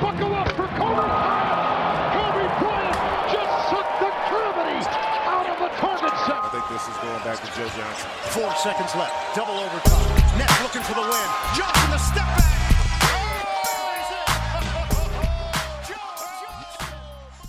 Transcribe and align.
buckle 0.00 0.34
up 0.34 0.48
for 0.56 0.66
Kobe 0.80 0.96
Bryant. 0.96 1.60
Kobe 2.16 2.44
Bryant 2.60 2.96
just 3.28 3.52
sucked 3.68 3.96
the 4.00 4.10
gravity 4.32 4.80
out 5.28 5.46
of 5.52 5.56
the 5.60 5.70
target 5.76 6.14
set. 6.24 6.40
I 6.40 6.48
think 6.48 6.64
this 6.72 6.84
is 6.88 6.96
going 7.04 7.22
back 7.22 7.38
to 7.44 7.48
Joe 7.52 7.68
Johnson. 7.76 8.08
Four 8.32 8.50
seconds 8.56 8.94
left. 8.96 9.12
Double 9.36 9.54
overtime. 9.54 10.38
Nets 10.38 10.56
looking 10.64 10.82
for 10.82 10.94
the 10.94 11.04
win. 11.04 11.28
Johnson 11.54 11.90
the 11.90 11.98
step 11.98 12.26
back. 12.36 12.46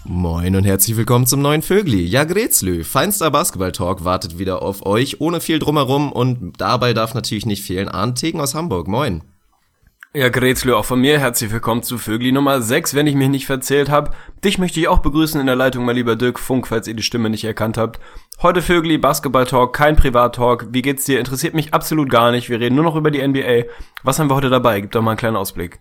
Moin 0.04 0.58
und 0.58 0.66
herzlich 0.66 0.98
willkommen 0.98 1.26
zum 1.26 1.42
neuen 1.42 1.62
Vögli. 1.62 2.04
Ja, 2.06 2.26
Grezlö, 2.26 2.84
feinster 2.84 3.32
Basketball-Talk 3.32 4.04
wartet 4.04 4.38
wieder 4.38 4.62
auf 4.62 4.86
euch, 4.86 5.22
ohne 5.22 5.40
viel 5.40 5.58
drumherum 5.60 6.12
und 6.12 6.60
dabei 6.60 6.94
darf 6.94 7.14
natürlich 7.14 7.46
nicht 7.46 7.64
fehlen 7.64 7.88
Arndt 7.88 8.18
Tegen 8.18 8.42
aus 8.42 8.54
Hamburg. 8.54 8.90
Moin. 8.90 9.22
Ja, 10.14 10.28
Grezlö, 10.28 10.76
auch 10.76 10.84
von 10.84 11.00
mir 11.00 11.20
herzlich 11.20 11.54
willkommen 11.54 11.84
zu 11.84 11.98
Vögli 11.98 12.34
Nummer 12.34 12.62
6, 12.62 12.96
wenn 12.96 13.08
ich 13.08 13.16
mich 13.16 13.30
nicht 13.30 13.46
verzählt 13.46 13.90
habe. 13.90 14.12
Dich 14.44 14.58
möchte 14.58 14.78
ich 14.82 14.90
auch 14.90 15.00
begrüßen 15.00 15.40
in 15.40 15.48
der 15.48 15.56
Leitung, 15.56 15.86
mein 15.86 15.96
lieber 15.96 16.18
Dirk 16.18 16.38
Funk, 16.38 16.68
falls 16.68 16.90
ihr 16.90 16.96
die 16.96 17.02
Stimme 17.02 17.30
nicht 17.30 17.46
erkannt 17.46 17.78
habt. 17.78 17.98
Heute 18.42 18.62
Vögli, 18.62 18.98
Basketball-Talk, 18.98 19.72
kein 19.72 19.96
Privat-Talk. 19.96 20.68
Wie 20.72 20.82
geht's 20.82 21.06
dir? 21.06 21.18
Interessiert 21.18 21.54
mich 21.54 21.74
absolut 21.74 22.10
gar 22.10 22.32
nicht. 22.32 22.50
Wir 22.50 22.60
reden 22.60 22.76
nur 22.76 22.84
noch 22.84 22.98
über 22.98 23.10
die 23.10 23.26
NBA. 23.26 23.72
Was 24.04 24.20
haben 24.20 24.30
wir 24.30 24.36
heute 24.36 24.50
dabei? 24.50 24.82
Gib 24.82 24.92
doch 24.92 25.02
mal 25.02 25.12
einen 25.12 25.18
kleinen 25.18 25.38
Ausblick. 25.38 25.80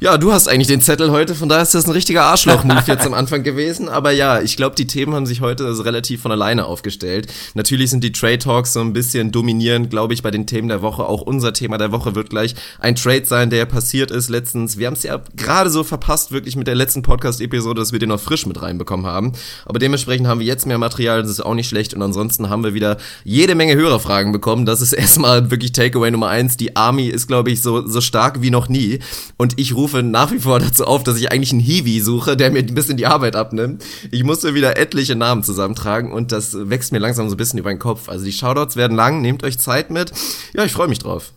Ja, 0.00 0.16
du 0.16 0.32
hast 0.32 0.46
eigentlich 0.46 0.68
den 0.68 0.80
Zettel 0.80 1.10
heute, 1.10 1.34
von 1.34 1.48
daher 1.48 1.64
ist 1.64 1.74
das 1.74 1.86
ein 1.86 1.90
richtiger 1.90 2.22
Arschloch-Move 2.22 2.82
jetzt 2.86 3.04
am 3.04 3.14
Anfang 3.14 3.42
gewesen. 3.42 3.88
Aber 3.88 4.12
ja, 4.12 4.40
ich 4.40 4.56
glaube, 4.56 4.76
die 4.76 4.86
Themen 4.86 5.12
haben 5.12 5.26
sich 5.26 5.40
heute 5.40 5.66
also 5.66 5.82
relativ 5.82 6.22
von 6.22 6.30
alleine 6.30 6.66
aufgestellt. 6.66 7.26
Natürlich 7.54 7.90
sind 7.90 8.04
die 8.04 8.12
Trade 8.12 8.38
Talks 8.38 8.74
so 8.74 8.80
ein 8.80 8.92
bisschen 8.92 9.32
dominierend, 9.32 9.90
glaube 9.90 10.14
ich, 10.14 10.22
bei 10.22 10.30
den 10.30 10.46
Themen 10.46 10.68
der 10.68 10.82
Woche. 10.82 11.04
Auch 11.04 11.22
unser 11.22 11.52
Thema 11.52 11.78
der 11.78 11.90
Woche 11.90 12.14
wird 12.14 12.30
gleich 12.30 12.54
ein 12.78 12.94
Trade 12.94 13.24
sein, 13.24 13.50
der 13.50 13.66
passiert 13.66 14.12
ist 14.12 14.30
letztens. 14.30 14.78
Wir 14.78 14.86
haben 14.86 14.94
es 14.94 15.02
ja 15.02 15.20
gerade 15.34 15.68
so 15.68 15.82
verpasst, 15.82 16.30
wirklich 16.30 16.54
mit 16.54 16.68
der 16.68 16.76
letzten 16.76 17.02
Podcast-Episode, 17.02 17.80
dass 17.80 17.90
wir 17.90 17.98
den 17.98 18.10
noch 18.10 18.20
frisch 18.20 18.46
mit 18.46 18.62
reinbekommen 18.62 19.04
haben. 19.04 19.32
Aber 19.66 19.80
dementsprechend 19.80 20.28
haben 20.28 20.38
wir 20.38 20.46
jetzt 20.46 20.64
mehr 20.64 20.78
Material, 20.78 21.22
das 21.22 21.32
ist 21.32 21.40
auch 21.40 21.54
nicht 21.54 21.68
schlecht. 21.68 21.92
Und 21.92 22.02
ansonsten 22.02 22.48
haben 22.48 22.62
wir 22.62 22.72
wieder 22.72 22.98
jede 23.24 23.56
Menge 23.56 23.74
Hörerfragen 23.74 24.30
bekommen. 24.30 24.64
Das 24.64 24.80
ist 24.80 24.92
erstmal 24.92 25.50
wirklich 25.50 25.72
Takeaway 25.72 26.12
Nummer 26.12 26.28
eins. 26.28 26.56
Die 26.56 26.76
Army 26.76 27.08
ist, 27.08 27.26
glaube 27.26 27.50
ich, 27.50 27.62
so, 27.62 27.84
so 27.84 28.00
stark 28.00 28.42
wie 28.42 28.50
noch 28.50 28.68
nie. 28.68 29.00
Und 29.36 29.58
ich 29.58 29.74
rufe 29.74 29.87
rufe 29.88 30.02
nach 30.02 30.30
wie 30.32 30.38
vor 30.38 30.58
dazu 30.58 30.84
auf, 30.84 31.02
dass 31.02 31.16
ich 31.16 31.32
eigentlich 31.32 31.52
einen 31.52 31.60
Hiwi 31.60 32.00
suche, 32.00 32.36
der 32.36 32.50
mir 32.50 32.58
ein 32.58 32.74
bisschen 32.74 32.98
die 32.98 33.06
Arbeit 33.06 33.36
abnimmt. 33.36 33.82
Ich 34.10 34.22
musste 34.22 34.54
wieder 34.54 34.76
etliche 34.76 35.16
Namen 35.16 35.42
zusammentragen 35.42 36.12
und 36.12 36.30
das 36.30 36.54
wächst 36.68 36.92
mir 36.92 36.98
langsam 36.98 37.28
so 37.28 37.34
ein 37.34 37.38
bisschen 37.38 37.58
über 37.58 37.70
den 37.70 37.78
Kopf. 37.78 38.08
Also 38.08 38.24
die 38.24 38.32
Shoutouts 38.32 38.76
werden 38.76 38.96
lang, 38.96 39.22
nehmt 39.22 39.44
euch 39.44 39.58
Zeit 39.58 39.90
mit. 39.90 40.12
Ja, 40.52 40.64
ich 40.64 40.72
freue 40.72 40.88
mich 40.88 40.98
drauf. 40.98 41.32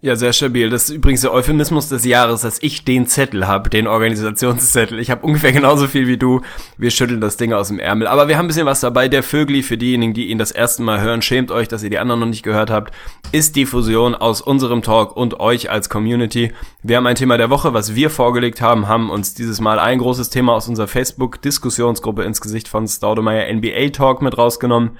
Ja, 0.00 0.14
sehr 0.14 0.32
stabil. 0.32 0.70
Das 0.70 0.84
ist 0.84 0.90
übrigens 0.90 1.22
der 1.22 1.32
Euphemismus 1.32 1.88
des 1.88 2.04
Jahres, 2.04 2.42
dass 2.42 2.62
ich 2.62 2.84
den 2.84 3.08
Zettel 3.08 3.48
habe, 3.48 3.68
den 3.68 3.88
Organisationszettel. 3.88 5.00
Ich 5.00 5.10
habe 5.10 5.26
ungefähr 5.26 5.50
genauso 5.50 5.88
viel 5.88 6.06
wie 6.06 6.16
du. 6.16 6.40
Wir 6.76 6.92
schütteln 6.92 7.20
das 7.20 7.36
Ding 7.36 7.52
aus 7.52 7.66
dem 7.66 7.80
Ärmel. 7.80 8.06
Aber 8.06 8.28
wir 8.28 8.38
haben 8.38 8.44
ein 8.44 8.46
bisschen 8.46 8.64
was 8.64 8.78
dabei. 8.78 9.08
Der 9.08 9.24
Vögli, 9.24 9.64
für 9.64 9.76
diejenigen, 9.76 10.14
die 10.14 10.28
ihn 10.28 10.38
das 10.38 10.52
erste 10.52 10.84
Mal 10.84 11.00
hören, 11.00 11.20
schämt 11.20 11.50
euch, 11.50 11.66
dass 11.66 11.82
ihr 11.82 11.90
die 11.90 11.98
anderen 11.98 12.20
noch 12.20 12.28
nicht 12.28 12.44
gehört 12.44 12.70
habt, 12.70 12.94
ist 13.32 13.56
die 13.56 13.66
Fusion 13.66 14.14
aus 14.14 14.40
unserem 14.40 14.82
Talk 14.82 15.16
und 15.16 15.40
euch 15.40 15.68
als 15.68 15.90
Community. 15.90 16.52
Wir 16.84 16.96
haben 16.96 17.06
ein 17.08 17.16
Thema 17.16 17.36
der 17.36 17.50
Woche, 17.50 17.74
was 17.74 17.96
wir 17.96 18.08
vorgelegt 18.08 18.60
haben, 18.60 18.86
haben 18.86 19.10
uns 19.10 19.34
dieses 19.34 19.60
Mal 19.60 19.80
ein 19.80 19.98
großes 19.98 20.30
Thema 20.30 20.52
aus 20.52 20.68
unserer 20.68 20.86
Facebook-Diskussionsgruppe 20.86 22.22
ins 22.22 22.40
Gesicht 22.40 22.68
von 22.68 22.86
Staudemeyer 22.86 23.52
NBA 23.52 23.88
Talk 23.88 24.22
mit 24.22 24.38
rausgenommen 24.38 24.96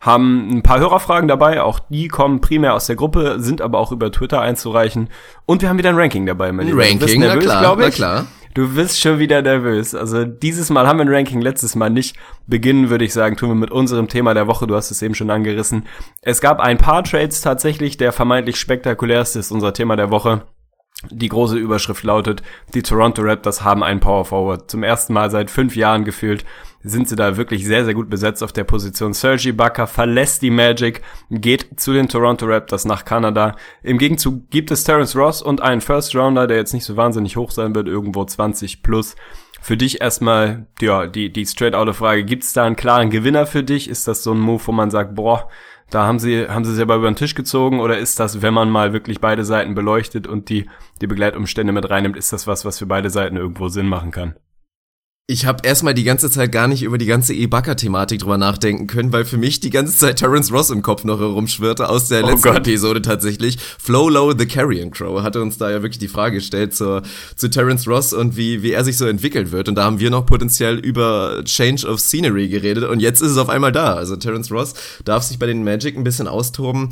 haben 0.00 0.50
ein 0.50 0.62
paar 0.62 0.80
Hörerfragen 0.80 1.28
dabei, 1.28 1.62
auch 1.62 1.78
die 1.78 2.08
kommen 2.08 2.40
primär 2.40 2.74
aus 2.74 2.86
der 2.86 2.96
Gruppe, 2.96 3.36
sind 3.38 3.60
aber 3.60 3.78
auch 3.78 3.92
über 3.92 4.10
Twitter 4.10 4.40
einzureichen. 4.40 5.10
Und 5.44 5.60
wir 5.60 5.68
haben 5.68 5.78
wieder 5.78 5.90
ein 5.90 5.96
Ranking 5.96 6.24
dabei, 6.24 6.52
mein 6.52 6.66
Lieber. 6.66 6.82
Ranking, 6.82 7.20
nervös, 7.20 7.44
na 7.46 7.60
klar, 7.60 7.76
na 7.78 7.90
klar. 7.90 8.26
Du 8.54 8.74
bist 8.74 8.98
schon 9.00 9.20
wieder 9.20 9.42
nervös. 9.42 9.94
Also 9.94 10.24
dieses 10.24 10.70
Mal 10.70 10.88
haben 10.88 10.98
wir 10.98 11.04
ein 11.04 11.14
Ranking, 11.14 11.40
letztes 11.40 11.76
Mal 11.76 11.90
nicht. 11.90 12.16
Beginnen 12.48 12.90
würde 12.90 13.04
ich 13.04 13.12
sagen, 13.12 13.36
tun 13.36 13.50
wir 13.50 13.54
mit 13.54 13.70
unserem 13.70 14.08
Thema 14.08 14.34
der 14.34 14.48
Woche. 14.48 14.66
Du 14.66 14.74
hast 14.74 14.90
es 14.90 15.02
eben 15.02 15.14
schon 15.14 15.30
angerissen. 15.30 15.86
Es 16.20 16.40
gab 16.40 16.58
ein 16.58 16.78
paar 16.78 17.04
Trades 17.04 17.42
tatsächlich. 17.42 17.96
Der 17.96 18.12
vermeintlich 18.12 18.56
spektakulärste 18.56 19.38
ist 19.38 19.52
unser 19.52 19.72
Thema 19.72 19.94
der 19.94 20.10
Woche. 20.10 20.42
Die 21.10 21.28
große 21.28 21.56
Überschrift 21.56 22.04
lautet, 22.04 22.42
die 22.74 22.82
Toronto 22.82 23.22
Raptors 23.22 23.62
haben 23.62 23.82
einen 23.82 24.00
Power 24.00 24.24
Forward. 24.24 24.70
Zum 24.70 24.82
ersten 24.82 25.12
Mal 25.12 25.30
seit 25.30 25.50
fünf 25.50 25.76
Jahren 25.76 26.04
gefühlt 26.04 26.44
sind 26.82 27.08
sie 27.08 27.16
da 27.16 27.36
wirklich 27.36 27.66
sehr, 27.66 27.84
sehr 27.84 27.94
gut 27.94 28.08
besetzt 28.08 28.42
auf 28.42 28.52
der 28.52 28.64
Position. 28.64 29.12
Sergi 29.12 29.52
Bakker 29.52 29.86
verlässt 29.86 30.42
die 30.42 30.50
Magic, 30.50 31.02
geht 31.30 31.78
zu 31.78 31.92
den 31.92 32.08
Toronto 32.08 32.46
Raptors 32.46 32.84
nach 32.84 33.04
Kanada. 33.04 33.56
Im 33.82 33.98
Gegenzug 33.98 34.50
gibt 34.50 34.70
es 34.70 34.84
Terrence 34.84 35.14
Ross 35.14 35.42
und 35.42 35.60
einen 35.60 35.80
First 35.80 36.14
Rounder, 36.14 36.46
der 36.46 36.56
jetzt 36.56 36.72
nicht 36.72 36.84
so 36.84 36.96
wahnsinnig 36.96 37.36
hoch 37.36 37.50
sein 37.50 37.74
wird, 37.74 37.86
irgendwo 37.86 38.24
20 38.24 38.82
plus. 38.82 39.14
Für 39.60 39.76
dich 39.76 40.00
erstmal, 40.00 40.66
ja, 40.80 41.06
die, 41.06 41.30
die 41.30 41.44
straight-out-Frage, 41.44 42.24
gibt 42.24 42.44
es 42.44 42.54
da 42.54 42.64
einen 42.64 42.76
klaren 42.76 43.10
Gewinner 43.10 43.44
für 43.44 43.62
dich? 43.62 43.90
Ist 43.90 44.08
das 44.08 44.22
so 44.22 44.32
ein 44.32 44.40
Move, 44.40 44.62
wo 44.64 44.72
man 44.72 44.90
sagt, 44.90 45.14
boah, 45.14 45.48
da 45.90 46.06
haben 46.06 46.18
sie, 46.18 46.48
haben 46.48 46.64
sie 46.64 46.74
selber 46.74 46.96
über 46.96 47.10
den 47.10 47.16
Tisch 47.16 47.34
gezogen 47.34 47.80
oder 47.80 47.98
ist 47.98 48.18
das, 48.20 48.40
wenn 48.40 48.54
man 48.54 48.70
mal 48.70 48.92
wirklich 48.94 49.20
beide 49.20 49.44
Seiten 49.44 49.74
beleuchtet 49.74 50.26
und 50.26 50.48
die, 50.48 50.66
die 51.00 51.06
Begleitumstände 51.06 51.72
mit 51.72 51.90
reinnimmt, 51.90 52.16
ist 52.16 52.32
das 52.32 52.46
was, 52.46 52.64
was 52.64 52.78
für 52.78 52.86
beide 52.86 53.10
Seiten 53.10 53.36
irgendwo 53.36 53.68
Sinn 53.68 53.88
machen 53.88 54.12
kann? 54.12 54.36
Ich 55.30 55.46
habe 55.46 55.64
erstmal 55.64 55.94
die 55.94 56.02
ganze 56.02 56.28
Zeit 56.28 56.50
gar 56.50 56.66
nicht 56.66 56.82
über 56.82 56.98
die 56.98 57.06
ganze 57.06 57.32
E-Backer-Thematik 57.32 58.18
drüber 58.18 58.36
nachdenken 58.36 58.88
können, 58.88 59.12
weil 59.12 59.24
für 59.24 59.36
mich 59.36 59.60
die 59.60 59.70
ganze 59.70 59.96
Zeit 59.96 60.16
Terence 60.16 60.50
Ross 60.50 60.70
im 60.70 60.82
Kopf 60.82 61.04
noch 61.04 61.20
herumschwirrte 61.20 61.88
aus 61.88 62.08
der 62.08 62.24
oh 62.24 62.30
letzten 62.30 62.48
Gott. 62.48 62.56
Episode 62.56 63.00
tatsächlich. 63.00 63.56
Flow 63.78 64.08
Low 64.08 64.34
the 64.36 64.44
Carrion 64.44 64.90
Crow 64.90 65.22
hatte 65.22 65.40
uns 65.40 65.56
da 65.56 65.70
ja 65.70 65.82
wirklich 65.82 66.00
die 66.00 66.08
Frage 66.08 66.38
gestellt 66.38 66.74
zur, 66.74 67.02
zu 67.36 67.48
Terence 67.48 67.86
Ross 67.86 68.12
und 68.12 68.36
wie, 68.36 68.64
wie 68.64 68.72
er 68.72 68.82
sich 68.82 68.96
so 68.96 69.06
entwickelt 69.06 69.52
wird. 69.52 69.68
Und 69.68 69.76
da 69.76 69.84
haben 69.84 70.00
wir 70.00 70.10
noch 70.10 70.26
potenziell 70.26 70.80
über 70.80 71.42
Change 71.44 71.86
of 71.86 72.00
Scenery 72.00 72.48
geredet 72.48 72.82
und 72.82 72.98
jetzt 72.98 73.22
ist 73.22 73.30
es 73.30 73.38
auf 73.38 73.50
einmal 73.50 73.70
da. 73.70 73.94
Also 73.94 74.16
Terence 74.16 74.50
Ross 74.50 74.74
darf 75.04 75.22
sich 75.22 75.38
bei 75.38 75.46
den 75.46 75.62
Magic 75.62 75.96
ein 75.96 76.02
bisschen 76.02 76.26
austoben. 76.26 76.90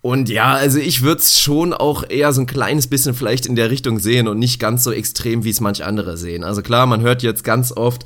Und 0.00 0.28
ja, 0.28 0.52
also 0.52 0.78
ich 0.78 1.02
würde 1.02 1.20
es 1.20 1.40
schon 1.40 1.72
auch 1.72 2.04
eher 2.08 2.32
so 2.32 2.40
ein 2.40 2.46
kleines 2.46 2.86
bisschen 2.86 3.14
vielleicht 3.14 3.46
in 3.46 3.56
der 3.56 3.70
Richtung 3.70 3.98
sehen 3.98 4.28
und 4.28 4.38
nicht 4.38 4.60
ganz 4.60 4.84
so 4.84 4.92
extrem, 4.92 5.42
wie 5.42 5.50
es 5.50 5.60
manch 5.60 5.84
andere 5.84 6.16
sehen. 6.16 6.44
Also 6.44 6.62
klar, 6.62 6.86
man 6.86 7.00
hört 7.00 7.22
jetzt 7.22 7.42
ganz 7.42 7.72
oft, 7.72 8.04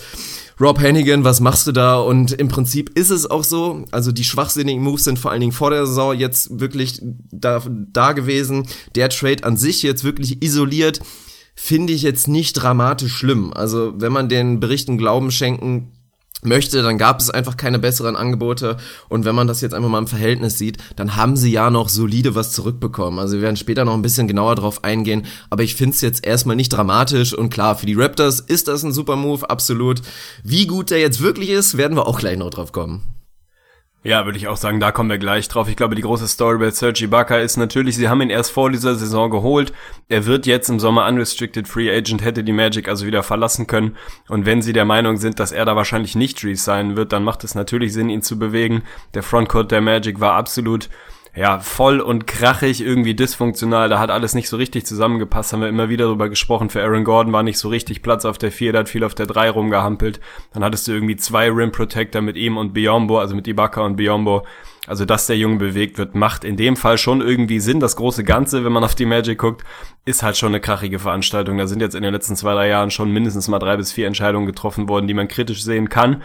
Rob 0.61 0.81
Hannigan, 0.81 1.25
was 1.25 1.41
machst 1.41 1.67
du 1.67 1.73
da? 1.73 1.97
Und 1.97 2.33
im 2.33 2.49
Prinzip 2.49 2.97
ist 2.97 3.11
es 3.11 3.31
auch 3.31 3.45
so. 3.45 3.85
Also 3.91 4.13
die 4.13 4.25
schwachsinnigen 4.25 4.83
Moves 4.83 5.05
sind 5.05 5.19
vor 5.19 5.31
allen 5.31 5.41
Dingen 5.41 5.53
vor 5.53 5.71
der 5.71 5.87
Saison 5.87 6.17
jetzt 6.17 6.61
wirklich 6.61 7.01
da, 7.03 7.63
da 7.69 8.13
gewesen. 8.13 8.69
Der 8.95 9.09
Trade 9.09 9.45
an 9.45 9.57
sich 9.57 9.83
jetzt 9.83 10.05
wirklich 10.05 10.43
isoliert 10.43 11.01
finde 11.55 11.93
ich 11.93 12.03
jetzt 12.03 12.29
nicht 12.29 12.55
dramatisch 12.55 13.13
schlimm. 13.13 13.53
Also 13.53 13.93
wenn 13.97 14.13
man 14.13 14.29
den 14.29 14.61
Berichten 14.61 14.99
Glauben 14.99 15.31
schenken 15.31 15.93
möchte, 16.43 16.83
dann 16.83 16.99
gab 16.99 17.21
es 17.21 17.31
einfach 17.31 17.57
keine 17.57 17.79
besseren 17.79 18.17
Angebote. 18.17 18.77
Und 19.09 19.25
wenn 19.25 19.35
man 19.35 19.47
das 19.47 19.61
jetzt 19.61 19.75
einfach 19.75 19.89
mal 19.89 19.99
im 19.99 20.07
Verhältnis 20.07 20.59
sieht, 20.59 20.79
dann 20.97 21.17
haben 21.17 21.37
sie 21.37 21.53
ja 21.53 21.71
noch 21.71 21.89
solide 21.89 22.35
was 22.35 22.53
zurückbekommen. 22.53 23.19
Also 23.19 23.37
wir 23.37 23.43
werden 23.43 23.57
später 23.57 23.85
noch 23.85 23.95
ein 23.95 24.03
bisschen 24.03 24.29
genauer 24.29 24.57
drauf 24.57 24.85
eingehen. 24.85 25.27
Aber 25.51 25.63
ich 25.63 25.75
finde 25.75 25.95
es 25.95 26.01
jetzt 26.01 26.27
erstmal 26.27 26.57
nicht 26.57 26.71
dramatisch. 26.71 27.33
Und 27.33 27.51
klar, 27.51 27.77
für 27.77 27.87
die 27.87 27.95
Raptors 27.95 28.41
ist 28.41 28.69
das 28.69 28.83
ein 28.83 28.93
super 28.93 29.17
Move, 29.17 29.49
absolut. 29.49 30.03
Wie 30.43 30.67
gut 30.67 30.91
der 30.91 31.01
jetzt 31.01 31.21
wirklich 31.21 31.51
ist, 31.51 31.77
werden 31.77 31.97
wir 31.97 32.07
auch 32.07 32.19
gleich 32.19 32.37
noch 32.37 32.51
drauf 32.51 32.73
kommen. 32.73 33.22
Ja, 34.05 34.25
würde 34.25 34.37
ich 34.37 34.49
auch 34.49 34.57
sagen, 34.57 34.81
da 34.81 34.91
kommen 34.91 35.11
wir 35.11 35.19
gleich 35.19 35.47
drauf. 35.47 35.69
Ich 35.69 35.77
glaube, 35.77 35.95
die 35.95 36.03
große 36.03 36.27
Story 36.27 36.59
bei 36.59 36.71
Sergi 36.73 37.05
Ibaka 37.05 37.37
ist 37.37 37.57
natürlich, 37.57 37.95
sie 37.95 38.09
haben 38.09 38.21
ihn 38.21 38.31
erst 38.31 38.51
vor 38.51 38.69
dieser 38.69 38.97
Saison 38.97 39.31
geholt. 39.31 39.73
Er 40.09 40.27
wird 40.27 40.45
jetzt 40.45 40.69
im 40.69 40.81
Sommer 40.81 41.07
unrestricted 41.07 41.69
free 41.69 41.89
agent, 41.89 42.25
hätte 42.25 42.43
die 42.43 42.53
Magic 42.53 42.89
also 42.89 43.07
wieder 43.07 43.23
verlassen 43.23 43.69
können. 43.69 43.97
Und 44.29 44.45
wenn 44.45 44.61
sie 44.61 44.73
der 44.73 44.85
Meinung 44.85 45.19
sind, 45.19 45.39
dass 45.39 45.53
er 45.53 45.65
da 45.65 45.77
wahrscheinlich 45.77 46.17
nicht 46.17 46.43
resignen 46.43 46.97
wird, 46.97 47.13
dann 47.13 47.23
macht 47.23 47.45
es 47.45 47.55
natürlich 47.55 47.93
Sinn, 47.93 48.11
ihn 48.11 48.23
zu 48.23 48.41
bewegen. 48.41 48.83
Der 49.15 49.23
Frontcourt 49.23 49.71
der 49.71 49.81
Magic 49.81 50.19
war 50.19 50.35
absolut 50.35 50.89
ja, 51.35 51.61
voll 51.61 52.01
und 52.01 52.27
krachig, 52.27 52.83
irgendwie 52.83 53.15
dysfunktional, 53.15 53.89
da 53.89 53.99
hat 53.99 54.11
alles 54.11 54.35
nicht 54.35 54.51
so 54.51 54.59
richtig 54.59 54.85
zusammengepasst, 54.85 55.53
haben 55.53 55.63
wir 55.63 55.69
immer 55.69 55.89
wieder 55.89 56.07
drüber 56.07 56.29
gesprochen. 56.29 56.69
Für 56.69 56.83
Aaron 56.83 57.05
Gordon 57.05 57.33
war 57.33 57.43
nicht 57.43 57.59
so 57.59 57.71
richtig 57.71 58.03
Platz 58.03 58.27
auf 58.27 58.37
der 58.37 58.53
4, 58.53 58.73
der 58.73 58.81
hat 58.81 58.91
viel 58.91 59.03
auf 59.03 59.15
der 59.15 59.27
3 59.27 59.49
rumgehampelt. 59.49 60.21
Dann 60.53 60.63
hattest 60.63 60.87
du 60.87 60.93
irgendwie 60.93 61.17
zwei 61.17 61.51
Rim 61.51 61.73
Protector 61.73 62.21
mit 62.21 62.37
ihm 62.37 62.59
und 62.59 62.75
Biombo, 62.75 63.19
also 63.19 63.35
mit 63.35 63.49
Ibaka 63.49 63.81
und 63.81 63.97
Biombo. 63.97 64.47
Also, 64.87 65.05
dass 65.05 65.29
der 65.29 65.39
Junge 65.39 65.57
bewegt 65.57 65.97
wird, 65.97 66.17
macht 66.17 66.43
in 66.43 66.57
dem 66.57 66.77
Fall 66.77 66.99
schon 66.99 67.21
irgendwie 67.21 67.61
Sinn. 67.61 67.79
Das 67.79 67.95
große 67.95 68.25
Ganze, 68.25 68.65
wenn 68.65 68.73
man 68.73 68.83
auf 68.83 68.97
die 68.97 69.07
Magic 69.07 69.39
guckt, 69.39 69.63
ist 70.05 70.25
halt 70.25 70.37
schon 70.37 70.49
eine 70.49 70.61
krachige 70.61 70.99
Veranstaltung. 70.99 71.57
Da 71.57 71.69
sind 71.69 71.81
jetzt 71.81 71.95
in 71.95 72.03
den 72.03 72.13
letzten 72.13 72.35
zwei, 72.35 72.53
drei 72.53 72.69
Jahren 72.69 72.91
schon 72.91 73.13
mindestens 73.13 73.47
mal 73.47 73.61
drei 73.61 73.77
bis 73.77 73.93
vier 73.93 74.09
Entscheidungen 74.09 74.45
getroffen 74.45 74.89
worden, 74.89 75.07
die 75.07 75.15
man 75.15 75.29
kritisch 75.29 75.63
sehen 75.63 75.89
kann 75.89 76.21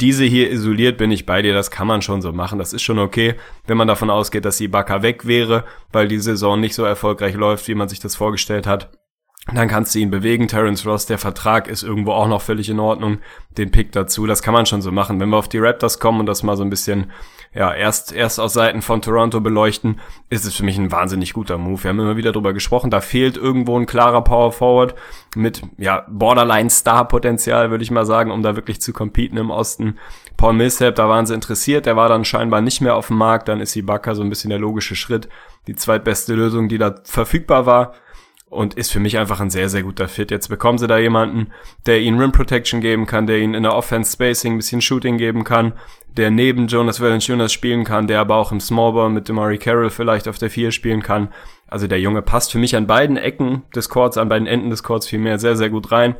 diese 0.00 0.24
hier 0.24 0.50
isoliert 0.50 0.96
bin 0.96 1.10
ich 1.10 1.26
bei 1.26 1.42
dir, 1.42 1.52
das 1.52 1.70
kann 1.70 1.86
man 1.86 2.02
schon 2.02 2.22
so 2.22 2.32
machen. 2.32 2.58
Das 2.58 2.72
ist 2.72 2.82
schon 2.82 2.98
okay, 2.98 3.34
wenn 3.66 3.76
man 3.76 3.88
davon 3.88 4.10
ausgeht, 4.10 4.44
dass 4.44 4.60
Ibaka 4.60 5.02
weg 5.02 5.26
wäre, 5.26 5.64
weil 5.92 6.08
die 6.08 6.18
Saison 6.18 6.58
nicht 6.58 6.74
so 6.74 6.84
erfolgreich 6.84 7.34
läuft, 7.34 7.68
wie 7.68 7.74
man 7.74 7.88
sich 7.88 8.00
das 8.00 8.16
vorgestellt 8.16 8.66
hat. 8.66 8.90
dann 9.52 9.68
kannst 9.68 9.94
du 9.94 9.98
ihn 9.98 10.10
bewegen. 10.10 10.48
Terence 10.48 10.86
Ross, 10.86 11.06
der 11.06 11.18
Vertrag 11.18 11.66
ist 11.66 11.82
irgendwo 11.82 12.12
auch 12.12 12.28
noch 12.28 12.42
völlig 12.42 12.68
in 12.68 12.78
Ordnung. 12.78 13.18
Den 13.56 13.70
Pick 13.70 13.90
dazu, 13.92 14.26
das 14.26 14.42
kann 14.42 14.54
man 14.54 14.66
schon 14.66 14.82
so 14.82 14.92
machen. 14.92 15.18
Wenn 15.18 15.30
wir 15.30 15.38
auf 15.38 15.48
die 15.48 15.58
Raptors 15.58 15.98
kommen 15.98 16.20
und 16.20 16.26
das 16.26 16.42
mal 16.42 16.56
so 16.56 16.62
ein 16.62 16.70
bisschen, 16.70 17.10
ja, 17.52 17.74
erst, 17.74 18.12
erst 18.12 18.38
aus 18.38 18.52
Seiten 18.52 18.80
von 18.80 19.02
Toronto 19.02 19.40
beleuchten, 19.40 19.98
ist 20.28 20.44
es 20.44 20.54
für 20.54 20.64
mich 20.64 20.78
ein 20.78 20.92
wahnsinnig 20.92 21.32
guter 21.32 21.58
Move. 21.58 21.82
Wir 21.82 21.88
haben 21.88 21.98
immer 21.98 22.16
wieder 22.16 22.30
drüber 22.30 22.52
gesprochen, 22.52 22.90
da 22.90 23.00
fehlt 23.00 23.36
irgendwo 23.36 23.76
ein 23.76 23.86
klarer 23.86 24.22
Power 24.22 24.52
Forward 24.52 24.94
mit, 25.34 25.62
ja, 25.76 26.06
Borderline 26.08 26.70
Star 26.70 27.08
Potenzial, 27.08 27.70
würde 27.70 27.82
ich 27.82 27.90
mal 27.90 28.06
sagen, 28.06 28.30
um 28.30 28.42
da 28.42 28.54
wirklich 28.54 28.80
zu 28.80 28.92
competen 28.92 29.36
im 29.36 29.50
Osten. 29.50 29.98
Paul 30.36 30.52
Millsap, 30.52 30.94
da 30.94 31.08
waren 31.08 31.26
sie 31.26 31.34
interessiert, 31.34 31.86
der 31.86 31.96
war 31.96 32.08
dann 32.08 32.24
scheinbar 32.24 32.60
nicht 32.60 32.80
mehr 32.80 32.94
auf 32.94 33.08
dem 33.08 33.18
Markt, 33.18 33.48
dann 33.48 33.60
ist 33.60 33.74
Ibaka 33.74 34.14
so 34.14 34.22
ein 34.22 34.30
bisschen 34.30 34.50
der 34.50 34.60
logische 34.60 34.94
Schritt, 34.94 35.28
die 35.66 35.74
zweitbeste 35.74 36.34
Lösung, 36.34 36.68
die 36.68 36.78
da 36.78 36.94
verfügbar 37.02 37.66
war 37.66 37.94
und 38.50 38.74
ist 38.74 38.90
für 38.90 38.98
mich 38.98 39.16
einfach 39.16 39.40
ein 39.40 39.48
sehr, 39.48 39.68
sehr 39.68 39.84
guter 39.84 40.08
Fit. 40.08 40.32
Jetzt 40.32 40.48
bekommen 40.48 40.76
sie 40.76 40.88
da 40.88 40.98
jemanden, 40.98 41.52
der 41.86 42.00
ihnen 42.00 42.20
Rim 42.20 42.32
Protection 42.32 42.80
geben 42.80 43.06
kann, 43.06 43.28
der 43.28 43.38
ihnen 43.38 43.54
in 43.54 43.62
der 43.62 43.74
Offense 43.74 44.12
Spacing 44.12 44.54
ein 44.54 44.56
bisschen 44.58 44.82
Shooting 44.82 45.18
geben 45.18 45.44
kann, 45.44 45.72
der 46.16 46.32
neben 46.32 46.66
Jonas 46.66 47.00
Valanciunas 47.00 47.52
spielen 47.52 47.84
kann, 47.84 48.08
der 48.08 48.18
aber 48.18 48.34
auch 48.34 48.50
im 48.50 48.58
Smallball 48.60 49.08
mit 49.08 49.28
Demari 49.28 49.56
Carroll 49.56 49.90
vielleicht 49.90 50.26
auf 50.26 50.38
der 50.38 50.50
4 50.50 50.72
spielen 50.72 51.00
kann. 51.00 51.28
Also 51.68 51.86
der 51.86 52.00
Junge 52.00 52.22
passt 52.22 52.50
für 52.50 52.58
mich 52.58 52.74
an 52.74 52.88
beiden 52.88 53.16
Ecken 53.16 53.62
des 53.74 53.88
Courts, 53.88 54.18
an 54.18 54.28
beiden 54.28 54.48
Enden 54.48 54.70
des 54.70 54.82
Courts 54.82 55.06
vielmehr 55.06 55.38
sehr, 55.38 55.56
sehr 55.56 55.70
gut 55.70 55.92
rein. 55.92 56.16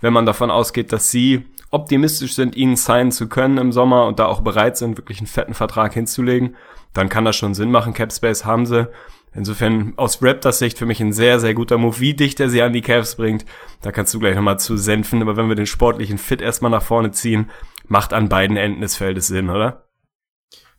Wenn 0.00 0.14
man 0.14 0.24
davon 0.24 0.50
ausgeht, 0.50 0.90
dass 0.90 1.10
sie 1.10 1.44
optimistisch 1.70 2.34
sind, 2.34 2.56
ihn 2.56 2.76
signen 2.76 3.12
zu 3.12 3.28
können 3.28 3.58
im 3.58 3.72
Sommer 3.72 4.06
und 4.06 4.18
da 4.18 4.26
auch 4.26 4.40
bereit 4.40 4.78
sind, 4.78 4.96
wirklich 4.96 5.18
einen 5.18 5.26
fetten 5.26 5.54
Vertrag 5.54 5.92
hinzulegen, 5.92 6.56
dann 6.94 7.10
kann 7.10 7.26
das 7.26 7.36
schon 7.36 7.52
Sinn 7.52 7.70
machen. 7.70 7.92
Cap 7.92 8.12
Space 8.12 8.46
haben 8.46 8.64
sie. 8.64 8.88
Insofern 9.34 9.94
aus 9.96 10.22
Raptors 10.22 10.60
Sicht 10.60 10.78
für 10.78 10.86
mich 10.86 11.00
ein 11.00 11.12
sehr, 11.12 11.40
sehr 11.40 11.54
guter 11.54 11.76
Move. 11.76 11.98
Wie 11.98 12.14
dicht 12.14 12.38
er 12.38 12.48
sie 12.48 12.62
an 12.62 12.72
die 12.72 12.82
Cavs 12.82 13.16
bringt, 13.16 13.44
da 13.82 13.90
kannst 13.90 14.14
du 14.14 14.20
gleich 14.20 14.36
nochmal 14.36 14.60
zu 14.60 14.76
senfen. 14.76 15.22
Aber 15.22 15.36
wenn 15.36 15.48
wir 15.48 15.56
den 15.56 15.66
sportlichen 15.66 16.18
Fit 16.18 16.40
erstmal 16.40 16.70
nach 16.70 16.82
vorne 16.82 17.10
ziehen, 17.10 17.50
macht 17.88 18.12
an 18.12 18.28
beiden 18.28 18.56
Enden 18.56 18.80
des 18.80 18.96
Feldes 18.96 19.26
Sinn, 19.26 19.50
oder? 19.50 19.84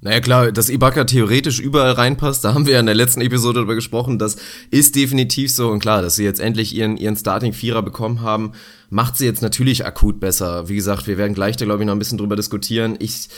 Naja 0.02 0.20
klar, 0.20 0.52
dass 0.52 0.70
Ibaka 0.70 1.06
theoretisch 1.06 1.60
überall 1.60 1.94
reinpasst, 1.94 2.44
da 2.44 2.54
haben 2.54 2.66
wir 2.66 2.74
ja 2.74 2.80
in 2.80 2.86
der 2.86 2.96
letzten 2.96 3.22
Episode 3.22 3.56
darüber 3.56 3.76
gesprochen, 3.76 4.20
das 4.20 4.38
ist 4.70 4.96
definitiv 4.96 5.52
so 5.52 5.70
und 5.70 5.80
klar, 5.80 6.02
dass 6.02 6.16
sie 6.16 6.26
jetzt 6.26 6.42
endlich 6.42 6.76
ihren, 6.76 6.98
ihren 6.98 7.16
Starting-Vierer 7.16 7.82
bekommen 7.82 8.22
haben, 8.22 8.52
macht 8.90 9.18
sie 9.18 9.26
jetzt 9.26 9.42
natürlich 9.42 9.86
akut 9.86 10.20
besser. 10.20 10.70
Wie 10.70 10.76
gesagt, 10.76 11.08
wir 11.08 11.18
werden 11.18 11.34
gleich 11.34 11.58
da 11.58 11.66
glaube 11.66 11.84
ich 11.84 11.88
noch 11.88 11.96
ein 11.96 12.00
bisschen 12.00 12.18
drüber 12.18 12.36
diskutieren. 12.36 12.96
Ich 13.00 13.30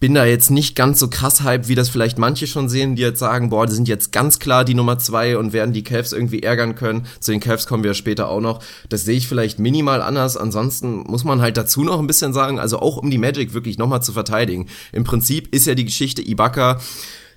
bin 0.00 0.14
da 0.14 0.24
jetzt 0.24 0.50
nicht 0.50 0.76
ganz 0.76 1.00
so 1.00 1.08
krass 1.08 1.42
hype, 1.42 1.68
wie 1.68 1.74
das 1.74 1.88
vielleicht 1.88 2.18
manche 2.18 2.46
schon 2.46 2.68
sehen, 2.68 2.94
die 2.94 3.02
jetzt 3.02 3.18
sagen, 3.18 3.50
boah, 3.50 3.66
die 3.66 3.74
sind 3.74 3.88
jetzt 3.88 4.12
ganz 4.12 4.38
klar 4.38 4.64
die 4.64 4.74
Nummer 4.74 4.98
zwei 4.98 5.36
und 5.36 5.52
werden 5.52 5.72
die 5.72 5.82
Cavs 5.82 6.12
irgendwie 6.12 6.42
ärgern 6.42 6.74
können. 6.74 7.06
Zu 7.20 7.32
den 7.32 7.40
Cavs 7.40 7.66
kommen 7.66 7.84
wir 7.84 7.94
später 7.94 8.28
auch 8.28 8.40
noch. 8.40 8.62
Das 8.88 9.04
sehe 9.04 9.16
ich 9.16 9.28
vielleicht 9.28 9.58
minimal 9.58 10.02
anders. 10.02 10.36
Ansonsten 10.36 10.98
muss 10.98 11.24
man 11.24 11.40
halt 11.40 11.56
dazu 11.56 11.82
noch 11.82 11.98
ein 11.98 12.06
bisschen 12.06 12.32
sagen, 12.32 12.58
also 12.58 12.78
auch 12.78 12.96
um 12.96 13.10
die 13.10 13.18
Magic 13.18 13.54
wirklich 13.54 13.78
nochmal 13.78 14.02
zu 14.02 14.12
verteidigen. 14.12 14.66
Im 14.92 15.04
Prinzip 15.04 15.54
ist 15.54 15.66
ja 15.66 15.74
die 15.74 15.84
Geschichte 15.84 16.22
Ibaka 16.22 16.80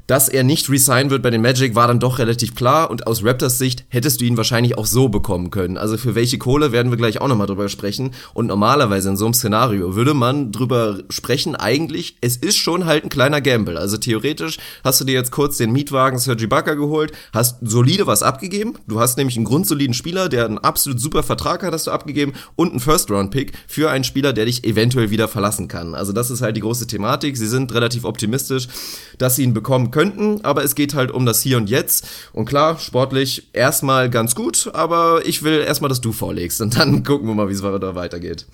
dass 0.07 0.30
er 0.30 0.44
nicht 0.44 0.69
resign 0.69 1.09
wird 1.09 1.24
bei 1.24 1.30
den 1.30 1.42
Magic, 1.42 1.75
war 1.75 1.88
dann 1.88 2.00
doch 2.00 2.19
relativ 2.19 2.56
klar 2.56 2.89
und 2.92 3.07
aus 3.07 3.24
Raptors 3.24 3.57
Sicht 3.57 3.86
hättest 3.89 4.21
du 4.21 4.25
ihn 4.25 4.38
wahrscheinlich 4.38 4.77
auch 4.77 4.86
so 4.86 5.09
bekommen 5.09 5.51
können. 5.51 5.77
Also 5.77 5.98
für 5.98 6.15
welche 6.15 6.38
Kohle 6.38 6.71
werden 6.71 6.92
wir 6.92 6.98
gleich 6.98 7.21
auch 7.21 7.27
nochmal 7.27 7.48
drüber 7.48 7.69
sprechen. 7.69 8.12
Und 8.33 8.48
normalerweise 8.48 9.09
in 9.09 9.18
so 9.18 9.25
einem 9.25 9.33
Szenario 9.33 9.95
würde 9.95 10.13
man 10.13 10.51
drüber 10.51 11.00
sprechen, 11.09 11.56
eigentlich, 11.56 12.18
es 12.21 12.38
ist 12.38 12.57
schon 12.57 12.86
halt 12.86 13.03
ein 13.03 13.09
kleiner 13.09 13.42
Gamble. 13.42 13.77
Also 13.77 13.98
theoretisch 13.98 14.57
hast 14.83 15.01
du 15.01 15.06
dir 15.06 15.13
jetzt 15.13 15.31
kurz 15.31 15.57
den 15.57 15.71
Mietwagen 15.71 16.19
Sergi 16.19 16.45
Ibaka 16.51 16.74
geholt, 16.74 17.13
hast 17.33 17.59
solide 17.62 18.07
was 18.07 18.24
abgegeben. 18.24 18.74
Du 18.88 19.00
hast 19.00 19.18
nämlich 19.18 19.38
einen 19.38 19.45
grundsoliden 19.45 19.94
Spieler, 19.94 20.27
der 20.27 20.45
einen 20.45 20.57
absolut 20.57 21.00
super 21.00 21.24
Vertrag 21.24 21.63
hat, 21.63 21.74
hast 21.74 21.88
du 21.88 21.92
abgegeben 21.92 22.33
und 22.56 22.71
einen 22.71 22.80
First-Round-Pick 22.80 23.53
für 23.68 23.89
einen 23.89 24.03
Spieler, 24.03 24.33
der 24.33 24.45
dich 24.45 24.65
eventuell 24.65 25.09
wieder 25.12 25.27
verlassen 25.27 25.68
kann. 25.68 25.95
Also 25.95 26.12
das 26.12 26.30
ist 26.30 26.42
halt 26.42 26.57
die 26.57 26.62
große 26.62 26.88
Thematik. 26.88 27.38
Sie 27.38 27.48
sind 27.48 27.74
relativ 27.74 28.03
optimistisch, 28.03 28.68
dass 29.18 29.38
sie 29.38 29.44
ihn 29.44 29.53
bekommen 29.53 29.92
könnten, 30.01 30.44
aber 30.44 30.63
es 30.63 30.74
geht 30.74 30.95
halt 30.95 31.12
um 31.12 31.27
das 31.27 31.42
Hier 31.44 31.57
und 31.57 31.69
Jetzt. 31.69 32.07
Und 32.33 32.45
klar, 32.45 32.80
sportlich 32.80 33.48
erstmal 33.53 34.09
ganz 34.09 34.33
gut, 34.33 34.71
aber 34.74 35.21
ich 35.25 35.44
will 35.44 35.59
erstmal, 35.59 35.89
dass 35.89 36.01
du 36.01 36.12
vorlegst 36.12 36.59
und 36.62 36.75
dann 36.75 37.03
gucken 37.06 37.27
wir 37.27 37.36
mal, 37.36 37.50
wie 37.50 37.53
es 37.53 37.62
da 37.62 37.94
weitergeht. 37.94 38.48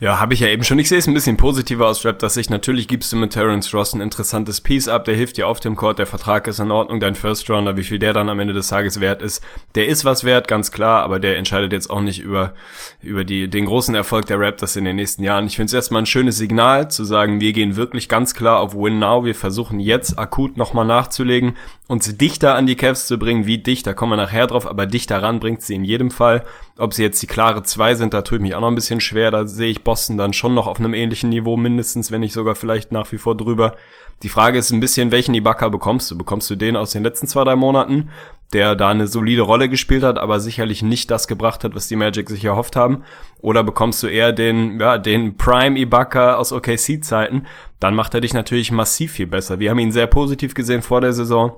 Ja, 0.00 0.20
habe 0.20 0.32
ich 0.32 0.38
ja 0.38 0.46
eben 0.46 0.62
schon. 0.62 0.78
Ich 0.78 0.88
sehe 0.88 0.98
es 0.98 1.08
ein 1.08 1.14
bisschen 1.14 1.36
positiver 1.36 1.88
aus 1.88 2.04
Rap, 2.04 2.20
dass 2.20 2.34
sich 2.34 2.50
natürlich 2.50 2.86
gibst 2.86 3.12
du 3.12 3.16
mit 3.16 3.32
Terence 3.32 3.74
Ross 3.74 3.94
ein 3.94 4.00
interessantes 4.00 4.60
Piece 4.60 4.86
ab, 4.86 5.04
der 5.04 5.16
hilft 5.16 5.38
dir 5.38 5.48
auf 5.48 5.58
dem 5.58 5.74
Court, 5.74 5.98
der 5.98 6.06
Vertrag 6.06 6.46
ist 6.46 6.60
in 6.60 6.70
Ordnung, 6.70 7.00
dein 7.00 7.16
First 7.16 7.50
Rounder, 7.50 7.76
wie 7.76 7.82
viel 7.82 7.98
der 7.98 8.12
dann 8.12 8.28
am 8.28 8.38
Ende 8.38 8.54
des 8.54 8.68
Tages 8.68 9.00
wert 9.00 9.22
ist, 9.22 9.42
der 9.74 9.88
ist 9.88 10.04
was 10.04 10.22
wert, 10.22 10.46
ganz 10.46 10.70
klar, 10.70 11.02
aber 11.02 11.18
der 11.18 11.36
entscheidet 11.36 11.72
jetzt 11.72 11.90
auch 11.90 12.00
nicht 12.00 12.20
über, 12.20 12.54
über 13.02 13.24
die, 13.24 13.48
den 13.48 13.66
großen 13.66 13.96
Erfolg 13.96 14.26
der 14.26 14.38
Raptors 14.38 14.76
in 14.76 14.84
den 14.84 14.94
nächsten 14.94 15.24
Jahren. 15.24 15.48
Ich 15.48 15.56
finde 15.56 15.66
es 15.66 15.74
erstmal 15.74 16.02
ein 16.02 16.06
schönes 16.06 16.38
Signal, 16.38 16.88
zu 16.88 17.02
sagen, 17.02 17.40
wir 17.40 17.52
gehen 17.52 17.74
wirklich 17.74 18.08
ganz 18.08 18.34
klar 18.34 18.60
auf 18.60 18.76
Win 18.76 19.00
Now, 19.00 19.24
wir 19.24 19.34
versuchen 19.34 19.80
jetzt 19.80 20.16
akut 20.16 20.56
nochmal 20.56 20.86
nachzulegen, 20.86 21.56
uns 21.88 22.16
dichter 22.16 22.54
an 22.54 22.66
die 22.66 22.76
Cavs 22.76 23.08
zu 23.08 23.18
bringen, 23.18 23.46
wie 23.46 23.58
dicht, 23.58 23.84
da 23.86 23.94
kommen 23.94 24.12
wir 24.12 24.16
nachher 24.16 24.46
drauf, 24.46 24.66
aber 24.68 24.86
dichter 24.86 25.22
ran 25.22 25.40
bringt 25.40 25.62
sie 25.62 25.74
in 25.74 25.84
jedem 25.84 26.12
Fall. 26.12 26.44
Ob 26.76 26.94
sie 26.94 27.02
jetzt 27.02 27.20
die 27.22 27.26
klare 27.26 27.64
zwei 27.64 27.94
sind, 27.94 28.14
da 28.14 28.22
tue 28.22 28.38
ich 28.38 28.42
mich 28.42 28.54
auch 28.54 28.60
noch 28.60 28.68
ein 28.68 28.76
bisschen 28.76 29.00
schwer, 29.00 29.32
da 29.32 29.46
sehe 29.46 29.70
ich 29.70 29.82
Boston 29.88 30.18
dann 30.18 30.34
schon 30.34 30.52
noch 30.52 30.66
auf 30.66 30.78
einem 30.78 30.92
ähnlichen 30.92 31.30
Niveau 31.30 31.56
mindestens, 31.56 32.12
wenn 32.12 32.20
nicht 32.20 32.34
sogar 32.34 32.54
vielleicht 32.54 32.92
nach 32.92 33.10
wie 33.10 33.16
vor 33.16 33.34
drüber. 33.34 33.74
Die 34.22 34.28
Frage 34.28 34.58
ist 34.58 34.70
ein 34.70 34.80
bisschen, 34.80 35.12
welchen 35.12 35.34
Ibaka 35.34 35.70
bekommst 35.70 36.10
du? 36.10 36.18
Bekommst 36.18 36.50
du 36.50 36.56
den 36.56 36.76
aus 36.76 36.92
den 36.92 37.04
letzten 37.04 37.26
zwei, 37.26 37.42
drei 37.42 37.56
Monaten, 37.56 38.10
der 38.52 38.76
da 38.76 38.90
eine 38.90 39.06
solide 39.06 39.40
Rolle 39.40 39.70
gespielt 39.70 40.02
hat, 40.02 40.18
aber 40.18 40.40
sicherlich 40.40 40.82
nicht 40.82 41.10
das 41.10 41.26
gebracht 41.26 41.64
hat, 41.64 41.74
was 41.74 41.88
die 41.88 41.96
Magic 41.96 42.28
sich 42.28 42.44
erhofft 42.44 42.76
haben? 42.76 43.02
Oder 43.40 43.64
bekommst 43.64 44.02
du 44.02 44.08
eher 44.08 44.32
den, 44.32 44.78
ja, 44.78 44.98
den 44.98 45.38
Prime 45.38 45.78
Ibaka 45.78 46.34
aus 46.34 46.52
OKC-Zeiten? 46.52 47.46
Dann 47.80 47.94
macht 47.94 48.12
er 48.12 48.20
dich 48.20 48.34
natürlich 48.34 48.70
massiv 48.70 49.12
viel 49.12 49.26
besser. 49.26 49.58
Wir 49.58 49.70
haben 49.70 49.78
ihn 49.78 49.92
sehr 49.92 50.06
positiv 50.06 50.52
gesehen 50.52 50.82
vor 50.82 51.00
der 51.00 51.14
Saison 51.14 51.56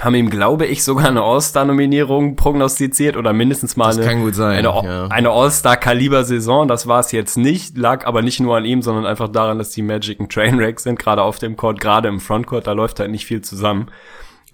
haben 0.00 0.14
ihm, 0.14 0.28
glaube 0.28 0.66
ich, 0.66 0.82
sogar 0.82 1.08
eine 1.08 1.22
All-Star-Nominierung 1.22 2.34
prognostiziert 2.34 3.16
oder 3.16 3.32
mindestens 3.32 3.76
mal 3.76 3.94
das 3.94 3.98
eine, 3.98 4.32
eine, 4.44 4.62
ja. 4.62 5.06
eine 5.06 5.30
All-Star-Kaliber-Saison. 5.30 6.66
Das 6.66 6.86
war 6.86 7.00
es 7.00 7.12
jetzt 7.12 7.36
nicht, 7.36 7.78
lag 7.78 8.04
aber 8.04 8.22
nicht 8.22 8.40
nur 8.40 8.56
an 8.56 8.64
ihm, 8.64 8.82
sondern 8.82 9.06
einfach 9.06 9.28
daran, 9.28 9.58
dass 9.58 9.70
die 9.70 9.82
Magic 9.82 10.18
ein 10.18 10.28
Trainwreck 10.28 10.80
sind, 10.80 10.98
gerade 10.98 11.22
auf 11.22 11.38
dem 11.38 11.56
Court, 11.56 11.80
gerade 11.80 12.08
im 12.08 12.18
Frontcourt, 12.18 12.66
da 12.66 12.72
läuft 12.72 12.98
halt 12.98 13.10
nicht 13.10 13.26
viel 13.26 13.42
zusammen. 13.42 13.88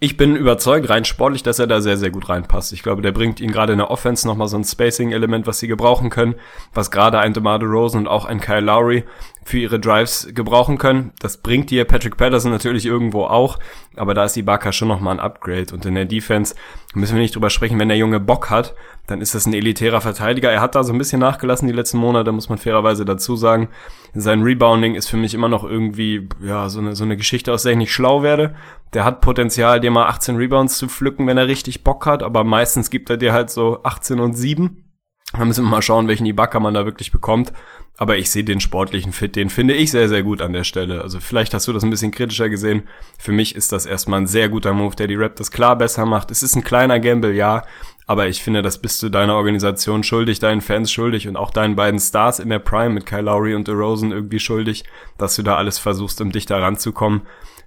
Ich 0.02 0.16
bin 0.16 0.34
überzeugt, 0.34 0.88
rein 0.88 1.04
sportlich, 1.04 1.42
dass 1.42 1.58
er 1.58 1.66
da 1.66 1.82
sehr, 1.82 1.98
sehr 1.98 2.10
gut 2.10 2.30
reinpasst. 2.30 2.72
Ich 2.72 2.82
glaube, 2.82 3.02
der 3.02 3.12
bringt 3.12 3.38
ihn 3.38 3.52
gerade 3.52 3.72
in 3.72 3.78
der 3.78 3.90
Offense 3.90 4.26
nochmal 4.26 4.48
so 4.48 4.56
ein 4.56 4.64
Spacing-Element, 4.64 5.46
was 5.46 5.58
sie 5.58 5.68
gebrauchen 5.68 6.08
können, 6.08 6.36
was 6.72 6.90
gerade 6.90 7.18
ein 7.18 7.34
DeMar 7.34 7.58
DeRozan 7.58 8.02
und 8.02 8.08
auch 8.08 8.24
ein 8.24 8.40
Kyle 8.40 8.60
Lowry 8.60 9.04
für 9.44 9.58
ihre 9.58 9.80
Drives 9.80 10.28
gebrauchen 10.34 10.78
können. 10.78 11.12
Das 11.18 11.38
bringt 11.38 11.70
dir 11.70 11.84
Patrick 11.84 12.16
Patterson 12.16 12.52
natürlich 12.52 12.86
irgendwo 12.86 13.24
auch, 13.24 13.58
aber 13.96 14.14
da 14.14 14.24
ist 14.24 14.36
die 14.36 14.42
Barker 14.42 14.72
schon 14.72 14.88
nochmal 14.88 15.14
ein 15.14 15.20
Upgrade. 15.20 15.74
Und 15.74 15.84
in 15.86 15.94
der 15.94 16.04
Defense 16.04 16.54
müssen 16.94 17.14
wir 17.14 17.22
nicht 17.22 17.34
drüber 17.34 17.50
sprechen, 17.50 17.78
wenn 17.78 17.88
der 17.88 17.96
Junge 17.96 18.20
Bock 18.20 18.50
hat, 18.50 18.74
dann 19.06 19.20
ist 19.20 19.34
das 19.34 19.46
ein 19.46 19.54
elitärer 19.54 20.00
Verteidiger. 20.00 20.50
Er 20.50 20.60
hat 20.60 20.74
da 20.74 20.84
so 20.84 20.92
ein 20.92 20.98
bisschen 20.98 21.20
nachgelassen 21.20 21.66
die 21.66 21.74
letzten 21.74 21.98
Monate, 21.98 22.32
muss 22.32 22.48
man 22.48 22.58
fairerweise 22.58 23.04
dazu 23.04 23.34
sagen. 23.34 23.68
Sein 24.14 24.42
Rebounding 24.42 24.94
ist 24.94 25.08
für 25.08 25.16
mich 25.16 25.34
immer 25.34 25.48
noch 25.48 25.64
irgendwie, 25.64 26.28
ja, 26.40 26.68
so 26.68 26.80
eine, 26.80 26.94
so 26.94 27.04
eine 27.04 27.16
Geschichte, 27.16 27.52
aus 27.52 27.62
der 27.62 27.72
ich 27.72 27.78
nicht 27.78 27.92
schlau 27.92 28.22
werde. 28.22 28.54
Der 28.92 29.04
hat 29.04 29.20
Potenzial, 29.20 29.80
dir 29.80 29.90
mal 29.90 30.06
18 30.06 30.36
Rebounds 30.36 30.78
zu 30.78 30.88
pflücken, 30.88 31.26
wenn 31.26 31.38
er 31.38 31.48
richtig 31.48 31.82
Bock 31.82 32.06
hat, 32.06 32.22
aber 32.22 32.44
meistens 32.44 32.90
gibt 32.90 33.10
er 33.10 33.16
dir 33.16 33.32
halt 33.32 33.50
so 33.50 33.82
18 33.82 34.20
und 34.20 34.34
7. 34.34 34.89
Da 35.32 35.44
müssen 35.44 35.64
wir 35.64 35.70
mal 35.70 35.82
schauen, 35.82 36.08
welchen 36.08 36.26
Ibaka 36.26 36.58
man 36.58 36.74
da 36.74 36.84
wirklich 36.84 37.12
bekommt. 37.12 37.52
Aber 37.96 38.16
ich 38.16 38.30
sehe 38.30 38.44
den 38.44 38.60
sportlichen 38.60 39.12
Fit, 39.12 39.36
den 39.36 39.50
finde 39.50 39.74
ich 39.74 39.90
sehr, 39.90 40.08
sehr 40.08 40.22
gut 40.22 40.40
an 40.40 40.54
der 40.54 40.64
Stelle. 40.64 41.02
Also 41.02 41.20
vielleicht 41.20 41.52
hast 41.52 41.68
du 41.68 41.72
das 41.72 41.82
ein 41.82 41.90
bisschen 41.90 42.10
kritischer 42.12 42.48
gesehen. 42.48 42.84
Für 43.18 43.30
mich 43.30 43.54
ist 43.54 43.72
das 43.72 43.84
erstmal 43.84 44.22
ein 44.22 44.26
sehr 44.26 44.48
guter 44.48 44.72
Move, 44.72 44.96
der 44.96 45.06
die 45.06 45.16
Raptors 45.16 45.50
klar 45.50 45.76
besser 45.76 46.06
macht. 46.06 46.30
Es 46.30 46.42
ist 46.42 46.56
ein 46.56 46.64
kleiner 46.64 46.98
Gamble, 46.98 47.34
ja. 47.34 47.62
Aber 48.06 48.26
ich 48.26 48.42
finde, 48.42 48.62
das 48.62 48.78
bist 48.78 49.02
du 49.02 49.08
deiner 49.08 49.34
Organisation 49.34 50.02
schuldig, 50.02 50.38
deinen 50.38 50.62
Fans 50.62 50.90
schuldig 50.90 51.28
und 51.28 51.36
auch 51.36 51.50
deinen 51.50 51.76
beiden 51.76 52.00
Stars 52.00 52.38
in 52.38 52.48
der 52.48 52.58
Prime 52.58 52.90
mit 52.90 53.06
Kyle 53.06 53.20
Lowry 53.20 53.54
und 53.54 53.68
DeRozan 53.68 54.12
irgendwie 54.12 54.40
schuldig, 54.40 54.84
dass 55.18 55.36
du 55.36 55.42
da 55.42 55.56
alles 55.56 55.78
versuchst, 55.78 56.20
um 56.20 56.32
dich 56.32 56.46
da 56.46 56.58
ranzukommen. 56.58 57.22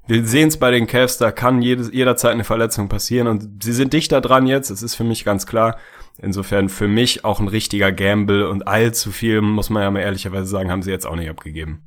Wir 0.05 0.25
sehen 0.25 0.49
es 0.49 0.57
bei 0.57 0.71
den 0.71 0.85
Cavs, 0.85 1.17
da 1.17 1.31
kann 1.31 1.61
jedes, 1.61 1.93
jederzeit 1.93 2.33
eine 2.33 2.43
Verletzung 2.43 2.89
passieren 2.89 3.27
und 3.27 3.63
sie 3.63 3.71
sind 3.71 3.93
dichter 3.93 4.19
dran 4.19 4.47
jetzt, 4.47 4.69
das 4.69 4.83
ist 4.83 4.95
für 4.95 5.05
mich 5.05 5.23
ganz 5.23 5.45
klar. 5.45 5.77
Insofern 6.19 6.69
für 6.69 6.87
mich 6.87 7.25
auch 7.25 7.39
ein 7.39 7.47
richtiger 7.47 7.91
Gamble 7.91 8.47
und 8.47 8.67
allzu 8.67 9.11
viel, 9.11 9.41
muss 9.41 9.69
man 9.69 9.83
ja 9.83 9.91
mal 9.91 9.99
ehrlicherweise 9.99 10.47
sagen, 10.47 10.71
haben 10.71 10.83
sie 10.83 10.91
jetzt 10.91 11.07
auch 11.07 11.15
nicht 11.15 11.29
abgegeben. 11.29 11.81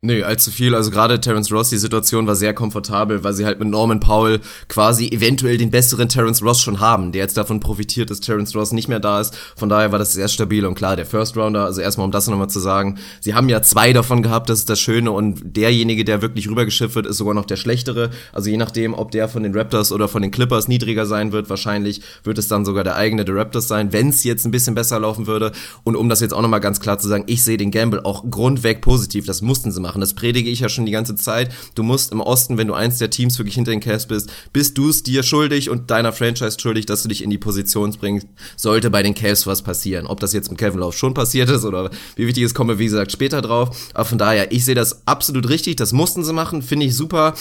Nee, 0.00 0.22
allzu 0.22 0.52
viel. 0.52 0.76
Also 0.76 0.92
gerade 0.92 1.20
Terence 1.20 1.50
Ross, 1.50 1.70
die 1.70 1.76
Situation 1.76 2.28
war 2.28 2.36
sehr 2.36 2.54
komfortabel, 2.54 3.24
weil 3.24 3.32
sie 3.32 3.44
halt 3.44 3.58
mit 3.58 3.66
Norman 3.66 3.98
Powell 3.98 4.38
quasi 4.68 5.08
eventuell 5.08 5.58
den 5.58 5.72
besseren 5.72 6.08
Terence 6.08 6.40
Ross 6.40 6.60
schon 6.60 6.78
haben, 6.78 7.10
der 7.10 7.22
jetzt 7.22 7.36
davon 7.36 7.58
profitiert, 7.58 8.08
dass 8.08 8.20
Terence 8.20 8.54
Ross 8.54 8.70
nicht 8.70 8.86
mehr 8.86 9.00
da 9.00 9.20
ist. 9.20 9.36
Von 9.56 9.68
daher 9.68 9.90
war 9.90 9.98
das 9.98 10.12
sehr 10.12 10.28
stabil 10.28 10.64
und 10.66 10.76
klar, 10.76 10.94
der 10.94 11.04
First 11.04 11.36
Rounder, 11.36 11.64
also 11.64 11.80
erstmal 11.80 12.04
um 12.04 12.12
das 12.12 12.28
nochmal 12.28 12.48
zu 12.48 12.60
sagen, 12.60 13.00
sie 13.18 13.34
haben 13.34 13.48
ja 13.48 13.60
zwei 13.60 13.92
davon 13.92 14.22
gehabt, 14.22 14.48
das 14.48 14.60
ist 14.60 14.70
das 14.70 14.78
Schöne 14.78 15.10
und 15.10 15.56
derjenige, 15.56 16.04
der 16.04 16.22
wirklich 16.22 16.48
rübergeschifft 16.48 16.94
wird, 16.94 17.06
ist 17.06 17.16
sogar 17.16 17.34
noch 17.34 17.46
der 17.46 17.56
schlechtere. 17.56 18.10
Also 18.32 18.50
je 18.50 18.56
nachdem, 18.56 18.94
ob 18.94 19.10
der 19.10 19.28
von 19.28 19.42
den 19.42 19.52
Raptors 19.52 19.90
oder 19.90 20.06
von 20.06 20.22
den 20.22 20.30
Clippers 20.30 20.68
niedriger 20.68 21.06
sein 21.06 21.32
wird, 21.32 21.50
wahrscheinlich 21.50 22.02
wird 22.22 22.38
es 22.38 22.46
dann 22.46 22.64
sogar 22.64 22.84
der 22.84 22.94
eigene 22.94 23.24
der 23.24 23.34
Raptors 23.34 23.66
sein, 23.66 23.92
wenn 23.92 24.10
es 24.10 24.22
jetzt 24.22 24.44
ein 24.44 24.52
bisschen 24.52 24.76
besser 24.76 25.00
laufen 25.00 25.26
würde. 25.26 25.50
Und 25.82 25.96
um 25.96 26.08
das 26.08 26.20
jetzt 26.20 26.34
auch 26.34 26.42
nochmal 26.42 26.60
ganz 26.60 26.78
klar 26.78 27.00
zu 27.00 27.08
sagen, 27.08 27.24
ich 27.26 27.42
sehe 27.42 27.56
den 27.56 27.72
Gamble 27.72 28.04
auch 28.04 28.30
grundweg 28.30 28.80
positiv, 28.80 29.26
das 29.26 29.42
mussten 29.42 29.72
sie 29.72 29.80
machen 29.80 29.87
machen. 29.88 30.00
Das 30.00 30.14
predige 30.14 30.50
ich 30.50 30.60
ja 30.60 30.68
schon 30.68 30.86
die 30.86 30.92
ganze 30.92 31.16
Zeit. 31.16 31.50
Du 31.74 31.82
musst 31.82 32.12
im 32.12 32.20
Osten, 32.20 32.58
wenn 32.58 32.68
du 32.68 32.74
eins 32.74 32.98
der 32.98 33.10
Teams 33.10 33.38
wirklich 33.38 33.54
hinter 33.54 33.70
den 33.70 33.80
Cavs 33.80 34.06
bist, 34.06 34.30
bist 34.52 34.76
du 34.76 34.90
es 34.90 35.02
dir 35.02 35.22
schuldig 35.22 35.70
und 35.70 35.90
deiner 35.90 36.12
Franchise 36.12 36.58
schuldig, 36.60 36.86
dass 36.86 37.02
du 37.02 37.08
dich 37.08 37.22
in 37.22 37.30
die 37.30 37.38
Position 37.38 37.90
bringst, 37.98 38.26
sollte 38.56 38.90
bei 38.90 39.02
den 39.02 39.14
Cavs 39.14 39.46
was 39.46 39.62
passieren. 39.62 40.06
Ob 40.06 40.20
das 40.20 40.32
jetzt 40.32 40.50
mit 40.50 40.58
Kevin 40.58 40.80
Love 40.80 40.96
schon 40.96 41.14
passiert 41.14 41.48
ist 41.48 41.64
oder 41.64 41.90
wie 42.16 42.26
wichtig 42.26 42.44
ist, 42.44 42.54
kommen 42.54 42.70
wir 42.70 42.78
wie 42.78 42.84
gesagt 42.84 43.12
später 43.12 43.40
drauf. 43.40 43.76
Aber 43.94 44.04
von 44.04 44.18
daher, 44.18 44.52
ich 44.52 44.64
sehe 44.64 44.74
das 44.74 45.06
absolut 45.06 45.48
richtig. 45.48 45.76
Das 45.76 45.92
mussten 45.92 46.22
sie 46.22 46.32
machen, 46.32 46.62
finde 46.62 46.86
ich 46.86 46.94
super. 46.94 47.34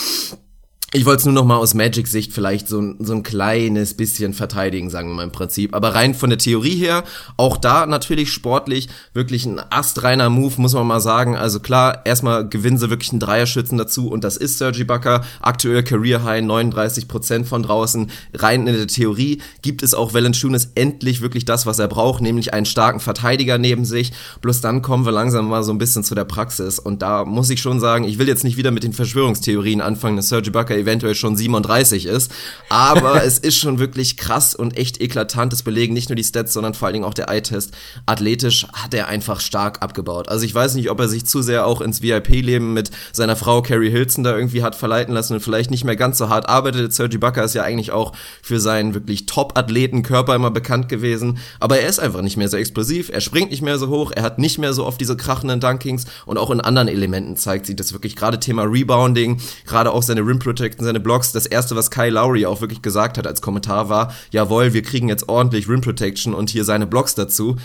Ich 0.94 1.06
wollte 1.06 1.20
es 1.20 1.26
nur 1.26 1.34
noch 1.34 1.44
mal 1.44 1.58
aus 1.58 1.74
Magic-Sicht 1.74 2.32
vielleicht 2.32 2.70
so, 2.70 2.94
so 3.00 3.14
ein 3.14 3.22
kleines 3.22 3.96
bisschen 3.96 4.34
verteidigen, 4.34 4.90
sagen 4.90 5.10
wir 5.10 5.16
mal 5.16 5.24
im 5.26 5.34
Prinzip. 5.34 5.76
Aber 5.76 5.94
rein 5.94 6.14
von 6.14 6.30
der 6.30 6.40
Theorie 6.40 6.78
her, 6.78 7.04
auch 7.36 7.58
da 7.58 7.86
natürlich 7.86 8.32
sportlich 8.32 8.88
wirklich 9.14 9.46
ein 9.46 9.60
astreiner 9.70 10.30
Move, 10.30 10.54
muss 10.62 10.74
man 10.74 10.88
mal 10.88 11.02
sagen. 11.02 11.36
Also 11.36 11.60
klar, 11.60 12.06
erstmal 12.06 12.48
gewinnen 12.48 12.78
sie 12.78 12.90
wirklich 12.90 13.12
einen 13.12 13.20
Dreierschützen 13.20 13.78
dazu 13.78 14.08
und 14.08 14.24
das 14.24 14.38
ist 14.38 14.60
Sergi 14.60 14.86
Bucker. 14.86 15.26
Aktuell 15.42 15.84
Career 15.84 16.24
High 16.24 16.46
39 16.46 17.10
Prozent 17.10 17.48
von 17.50 17.64
draußen. 17.64 18.10
Rein 18.36 18.66
in 18.66 18.74
der 18.74 18.88
Theorie 18.88 19.42
gibt 19.62 19.84
es 19.84 19.94
auch 19.94 20.14
Valanciunas 20.14 20.72
endlich 20.76 21.20
wirklich 21.20 21.44
das, 21.44 21.66
was 21.66 21.80
er 21.80 21.90
braucht, 21.90 22.22
nämlich 22.22 22.54
einen 22.54 22.66
starken 22.66 23.02
Verteidiger 23.02 23.58
neben 23.58 23.84
sich. 23.84 24.14
Bloß 24.40 24.62
dann 24.62 24.82
kommen 24.82 25.06
wir 25.06 25.12
langsam 25.12 25.50
mal 25.50 25.66
so 25.66 25.74
ein 25.74 25.80
bisschen 25.80 26.06
zu 26.06 26.16
der 26.16 26.24
Praxis. 26.24 26.80
Und 26.80 27.02
da 27.02 27.26
muss 27.26 27.50
ich 27.50 27.60
schon 27.60 27.82
sagen, 27.82 28.06
ich 28.06 28.20
will 28.20 28.30
jetzt 28.30 28.46
nicht 28.46 28.56
wieder 28.56 28.72
mit 28.72 28.84
den 28.84 28.94
Verschwörungstheorien 28.94 29.82
anfangen, 29.82 30.16
dass 30.16 30.30
Sergi 30.30 30.52
Bucker 30.78 30.88
eventuell 30.88 31.16
schon 31.16 31.36
37 31.36 32.06
ist. 32.06 32.32
Aber 32.70 33.24
es 33.26 33.40
ist 33.40 33.58
schon 33.58 33.80
wirklich 33.80 34.18
krass 34.18 34.56
und 34.56 34.78
echt 34.78 35.02
eklatant. 35.02 35.52
Das 35.52 35.64
belegen 35.64 35.94
nicht 35.94 36.10
nur 36.10 36.16
die 36.16 36.24
Stats, 36.24 36.54
sondern 36.54 36.74
vor 36.74 36.88
allen 36.88 36.94
Dingen 36.94 37.06
auch 37.06 37.14
der 37.14 37.30
Eye-Test. 37.30 37.72
Athletisch 38.06 38.68
hat 38.74 38.94
er 38.94 39.08
einfach 39.08 39.40
stark 39.40 39.82
abgebaut. 39.82 40.30
Also 40.30 40.46
ich 40.46 40.54
weiß 40.54 40.76
nicht, 40.76 40.90
ob 40.90 41.00
er 41.00 41.08
sich 41.08 41.26
zu 41.26 41.42
sehr 41.42 41.66
auch 41.66 41.82
ins 41.82 42.02
VIP-Leben 42.02 42.74
mit 42.74 42.92
seiner 43.12 43.36
Frau 43.36 43.62
Carrie 43.62 43.90
Hilson 43.90 44.24
da 44.24 44.36
irgendwie 44.36 44.64
hat 44.64 44.76
verleiten 44.76 45.14
lassen 45.14 45.34
und 45.34 45.40
vielleicht 45.40 45.72
nicht 45.72 45.84
mehr 45.84 45.96
ganz 45.96 46.18
so 46.18 46.30
hart 46.30 46.48
arbeitet. 46.50 46.94
Sergi 46.94 47.18
Bucker 47.18 47.44
ist 47.44 47.56
ja 47.56 47.64
eigentlich 47.64 47.92
auch 47.92 48.14
für 48.42 48.60
seinen 48.60 48.94
wirklich 48.94 49.26
Top-Athleten-Körper 49.26 50.36
immer 50.36 50.52
bekannt 50.52 50.90
gewesen. 50.90 51.40
Aber 51.60 51.80
er 51.80 51.90
ist 51.90 52.00
einfach 52.00 52.22
nicht 52.22 52.38
mehr 52.38 52.50
so 52.50 52.58
explosiv. 52.58 53.10
Er 53.10 53.22
springt 53.22 53.52
nicht 53.52 53.62
mehr 53.62 53.78
so 53.78 53.88
hoch. 53.90 54.12
Er 54.14 54.24
hat 54.24 54.40
nicht 54.40 54.58
mehr 54.58 54.74
so 54.74 54.86
oft 54.86 55.00
diese 55.00 55.18
krachenden 55.18 55.60
Dunkings 55.60 56.06
und 56.26 56.38
auch 56.38 56.52
in 56.52 56.62
anderen 56.62 56.88
Elementen 56.88 57.36
zeigt 57.38 57.66
sich 57.66 57.76
das 57.76 57.94
wirklich 57.94 58.16
gerade 58.16 58.40
Thema 58.40 58.64
Rebounding, 58.64 59.40
gerade 59.66 59.92
auch 59.92 60.04
seine 60.04 60.22
Rim 60.22 60.40
Protection 60.40 60.67
Protection, 60.68 60.86
seine 60.86 61.00
Blogs. 61.00 61.32
Das 61.32 61.46
erste, 61.46 61.76
was 61.76 61.92
Kyle 61.92 62.10
Lowry 62.10 62.46
auch 62.46 62.62
wirklich 62.62 62.82
gesagt 62.82 63.18
hat 63.18 63.28
als 63.28 63.42
Kommentar 63.42 63.90
war, 63.90 64.14
jawohl, 64.32 64.74
wir 64.74 64.82
kriegen 64.82 65.10
jetzt 65.10 65.30
ordentlich 65.30 65.68
Rim 65.70 65.82
Protection 65.82 66.34
und 66.34 66.50
hier 66.50 66.64
seine 66.64 66.88
Blogs 66.88 67.16
dazu 67.16 67.58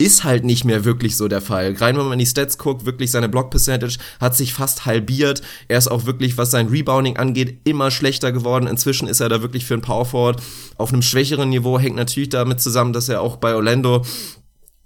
ist 0.00 0.22
halt 0.22 0.44
nicht 0.44 0.64
mehr 0.64 0.84
wirklich 0.84 1.16
so 1.16 1.26
der 1.26 1.40
Fall. 1.40 1.74
Rein 1.76 1.96
wenn 1.96 2.04
man 2.04 2.12
in 2.12 2.18
die 2.20 2.26
Stats 2.26 2.56
guckt, 2.56 2.86
wirklich 2.86 3.10
seine 3.10 3.28
Block 3.28 3.50
Percentage 3.50 3.98
hat 4.20 4.36
sich 4.36 4.54
fast 4.54 4.86
halbiert. 4.86 5.42
Er 5.66 5.76
ist 5.76 5.88
auch 5.88 6.06
wirklich, 6.06 6.38
was 6.38 6.52
sein 6.52 6.68
Rebounding 6.68 7.16
angeht, 7.16 7.58
immer 7.64 7.90
schlechter 7.90 8.30
geworden. 8.30 8.68
Inzwischen 8.68 9.08
ist 9.08 9.18
er 9.18 9.28
da 9.28 9.42
wirklich 9.42 9.66
für 9.66 9.74
ein 9.74 9.80
Power 9.80 10.06
Forward 10.06 10.40
auf 10.76 10.92
einem 10.92 11.02
schwächeren 11.02 11.48
Niveau. 11.48 11.80
Hängt 11.80 11.96
natürlich 11.96 12.28
damit 12.28 12.60
zusammen, 12.60 12.92
dass 12.92 13.08
er 13.08 13.20
auch 13.20 13.38
bei 13.38 13.56
Orlando 13.56 14.04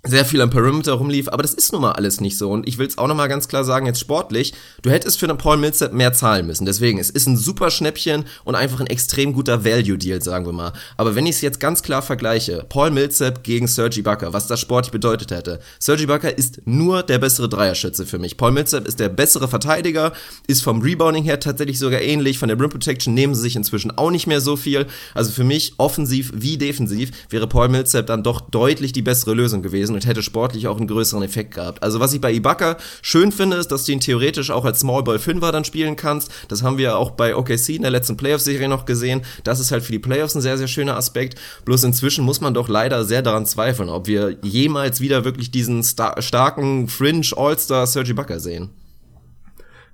sehr 0.05 0.25
viel 0.25 0.41
am 0.41 0.51
Perimeter 0.51 0.95
rumlief, 0.95 1.29
aber 1.29 1.43
das 1.43 1.55
ist 1.55 1.73
nun 1.73 1.83
mal 1.83 1.93
alles 1.93 2.21
nicht 2.21 2.37
so. 2.37 2.51
Und 2.51 2.67
ich 2.67 2.77
will 2.77 2.89
es 2.89 2.99
auch 2.99 3.07
nochmal 3.07 3.29
ganz 3.29 3.47
klar 3.47 3.63
sagen, 3.63 3.87
jetzt 3.87 4.01
sportlich, 4.01 4.53
du 4.83 4.91
hättest 4.91 5.21
für 5.21 5.29
einen 5.29 5.39
Paul 5.39 5.59
Millsap 5.59 5.93
mehr 5.93 6.13
zahlen 6.13 6.45
müssen. 6.49 6.67
Deswegen, 6.67 6.99
es 6.99 7.09
ist 7.09 7.29
ein 7.29 7.37
super 7.37 7.71
Schnäppchen 7.71 8.25
und 8.43 8.57
einfach 8.57 8.81
ein 8.81 8.89
extrem 8.89 9.33
guter 9.33 9.65
Value-Deal, 9.65 10.21
sagen 10.21 10.45
wir 10.45 10.53
mal. 10.53 10.73
Aber 10.97 11.15
wenn 11.15 11.27
ich 11.27 11.37
es 11.37 11.41
jetzt 11.41 11.61
ganz 11.61 11.83
klar 11.83 12.03
vergleiche, 12.03 12.67
Paul 12.69 12.91
Millsap 12.91 13.45
gegen 13.45 13.69
Sergi 13.69 14.03
Bucker, 14.03 14.33
was 14.33 14.49
das 14.49 14.59
sportlich 14.59 14.91
bedeutet 14.91 15.31
hätte. 15.31 15.61
Sergi 15.79 16.07
Bucker 16.07 16.37
ist 16.37 16.63
nur 16.65 17.05
der 17.05 17.21
bessere 17.21 17.49
Dreierschütze 17.49 18.05
für 18.05 18.19
mich. 18.19 18.37
Paul 18.37 18.51
Millsap 18.51 18.89
ist 18.89 18.99
der 18.99 19.09
bessere 19.09 19.47
Verteidiger, 19.47 20.13
ist 20.49 20.65
vom 20.65 20.83
Rebounding 20.83 21.23
her 21.23 21.39
tatsächlich 21.39 21.79
sogar 21.79 22.01
ähnlich, 22.01 22.41
von 22.41 22.49
der 22.49 22.59
Rim 22.59 22.71
Protection 22.71 23.15
nehmen 23.15 23.37
sie 23.37 23.43
sich 23.43 23.55
inzwischen 23.55 23.97
auch 23.97 24.11
nicht 24.11 24.27
mehr 24.27 24.41
so 24.41 24.57
viel. 24.57 24.87
Also 25.15 25.31
für 25.31 25.45
mich, 25.45 25.75
offensiv 25.79 26.33
wie 26.35 26.59
defensiv, 26.59 27.13
wäre 27.31 27.47
Paul 27.47 27.69
Millsap 27.69 28.09
dann 28.09 28.25
doch 28.25 28.41
deutlich 28.41 28.93
die 28.93 29.03
bessere 29.03 29.35
Lösung 29.35 29.63
gewesen 29.63 29.92
gewesen 29.93 29.95
und 29.95 30.07
hätte 30.07 30.23
sportlich 30.23 30.67
auch 30.69 30.79
einen 30.79 30.87
größeren 30.87 31.23
Effekt 31.23 31.55
gehabt. 31.55 31.83
Also 31.83 32.01
was 32.01 32.13
ich 32.13 32.21
bei 32.21 32.33
Ibaka 32.33 32.77
schön 33.03 33.33
finde, 33.33 33.57
ist, 33.57 33.69
dass 33.69 33.85
du 33.85 33.93
ihn 33.93 34.01
theoretisch 34.01 34.51
auch 34.51 34.65
als 34.65 34.81
Smallball 34.81 35.19
Fünfer 35.19 35.53
dann 35.53 35.65
spielen 35.65 35.97
kannst. 35.97 36.31
Das 36.49 36.63
haben 36.63 36.79
wir 36.79 36.97
auch 36.97 37.13
bei 37.13 37.37
OKC 37.37 37.71
in 37.71 37.83
der 37.83 37.91
letzten 37.91 38.17
Playoff-Serie 38.17 38.69
noch 38.69 38.85
gesehen. 38.85 39.23
Das 39.45 39.61
ist 39.61 39.71
halt 39.73 39.83
für 39.83 39.93
die 39.93 39.99
Playoffs 39.99 40.35
ein 40.35 40.43
sehr, 40.43 40.59
sehr 40.59 40.69
schöner 40.69 40.97
Aspekt. 40.97 41.39
Bloß 41.65 41.85
inzwischen 41.85 42.25
muss 42.25 42.41
man 42.41 42.55
doch 42.55 42.69
leider 42.69 43.05
sehr 43.05 43.23
daran 43.23 43.47
zweifeln, 43.47 43.89
ob 43.89 44.07
wir 44.07 44.37
jemals 44.43 45.01
wieder 45.01 45.25
wirklich 45.25 45.51
diesen 45.51 45.83
star 45.83 46.21
starken 46.21 46.89
Fringe 46.89 47.23
All-Star 47.37 47.87
Sergi 47.87 48.13
Ibaka 48.13 48.39
sehen. 48.39 48.71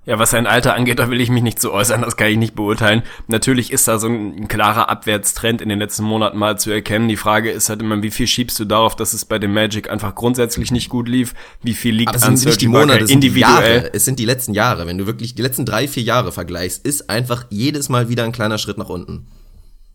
Ja, 0.09 0.17
was 0.17 0.31
sein 0.31 0.47
Alter 0.47 0.73
angeht, 0.73 0.97
da 0.97 1.11
will 1.11 1.21
ich 1.21 1.29
mich 1.29 1.43
nicht 1.43 1.61
zu 1.61 1.71
äußern, 1.71 2.01
das 2.01 2.17
kann 2.17 2.29
ich 2.29 2.37
nicht 2.37 2.55
beurteilen. 2.55 3.03
Natürlich 3.27 3.71
ist 3.71 3.87
da 3.87 3.99
so 3.99 4.07
ein, 4.07 4.47
klarer 4.47 4.89
Abwärtstrend 4.89 5.61
in 5.61 5.69
den 5.69 5.77
letzten 5.77 6.03
Monaten 6.03 6.35
mal 6.35 6.57
zu 6.57 6.71
erkennen. 6.71 7.07
Die 7.07 7.15
Frage 7.15 7.51
ist 7.51 7.69
halt 7.69 7.79
immer, 7.83 8.01
wie 8.01 8.09
viel 8.09 8.25
schiebst 8.25 8.59
du 8.59 8.65
darauf, 8.65 8.95
dass 8.95 9.13
es 9.13 9.23
bei 9.23 9.37
dem 9.37 9.53
Magic 9.53 9.87
einfach 9.87 10.15
grundsätzlich 10.15 10.71
nicht 10.71 10.89
gut 10.89 11.07
lief? 11.07 11.35
Wie 11.61 11.75
viel 11.75 11.93
liegt 11.93 12.15
Aber 12.15 12.25
an 12.25 12.37
Serge 12.37 12.57
die 12.57 12.67
Monate, 12.69 13.05
individuell? 13.05 13.91
Es 13.93 14.03
sind 14.03 14.17
die 14.17 14.25
letzten 14.25 14.55
Jahre. 14.55 14.87
Wenn 14.87 14.97
du 14.97 15.05
wirklich 15.05 15.35
die 15.35 15.43
letzten 15.43 15.67
drei, 15.67 15.87
vier 15.87 16.01
Jahre 16.01 16.31
vergleichst, 16.31 16.83
ist 16.83 17.07
einfach 17.11 17.45
jedes 17.51 17.87
Mal 17.87 18.09
wieder 18.09 18.23
ein 18.23 18.31
kleiner 18.31 18.57
Schritt 18.57 18.79
nach 18.79 18.89
unten. 18.89 19.27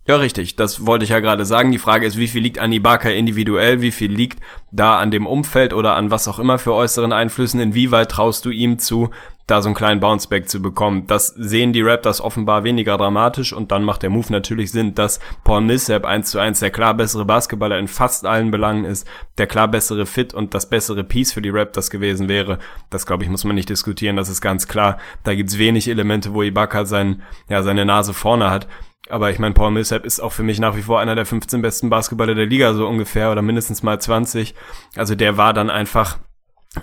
Ja, 0.06 0.16
richtig. 0.16 0.56
Das 0.56 0.84
wollte 0.84 1.04
ich 1.04 1.11
ja 1.11 1.20
gerade 1.20 1.46
sagen. 1.46 1.73
Die 1.73 1.78
Frage 1.78 2.06
ist, 2.06 2.18
wie 2.18 2.28
viel 2.28 2.42
liegt 2.42 2.58
an 2.58 2.73
Ibaka 2.73 3.08
individuell? 3.08 3.80
Wie 3.80 3.90
viel 3.90 4.12
liegt 4.12 4.38
da 4.70 4.99
an 4.99 5.11
dem 5.11 5.26
Umfeld 5.26 5.73
oder 5.73 5.96
an 5.96 6.11
was 6.11 6.28
auch 6.28 6.38
immer 6.38 6.58
für 6.58 6.75
äußeren 6.75 7.12
Einflüssen? 7.12 7.58
Inwieweit 7.58 8.11
traust 8.11 8.44
du 8.44 8.50
ihm 8.50 8.78
zu, 8.78 9.08
da 9.46 9.62
so 9.62 9.68
einen 9.68 9.75
kleinen 9.75 10.00
Bounceback 10.00 10.49
zu 10.49 10.61
bekommen. 10.61 11.06
Das 11.06 11.28
sehen 11.28 11.73
die 11.73 11.80
Raptors 11.80 12.20
offenbar 12.20 12.64
weniger 12.64 12.99
dramatisch 12.99 13.54
und 13.54 13.73
dann 13.73 13.82
macht 13.82 14.02
der 14.02 14.11
Move 14.11 14.30
natürlich 14.30 14.73
Sinn, 14.73 14.94
dass 14.94 15.20
Paul 15.42 15.62
Millsap 15.62 16.04
1 16.04 16.30
zu 16.30 16.38
1 16.38 16.61
der 16.61 16.70
klar 16.70 16.94
bessere 16.94 17.25
Basketballer 17.25 17.78
in 17.78 17.88
fast 17.88 18.26
allen 18.26 18.50
Belangen 18.50 18.84
ist, 18.84 19.06
der 19.38 19.46
klar 19.46 19.68
bessere 19.68 20.04
Fit 20.04 20.34
und 20.34 20.54
das 20.54 20.68
bessere 20.68 21.04
Piece 21.04 21.32
für 21.32 21.42
die 21.42 21.50
Raptors 21.50 21.90
gewesen 21.90 22.28
wäre. 22.28 22.58
Das 22.90 23.06
glaube 23.06 23.25
ich 23.25 23.30
muss 23.30 23.44
man 23.44 23.54
nicht 23.54 23.68
diskutieren, 23.68 24.16
das 24.16 24.28
ist 24.28 24.40
ganz 24.40 24.68
klar. 24.68 24.99
Da 25.25 25.34
gibt's 25.34 25.58
wenig 25.58 25.88
Elemente, 25.88 26.34
wo 26.34 26.42
Ibaka 26.42 26.84
sein, 26.84 27.23
ja, 27.49 27.62
seine 27.62 27.84
Nase 27.84 28.12
vorne 28.14 28.50
hat. 28.50 28.66
Aber 29.11 29.30
ich 29.30 29.38
meine, 29.38 29.54
Paul 29.54 29.70
Millsap 29.70 30.06
ist 30.06 30.20
auch 30.20 30.32
für 30.32 30.42
mich 30.42 30.58
nach 30.58 30.76
wie 30.76 30.82
vor 30.82 31.00
einer 31.00 31.14
der 31.14 31.26
15 31.26 31.61
besten 31.61 31.90
Basketballer 31.90 32.34
der 32.34 32.46
Liga, 32.46 32.73
so 32.75 32.87
ungefähr, 32.87 33.30
oder 33.30 33.42
mindestens 33.42 33.82
mal 33.82 34.00
20. 34.00 34.54
Also 34.96 35.14
der 35.14 35.37
war 35.37 35.52
dann 35.52 35.70
einfach 35.70 36.18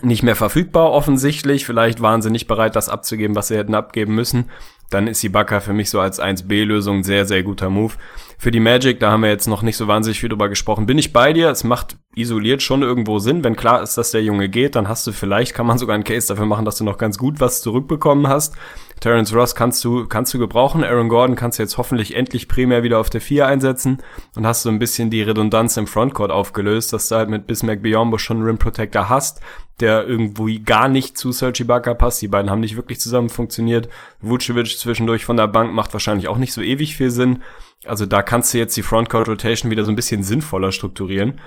nicht 0.02 0.24
mehr 0.24 0.36
verfügbar 0.36 0.92
offensichtlich. 0.92 1.66
Vielleicht 1.66 2.02
waren 2.02 2.22
sie 2.22 2.32
nicht 2.32 2.48
bereit, 2.48 2.76
das 2.76 2.90
abzugeben, 2.90 3.36
was 3.36 3.50
sie 3.50 3.58
hätten 3.58 3.76
abgeben 3.76 4.16
müssen. 4.16 4.50
Dann 4.90 5.08
ist 5.08 5.24
Ibaka 5.24 5.62
für 5.62 5.74
mich 5.74 5.90
so 5.90 6.00
als 6.00 6.22
1B-Lösung 6.22 6.98
ein 6.98 7.04
sehr, 7.04 7.26
sehr 7.26 7.44
guter 7.44 7.70
Move. 7.70 7.94
Für 8.38 8.52
die 8.52 8.60
Magic, 8.60 9.00
da 9.00 9.12
haben 9.12 9.22
wir 9.24 9.30
jetzt 9.30 9.48
noch 9.48 9.62
nicht 9.62 9.78
so 9.78 9.88
wahnsinnig 9.88 10.20
viel 10.20 10.30
drüber 10.30 10.50
gesprochen, 10.50 10.86
bin 10.86 10.98
ich 10.98 11.14
bei 11.14 11.34
dir. 11.34 11.50
Es 11.50 11.64
macht 11.64 11.98
isoliert 12.16 12.62
schon 12.62 12.82
irgendwo 12.82 13.20
Sinn. 13.20 13.44
Wenn 13.44 13.56
klar 13.56 13.82
ist, 13.82 13.98
dass 13.98 14.12
der 14.12 14.24
Junge 14.24 14.50
geht, 14.50 14.76
dann 14.76 14.88
hast 14.88 15.08
du 15.08 15.12
vielleicht, 15.12 15.54
kann 15.54 15.66
man 15.66 15.78
sogar 15.78 15.96
einen 15.96 16.04
Case 16.04 16.28
dafür 16.28 16.46
machen, 16.46 16.66
dass 16.66 16.78
du 16.78 16.84
noch 16.84 16.98
ganz 16.98 17.18
gut 17.18 17.40
was 17.40 17.62
zurückbekommen 17.62 18.28
hast. 18.28 18.56
Terence 19.02 19.34
Ross 19.34 19.56
kannst 19.56 19.84
du, 19.84 20.06
kannst 20.08 20.32
du 20.34 20.40
gebrauchen. 20.40 20.84
Aaron 20.84 21.10
Gordon 21.10 21.36
kannst 21.36 21.58
du 21.58 21.64
jetzt 21.64 21.78
hoffentlich 21.78 22.16
endlich 22.16 22.48
primär 22.48 22.84
wieder 22.84 23.00
auf 23.00 23.10
der 23.10 23.20
4 23.20 23.48
einsetzen 23.48 23.98
und 24.36 24.46
hast 24.46 24.62
so 24.62 24.70
ein 24.70 24.78
bisschen 24.78 25.10
die 25.10 25.24
Redundanz 25.24 25.76
im 25.76 25.88
Frontcourt 25.88 26.32
aufgelöst, 26.32 26.94
dass 26.94 27.10
du 27.10 27.16
halt 27.16 27.28
mit 27.28 27.48
Bismack 27.48 27.82
Biombo 27.82 28.20
schon 28.20 28.38
einen 28.38 28.46
Rim 28.46 28.58
Protector 28.60 29.10
hast, 29.10 29.42
der 29.80 30.08
irgendwo 30.08 30.48
gar 30.64 30.88
nicht 30.88 31.18
zu 31.18 31.32
Serge 31.32 31.64
Ibaka 31.64 31.96
passt. 31.96 32.22
Die 32.22 32.28
beiden 32.28 32.52
haben 32.52 32.60
nicht 32.60 32.76
wirklich 32.76 33.00
zusammen 33.00 33.30
funktioniert. 33.30 33.90
Vucevic 34.22 34.78
zwischendurch 34.78 35.26
von 35.26 35.36
der 35.36 35.48
Bank 35.48 35.74
macht 35.74 35.94
wahrscheinlich 35.94 36.28
auch 36.28 36.38
nicht 36.38 36.54
so 36.54 36.62
ewig 36.62 36.96
viel 36.96 37.10
Sinn. 37.10 37.42
Also 37.86 38.06
da 38.06 38.22
kannst 38.22 38.54
du 38.54 38.60
jetzt 38.60 38.78
die 38.78 38.84
Frontcourt 38.84 39.28
Rotation 39.28 39.72
wieder 39.72 39.84
so 39.84 39.92
ein 39.92 39.96
bisschen 39.96 40.22
sinnvoller 40.22 40.72
strukturieren. 40.72 41.42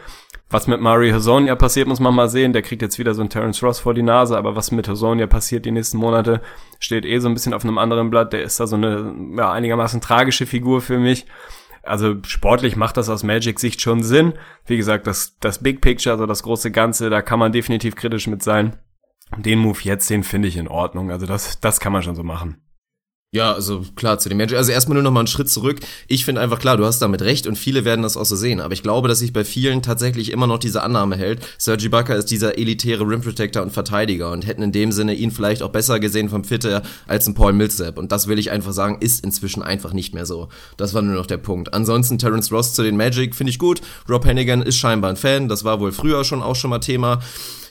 Was 0.54 0.68
mit 0.68 0.80
Mario 0.80 1.16
Hazonia 1.16 1.56
passiert, 1.56 1.88
muss 1.88 1.99
man 1.99 2.14
mal 2.14 2.28
sehen. 2.28 2.52
Der 2.52 2.62
kriegt 2.62 2.80
jetzt 2.80 3.00
wieder 3.00 3.12
so 3.12 3.23
einen 3.23 3.28
Terence 3.28 3.61
Ross 3.61 3.80
vor 3.80 3.92
die 3.92 4.04
Nase, 4.04 4.38
aber 4.38 4.54
was 4.54 4.70
mit 4.70 4.87
Hazonia 4.87 5.26
passiert 5.26 5.66
die 5.66 5.73
nächsten 5.73 5.99
Monate, 5.99 6.40
steht 6.78 7.04
eh 7.04 7.18
so 7.18 7.26
ein 7.26 7.34
bisschen 7.34 7.54
auf 7.54 7.64
einem 7.64 7.76
anderen 7.76 8.08
Blatt. 8.08 8.32
Der 8.32 8.44
ist 8.44 8.61
da 8.61 8.68
so 8.68 8.76
eine 8.76 9.12
ja, 9.37 9.50
einigermaßen 9.50 10.00
tragische 10.00 10.46
Figur 10.46 10.80
für 10.80 11.00
mich. 11.00 11.26
Also 11.82 12.14
sportlich 12.25 12.76
macht 12.76 12.96
das 12.96 13.08
aus 13.08 13.25
Magic-Sicht 13.25 13.82
schon 13.82 14.04
Sinn. 14.04 14.34
Wie 14.64 14.76
gesagt, 14.76 15.08
das, 15.08 15.37
das 15.40 15.61
Big 15.61 15.80
Picture, 15.80 16.12
also 16.12 16.25
das 16.25 16.44
große 16.44 16.70
Ganze, 16.70 17.11
da 17.11 17.20
kann 17.20 17.40
man 17.40 17.50
definitiv 17.50 17.96
kritisch 17.96 18.28
mit 18.28 18.44
sein. 18.44 18.76
den 19.37 19.58
Move 19.58 19.80
jetzt, 19.82 20.08
den 20.08 20.23
finde 20.23 20.46
ich 20.46 20.56
in 20.56 20.68
Ordnung. 20.68 21.11
Also 21.11 21.26
das, 21.26 21.58
das 21.58 21.80
kann 21.80 21.92
man 21.92 22.04
schon 22.04 22.14
so 22.14 22.23
machen. 22.23 22.62
Ja, 23.35 23.53
also 23.53 23.85
klar, 23.97 24.21
zu 24.21 24.29
den 24.29 24.38
Magic. 24.38 24.57
Also 24.57 24.71
erstmal 24.71 24.95
nur 24.95 25.03
noch 25.03 25.11
mal 25.11 25.19
einen 25.19 25.26
Schritt 25.26 25.50
zurück. 25.50 25.81
Ich 26.07 26.25
finde 26.25 26.41
einfach 26.41 26.61
klar, 26.61 26.76
du 26.76 26.85
hast 26.85 27.00
damit 27.00 27.21
recht 27.21 27.49
und 27.49 27.59
viele 27.59 27.85
werden 27.85 28.03
das 28.03 28.17
auch 28.17 28.25
so 28.25 28.37
sehen. 28.37 28.61
Aber 28.61 28.75
ich 28.75 28.85
glaube, 28.85 29.09
dass 29.09 29.19
sich 29.19 29.33
bei 29.33 29.45
vielen 29.45 29.83
tatsächlich 29.83 30.31
immer 30.31 30.47
noch 30.47 30.61
diese 30.61 30.85
Annahme 30.85 31.17
hält. 31.17 31.41
Sergi 31.59 31.87
Ibaka 31.87 32.14
ist 32.14 32.31
dieser 32.31 32.59
elitäre 32.59 33.03
Rim 33.03 33.23
Protector 33.23 33.64
und 33.64 33.73
Verteidiger 33.73 34.31
und 34.31 34.47
hätten 34.47 34.62
in 34.62 34.71
dem 34.71 34.93
Sinne 34.93 35.14
ihn 35.14 35.33
vielleicht 35.33 35.64
auch 35.64 35.71
besser 35.71 35.99
gesehen 35.99 36.29
vom 36.29 36.45
Fitte 36.45 36.83
als 37.09 37.26
ein 37.26 37.35
Paul 37.35 37.55
Millsap. 37.55 37.99
Und 37.99 38.12
das 38.12 38.29
will 38.29 38.38
ich 38.38 38.53
einfach 38.53 38.73
sagen, 38.73 38.99
ist 39.00 39.25
inzwischen 39.25 39.64
einfach 39.64 39.93
nicht 39.93 40.14
mehr 40.14 40.26
so. 40.26 40.49
Das 40.76 40.95
war 40.95 41.03
nur 41.03 41.17
noch 41.17 41.26
der 41.26 41.38
Punkt. 41.38 41.75
Ansonsten 41.75 42.19
Terence 42.19 42.53
Ross 42.53 42.73
zu 42.73 42.85
den 42.85 42.97
Magic 42.97 43.35
finde 43.35 43.50
ich 43.50 43.59
gut. 43.59 43.81
Rob 44.09 44.25
Hannigan 44.25 44.62
ist 44.62 44.76
scheinbar 44.76 45.11
ein 45.11 45.17
Fan. 45.17 45.49
Das 45.49 45.64
war 45.64 45.81
wohl 45.81 45.91
früher 45.91 46.23
schon 46.23 46.41
auch 46.41 46.55
schon 46.55 46.71
mal 46.71 46.79
Thema. 46.79 47.19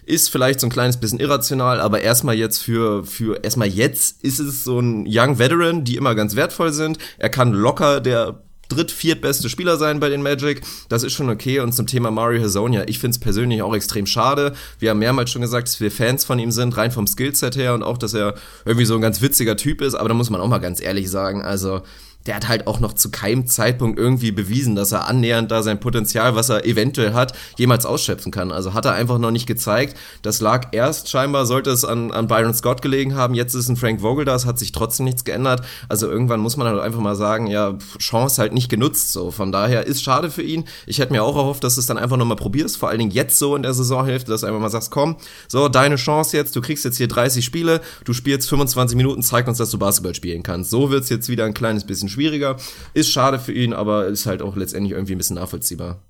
Ist 0.06 0.30
vielleicht 0.30 0.60
so 0.60 0.68
ein 0.68 0.72
kleines 0.72 0.98
bisschen 0.98 1.20
irrational, 1.20 1.80
aber 1.80 2.02
erstmal 2.02 2.36
jetzt 2.36 2.60
für, 2.60 3.06
für, 3.06 3.44
erstmal 3.44 3.68
jetzt 3.68 4.24
ist 4.24 4.40
es 4.40 4.64
so 4.64 4.80
ein 4.80 5.06
Young 5.08 5.40
Veteran, 5.40 5.84
die 5.84 5.96
immer 5.96 6.16
ganz 6.16 6.36
wertvoll 6.36 6.74
sind. 6.74 6.98
Er 7.18 7.30
kann 7.30 7.54
locker 7.54 8.02
der 8.02 8.44
dritt, 8.70 8.92
viertbeste 8.92 9.50
Spieler 9.50 9.78
sein 9.78 10.00
bei 10.00 10.10
den 10.10 10.22
Magic. 10.22 10.62
Das 10.90 11.04
ist 11.04 11.14
schon 11.14 11.30
okay. 11.30 11.60
Und 11.60 11.74
zum 11.74 11.88
Thema 11.88 12.12
Mario 12.12 12.44
Hazonia, 12.44 12.84
ich 12.88 13.00
finde 13.00 13.16
es 13.16 13.20
persönlich 13.20 13.62
auch 13.62 13.76
extrem 13.76 14.06
schade. 14.06 14.54
Wir 14.80 14.90
haben 14.90 15.00
mehrmals 15.00 15.32
schon 15.32 15.42
gesagt, 15.42 15.68
dass 15.68 15.80
wir 15.80 15.92
Fans 15.92 16.26
von 16.26 16.40
ihm 16.40 16.52
sind, 16.52 16.76
rein 16.78 16.92
vom 16.92 17.08
Skillset 17.08 17.56
her 17.56 17.74
und 17.74 17.84
auch, 17.84 17.98
dass 17.98 18.14
er 18.14 18.36
irgendwie 18.66 18.86
so 18.86 18.96
ein 18.96 19.02
ganz 19.02 19.22
witziger 19.22 19.58
Typ 19.58 19.82
ist. 19.82 19.96
Aber 19.96 20.10
da 20.10 20.16
muss 20.16 20.30
man 20.30 20.42
auch 20.42 20.48
mal 20.48 20.60
ganz 20.60 20.82
ehrlich 20.82 21.10
sagen, 21.10 21.42
also 21.42 21.82
der 22.26 22.36
hat 22.36 22.48
halt 22.48 22.68
auch 22.68 22.80
noch 22.80 22.94
zu 22.94 23.12
keinem 23.12 23.48
Zeitpunkt 23.48 24.00
irgendwie 24.00 24.32
bewiesen, 24.32 24.76
dass 24.76 24.92
er 24.92 25.08
annähernd 25.08 25.52
da 25.52 25.64
sein 25.64 25.80
Potenzial, 25.80 26.36
was 26.36 26.50
er 26.50 26.66
eventuell 26.66 27.14
hat, 27.14 27.34
jemals 27.58 27.86
ausschöpfen 27.86 28.32
kann. 28.32 28.52
Also 28.52 28.74
hat 28.74 28.86
er 28.86 28.94
einfach 28.94 29.18
noch 29.18 29.32
nicht 29.32 29.48
gezeigt. 29.48 29.98
Das 30.22 30.42
lag 30.42 30.70
erst 30.72 31.10
scheinbar, 31.10 31.46
sollte 31.46 31.72
es 31.72 31.84
an, 31.84 32.12
an 32.12 32.28
Byron 32.28 32.54
Scott 32.54 32.82
gelegen 32.82 33.16
haben. 33.16 33.34
Jetzt 33.34 33.54
ist 33.54 33.70
ein 33.70 33.78
Frank 33.78 34.02
Vogel 34.02 34.26
da, 34.26 34.36
es 34.36 34.46
hat 34.46 34.60
sich 34.60 34.72
trotzdem 34.72 35.06
nichts 35.06 35.24
geändert. 35.24 35.62
Also 35.90 36.10
irgendwann 36.10 36.40
muss 36.40 36.58
man 36.58 36.68
halt 36.68 36.80
einfach 36.80 37.02
mal 37.02 37.16
sagen, 37.16 37.48
ja, 37.48 37.78
Chance 38.00 38.42
halt 38.42 38.54
nicht 38.54 38.70
genutzt. 38.70 39.12
So, 39.12 39.32
von 39.32 39.52
daher 39.52 39.86
ist 39.86 40.04
schade 40.04 40.32
für 40.32 40.44
ihn. 40.44 40.66
Ich 40.86 41.00
hätte 41.00 41.12
mir 41.12 41.24
auch 41.24 41.36
erhofft, 41.36 41.64
dass 41.64 41.76
du 41.76 41.82
es 41.82 41.88
dann 41.88 41.98
einfach 41.98 42.18
nochmal 42.18 42.38
probierst, 42.38 42.78
vor 42.78 42.90
allen 42.90 43.00
Dingen 43.00 43.12
jetzt 43.12 43.38
so 43.38 43.56
in 43.56 43.64
der 43.64 43.74
Saisonhälfte, 43.74 44.32
dass 44.32 44.42
du 44.42 44.48
einfach 44.48 44.62
mal 44.62 44.70
sagst, 44.70 44.92
komm, 44.92 45.18
so, 45.48 45.68
deine 45.68 45.96
Chance 45.96 46.38
jetzt, 46.38 46.56
du 46.56 46.62
kriegst 46.62 46.86
jetzt 46.86 46.98
hier 46.98 47.08
30 47.08 47.44
Spiele, 47.44 47.82
du 48.06 48.14
spielst 48.14 48.50
25 48.50 48.96
Minuten, 48.96 49.22
zeig 49.22 49.48
uns, 49.48 49.58
dass 49.58 49.72
du 49.72 49.78
Basketball 49.78 50.16
spielen 50.16 50.44
kannst. 50.44 50.70
So 50.70 50.90
wird's 50.90 51.10
jetzt 51.10 51.30
wieder 51.30 51.46
ein 51.46 51.54
kleines 51.54 51.86
bisschen 51.86 52.10
schwieriger. 52.14 52.58
Ist 52.94 53.12
schade 53.12 53.40
für 53.40 53.52
ihn, 53.52 53.74
aber 53.74 54.08
ist 54.08 54.26
halt 54.26 54.42
auch 54.42 54.56
letztendlich 54.56 54.94
irgendwie 54.94 55.16
ein 55.16 55.18
bisschen 55.18 55.36
nachvollziehbar. 55.36 56.02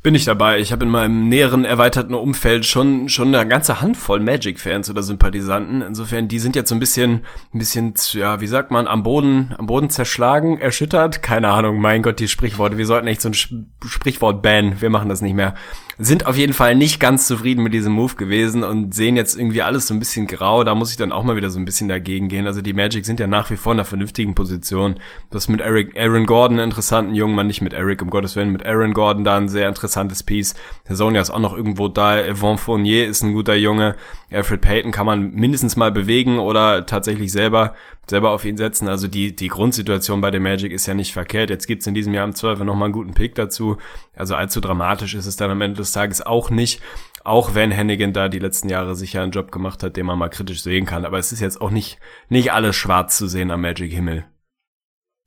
Bin 0.00 0.14
ich 0.14 0.24
dabei. 0.24 0.60
Ich 0.60 0.70
habe 0.70 0.84
in 0.84 0.92
meinem 0.92 1.28
näheren 1.28 1.64
erweiterten 1.64 2.14
Umfeld 2.14 2.64
schon 2.64 3.08
schon 3.08 3.34
eine 3.34 3.48
ganze 3.48 3.80
Handvoll 3.80 4.20
Magic-Fans 4.20 4.88
oder 4.88 5.02
Sympathisanten. 5.02 5.82
Insofern, 5.82 6.28
die 6.28 6.38
sind 6.38 6.54
jetzt 6.54 6.68
so 6.68 6.76
ein 6.76 6.78
bisschen, 6.78 7.24
ein 7.52 7.58
bisschen, 7.58 7.94
ja, 8.12 8.40
wie 8.40 8.46
sagt 8.46 8.70
man, 8.70 8.86
am 8.86 9.02
Boden, 9.02 9.56
am 9.58 9.66
Boden 9.66 9.90
zerschlagen, 9.90 10.60
erschüttert. 10.60 11.20
Keine 11.20 11.48
Ahnung. 11.48 11.80
Mein 11.80 12.02
Gott, 12.02 12.20
die 12.20 12.28
Sprichworte. 12.28 12.78
Wir 12.78 12.86
sollten 12.86 13.08
echt 13.08 13.22
so 13.22 13.30
ein 13.30 13.34
Sprichwort 13.34 14.40
bannen. 14.40 14.80
Wir 14.80 14.88
machen 14.88 15.08
das 15.08 15.20
nicht 15.20 15.34
mehr 15.34 15.56
sind 16.00 16.26
auf 16.26 16.36
jeden 16.36 16.52
Fall 16.52 16.76
nicht 16.76 17.00
ganz 17.00 17.26
zufrieden 17.26 17.64
mit 17.64 17.74
diesem 17.74 17.92
Move 17.92 18.14
gewesen 18.14 18.62
und 18.62 18.94
sehen 18.94 19.16
jetzt 19.16 19.36
irgendwie 19.36 19.62
alles 19.62 19.88
so 19.88 19.94
ein 19.94 19.98
bisschen 19.98 20.28
grau. 20.28 20.62
Da 20.62 20.76
muss 20.76 20.92
ich 20.92 20.96
dann 20.96 21.10
auch 21.10 21.24
mal 21.24 21.34
wieder 21.34 21.50
so 21.50 21.58
ein 21.58 21.64
bisschen 21.64 21.88
dagegen 21.88 22.28
gehen. 22.28 22.46
Also 22.46 22.62
die 22.62 22.72
Magic 22.72 23.04
sind 23.04 23.18
ja 23.18 23.26
nach 23.26 23.50
wie 23.50 23.56
vor 23.56 23.72
in 23.72 23.78
einer 23.78 23.84
vernünftigen 23.84 24.36
Position. 24.36 25.00
Das 25.30 25.48
mit 25.48 25.60
Eric, 25.60 25.98
Aaron 25.98 26.26
Gordon 26.26 26.58
einen 26.58 26.68
interessanten 26.70 27.16
jungen 27.16 27.34
Mann, 27.34 27.48
nicht 27.48 27.62
mit 27.62 27.72
Eric, 27.72 28.00
um 28.00 28.10
Gottes 28.10 28.36
Willen, 28.36 28.52
mit 28.52 28.64
Aaron 28.64 28.94
Gordon 28.94 29.24
da 29.24 29.36
ein 29.36 29.48
sehr 29.48 29.68
interessantes 29.68 30.22
Piece. 30.22 30.54
Der 30.88 30.94
Sonja 30.94 31.20
ist 31.20 31.30
auch 31.30 31.40
noch 31.40 31.56
irgendwo 31.56 31.88
da. 31.88 32.22
Yvonne 32.32 32.58
Fournier 32.58 33.08
ist 33.08 33.22
ein 33.22 33.34
guter 33.34 33.56
Junge. 33.56 33.96
Alfred 34.30 34.60
Payton 34.60 34.92
kann 34.92 35.06
man 35.06 35.32
mindestens 35.32 35.74
mal 35.74 35.90
bewegen 35.90 36.38
oder 36.38 36.86
tatsächlich 36.86 37.32
selber 37.32 37.74
selber 38.10 38.30
auf 38.30 38.44
ihn 38.44 38.56
setzen. 38.56 38.88
Also 38.88 39.08
die, 39.08 39.34
die 39.34 39.48
Grundsituation 39.48 40.20
bei 40.20 40.30
der 40.30 40.40
Magic 40.40 40.72
ist 40.72 40.86
ja 40.86 40.94
nicht 40.94 41.12
verkehrt. 41.12 41.50
Jetzt 41.50 41.66
gibt's 41.66 41.86
in 41.86 41.94
diesem 41.94 42.14
Jahr 42.14 42.24
im 42.24 42.34
Zweifel 42.34 42.64
nochmal 42.64 42.86
einen 42.86 42.94
guten 42.94 43.14
Pick 43.14 43.34
dazu. 43.34 43.76
Also 44.14 44.34
allzu 44.34 44.60
dramatisch 44.60 45.14
ist 45.14 45.26
es 45.26 45.36
dann 45.36 45.50
am 45.50 45.60
Ende 45.60 45.78
des 45.78 45.92
Tages 45.92 46.20
auch 46.24 46.50
nicht. 46.50 46.80
Auch 47.24 47.54
wenn 47.54 47.70
Hennigan 47.70 48.12
da 48.12 48.28
die 48.28 48.38
letzten 48.38 48.68
Jahre 48.68 48.94
sicher 48.94 49.22
einen 49.22 49.32
Job 49.32 49.52
gemacht 49.52 49.82
hat, 49.82 49.96
den 49.96 50.06
man 50.06 50.18
mal 50.18 50.28
kritisch 50.28 50.62
sehen 50.62 50.86
kann. 50.86 51.04
Aber 51.04 51.18
es 51.18 51.32
ist 51.32 51.40
jetzt 51.40 51.60
auch 51.60 51.70
nicht, 51.70 51.98
nicht 52.28 52.52
alles 52.52 52.76
schwarz 52.76 53.16
zu 53.16 53.26
sehen 53.26 53.50
am 53.50 53.60
Magic 53.60 53.92
Himmel. 53.92 54.24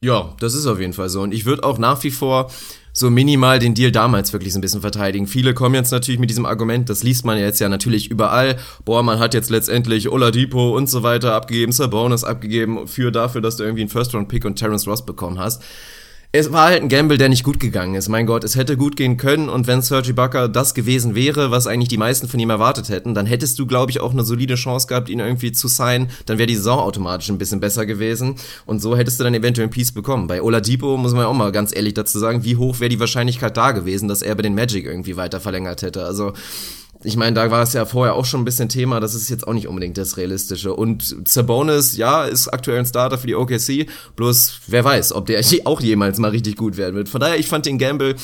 Ja, 0.04 0.36
das 0.40 0.56
ist 0.56 0.66
auf 0.66 0.80
jeden 0.80 0.94
Fall 0.94 1.10
so. 1.10 1.22
Und 1.22 1.34
ich 1.34 1.46
würde 1.46 1.64
auch 1.64 1.78
nach 1.78 2.04
wie 2.04 2.10
vor 2.10 2.50
so 2.94 3.10
minimal 3.10 3.60
den 3.60 3.74
Deal 3.74 3.92
damals 3.92 4.34
wirklich 4.34 4.54
so 4.54 4.60
ein 4.60 4.62
bisschen 4.62 4.82
verteidigen. 4.82 5.28
Viele 5.28 5.54
kommen 5.54 5.76
jetzt 5.76 5.92
natürlich 5.92 6.20
mit 6.20 6.30
diesem 6.30 6.46
Argument, 6.46 6.90
das 6.90 7.04
liest 7.04 7.26
man 7.26 7.38
jetzt 7.38 7.60
ja 7.60 7.70
natürlich 7.70 8.10
überall. 8.10 8.58
Boah, 8.86 9.04
man 9.04 9.20
hat 9.20 9.34
jetzt 9.34 9.50
letztendlich 9.50 10.10
Oladipo 10.10 10.76
und 10.76 10.90
so 10.90 11.04
weiter 11.04 11.34
abgegeben, 11.34 11.72
Sabonis 11.72 12.24
abgegeben 12.24 12.88
für 12.88 13.12
dafür, 13.12 13.42
dass 13.42 13.58
du 13.58 13.64
irgendwie 13.64 13.82
einen 13.82 13.90
First-Round-Pick 13.90 14.46
und 14.46 14.56
Terrence 14.56 14.88
Ross 14.88 15.06
bekommen 15.06 15.40
hast 15.40 15.64
es 16.34 16.54
war 16.54 16.68
halt 16.68 16.82
ein 16.82 16.88
Gamble, 16.88 17.18
der 17.18 17.28
nicht 17.28 17.44
gut 17.44 17.60
gegangen 17.60 17.96
ist. 17.96 18.08
Mein 18.08 18.26
Gott, 18.26 18.46
es 18.46 18.56
hätte 18.56 18.78
gut 18.78 18.96
gehen 18.96 19.18
können 19.18 19.50
und 19.50 19.68
wenn 19.68 19.82
Sergi 19.82 20.14
Bucker 20.14 20.48
das 20.48 20.74
gewesen 20.74 21.14
wäre, 21.14 21.52
was 21.52 21.68
eigentlich 21.68 21.90
die 21.90 21.98
meisten 21.98 22.30
von 22.30 22.40
ihm 22.40 22.50
erwartet 22.50 22.88
hätten, 22.88 23.14
dann 23.14 23.26
hättest 23.26 23.60
du, 23.60 23.66
glaube 23.66 23.92
ich, 23.92 24.00
auch 24.00 24.14
eine 24.14 24.24
solide 24.24 24.56
Chance 24.56 24.88
gehabt, 24.88 25.10
ihn 25.10 25.20
irgendwie 25.20 25.52
zu 25.52 25.68
signen. 25.68 26.10
Dann 26.26 26.38
wäre 26.38 26.48
die 26.48 26.56
Saison 26.56 26.80
automatisch 26.80 27.30
ein 27.30 27.38
bisschen 27.38 27.60
besser 27.60 27.86
gewesen 27.86 28.36
und 28.66 28.82
so 28.82 28.96
hättest 28.96 29.20
du 29.20 29.26
dann 29.26 29.34
eventuell 29.34 29.68
ein 29.68 29.72
Piece 29.72 29.92
bekommen. 29.92 30.28
Bei 30.28 30.42
Oladipo 30.42 30.96
muss 30.96 31.12
man 31.12 31.24
ja 31.24 31.28
auch 31.28 31.34
mal 31.34 31.52
ganz 31.52 31.76
ehrlich 31.76 31.96
dazu 31.96 32.18
sagen, 32.18 32.46
wie 32.46 32.56
hoch 32.56 32.80
wäre 32.80 32.90
die 32.90 33.02
Wahrscheinlichkeit 33.02 33.58
da 33.58 33.72
gewesen, 33.72 34.08
dass 34.08 34.22
er 34.22 34.34
bei 34.36 34.44
den 34.44 34.56
Magic 34.56 34.86
irgendwie 34.86 35.18
weiter 35.18 35.42
verlängert 35.42 35.82
hätte. 35.82 36.06
Also 36.06 36.32
ich 37.04 37.16
meine, 37.16 37.36
da 37.36 37.50
war 37.50 37.64
es 37.64 37.74
ja 37.74 37.86
vorher 37.86 38.16
auch 38.16 38.26
schon 38.26 38.42
ein 38.42 38.46
bisschen 38.46 38.70
Thema, 38.70 39.00
das 39.00 39.16
ist 39.16 39.30
jetzt 39.30 39.48
auch 39.48 39.54
nicht 39.54 39.68
unbedingt 39.68 39.98
das 39.98 40.18
Realistische. 40.18 40.74
Und 40.74 41.28
Sabonis, 41.28 41.98
ja, 41.98 42.26
ist 42.26 42.48
aktuell 42.48 42.80
ein 42.80 42.86
Starter 42.86 43.18
für 43.18 43.28
die 43.28 43.36
OKC, 43.36 43.88
bloß 44.16 44.60
wer 44.68 44.84
weiß, 44.84 45.14
ob 45.14 45.26
der 45.26 45.42
auch 45.66 45.82
jemals 45.82 46.20
mal 46.20 46.32
richtig 46.32 46.56
gut 46.56 46.78
werden 46.78 46.96
wird. 46.96 47.10
Von 47.10 47.22
daher, 47.22 47.40
ich 47.40 47.48
fand 47.48 47.66
den 47.66 47.78
Gamble 47.78 48.16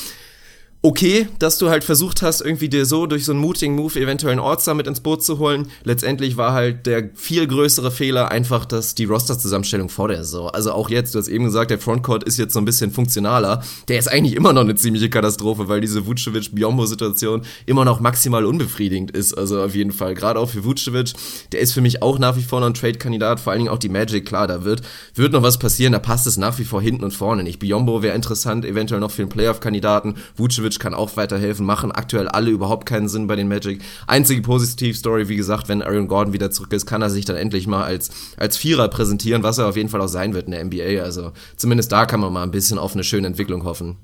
okay, 0.81 1.27
dass 1.39 1.57
du 1.57 1.69
halt 1.69 1.83
versucht 1.83 2.21
hast, 2.21 2.41
irgendwie 2.41 2.69
dir 2.69 2.85
so 2.85 3.07
durch 3.07 3.25
so 3.25 3.31
einen 3.31 3.41
mutigen 3.41 3.75
Move 3.75 3.99
eventuell 3.99 4.31
einen 4.31 4.39
Orts 4.39 4.67
mit 4.67 4.85
ins 4.85 4.99
Boot 4.99 5.23
zu 5.23 5.39
holen. 5.39 5.67
Letztendlich 5.83 6.37
war 6.37 6.53
halt 6.53 6.85
der 6.85 7.09
viel 7.15 7.47
größere 7.47 7.89
Fehler 7.89 8.31
einfach, 8.31 8.65
dass 8.65 8.95
die 8.95 9.05
Roster-Zusammenstellung 9.05 9.89
vor 9.89 10.07
der 10.09 10.23
Saison. 10.23 10.49
Also 10.49 10.71
auch 10.73 10.89
jetzt, 10.89 11.15
du 11.15 11.19
hast 11.19 11.29
eben 11.29 11.45
gesagt, 11.45 11.71
der 11.71 11.79
Frontcourt 11.79 12.23
ist 12.23 12.37
jetzt 12.37 12.53
so 12.53 12.59
ein 12.59 12.65
bisschen 12.65 12.91
funktionaler. 12.91 13.63
Der 13.87 13.97
ist 13.97 14.07
eigentlich 14.07 14.35
immer 14.35 14.53
noch 14.53 14.61
eine 14.61 14.75
ziemliche 14.75 15.09
Katastrophe, 15.09 15.67
weil 15.67 15.81
diese 15.81 16.05
Vucevic-Biombo-Situation 16.05 17.41
immer 17.65 17.85
noch 17.85 17.99
maximal 17.99 18.45
unbefriedigend 18.45 19.11
ist. 19.11 19.33
Also 19.33 19.61
auf 19.61 19.73
jeden 19.73 19.91
Fall. 19.91 20.13
Gerade 20.13 20.39
auch 20.39 20.49
für 20.49 20.63
Vucevic. 20.63 21.13
Der 21.53 21.59
ist 21.59 21.73
für 21.73 21.81
mich 21.81 22.01
auch 22.01 22.19
nach 22.19 22.35
wie 22.35 22.43
vor 22.43 22.59
noch 22.59 22.67
ein 22.67 22.73
Trade-Kandidat. 22.73 23.39
Vor 23.39 23.51
allen 23.51 23.59
Dingen 23.59 23.71
auch 23.71 23.79
die 23.79 23.89
Magic. 23.89 24.25
Klar, 24.25 24.47
da 24.47 24.63
wird, 24.63 24.81
wird 25.15 25.33
noch 25.33 25.43
was 25.43 25.57
passieren. 25.57 25.93
Da 25.93 25.99
passt 25.99 26.27
es 26.27 26.37
nach 26.37 26.59
wie 26.59 26.65
vor 26.65 26.81
hinten 26.81 27.03
und 27.03 27.11
vorne 27.11 27.43
nicht. 27.43 27.59
Biombo 27.59 28.01
wäre 28.01 28.15
interessant, 28.15 28.65
eventuell 28.65 28.99
noch 28.99 29.11
für 29.11 29.23
einen 29.23 29.29
Playoff-Kandidaten. 29.29 30.15
Vucevic 30.35 30.66
Vucevic 30.67 30.80
kann 30.80 30.93
auch 30.93 31.17
weiterhelfen, 31.17 31.65
machen 31.65 31.91
aktuell 31.91 32.27
alle 32.27 32.51
überhaupt 32.51 32.86
keinen 32.86 33.08
Sinn 33.08 33.27
bei 33.27 33.36
den 33.36 33.47
Magic. 33.47 33.82
Einzige 34.06 34.41
Positiv-Story, 34.41 35.30
wie 35.30 35.36
gesagt, 35.36 35.69
wenn 35.69 35.82
Aaron 35.82 36.08
Gordon 36.08 36.34
wieder 36.34 36.51
zurück 36.51 36.73
ist, 36.73 36.86
kann 36.86 37.01
er 37.01 37.10
sich 37.10 37.25
dann 37.25 37.36
endlich 37.36 37.67
mal 37.67 37.84
als, 37.84 38.10
als 38.38 38.58
Vierer 38.58 38.88
präsentieren, 38.89 39.43
was 39.43 39.58
er 39.58 39.67
auf 39.67 39.77
jeden 39.77 39.89
Fall 39.89 40.01
auch 40.01 40.08
sein 40.08 40.34
wird 40.34 40.47
in 40.47 40.51
der 40.51 40.63
NBA. 40.63 41.03
Also 41.03 41.32
zumindest 41.56 41.91
da 41.91 42.06
kann 42.06 42.19
man 42.19 42.34
mal 42.34 42.43
ein 42.43 42.51
bisschen 42.51 42.77
auf 42.77 42.93
eine 42.93 43.03
schöne 43.03 43.27
Entwicklung 43.27 43.63
hoffen. 43.63 43.97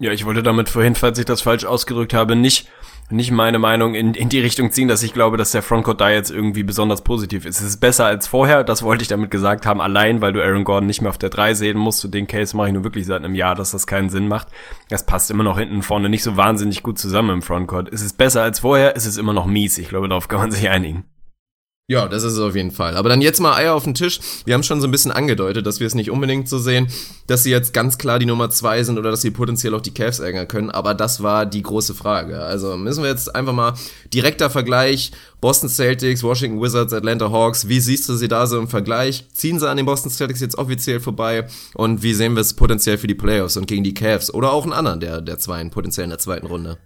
Ja, 0.00 0.12
ich 0.12 0.24
wollte 0.24 0.44
damit 0.44 0.68
vorhin, 0.68 0.94
falls 0.94 1.18
ich 1.18 1.24
das 1.24 1.40
falsch 1.40 1.64
ausgedrückt 1.64 2.14
habe, 2.14 2.36
nicht 2.36 2.68
nicht 3.10 3.30
meine 3.30 3.58
Meinung 3.58 3.94
in, 3.94 4.14
in 4.14 4.28
die 4.28 4.40
Richtung 4.40 4.70
ziehen, 4.70 4.88
dass 4.88 5.02
ich 5.02 5.12
glaube, 5.12 5.36
dass 5.36 5.52
der 5.52 5.62
Frontcourt 5.62 6.00
da 6.00 6.10
jetzt 6.10 6.30
irgendwie 6.30 6.62
besonders 6.62 7.02
positiv 7.02 7.46
ist. 7.46 7.60
Es 7.60 7.66
ist 7.66 7.76
besser 7.78 8.06
als 8.06 8.26
vorher, 8.26 8.64
das 8.64 8.82
wollte 8.82 9.02
ich 9.02 9.08
damit 9.08 9.30
gesagt 9.30 9.66
haben, 9.66 9.80
allein 9.80 10.20
weil 10.20 10.32
du 10.32 10.42
Aaron 10.42 10.64
Gordon 10.64 10.86
nicht 10.86 11.00
mehr 11.00 11.10
auf 11.10 11.18
der 11.18 11.30
3 11.30 11.54
sehen 11.54 11.78
musst. 11.78 12.04
Und 12.04 12.12
den 12.12 12.26
Case 12.26 12.56
mache 12.56 12.68
ich 12.68 12.74
nur 12.74 12.84
wirklich 12.84 13.06
seit 13.06 13.24
einem 13.24 13.34
Jahr, 13.34 13.54
dass 13.54 13.70
das 13.70 13.86
keinen 13.86 14.10
Sinn 14.10 14.28
macht. 14.28 14.48
Das 14.88 15.06
passt 15.06 15.30
immer 15.30 15.44
noch 15.44 15.58
hinten 15.58 15.82
vorne 15.82 16.08
nicht 16.08 16.22
so 16.22 16.36
wahnsinnig 16.36 16.82
gut 16.82 16.98
zusammen 16.98 17.30
im 17.30 17.42
Frontcourt. 17.42 17.92
Es 17.92 18.02
ist 18.02 18.18
besser 18.18 18.42
als 18.42 18.60
vorher, 18.60 18.96
es 18.96 19.06
ist 19.06 19.16
immer 19.16 19.32
noch 19.32 19.46
mies. 19.46 19.78
Ich 19.78 19.88
glaube, 19.88 20.08
darauf 20.08 20.28
kann 20.28 20.40
man 20.40 20.50
sich 20.50 20.68
einigen. 20.68 21.04
Ja, 21.90 22.06
das 22.06 22.22
ist 22.22 22.34
es 22.34 22.38
auf 22.38 22.54
jeden 22.54 22.70
Fall. 22.70 22.98
Aber 22.98 23.08
dann 23.08 23.22
jetzt 23.22 23.40
mal 23.40 23.56
Eier 23.56 23.74
auf 23.74 23.84
den 23.84 23.94
Tisch. 23.94 24.20
Wir 24.44 24.52
haben 24.52 24.62
schon 24.62 24.82
so 24.82 24.86
ein 24.86 24.90
bisschen 24.90 25.10
angedeutet, 25.10 25.64
dass 25.64 25.80
wir 25.80 25.86
es 25.86 25.94
nicht 25.94 26.10
unbedingt 26.10 26.46
so 26.46 26.58
sehen, 26.58 26.88
dass 27.26 27.44
sie 27.44 27.50
jetzt 27.50 27.72
ganz 27.72 27.96
klar 27.96 28.18
die 28.18 28.26
Nummer 28.26 28.50
zwei 28.50 28.82
sind 28.82 28.98
oder 28.98 29.10
dass 29.10 29.22
sie 29.22 29.30
potenziell 29.30 29.74
auch 29.74 29.80
die 29.80 29.94
Cavs 29.94 30.18
ärgern 30.18 30.46
können. 30.48 30.70
Aber 30.70 30.92
das 30.92 31.22
war 31.22 31.46
die 31.46 31.62
große 31.62 31.94
Frage. 31.94 32.40
Also 32.40 32.76
müssen 32.76 33.02
wir 33.02 33.08
jetzt 33.08 33.34
einfach 33.34 33.54
mal 33.54 33.72
direkter 34.12 34.50
Vergleich. 34.50 35.12
Boston 35.40 35.70
Celtics, 35.70 36.22
Washington 36.22 36.60
Wizards, 36.60 36.92
Atlanta 36.92 37.30
Hawks. 37.30 37.68
Wie 37.68 37.80
siehst 37.80 38.06
du 38.10 38.16
sie 38.16 38.28
da 38.28 38.46
so 38.46 38.58
im 38.58 38.68
Vergleich? 38.68 39.24
Ziehen 39.32 39.58
sie 39.58 39.66
an 39.66 39.78
den 39.78 39.86
Boston 39.86 40.10
Celtics 40.10 40.40
jetzt 40.40 40.58
offiziell 40.58 41.00
vorbei? 41.00 41.46
Und 41.72 42.02
wie 42.02 42.12
sehen 42.12 42.34
wir 42.34 42.42
es 42.42 42.52
potenziell 42.52 42.98
für 42.98 43.06
die 43.06 43.14
Playoffs 43.14 43.56
und 43.56 43.66
gegen 43.66 43.82
die 43.82 43.94
Cavs? 43.94 44.30
Oder 44.34 44.52
auch 44.52 44.64
einen 44.64 44.74
anderen 44.74 45.00
der, 45.00 45.22
der 45.22 45.38
zwei 45.38 45.64
potenziell 45.70 46.04
in 46.04 46.10
der 46.10 46.18
zweiten 46.18 46.48
Runde? 46.48 46.76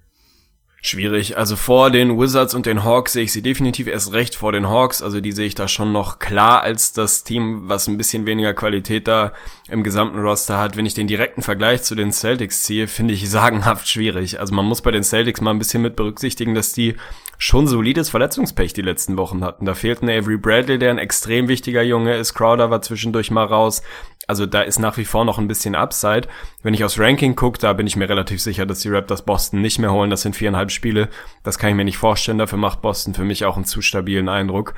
Schwierig. 0.84 1.38
Also 1.38 1.54
vor 1.54 1.92
den 1.92 2.18
Wizards 2.18 2.54
und 2.54 2.66
den 2.66 2.82
Hawks 2.82 3.12
sehe 3.12 3.22
ich 3.22 3.32
sie 3.32 3.40
definitiv 3.40 3.86
erst 3.86 4.12
recht 4.12 4.34
vor 4.34 4.50
den 4.50 4.68
Hawks. 4.68 5.00
Also 5.00 5.20
die 5.20 5.30
sehe 5.30 5.46
ich 5.46 5.54
da 5.54 5.68
schon 5.68 5.92
noch 5.92 6.18
klar 6.18 6.62
als 6.62 6.92
das 6.92 7.22
Team, 7.22 7.68
was 7.68 7.86
ein 7.86 7.96
bisschen 7.96 8.26
weniger 8.26 8.52
Qualität 8.52 9.06
da 9.06 9.32
im 9.72 9.82
gesamten 9.82 10.20
Roster 10.20 10.58
hat. 10.58 10.76
Wenn 10.76 10.86
ich 10.86 10.94
den 10.94 11.06
direkten 11.06 11.42
Vergleich 11.42 11.82
zu 11.82 11.94
den 11.94 12.12
Celtics 12.12 12.62
ziehe, 12.62 12.86
finde 12.86 13.14
ich 13.14 13.28
sagenhaft 13.28 13.88
schwierig. 13.88 14.38
Also 14.38 14.54
man 14.54 14.66
muss 14.66 14.82
bei 14.82 14.90
den 14.90 15.02
Celtics 15.02 15.40
mal 15.40 15.50
ein 15.50 15.58
bisschen 15.58 15.82
mit 15.82 15.96
berücksichtigen, 15.96 16.54
dass 16.54 16.72
die 16.72 16.94
schon 17.38 17.66
solides 17.66 18.10
Verletzungspech 18.10 18.72
die 18.74 18.82
letzten 18.82 19.16
Wochen 19.16 19.42
hatten. 19.42 19.64
Da 19.64 19.74
fehlten 19.74 20.08
Avery 20.08 20.36
Bradley, 20.36 20.78
der 20.78 20.90
ein 20.90 20.98
extrem 20.98 21.48
wichtiger 21.48 21.82
Junge 21.82 22.14
ist. 22.14 22.34
Crowder 22.34 22.70
war 22.70 22.82
zwischendurch 22.82 23.30
mal 23.30 23.44
raus. 23.44 23.82
Also 24.28 24.46
da 24.46 24.62
ist 24.62 24.78
nach 24.78 24.96
wie 24.98 25.04
vor 25.04 25.24
noch 25.24 25.38
ein 25.38 25.48
bisschen 25.48 25.74
Upside. 25.74 26.28
Wenn 26.62 26.74
ich 26.74 26.84
aufs 26.84 26.98
Ranking 26.98 27.34
gucke, 27.34 27.58
da 27.58 27.72
bin 27.72 27.86
ich 27.86 27.96
mir 27.96 28.08
relativ 28.08 28.40
sicher, 28.40 28.66
dass 28.66 28.80
die 28.80 28.90
Raptors 28.90 29.22
Boston 29.22 29.60
nicht 29.60 29.78
mehr 29.78 29.92
holen. 29.92 30.10
Das 30.10 30.22
sind 30.22 30.36
viereinhalb 30.36 30.70
Spiele. 30.70 31.08
Das 31.42 31.58
kann 31.58 31.70
ich 31.70 31.76
mir 31.76 31.84
nicht 31.84 31.98
vorstellen. 31.98 32.38
Dafür 32.38 32.58
macht 32.58 32.82
Boston 32.82 33.14
für 33.14 33.24
mich 33.24 33.44
auch 33.44 33.56
einen 33.56 33.64
zu 33.64 33.82
stabilen 33.82 34.28
Eindruck. 34.28 34.74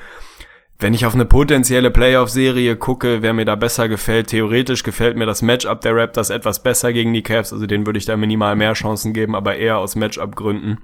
Wenn 0.77 0.93
ich 0.93 1.05
auf 1.05 1.13
eine 1.13 1.25
potenzielle 1.25 1.89
Playoff-Serie 1.89 2.75
gucke, 2.75 3.21
wer 3.21 3.33
mir 3.33 3.45
da 3.45 3.55
besser 3.55 3.87
gefällt, 3.87 4.27
theoretisch 4.27 4.83
gefällt 4.83 5.15
mir 5.15 5.25
das 5.25 5.41
Matchup 5.41 5.79
der 5.81 5.95
Raptors 5.95 6.29
etwas 6.29 6.61
besser 6.61 6.91
gegen 6.91 7.13
die 7.13 7.23
Cavs, 7.23 7.53
also 7.53 7.65
denen 7.65 7.85
würde 7.85 7.97
ich 7.97 8.05
da 8.05 8.17
minimal 8.17 8.57
mehr 8.57 8.73
Chancen 8.73 9.13
geben, 9.13 9.35
aber 9.35 9.55
eher 9.55 9.77
aus 9.77 9.95
Matchup-Gründen 9.95 10.79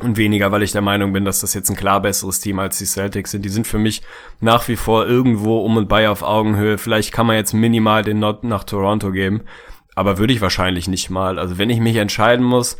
und 0.00 0.16
weniger, 0.16 0.52
weil 0.52 0.62
ich 0.62 0.72
der 0.72 0.82
Meinung 0.82 1.12
bin, 1.12 1.24
dass 1.24 1.40
das 1.40 1.54
jetzt 1.54 1.68
ein 1.68 1.76
klar 1.76 2.00
besseres 2.00 2.40
Team 2.40 2.58
als 2.58 2.78
die 2.78 2.84
Celtics 2.84 3.32
sind. 3.32 3.44
Die 3.44 3.48
sind 3.48 3.66
für 3.66 3.78
mich 3.78 4.02
nach 4.40 4.68
wie 4.68 4.76
vor 4.76 5.06
irgendwo 5.06 5.64
um 5.64 5.76
und 5.76 5.88
bei 5.88 6.08
auf 6.08 6.22
Augenhöhe. 6.22 6.78
Vielleicht 6.78 7.12
kann 7.12 7.26
man 7.26 7.36
jetzt 7.36 7.52
minimal 7.52 8.02
den 8.02 8.18
Not 8.18 8.44
nach 8.44 8.64
Toronto 8.64 9.12
geben, 9.12 9.42
aber 9.94 10.18
würde 10.18 10.32
ich 10.32 10.40
wahrscheinlich 10.40 10.88
nicht 10.88 11.10
mal. 11.10 11.38
Also 11.38 11.58
wenn 11.58 11.70
ich 11.70 11.80
mich 11.80 11.96
entscheiden 11.96 12.44
muss, 12.44 12.76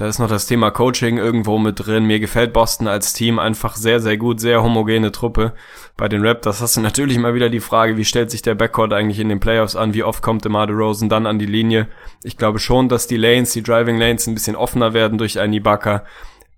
da 0.00 0.06
ist 0.06 0.18
noch 0.18 0.30
das 0.30 0.46
Thema 0.46 0.70
Coaching 0.70 1.18
irgendwo 1.18 1.58
mit 1.58 1.84
drin. 1.84 2.06
Mir 2.06 2.20
gefällt 2.20 2.54
Boston 2.54 2.88
als 2.88 3.12
Team 3.12 3.38
einfach 3.38 3.76
sehr, 3.76 4.00
sehr 4.00 4.16
gut, 4.16 4.40
sehr 4.40 4.62
homogene 4.62 5.12
Truppe. 5.12 5.52
Bei 5.98 6.08
den 6.08 6.26
Raptors 6.26 6.62
hast 6.62 6.78
du 6.78 6.80
natürlich 6.80 7.18
mal 7.18 7.34
wieder 7.34 7.50
die 7.50 7.60
Frage, 7.60 7.98
wie 7.98 8.06
stellt 8.06 8.30
sich 8.30 8.40
der 8.40 8.54
Backcourt 8.54 8.94
eigentlich 8.94 9.20
in 9.20 9.28
den 9.28 9.40
Playoffs 9.40 9.76
an? 9.76 9.92
Wie 9.92 10.02
oft 10.02 10.22
kommt 10.22 10.42
DeMar 10.46 10.68
DeRozan 10.68 11.10
dann 11.10 11.26
an 11.26 11.38
die 11.38 11.44
Linie? 11.44 11.86
Ich 12.22 12.38
glaube 12.38 12.60
schon, 12.60 12.88
dass 12.88 13.08
die 13.08 13.18
Lanes, 13.18 13.52
die 13.52 13.62
Driving 13.62 13.98
Lanes 13.98 14.26
ein 14.26 14.32
bisschen 14.32 14.56
offener 14.56 14.94
werden 14.94 15.18
durch 15.18 15.38
einen 15.38 15.52
Ibaka. 15.52 16.04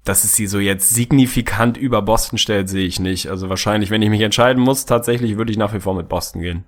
Dass 0.05 0.23
es 0.23 0.37
sie 0.37 0.47
so 0.47 0.61
jetzt 0.61 0.91
signifikant 0.91 1.77
über 1.77 2.01
Boston 2.01 2.39
stellt, 2.39 2.69
sehe 2.69 2.87
ich 2.87 3.01
nicht. 3.01 3.27
Also 3.27 3.49
wahrscheinlich, 3.49 3.91
wenn 3.91 4.03
ich 4.03 4.11
mich 4.11 4.21
entscheiden 4.21 4.63
muss, 4.63 4.87
tatsächlich 4.87 5.37
würde 5.37 5.51
ich 5.51 5.59
nach 5.59 5.75
wie 5.75 5.81
vor 5.81 5.97
mit 5.97 6.09
Boston 6.09 6.43
gehen. 6.43 6.65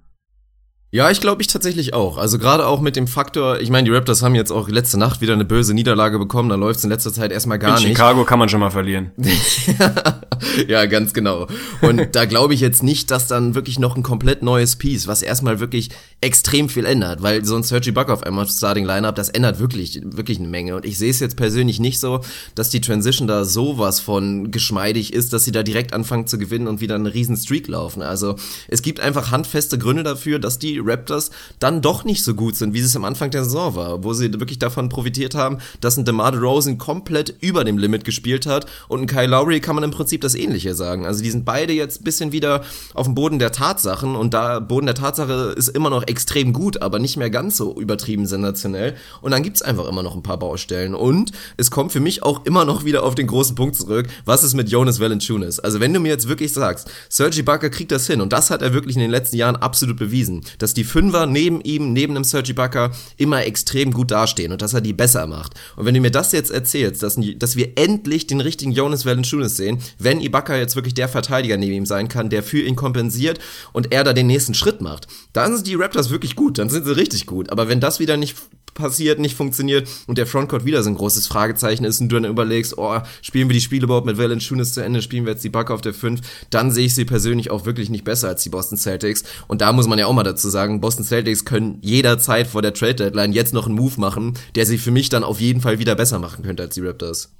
Ja, 0.95 1.11
ich 1.11 1.21
glaube 1.21 1.43
ich 1.43 1.49
tatsächlich 1.49 1.93
auch. 1.93 2.19
Also 2.19 2.39
gerade 2.39 2.69
auch 2.69 2.81
mit 2.81 2.95
dem 2.95 3.09
Faktor, 3.09 3.59
ich 3.59 3.69
meine, 3.69 3.85
die 3.85 3.93
Raptors 3.93 4.23
haben 4.23 4.37
jetzt 4.37 4.53
auch 4.53 4.69
letzte 4.69 4.97
Nacht 4.97 5.21
wieder 5.21 5.33
eine 5.33 5.45
böse 5.45 5.75
Niederlage 5.75 6.21
bekommen, 6.21 6.49
da 6.51 6.55
läuft's 6.55 6.85
in 6.85 6.91
letzter 6.91 7.13
Zeit 7.13 7.33
erstmal 7.33 7.59
gar 7.59 7.71
in 7.71 7.83
nicht. 7.83 7.97
Chicago 7.97 8.25
kann 8.25 8.39
man 8.39 8.49
schon 8.49 8.61
mal 8.61 8.71
verlieren. 8.71 9.11
ja, 10.69 10.87
ganz 10.87 11.13
genau. 11.13 11.49
Und 11.83 12.15
da 12.15 12.27
glaube 12.27 12.55
ich 12.55 12.61
jetzt 12.61 12.85
nicht, 12.85 13.11
dass 13.11 13.27
dann 13.27 13.57
wirklich 13.57 13.81
noch 13.81 13.97
ein 13.97 14.05
komplett 14.05 14.45
neues 14.45 14.77
Piece, 14.77 15.09
was 15.09 15.23
erstmal 15.23 15.59
wirklich 15.59 15.89
extrem 16.21 16.69
viel 16.69 16.85
ändert, 16.85 17.23
weil 17.23 17.45
so 17.45 17.57
ein 17.57 17.65
Sergi 17.65 17.91
Buck 17.91 18.09
auf 18.09 18.23
einmal 18.23 18.47
Starting 18.47 18.85
Lineup, 18.85 19.17
das 19.17 19.31
ändert 19.31 19.59
wirklich 19.59 20.01
wirklich 20.05 20.39
eine 20.39 20.47
Menge 20.47 20.77
und 20.77 20.85
ich 20.85 20.97
sehe 20.97 21.11
es 21.11 21.19
jetzt 21.19 21.37
persönlich 21.37 21.81
nicht 21.81 21.99
so, 21.99 22.21
dass 22.55 22.71
die 22.71 22.81
Transition 22.81 23.27
da 23.27 23.45
sowas 23.45 23.99
von 23.99 24.53
geschmeidig 24.53 25.13
ist, 25.13 25.33
dass 25.33 25.45
sie 25.45 25.51
da 25.51 25.65
direkt 25.65 25.93
anfangen 25.93 26.29
zu 26.29 26.39
gewinnen 26.39 26.69
und 26.69 26.81
wieder 26.81 26.95
einen 26.95 27.07
riesen 27.07 27.37
Streak 27.37 27.67
laufen. 27.67 28.01
Also, 28.01 28.37
es 28.69 28.81
gibt 28.83 29.01
einfach 29.01 29.33
handfeste 29.33 29.77
Gründe 29.77 30.05
dafür, 30.05 30.39
dass 30.39 30.61
die 30.61 30.84
Raptors 30.85 31.31
dann 31.59 31.83
doch 31.83 32.05
nicht 32.05 32.25
so 32.25 32.35
gut 32.35 32.57
sind, 32.57 32.75
wie 32.75 32.81
es 32.81 32.97
am 32.97 33.05
Anfang 33.05 33.31
der 33.31 33.45
Saison 33.45 33.75
war, 33.75 34.05
wo 34.05 34.13
sie 34.13 34.33
wirklich 34.33 34.59
davon 34.59 34.89
profitiert 34.89 35.35
haben, 35.35 35.59
dass 35.81 35.97
ein 35.97 36.05
DeMar 36.05 36.33
DeRozan 36.33 36.79
komplett 36.79 37.35
über 37.41 37.65
dem 37.65 37.79
Limit 37.79 38.05
gespielt 38.05 38.47
hat 38.47 38.67
und 38.89 39.01
ein 39.01 39.07
Kyle 39.07 39.27
Lowry 39.27 39.61
kann 39.61 39.75
man 39.75 39.85
im 39.85 39.91
Prinzip 39.91 40.21
das 40.21 40.35
Ähnliche 40.35 40.75
sagen. 40.75 41.07
Also 41.07 41.23
die 41.23 41.31
sind 41.31 41.45
beide 41.45 41.73
jetzt 41.73 42.01
ein 42.01 42.05
bisschen 42.05 42.33
wieder 42.33 42.63
auf 42.95 43.07
dem 43.07 43.15
Boden 43.15 43.39
der 43.39 43.53
Tatsachen 43.53 44.17
und 44.17 44.35
da 44.35 44.61
Boden 44.61 44.87
der 44.87 44.95
Tatsache 44.95 45.55
ist 45.57 45.69
immer 45.69 45.91
noch 45.91 46.07
extrem 46.07 46.53
gut, 46.53 46.83
aber 46.83 46.99
nicht 46.99 47.17
mehr 47.17 47.31
ganz 47.31 47.57
so 47.57 47.75
übertrieben 47.79 48.27
sensationell 48.27 48.95
und 49.23 49.31
dann 49.31 49.43
gibt's 49.43 49.63
einfach 49.63 49.89
immer 49.89 50.03
noch 50.03 50.15
ein 50.15 50.23
paar 50.23 50.39
Baustellen 50.39 50.95
und 50.95 51.33
es 51.57 51.71
kommt 51.71 51.93
für 51.93 52.01
mich 52.01 52.23
auch 52.23 52.45
immer 52.45 52.65
noch 52.65 52.85
wieder 52.85 53.03
auf 53.05 53.15
den 53.15 53.27
großen 53.27 53.55
Punkt 53.55 53.77
zurück, 53.77 54.09
was 54.25 54.45
ist 54.45 54.55
mit 54.55 54.69
Jonas 54.69 55.01
Valanciunas? 55.01 55.61
Also 55.61 55.81
wenn 55.81 55.93
du 55.93 56.01
mir 56.01 56.09
jetzt 56.09 56.29
wirklich 56.29 56.53
sagst, 56.53 56.91
Sergi 57.09 57.43
Barker 57.43 57.71
kriegt 57.71 57.93
das 57.93 58.07
hin 58.07 58.21
und 58.21 58.33
das 58.33 58.51
hat 58.51 58.63
er 58.63 58.73
wirklich 58.73 58.97
in 58.97 59.03
den 59.03 59.11
letzten 59.11 59.37
Jahren 59.37 59.57
absolut 59.57 59.97
bewiesen, 59.97 60.43
dass 60.59 60.74
die 60.77 60.85
Fünfer 60.85 61.27
neben 61.27 61.61
ihm, 61.61 61.93
neben 61.93 62.15
dem 62.15 62.25
Sergi 62.25 62.53
Ibaka 62.53 62.93
immer 63.17 63.45
extrem 63.45 63.93
gut 63.93 64.11
dastehen 64.11 64.53
und 64.53 64.63
dass 64.63 64.75
er 64.75 64.81
die 64.81 64.93
besser 64.93 65.27
macht. 65.27 65.55
Und 65.77 65.87
wenn 65.87 65.95
du 65.95 66.01
mir 66.01 66.11
das 66.11 66.33
jetzt 66.33 66.51
erzählst, 66.51 67.03
dass, 67.03 67.19
dass 67.37 67.57
wir 67.57 67.77
endlich 67.77 68.27
den 68.27 68.41
richtigen 68.41 68.73
Jonas 68.73 69.05
Valanciunas 69.05 69.57
sehen, 69.57 69.79
wenn 69.99 70.21
Ibaka 70.21 70.57
jetzt 70.57 70.77
wirklich 70.77 70.95
der 70.95 71.09
Verteidiger 71.09 71.57
neben 71.57 71.75
ihm 71.75 71.87
sein 71.87 72.09
kann, 72.09 72.31
der 72.31 72.43
für 72.43 72.61
ihn 72.61 72.77
kompensiert 72.77 73.39
und 73.73 73.93
er 73.93 74.05
da 74.05 74.13
den 74.13 74.27
nächsten 74.27 74.55
Schritt 74.55 74.81
macht, 74.81 75.09
dann 75.33 75.55
sind 75.55 75.67
die 75.67 75.75
Raptors 75.75 76.11
wirklich 76.11 76.37
gut, 76.37 76.59
dann 76.59 76.71
sind 76.71 76.85
sie 76.87 76.97
richtig 76.97 77.27
gut. 77.27 77.51
Aber 77.51 77.69
wenn 77.69 77.81
das 77.81 78.01
wieder 78.01 78.17
nicht 78.17 78.37
passiert, 78.75 79.19
nicht 79.19 79.37
funktioniert 79.37 79.89
und 80.07 80.19
der 80.19 80.27
Frontcourt 80.27 80.65
wieder 80.65 80.83
so 80.83 80.91
ein 80.91 80.97
großes 80.97 81.27
Fragezeichen 81.27 81.85
ist 81.85 82.01
und 82.01 82.09
du 82.09 82.21
dann 82.21 82.31
überlegst, 82.31 82.77
oh, 82.77 83.01
spielen 83.23 83.49
wir 83.49 83.55
die 83.55 83.61
Spiele 83.61 83.85
überhaupt 83.85 84.07
mit 84.07 84.19
Valanciunas 84.19 84.75
zu 84.75 84.83
Ende, 84.83 85.03
spielen 85.03 85.25
wir 85.25 85.33
jetzt 85.33 85.45
die 85.45 85.51
Bucke 85.51 85.73
auf 85.73 85.81
der 85.81 85.95
5, 85.95 86.21
dann 86.51 86.71
sehe 86.71 86.87
ich 86.87 86.95
sie 86.95 87.05
persönlich 87.05 87.51
auch 87.51 87.67
wirklich 87.67 87.91
nicht 87.91 88.05
besser 88.05 88.29
als 88.29 88.43
die 88.43 88.51
Boston 88.51 88.79
Celtics 88.79 89.25
und 89.49 89.61
da 89.61 89.73
muss 89.73 89.87
man 89.87 89.99
ja 89.99 90.07
auch 90.07 90.13
mal 90.13 90.23
dazu 90.23 90.49
sagen, 90.49 90.81
Boston 90.81 91.05
Celtics 91.05 91.45
können 91.45 91.79
jederzeit 91.81 92.47
vor 92.47 92.63
der 92.63 92.75
Trade 92.75 92.95
Deadline 92.95 93.33
jetzt 93.33 93.55
noch 93.55 93.67
einen 93.67 93.77
Move 93.77 94.01
machen, 94.01 94.35
der 94.55 94.67
sie 94.67 94.79
für 94.79 94.91
mich 94.91 95.09
dann 95.09 95.25
auf 95.25 95.41
jeden 95.41 95.61
Fall 95.61 95.79
wieder 95.79 95.95
besser 95.95 96.19
machen 96.19 96.45
könnte 96.45 96.65
als 96.65 96.75
die 96.75 96.81
Raptors. 96.81 97.31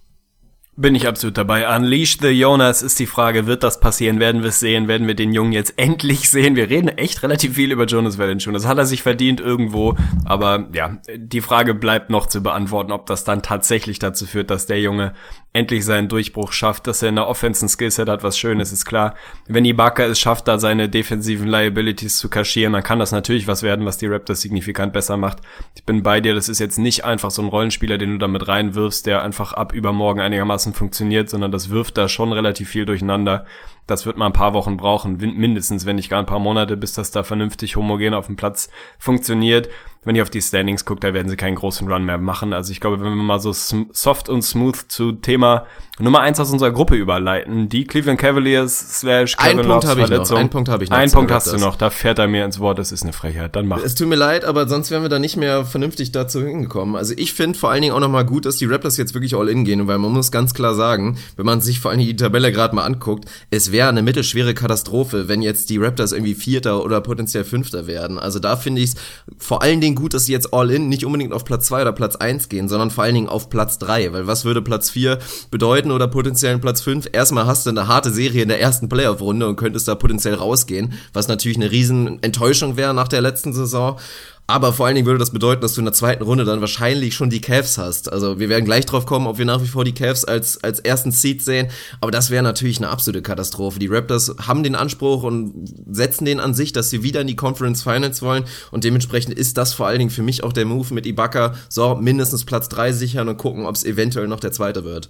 Bin 0.77 0.97
ich 0.97 1.07
absolut 1.07 1.39
dabei. 1.39 1.73
Unleash 1.77 2.19
the 2.21 2.31
Jonas 2.31 2.83
ist 2.83 2.99
die 2.99 3.07
Frage, 3.07 3.47
wird 3.47 3.63
das 3.63 3.79
passieren? 3.79 4.19
Werden 4.19 4.43
wir 4.43 4.49
es 4.49 4.59
sehen? 4.59 4.89
Werden 4.89 5.07
wir 5.07 5.15
den 5.15 5.33
Jungen 5.33 5.53
jetzt 5.53 5.75
endlich 5.77 6.29
sehen? 6.29 6.57
Wir 6.57 6.69
reden 6.69 6.89
echt 6.89 7.23
relativ 7.23 7.55
viel 7.55 7.71
über 7.71 7.85
Jonas 7.85 8.19
Valanciunas. 8.19 8.63
Das 8.63 8.69
hat 8.69 8.79
er 8.79 8.87
sich 8.87 9.03
verdient 9.03 9.41
irgendwo. 9.41 9.95
Aber 10.25 10.69
ja, 10.73 10.99
die 11.17 11.43
Frage 11.43 11.75
bleibt 11.75 12.11
noch 12.11 12.27
zu 12.27 12.43
beantworten, 12.43 12.91
ob 12.91 13.07
das 13.07 13.23
dann 13.23 13.41
tatsächlich 13.41 14.01
dazu 14.01 14.27
führt, 14.27 14.51
dass 14.51 14.67
der 14.67 14.81
Junge 14.81 15.13
endlich 15.55 15.85
seinen 15.85 16.09
Durchbruch 16.09 16.51
schafft, 16.51 16.89
dass 16.89 17.01
er 17.01 17.11
in 17.11 17.15
der 17.15 17.29
Offense 17.29 17.65
ein 17.65 17.69
Skillset 17.69 18.09
hat, 18.09 18.25
was 18.25 18.37
schön 18.37 18.59
ist, 18.59 18.73
ist 18.73 18.85
klar. 18.85 19.15
Wenn 19.47 19.65
Ibaka 19.65 20.05
es 20.05 20.19
schafft, 20.19 20.49
da 20.49 20.59
seine 20.59 20.89
defensiven 20.89 21.47
Liabilities 21.47 22.19
zu 22.19 22.29
kaschieren, 22.29 22.73
dann 22.73 22.83
kann 22.83 22.99
das 22.99 23.13
natürlich 23.13 23.47
was 23.47 23.63
werden, 23.63 23.87
was 23.87 23.97
die 23.97 24.09
Raptors 24.09 24.41
signifikant 24.41 24.93
besser 24.93 25.17
macht. 25.17 25.39
Ich 25.77 25.85
bin 25.85 26.03
bei 26.03 26.21
dir, 26.21 26.35
das 26.35 26.49
ist 26.49 26.59
jetzt 26.59 26.79
nicht 26.79 27.05
einfach 27.05 27.31
so 27.31 27.41
ein 27.41 27.49
Rollenspieler, 27.49 27.99
den 27.99 28.11
du 28.11 28.19
damit 28.19 28.49
reinwirfst, 28.49 29.07
der 29.07 29.23
einfach 29.23 29.53
ab 29.53 29.73
übermorgen 29.73 30.21
einigermaßen 30.21 30.64
funktioniert, 30.73 31.29
sondern 31.29 31.53
das 31.53 31.69
wirft 31.69 31.99
da 31.99 32.09
schon 32.09 32.33
relativ 32.33 32.69
viel 32.69 32.87
durcheinander. 32.87 33.45
Das 33.87 34.07
wird 34.07 34.17
mal 34.17 34.27
ein 34.27 34.33
paar 34.33 34.55
Wochen 34.55 34.77
brauchen, 34.77 35.19
mindestens, 35.19 35.85
wenn 35.85 35.97
nicht 35.97 36.09
gar 36.09 36.21
ein 36.21 36.27
paar 36.27 36.39
Monate, 36.39 36.77
bis 36.77 36.95
das 36.95 37.11
da 37.11 37.23
vernünftig 37.23 37.77
homogen 37.77 38.15
auf 38.15 38.27
dem 38.27 38.37
Platz 38.37 38.71
funktioniert 38.99 39.69
wenn 40.05 40.17
ihr 40.17 40.23
auf 40.23 40.31
die 40.31 40.43
Standings 40.43 40.85
guckt, 40.85 41.05
da 41.05 41.15
werden 41.15 41.29
sie 41.29 41.37
keinen 41.37 41.57
großen 41.57 41.91
Run 41.91 42.05
mehr 42.05 42.19
machen. 42.19 42.53
Also 42.53 42.73
ich 42.73 42.81
glaube, 42.81 43.01
wenn 43.01 43.15
wir 43.15 43.23
mal 43.23 43.41
so 43.41 43.53
soft 43.53 44.29
und 44.29 44.43
smooth 44.43 44.77
zu 44.89 45.13
Thema 45.13 45.67
Nummer 46.01 46.21
eins 46.21 46.41
aus 46.41 46.51
unserer 46.51 46.73
Gruppe 46.73 46.97
überleiten, 46.97 47.69
die 47.69 47.85
Cleveland 47.85 48.19
Cavaliers 48.19 48.99
slash 48.99 49.37
Kevin 49.37 49.61
Ein 49.61 49.67
Punkt 49.67 49.87
habe 49.87 50.01
ich 50.01 50.11
noch. 50.11 50.31
Ein 50.33 50.51
Punkt 50.51 50.69
habe 50.69 50.83
ich 50.83 50.91
noch. 50.91 50.97
Ein 50.97 51.11
Punkt 51.13 51.31
hast 51.31 51.53
du 51.53 51.57
noch. 51.57 51.77
Da 51.77 51.91
fährt 51.91 52.19
er 52.19 52.27
mir 52.27 52.45
ins 52.45 52.59
Wort. 52.59 52.81
Das 52.81 52.91
ist 52.91 53.05
eine 53.05 53.13
Frechheit. 53.13 53.55
Dann 53.55 53.69
mach. 53.69 53.79
Es 53.79 53.95
tut 53.95 54.09
mir 54.09 54.17
leid, 54.17 54.45
aber 54.45 54.69
sonst 54.69 54.91
wären 54.91 55.03
wir 55.03 55.09
da 55.09 55.21
nicht 55.21 55.37
mehr 55.37 55.65
vernünftig 55.65 56.11
dazu 56.11 56.43
hingekommen. 56.43 56.97
Also 56.97 57.15
ich 57.17 57.33
finde 57.33 57.57
vor 57.57 57.71
allen 57.71 57.83
Dingen 57.83 57.95
auch 57.95 58.01
noch 58.01 58.09
mal 58.09 58.25
gut, 58.25 58.45
dass 58.45 58.57
die 58.57 58.65
Raptors 58.65 58.97
jetzt 58.97 59.15
wirklich 59.15 59.37
all 59.37 59.49
in 59.49 59.65
gehen, 59.65 59.87
weil 59.87 59.99
man 59.99 60.11
muss 60.11 60.33
ganz 60.33 60.53
klar 60.53 60.75
sagen, 60.75 61.17
wenn 61.37 61.47
man 61.47 61.61
sich 61.61 61.79
vor 61.79 61.93
allen 61.93 62.01
Dingen 62.01 62.11
die 62.11 62.17
Tabelle 62.17 62.51
gerade 62.51 62.75
mal 62.75 62.85
anguckt, 62.85 63.27
es 63.51 63.71
wäre 63.71 63.89
eine 63.89 64.03
mittelschwere 64.03 64.53
Katastrophe, 64.53 65.29
wenn 65.29 65.43
jetzt 65.43 65.71
die 65.71 65.79
Raptors 65.79 66.11
irgendwie 66.11 66.35
Vierter 66.35 66.85
oder 66.85 67.01
potenziell 67.03 67.45
Fünfter 67.45 67.87
werden. 67.87 68.19
Also 68.19 68.41
da 68.41 68.57
finde 68.57 68.83
ich 68.83 68.91
es 68.91 68.97
vor 69.39 69.63
allen 69.63 69.81
Dingen 69.81 69.94
gut, 69.95 70.15
dass 70.15 70.27
sie 70.27 70.33
jetzt 70.33 70.53
all 70.53 70.71
in 70.71 70.89
nicht 70.89 71.05
unbedingt 71.05 71.33
auf 71.33 71.45
Platz 71.45 71.67
zwei 71.67 71.83
oder 71.83 71.93
Platz 71.93 72.17
eins 72.17 72.49
gehen, 72.49 72.69
sondern 72.69 72.91
vor 72.91 73.05
allen 73.05 73.15
Dingen 73.15 73.29
auf 73.29 73.51
Platz 73.51 73.79
drei, 73.79 74.13
weil 74.13 74.27
was 74.27 74.45
würde 74.45 74.63
Platz 74.63 74.91
vier 74.91 75.19
bedeuten 75.51 75.91
oder 75.91 76.09
potenziellen 76.09 76.61
Platz 76.61 76.81
fünf? 76.81 77.09
Erstmal 77.13 77.47
hast 77.47 77.67
du 77.67 77.71
eine 77.71 77.89
harte 77.89 78.11
Serie 78.11 78.43
in 78.43 78.49
der 78.49 78.61
ersten 78.61 78.89
Playoff-Runde 78.89 79.49
und 79.49 79.57
könntest 79.57 79.89
da 79.89 79.95
potenziell 79.95 80.35
rausgehen, 80.35 80.95
was 81.13 81.29
natürlich 81.29 81.57
eine 81.57 81.71
riesen 81.71 82.23
Enttäuschung 82.23 82.77
wäre 82.77 82.95
nach 82.95 83.09
der 83.09 83.21
letzten 83.21 83.53
Saison. 83.53 83.99
Aber 84.47 84.75
vor 84.75 84.85
allen 84.85 84.95
Dingen 84.95 85.07
würde 85.07 85.19
das 85.19 85.31
bedeuten, 85.31 85.63
dass 85.63 85.73
du 85.73 85.81
in 85.81 85.87
der 85.87 85.95
zweiten 85.95 86.23
Runde 86.23 86.45
dann 86.45 86.61
wahrscheinlich 86.61 87.15
schon 87.15 87.31
die 87.31 87.41
Cavs 87.41 87.79
hast. 87.79 88.13
Also 88.13 88.39
wir 88.39 88.51
werden 88.51 88.67
gleich 88.67 88.85
drauf 88.85 89.07
kommen, 89.07 89.27
ob 89.27 89.39
wir 89.39 89.47
nach 89.47 89.63
wie 89.63 89.67
vor 89.67 89.85
die 89.85 89.95
Cavs 89.95 90.27
als, 90.27 90.63
als 90.63 90.81
ersten 90.81 91.13
Seed 91.13 91.43
sehen. 91.43 91.69
Aber 92.03 92.11
das 92.11 92.29
wäre 92.29 92.43
natürlich 92.43 92.77
eine 92.77 92.91
absolute 92.91 93.23
Katastrophe. 93.23 93.79
Die 93.79 93.87
Raptors 93.87 94.37
haben 94.47 94.63
den 94.63 94.75
Anspruch 94.75 95.23
und 95.23 95.73
setzen 95.91 96.27
den 96.27 96.41
an 96.41 96.53
sich, 96.53 96.73
dass 96.73 96.91
sie 96.91 97.03
wieder 97.03 97.23
in 97.23 97.27
die 97.27 97.37
Conference 97.37 97.83
Finals 97.83 98.21
wollen. 98.21 98.45
Und 98.71 98.85
dementsprechend 98.85 99.33
ist 99.33 99.57
das 99.57 99.73
vor 99.73 99.87
allen 99.87 99.99
Dingen 99.99 100.11
für 100.11 100.23
mich 100.23 100.45
auch 100.45 100.53
der 100.53 100.67
Move 100.67 100.93
mit 100.93 101.07
Ibaka. 101.07 101.55
So, 101.71 101.95
mindestens 101.95 102.45
Platz 102.45 102.69
drei 102.69 102.93
sichern 102.93 103.31
und 103.31 103.39
gucken, 103.39 103.65
ob 103.65 103.77
es 103.77 103.85
eventuell 103.85 104.29
noch 104.29 104.41
der 104.41 104.53
zweite 104.53 104.85
wird. 104.85 105.09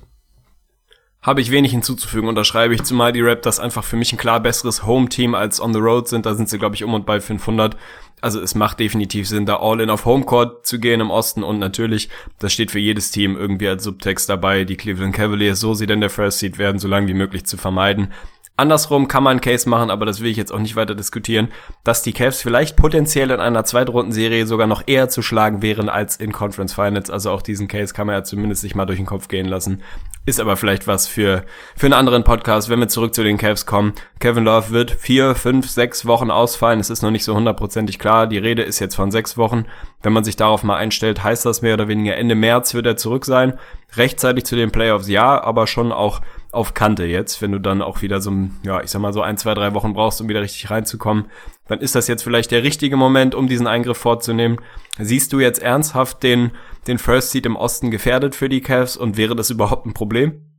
Habe 1.25 1.41
ich 1.41 1.51
wenig 1.51 1.73
hinzuzufügen, 1.73 2.29
unterschreibe 2.29 2.75
ich, 2.75 2.83
zumal 2.83 3.11
die 3.11 3.23
Raptors 3.23 3.59
einfach 3.59 3.83
für 3.83 3.97
mich 3.97 4.13
ein 4.13 4.19
klar 4.19 4.41
besseres 4.41 4.85
Home-Team 4.85 5.35
als 5.35 5.59
on 5.59 5.73
the 5.73 5.79
road 5.81 6.07
sind. 6.07 6.27
Da 6.27 6.35
sind 6.35 6.51
sie, 6.51 6.59
glaube 6.59 6.75
ich, 6.75 6.85
um 6.85 6.93
und 6.93 7.07
bei 7.07 7.19
500. 7.19 7.79
Also 8.25 8.41
es 8.41 8.55
macht 8.55 8.81
definitiv 8.81 9.29
Sinn, 9.29 9.45
da 9.45 9.57
all 9.57 9.83
in 9.83 9.91
auf 9.91 10.07
Homecourt 10.07 10.67
zu 10.67 10.81
gehen 10.81 11.03
im 11.03 11.11
Osten 11.11 11.43
und 11.43 11.59
natürlich, 11.59 12.09
das 12.39 12.55
steht 12.55 12.71
für 12.71 12.79
jedes 12.79 13.11
Team 13.11 13.37
irgendwie 13.37 13.69
als 13.69 13.85
Subtext 13.85 14.31
dabei, 14.31 14.65
die 14.65 14.79
Cleveland 14.79 15.15
Cavaliers, 15.15 15.61
so 15.61 15.75
sie 15.75 15.85
denn 15.85 16.01
der 16.01 16.09
First 16.09 16.39
Seed 16.39 16.57
werden, 16.57 16.79
so 16.79 16.89
lange 16.89 17.07
wie 17.07 17.13
möglich 17.13 17.45
zu 17.45 17.59
vermeiden. 17.59 18.15
Andersrum 18.57 19.09
kann 19.09 19.25
man 19.25 19.33
einen 19.33 19.41
Case 19.41 19.69
machen, 19.69 19.91
aber 19.91 20.07
das 20.07 20.21
will 20.21 20.31
ich 20.31 20.37
jetzt 20.37 20.53
auch 20.53 20.61
nicht 20.61 20.77
weiter 20.77 20.95
diskutieren, 20.95 21.49
dass 21.83 22.03
die 22.03 22.13
Cavs 22.13 22.41
vielleicht 22.41 22.77
potenziell 22.77 23.33
in 23.33 23.41
einer 23.41 23.65
Zweitrundenserie 23.65 24.47
sogar 24.47 24.69
noch 24.69 24.85
eher 24.87 25.09
zu 25.09 25.23
schlagen 25.23 25.61
wären 25.61 25.89
als 25.89 26.17
in 26.17 26.31
Conference 26.31 26.73
Finals. 26.73 27.11
Also 27.11 27.33
auch 27.33 27.43
diesen 27.43 27.67
Case 27.67 27.93
kann 27.93 28.07
man 28.07 28.15
ja 28.15 28.23
zumindest 28.23 28.61
sich 28.61 28.77
mal 28.77 28.87
durch 28.87 29.01
den 29.01 29.07
Kopf 29.07 29.27
gehen 29.27 29.47
lassen. 29.47 29.83
Ist 30.25 30.39
aber 30.39 30.57
vielleicht 30.57 30.87
was 30.87 31.09
für, 31.09 31.45
für 31.77 31.87
einen 31.87 31.95
anderen 31.95 32.23
Podcast, 32.23 32.69
wenn 32.69 32.79
wir 32.79 32.87
zurück 32.87 33.13
zu 33.13 33.25
den 33.25 33.39
Cavs 33.39 33.67
kommen. 33.67 33.93
Kevin 34.21 34.45
Love 34.45 34.71
wird 34.71 34.93
vier, 34.93 35.35
fünf, 35.35 35.69
sechs 35.69 36.07
Wochen 36.07 36.31
ausfallen. 36.31 36.79
Es 36.79 36.91
ist 36.91 37.03
noch 37.03 37.11
nicht 37.11 37.25
so 37.25 37.35
hundertprozentig 37.35 37.99
klar. 37.99 38.29
Die 38.29 38.39
Rede 38.39 38.63
ist 38.63 38.79
jetzt 38.79 38.95
von 38.95 39.11
sechs 39.11 39.37
Wochen. 39.37 39.67
Wenn 40.01 40.13
man 40.13 40.23
sich 40.23 40.37
darauf 40.37 40.63
mal 40.63 40.77
einstellt, 40.77 41.25
heißt 41.25 41.45
das 41.45 41.61
mehr 41.61 41.75
oder 41.75 41.89
weniger 41.89 42.17
Ende 42.17 42.37
März 42.37 42.73
wird 42.73 42.87
er 42.87 42.97
zurück 42.97 43.25
sein. 43.25 43.59
Rechtzeitig 43.97 44.45
zu 44.45 44.55
den 44.55 44.71
Playoffs 44.71 45.09
ja, 45.09 45.43
aber 45.43 45.67
schon 45.67 45.91
auch 45.91 46.21
auf 46.55 46.75
Kante 46.75 47.05
jetzt, 47.05 47.43
wenn 47.43 47.53
du 47.53 47.59
dann 47.59 47.83
auch 47.83 48.03
wieder 48.03 48.21
so, 48.21 48.33
ja, 48.65 48.81
ich 48.83 48.91
sag 48.91 49.01
mal 49.01 49.13
so 49.13 49.23
ein, 49.23 49.37
zwei, 49.37 49.55
drei 49.55 49.75
Wochen 49.75 49.93
brauchst, 49.93 50.21
um 50.21 50.29
wieder 50.29 50.41
richtig 50.41 50.71
reinzukommen, 50.71 51.27
dann 51.69 51.81
ist 51.81 51.95
das 51.95 52.09
jetzt 52.09 52.23
vielleicht 52.23 52.51
der 52.51 52.63
richtige 52.63 52.97
Moment, 52.97 53.35
um 53.35 53.49
diesen 53.49 53.67
Eingriff 53.67 53.99
vorzunehmen. 53.99 54.59
Siehst 54.99 55.33
du 55.33 55.41
jetzt 55.41 55.63
ernsthaft 55.63 56.23
den, 56.23 56.53
den 56.87 56.99
First 56.99 57.31
Seed 57.31 57.47
im 57.47 57.57
Osten 57.57 57.91
gefährdet 57.91 58.35
für 58.35 58.49
die 58.49 58.61
Cavs 58.61 58.97
und 58.97 59.17
wäre 59.17 59.37
das 59.37 59.51
überhaupt 59.51 59.87
ein 59.87 59.95
Problem? 59.95 60.54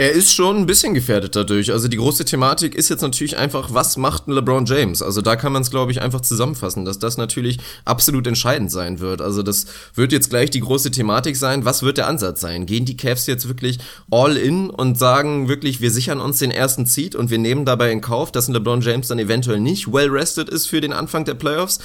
Er 0.00 0.12
ist 0.12 0.32
schon 0.32 0.58
ein 0.58 0.66
bisschen 0.66 0.94
gefährdet 0.94 1.34
dadurch. 1.34 1.72
Also 1.72 1.88
die 1.88 1.96
große 1.96 2.24
Thematik 2.24 2.76
ist 2.76 2.88
jetzt 2.88 3.02
natürlich 3.02 3.36
einfach, 3.36 3.74
was 3.74 3.96
macht 3.96 4.28
ein 4.28 4.32
LeBron 4.32 4.64
James? 4.64 5.02
Also 5.02 5.22
da 5.22 5.34
kann 5.34 5.52
man 5.52 5.62
es, 5.62 5.72
glaube 5.72 5.90
ich, 5.90 6.00
einfach 6.00 6.20
zusammenfassen, 6.20 6.84
dass 6.84 7.00
das 7.00 7.16
natürlich 7.16 7.58
absolut 7.84 8.28
entscheidend 8.28 8.70
sein 8.70 9.00
wird. 9.00 9.20
Also 9.20 9.42
das 9.42 9.66
wird 9.96 10.12
jetzt 10.12 10.30
gleich 10.30 10.50
die 10.50 10.60
große 10.60 10.92
Thematik 10.92 11.34
sein. 11.34 11.64
Was 11.64 11.82
wird 11.82 11.98
der 11.98 12.06
Ansatz 12.06 12.40
sein? 12.40 12.64
Gehen 12.64 12.84
die 12.84 12.96
Cavs 12.96 13.26
jetzt 13.26 13.48
wirklich 13.48 13.80
all 14.08 14.36
in 14.36 14.70
und 14.70 14.96
sagen 14.96 15.48
wirklich, 15.48 15.80
wir 15.80 15.90
sichern 15.90 16.20
uns 16.20 16.38
den 16.38 16.52
ersten 16.52 16.86
Seed 16.86 17.16
und 17.16 17.30
wir 17.30 17.38
nehmen 17.38 17.64
dabei 17.64 17.90
in 17.90 18.00
Kauf, 18.00 18.30
dass 18.30 18.46
ein 18.46 18.52
LeBron 18.52 18.82
James 18.82 19.08
dann 19.08 19.18
eventuell 19.18 19.58
nicht 19.58 19.92
well 19.92 20.10
rested 20.10 20.48
ist 20.48 20.66
für 20.66 20.80
den 20.80 20.92
Anfang 20.92 21.24
der 21.24 21.34
Playoffs? 21.34 21.80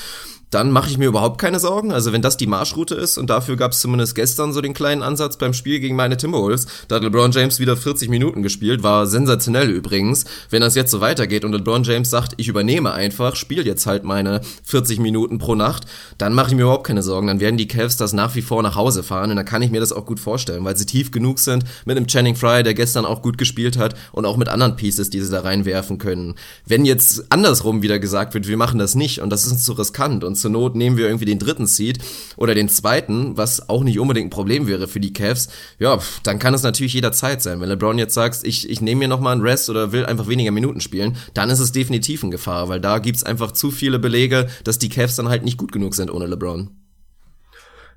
Dann 0.54 0.72
mache 0.72 0.90
ich 0.90 0.98
mir 0.98 1.08
überhaupt 1.08 1.40
keine 1.40 1.60
Sorgen. 1.60 1.92
Also 1.92 2.14
wenn 2.14 2.22
das 2.22 2.38
die 2.38 2.48
Marschroute 2.48 2.96
ist 2.96 3.18
und 3.18 3.30
dafür 3.30 3.56
gab 3.56 3.72
es 3.72 3.80
zumindest 3.80 4.16
gestern 4.16 4.54
so 4.54 4.62
den 4.62 4.74
kleinen 4.74 5.02
Ansatz 5.02 5.38
beim 5.38 5.54
Spiel 5.54 5.80
gegen 5.80 5.96
meine 5.96 6.18
Timberwolves, 6.18 6.68
da 6.88 6.96
hat 6.96 7.04
LeBron 7.04 7.32
James 7.32 7.60
wieder 7.60 7.76
40 7.76 8.10
Minuten 8.10 8.44
gespielt, 8.44 8.84
war 8.84 9.08
sensationell 9.08 9.70
übrigens. 9.70 10.26
Wenn 10.50 10.62
das 10.62 10.76
jetzt 10.76 10.92
so 10.92 11.02
weitergeht 11.02 11.44
und 11.46 11.54
LeBron 11.54 11.84
James 11.84 12.10
sagt, 12.10 12.34
ich 12.38 12.48
übernehme 12.48 12.94
einfach, 12.94 13.36
spiele 13.36 13.64
jetzt 13.64 13.86
halt 13.86 14.04
meine 14.04 14.42
40 14.64 15.00
Minuten 15.00 15.40
pro 15.40 15.56
Nacht, 15.56 15.86
dann 16.18 16.34
mache 16.34 16.50
ich 16.50 16.56
mir 16.56 16.64
überhaupt 16.64 16.86
keine 16.86 17.04
Sorgen. 17.04 17.28
Dann 17.28 17.40
werden 17.40 17.58
die 17.58 17.68
Cavs 17.68 17.98
das 17.98 18.14
nach 18.14 18.36
wie 18.36 18.42
vor 18.42 18.62
nach 18.62 18.76
Hause 18.76 19.02
fahren 19.02 19.32
und 19.32 19.38
dann 19.38 19.46
kann 19.46 19.62
ich 19.62 19.72
mir 19.72 19.80
das 19.80 19.92
auch 19.92 20.06
gut 20.06 20.20
vorstellen, 20.20 20.64
weil 20.66 20.78
sie 20.78 20.86
tief 20.86 21.12
genug 21.12 21.40
sind 21.40 21.64
mit 21.86 21.98
einem 21.98 22.08
Channing 22.08 22.36
Fry, 22.36 22.64
der 22.64 22.74
gestern 22.74 23.06
auch 23.06 23.22
gut 23.22 23.38
gespielt 23.38 23.78
hat 23.78 23.96
und 24.12 24.26
auch 24.26 24.38
mit 24.38 24.50
anderen 24.50 24.76
Pieces, 24.76 25.10
die 25.10 25.22
sie 25.22 25.32
da 25.32 25.42
reinwerfen 25.42 25.98
können. 25.98 26.36
Wenn 26.66 26.86
jetzt 26.86 27.26
andersrum 27.30 27.82
wieder 27.82 27.98
gesagt 27.98 28.34
wird, 28.34 28.48
wir 28.48 28.58
machen 28.58 28.78
das 28.78 28.94
nicht 28.94 29.20
und 29.20 29.32
das 29.32 29.46
ist 29.46 29.54
uns 29.54 29.64
zu 29.64 29.74
riskant 29.74 30.24
und 30.24 30.36
zur 30.44 30.52
Not 30.52 30.76
nehmen 30.76 30.98
wir 30.98 31.06
irgendwie 31.06 31.26
den 31.26 31.40
dritten 31.40 31.66
Seed 31.66 31.98
oder 32.36 32.54
den 32.54 32.70
zweiten, 32.70 33.36
was 33.38 33.70
auch 33.70 33.84
nicht 33.84 33.98
unbedingt 33.98 34.28
ein 34.28 34.30
Problem 34.30 34.68
wäre 34.68 34.88
für 34.88 35.00
die 35.00 35.14
Cavs, 35.14 35.50
ja, 35.80 35.98
dann 36.24 36.38
kann 36.38 36.54
es 36.54 36.62
natürlich 36.62 36.94
jederzeit 36.94 37.42
sein. 37.42 37.60
Wenn 37.60 37.70
LeBron 37.70 37.98
jetzt 37.98 38.14
sagt, 38.14 38.42
ich, 38.44 38.70
ich 38.70 38.82
nehme 38.82 39.00
mir 39.00 39.08
nochmal 39.08 39.34
einen 39.34 39.42
Rest 39.42 39.70
oder 39.70 39.92
will 39.92 40.06
einfach 40.06 40.28
weniger 40.28 40.52
Minuten 40.52 40.82
spielen, 40.82 41.18
dann 41.34 41.50
ist 41.50 41.60
es 41.60 41.72
definitiv 41.72 42.22
in 42.24 42.32
Gefahr, 42.32 42.70
weil 42.70 42.80
da 42.80 43.00
gibt's 43.00 43.24
einfach 43.24 43.54
zu 43.54 43.72
viele 43.72 43.98
Belege, 43.98 44.48
dass 44.64 44.78
die 44.78 44.90
Cavs 44.90 45.16
dann 45.16 45.30
halt 45.30 45.44
nicht 45.44 45.58
gut 45.58 45.72
genug 45.72 45.96
sind 45.96 46.12
ohne 46.12 46.28
LeBron. 46.28 46.70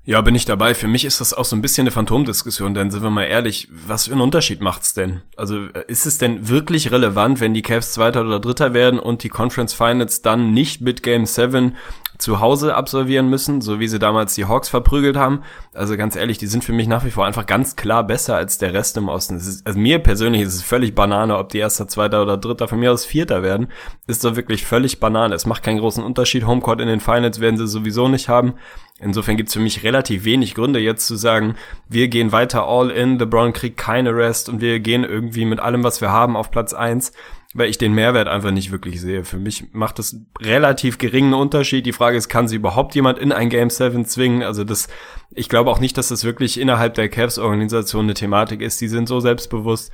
Ja, 0.07 0.21
bin 0.21 0.35
ich 0.35 0.45
dabei. 0.45 0.73
Für 0.73 0.87
mich 0.87 1.03
ist 1.03 1.19
das 1.19 1.33
auch 1.33 1.43
so 1.43 1.53
ein 1.53 1.61
bisschen 1.61 1.83
eine 1.83 1.91
Phantomdiskussion, 1.91 2.73
denn 2.73 2.91
sind 2.91 3.03
wir 3.03 3.09
mal 3.09 3.25
ehrlich, 3.25 3.67
was 3.69 4.05
für 4.05 4.13
einen 4.13 4.21
Unterschied 4.21 4.61
macht's 4.61 4.93
denn? 4.93 5.21
Also 5.35 5.65
ist 5.89 6.05
es 6.05 6.17
denn 6.17 6.47
wirklich 6.47 6.93
relevant, 6.93 7.41
wenn 7.41 7.53
die 7.53 7.61
Cavs 7.61 7.91
Zweiter 7.91 8.21
oder 8.21 8.39
Dritter 8.39 8.73
werden 8.73 9.01
und 9.01 9.23
die 9.23 9.27
Conference 9.27 9.73
Finals 9.73 10.21
dann 10.21 10.53
nicht 10.53 10.79
mit 10.79 11.03
Game 11.03 11.25
7 11.25 11.75
zu 12.17 12.39
Hause 12.39 12.75
absolvieren 12.75 13.29
müssen, 13.29 13.61
so 13.61 13.79
wie 13.79 13.87
sie 13.87 13.99
damals 13.99 14.35
die 14.35 14.45
Hawks 14.45 14.69
verprügelt 14.69 15.17
haben? 15.17 15.43
Also 15.73 15.97
ganz 15.97 16.15
ehrlich, 16.15 16.37
die 16.37 16.47
sind 16.47 16.63
für 16.63 16.73
mich 16.73 16.87
nach 16.87 17.05
wie 17.05 17.11
vor 17.11 17.25
einfach 17.25 17.45
ganz 17.45 17.75
klar 17.75 18.05
besser 18.05 18.35
als 18.35 18.57
der 18.57 18.73
Rest 18.73 18.97
im 18.97 19.09
Osten. 19.09 19.37
Ist, 19.37 19.65
also 19.65 19.79
mir 19.79 19.99
persönlich 19.99 20.41
ist 20.41 20.55
es 20.55 20.63
völlig 20.63 20.95
Banane, 20.95 21.37
ob 21.37 21.49
die 21.49 21.59
Erster, 21.59 21.87
Zweiter 21.87 22.21
oder 22.21 22.37
Dritter 22.37 22.67
von 22.67 22.79
mir 22.79 22.91
aus 22.91 23.05
Vierter 23.05 23.43
werden. 23.43 23.67
Ist 24.07 24.23
doch 24.23 24.35
wirklich 24.35 24.65
völlig 24.65 24.99
Banane. 24.99 25.35
Es 25.35 25.45
macht 25.45 25.63
keinen 25.63 25.79
großen 25.79 26.03
Unterschied. 26.03 26.45
Homecourt 26.45 26.81
in 26.81 26.87
den 26.87 26.99
Finals 26.99 27.39
werden 27.39 27.57
sie 27.57 27.67
sowieso 27.67 28.07
nicht 28.07 28.29
haben. 28.29 28.55
Insofern 28.99 29.37
gibt's 29.37 29.53
für 29.53 29.59
mich 29.59 29.83
relativ 29.83 30.25
wenig 30.25 30.55
Gründe 30.55 30.79
jetzt 30.79 31.05
zu 31.05 31.15
sagen, 31.15 31.55
wir 31.87 32.07
gehen 32.07 32.31
weiter 32.31 32.67
all 32.67 32.89
in, 32.89 33.19
LeBron 33.19 33.53
kriegt 33.53 33.77
keine 33.77 34.15
Rest 34.15 34.49
und 34.49 34.59
wir 34.59 34.79
gehen 34.79 35.03
irgendwie 35.03 35.45
mit 35.45 35.59
allem, 35.59 35.83
was 35.83 36.01
wir 36.01 36.11
haben, 36.11 36.35
auf 36.35 36.49
Platz 36.49 36.73
eins, 36.73 37.11
weil 37.57 37.69
ich 37.69 37.79
den 37.79 37.93
Mehrwert 37.93 38.27
einfach 38.27 38.51
nicht 38.51 38.71
wirklich 38.71 39.01
sehe. 39.01 39.25
Für 39.25 39.37
mich 39.37 39.73
macht 39.73 39.97
das 39.97 40.15
relativ 40.39 40.99
geringen 40.99 41.33
Unterschied. 41.33 41.87
Die 41.87 41.91
Frage 41.91 42.15
ist, 42.15 42.29
kann 42.29 42.47
sie 42.47 42.57
überhaupt 42.57 42.93
jemand 42.93 43.17
in 43.17 43.31
ein 43.31 43.49
Game 43.49 43.71
7 43.71 44.05
zwingen? 44.05 44.43
Also 44.43 44.63
das, 44.63 44.87
ich 45.31 45.49
glaube 45.49 45.71
auch 45.71 45.79
nicht, 45.79 45.97
dass 45.97 46.09
das 46.09 46.23
wirklich 46.23 46.59
innerhalb 46.59 46.93
der 46.93 47.09
Cavs-Organisation 47.09 48.05
eine 48.05 48.13
Thematik 48.13 48.61
ist. 48.61 48.79
Die 48.79 48.87
sind 48.87 49.07
so 49.07 49.19
selbstbewusst, 49.19 49.91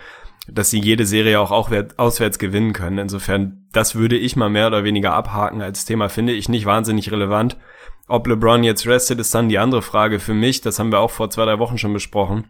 dass 0.47 0.71
sie 0.71 0.79
jede 0.79 1.05
Serie 1.05 1.39
auch 1.39 1.51
auswärts 1.51 2.37
gewinnen 2.37 2.73
können. 2.73 2.97
Insofern, 2.97 3.65
das 3.71 3.95
würde 3.95 4.17
ich 4.17 4.35
mal 4.35 4.49
mehr 4.49 4.67
oder 4.67 4.83
weniger 4.83 5.13
abhaken 5.13 5.61
als 5.61 5.85
Thema, 5.85 6.09
finde 6.09 6.33
ich 6.33 6.49
nicht 6.49 6.65
wahnsinnig 6.65 7.11
relevant. 7.11 7.57
Ob 8.09 8.27
LeBron 8.27 8.65
jetzt 8.65 8.85
restet, 8.85 9.21
ist 9.21 9.33
dann 9.33 9.47
die 9.47 9.57
andere 9.57 9.81
Frage 9.81 10.19
für 10.19 10.33
mich. 10.33 10.59
Das 10.59 10.79
haben 10.79 10.91
wir 10.91 10.99
auch 10.99 11.11
vor 11.11 11.29
zwei, 11.29 11.45
drei 11.45 11.59
Wochen 11.59 11.77
schon 11.77 11.93
besprochen. 11.93 12.49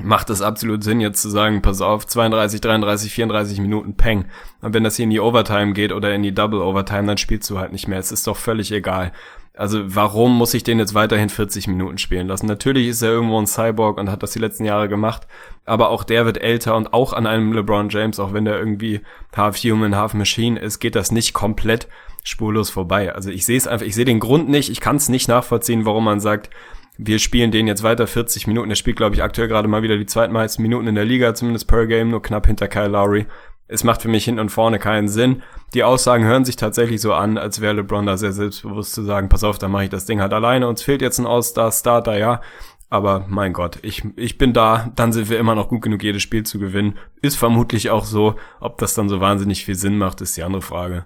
Macht 0.00 0.30
es 0.30 0.42
absolut 0.42 0.84
Sinn, 0.84 1.00
jetzt 1.00 1.20
zu 1.20 1.28
sagen, 1.28 1.60
pass 1.60 1.80
auf, 1.80 2.06
32, 2.06 2.60
33, 2.60 3.12
34 3.12 3.60
Minuten 3.60 3.96
Peng. 3.96 4.26
Und 4.60 4.72
wenn 4.72 4.84
das 4.84 4.96
hier 4.96 5.04
in 5.04 5.10
die 5.10 5.20
Overtime 5.20 5.72
geht 5.72 5.92
oder 5.92 6.14
in 6.14 6.22
die 6.22 6.34
Double 6.34 6.60
Overtime, 6.60 7.06
dann 7.06 7.18
spielst 7.18 7.50
du 7.50 7.58
halt 7.58 7.72
nicht 7.72 7.88
mehr. 7.88 7.98
Es 7.98 8.12
ist 8.12 8.26
doch 8.26 8.36
völlig 8.36 8.70
egal. 8.70 9.12
Also 9.58 9.92
warum 9.96 10.38
muss 10.38 10.54
ich 10.54 10.62
den 10.62 10.78
jetzt 10.78 10.94
weiterhin 10.94 11.28
40 11.28 11.66
Minuten 11.66 11.98
spielen 11.98 12.28
lassen? 12.28 12.46
Natürlich 12.46 12.86
ist 12.86 13.02
er 13.02 13.10
irgendwo 13.10 13.40
ein 13.40 13.48
Cyborg 13.48 13.98
und 13.98 14.08
hat 14.08 14.22
das 14.22 14.30
die 14.30 14.38
letzten 14.38 14.64
Jahre 14.64 14.88
gemacht, 14.88 15.26
aber 15.64 15.90
auch 15.90 16.04
der 16.04 16.24
wird 16.26 16.40
älter 16.40 16.76
und 16.76 16.94
auch 16.94 17.12
an 17.12 17.26
einem 17.26 17.52
LeBron 17.52 17.88
James, 17.88 18.20
auch 18.20 18.32
wenn 18.32 18.44
der 18.44 18.56
irgendwie 18.56 19.00
half 19.36 19.56
human, 19.56 19.96
half 19.96 20.14
machine 20.14 20.60
ist, 20.60 20.78
geht 20.78 20.94
das 20.94 21.10
nicht 21.10 21.32
komplett 21.34 21.88
spurlos 22.22 22.70
vorbei. 22.70 23.12
Also 23.12 23.30
ich 23.30 23.44
sehe 23.44 23.56
es 23.56 23.66
einfach, 23.66 23.84
ich 23.84 23.96
sehe 23.96 24.04
den 24.04 24.20
Grund 24.20 24.48
nicht, 24.48 24.70
ich 24.70 24.80
kann 24.80 24.94
es 24.94 25.08
nicht 25.08 25.26
nachvollziehen, 25.26 25.86
warum 25.86 26.04
man 26.04 26.20
sagt, 26.20 26.50
wir 26.98 27.20
spielen 27.20 27.52
den 27.52 27.68
jetzt 27.68 27.84
weiter 27.84 28.06
40 28.06 28.48
Minuten. 28.48 28.70
Er 28.70 28.76
spielt, 28.76 28.96
glaube 28.96 29.14
ich, 29.14 29.22
aktuell 29.22 29.46
gerade 29.48 29.68
mal 29.68 29.82
wieder 29.82 29.96
die 29.96 30.06
zweitmeisten 30.06 30.62
Minuten 30.62 30.88
in 30.88 30.96
der 30.96 31.04
Liga, 31.04 31.32
zumindest 31.32 31.68
per 31.68 31.86
Game, 31.86 32.10
nur 32.10 32.20
knapp 32.20 32.46
hinter 32.46 32.66
Kyle 32.66 32.88
Lowry. 32.88 33.26
Es 33.68 33.84
macht 33.84 34.02
für 34.02 34.08
mich 34.08 34.24
hinten 34.24 34.40
und 34.40 34.48
vorne 34.48 34.78
keinen 34.78 35.08
Sinn. 35.08 35.42
Die 35.74 35.84
Aussagen 35.84 36.24
hören 36.24 36.44
sich 36.44 36.56
tatsächlich 36.56 37.00
so 37.00 37.12
an, 37.12 37.38
als 37.38 37.60
wäre 37.60 37.74
LeBron 37.74 38.06
da 38.06 38.16
sehr 38.16 38.32
selbstbewusst 38.32 38.94
zu 38.94 39.02
sagen, 39.02 39.28
pass 39.28 39.44
auf, 39.44 39.58
dann 39.58 39.70
mache 39.70 39.84
ich 39.84 39.90
das 39.90 40.06
Ding 40.06 40.20
halt 40.20 40.32
alleine. 40.32 40.66
Uns 40.66 40.82
fehlt 40.82 41.02
jetzt 41.02 41.18
ein 41.18 41.26
All-Star-Starter, 41.26 42.18
ja. 42.18 42.40
Aber 42.90 43.26
mein 43.28 43.52
Gott, 43.52 43.78
ich, 43.82 44.02
ich 44.16 44.38
bin 44.38 44.54
da, 44.54 44.90
dann 44.96 45.12
sind 45.12 45.28
wir 45.28 45.38
immer 45.38 45.54
noch 45.54 45.68
gut 45.68 45.82
genug, 45.82 46.02
jedes 46.02 46.22
Spiel 46.22 46.44
zu 46.44 46.58
gewinnen. 46.58 46.98
Ist 47.20 47.36
vermutlich 47.36 47.90
auch 47.90 48.06
so. 48.06 48.36
Ob 48.60 48.78
das 48.78 48.94
dann 48.94 49.10
so 49.10 49.20
wahnsinnig 49.20 49.64
viel 49.64 49.74
Sinn 49.74 49.98
macht, 49.98 50.22
ist 50.22 50.36
die 50.36 50.42
andere 50.42 50.62
Frage. 50.62 51.04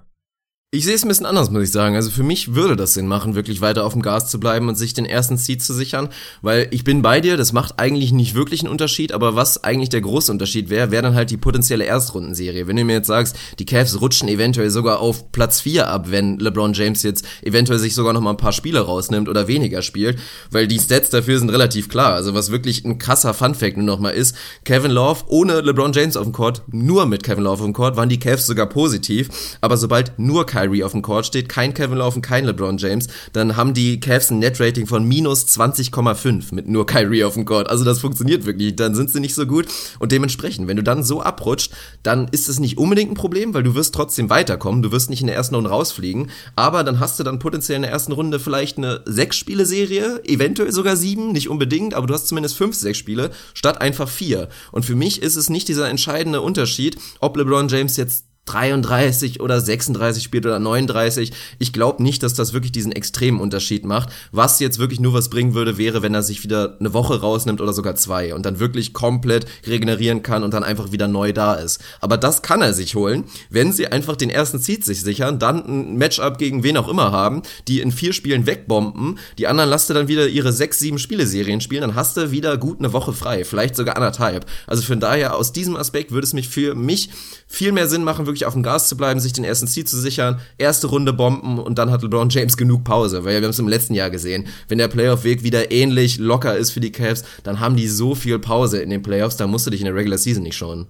Ich 0.75 0.85
sehe 0.85 0.95
es 0.95 1.05
ein 1.05 1.07
bisschen 1.07 1.27
anders, 1.27 1.51
muss 1.51 1.61
ich 1.61 1.71
sagen. 1.71 1.95
Also 1.95 2.09
für 2.09 2.23
mich 2.23 2.55
würde 2.55 2.75
das 2.75 2.95
Sinn 2.95 3.05
machen, 3.05 3.35
wirklich 3.35 3.61
weiter 3.61 3.85
auf 3.85 3.93
dem 3.93 4.01
Gas 4.01 4.31
zu 4.31 4.39
bleiben 4.39 4.69
und 4.69 4.75
sich 4.75 4.95
den 4.95 5.05
ersten 5.05 5.37
Seed 5.37 5.61
zu 5.61 5.71
sichern, 5.71 6.09
weil 6.41 6.67
ich 6.71 6.83
bin 6.83 7.03
bei 7.03 7.21
dir, 7.21 7.37
das 7.37 7.53
macht 7.53 7.77
eigentlich 7.77 8.11
nicht 8.11 8.33
wirklich 8.33 8.61
einen 8.61 8.71
Unterschied, 8.71 9.11
aber 9.11 9.35
was 9.35 9.63
eigentlich 9.63 9.89
der 9.89 10.01
große 10.01 10.31
Unterschied 10.31 10.71
wäre, 10.71 10.89
wäre 10.89 11.03
dann 11.03 11.13
halt 11.13 11.29
die 11.29 11.37
potenzielle 11.37 11.83
Erstrundenserie. 11.83 12.65
Wenn 12.65 12.75
du 12.75 12.85
mir 12.85 12.93
jetzt 12.93 13.05
sagst, 13.05 13.35
die 13.59 13.67
Cavs 13.67 14.01
rutschen 14.01 14.27
eventuell 14.27 14.71
sogar 14.71 14.99
auf 14.99 15.31
Platz 15.31 15.61
4 15.61 15.89
ab, 15.89 16.09
wenn 16.09 16.39
LeBron 16.39 16.73
James 16.73 17.03
jetzt 17.03 17.23
eventuell 17.43 17.77
sich 17.77 17.93
sogar 17.93 18.13
noch 18.13 18.21
mal 18.21 18.31
ein 18.31 18.37
paar 18.37 18.51
Spiele 18.51 18.79
rausnimmt 18.79 19.29
oder 19.29 19.47
weniger 19.47 19.83
spielt, 19.83 20.17
weil 20.49 20.67
die 20.67 20.79
Stats 20.79 21.11
dafür 21.11 21.37
sind 21.37 21.51
relativ 21.51 21.87
klar. 21.87 22.15
Also 22.15 22.33
was 22.33 22.49
wirklich 22.49 22.83
ein 22.83 22.97
krasser 22.97 23.35
Funfact 23.35 23.77
nur 23.77 23.85
noch 23.85 23.99
mal 23.99 24.09
ist, 24.09 24.35
Kevin 24.65 24.89
Love 24.89 25.25
ohne 25.27 25.61
LeBron 25.61 25.93
James 25.93 26.17
auf 26.17 26.23
dem 26.23 26.33
Court, 26.33 26.63
nur 26.71 27.05
mit 27.05 27.21
Kevin 27.21 27.43
Love 27.43 27.61
auf 27.61 27.61
dem 27.61 27.73
Court, 27.73 27.95
waren 27.95 28.09
die 28.09 28.19
Cavs 28.19 28.47
sogar 28.47 28.65
positiv, 28.65 29.29
aber 29.61 29.77
sobald 29.77 30.17
nur 30.17 30.47
Kyrie 30.63 30.83
auf 30.83 30.91
dem 30.91 31.01
Court 31.01 31.25
steht, 31.25 31.49
kein 31.49 31.73
Kevin 31.73 31.97
Love 31.97 32.15
und 32.15 32.21
kein 32.21 32.45
LeBron 32.45 32.77
James, 32.77 33.07
dann 33.33 33.55
haben 33.55 33.73
die 33.73 33.99
Cavs 33.99 34.31
ein 34.31 34.39
Net-Rating 34.39 34.87
von 34.87 35.05
minus 35.05 35.45
20,5 35.45 36.53
mit 36.53 36.67
nur 36.67 36.85
Kyrie 36.85 37.23
auf 37.23 37.33
dem 37.33 37.45
Court. 37.45 37.69
Also 37.69 37.83
das 37.83 37.99
funktioniert 37.99 38.45
wirklich. 38.45 38.75
Dann 38.75 38.95
sind 38.95 39.09
sie 39.09 39.19
nicht 39.19 39.35
so 39.35 39.45
gut. 39.45 39.67
Und 39.99 40.11
dementsprechend, 40.11 40.67
wenn 40.67 40.77
du 40.77 40.83
dann 40.83 41.03
so 41.03 41.21
abrutscht, 41.21 41.71
dann 42.01 42.27
ist 42.31 42.49
es 42.49 42.59
nicht 42.59 42.77
unbedingt 42.77 43.11
ein 43.11 43.15
Problem, 43.15 43.53
weil 43.53 43.63
du 43.63 43.75
wirst 43.75 43.93
trotzdem 43.93 44.29
weiterkommen. 44.29 44.81
Du 44.81 44.91
wirst 44.91 45.09
nicht 45.09 45.21
in 45.21 45.27
der 45.27 45.35
ersten 45.35 45.55
Runde 45.55 45.69
rausfliegen. 45.69 46.29
Aber 46.55 46.83
dann 46.83 46.99
hast 46.99 47.19
du 47.19 47.23
dann 47.23 47.39
potenziell 47.39 47.77
in 47.77 47.81
der 47.83 47.91
ersten 47.91 48.13
Runde 48.13 48.39
vielleicht 48.39 48.77
eine 48.77 49.01
Sechs-Spiele-Serie, 49.05 50.21
eventuell 50.25 50.71
sogar 50.71 50.95
sieben, 50.95 51.31
nicht 51.31 51.49
unbedingt, 51.49 51.93
aber 51.93 52.07
du 52.07 52.13
hast 52.13 52.27
zumindest 52.27 52.57
fünf, 52.57 52.75
sechs 52.75 52.97
Spiele, 52.97 53.31
statt 53.53 53.81
einfach 53.81 54.07
vier. 54.07 54.49
Und 54.71 54.85
für 54.85 54.95
mich 54.95 55.21
ist 55.21 55.35
es 55.35 55.49
nicht 55.49 55.67
dieser 55.67 55.89
entscheidende 55.89 56.41
Unterschied, 56.41 56.97
ob 57.19 57.37
LeBron 57.37 57.67
James 57.67 57.97
jetzt 57.97 58.25
33 58.45 59.39
oder 59.39 59.61
36 59.61 60.23
spielt 60.23 60.45
oder 60.45 60.59
39. 60.59 61.31
Ich 61.59 61.71
glaube 61.73 62.03
nicht, 62.03 62.23
dass 62.23 62.33
das 62.33 62.53
wirklich 62.53 62.71
diesen 62.71 62.91
extremen 62.91 63.39
Unterschied 63.39 63.85
macht. 63.85 64.09
Was 64.31 64.59
jetzt 64.59 64.79
wirklich 64.79 64.99
nur 64.99 65.13
was 65.13 65.29
bringen 65.29 65.53
würde, 65.53 65.77
wäre, 65.77 66.01
wenn 66.01 66.13
er 66.13 66.23
sich 66.23 66.43
wieder 66.43 66.77
eine 66.79 66.93
Woche 66.93 67.21
rausnimmt 67.21 67.61
oder 67.61 67.73
sogar 67.73 67.95
zwei 67.95 68.35
und 68.35 68.45
dann 68.45 68.59
wirklich 68.59 68.93
komplett 68.93 69.45
regenerieren 69.65 70.23
kann 70.23 70.43
und 70.43 70.53
dann 70.53 70.63
einfach 70.63 70.91
wieder 70.91 71.07
neu 71.07 71.31
da 71.31 71.53
ist. 71.53 71.81
Aber 72.01 72.17
das 72.17 72.41
kann 72.41 72.61
er 72.61 72.73
sich 72.73 72.95
holen, 72.95 73.23
wenn 73.49 73.71
sie 73.71 73.87
einfach 73.87 74.15
den 74.15 74.29
ersten 74.29 74.59
Seed 74.59 74.83
sich 74.83 75.01
sichern, 75.01 75.39
dann 75.39 75.65
ein 75.65 75.97
Matchup 75.97 76.37
gegen 76.37 76.63
wen 76.63 76.77
auch 76.77 76.89
immer 76.89 77.11
haben, 77.11 77.43
die 77.67 77.79
in 77.79 77.91
vier 77.91 78.13
Spielen 78.13 78.45
wegbomben, 78.45 79.19
die 79.37 79.47
anderen 79.47 79.69
lasst 79.69 79.89
du 79.89 79.93
dann 79.93 80.07
wieder 80.07 80.27
ihre 80.27 80.51
sechs, 80.51 80.79
sieben 80.79 80.99
Spieleserien 80.99 81.61
spielen, 81.61 81.81
dann 81.81 81.95
hast 81.95 82.17
du 82.17 82.31
wieder 82.31 82.57
gut 82.57 82.79
eine 82.79 82.93
Woche 82.93 83.13
frei, 83.13 83.45
vielleicht 83.45 83.75
sogar 83.75 83.95
anderthalb. 83.95 84.45
Also 84.67 84.83
von 84.83 84.99
daher, 84.99 85.35
aus 85.35 85.53
diesem 85.53 85.75
Aspekt 85.75 86.11
würde 86.11 86.25
es 86.25 86.33
mich 86.33 86.49
für 86.49 86.75
mich 86.75 87.09
viel 87.47 87.71
mehr 87.71 87.87
Sinn 87.87 88.03
machen, 88.03 88.25
wirklich 88.33 88.45
auf 88.47 88.53
dem 88.53 88.63
Gas 88.63 88.89
zu 88.89 88.97
bleiben, 88.97 89.19
sich 89.19 89.33
den 89.33 89.43
ersten 89.43 89.67
Ziel 89.67 89.85
zu 89.85 89.97
sichern, 89.97 90.39
erste 90.57 90.87
Runde 90.87 91.13
bomben 91.13 91.59
und 91.59 91.77
dann 91.77 91.91
hat 91.91 92.01
LeBron 92.01 92.29
James 92.29 92.57
genug 92.57 92.83
Pause, 92.83 93.23
weil 93.23 93.35
wir 93.39 93.43
haben 93.43 93.51
es 93.51 93.59
im 93.59 93.67
letzten 93.67 93.93
Jahr 93.93 94.09
gesehen. 94.09 94.47
Wenn 94.67 94.79
der 94.79 94.87
Playoff-Weg 94.87 95.43
wieder 95.43 95.71
ähnlich 95.71 96.17
locker 96.17 96.57
ist 96.57 96.71
für 96.71 96.79
die 96.79 96.91
Cavs, 96.91 97.23
dann 97.43 97.59
haben 97.59 97.75
die 97.75 97.87
so 97.87 98.15
viel 98.15 98.39
Pause 98.39 98.81
in 98.81 98.89
den 98.89 99.03
Playoffs, 99.03 99.37
da 99.37 99.45
musst 99.45 99.67
du 99.67 99.69
dich 99.69 99.81
in 99.81 99.85
der 99.85 99.95
Regular 99.95 100.17
Season 100.17 100.43
nicht 100.43 100.57
schauen. 100.57 100.87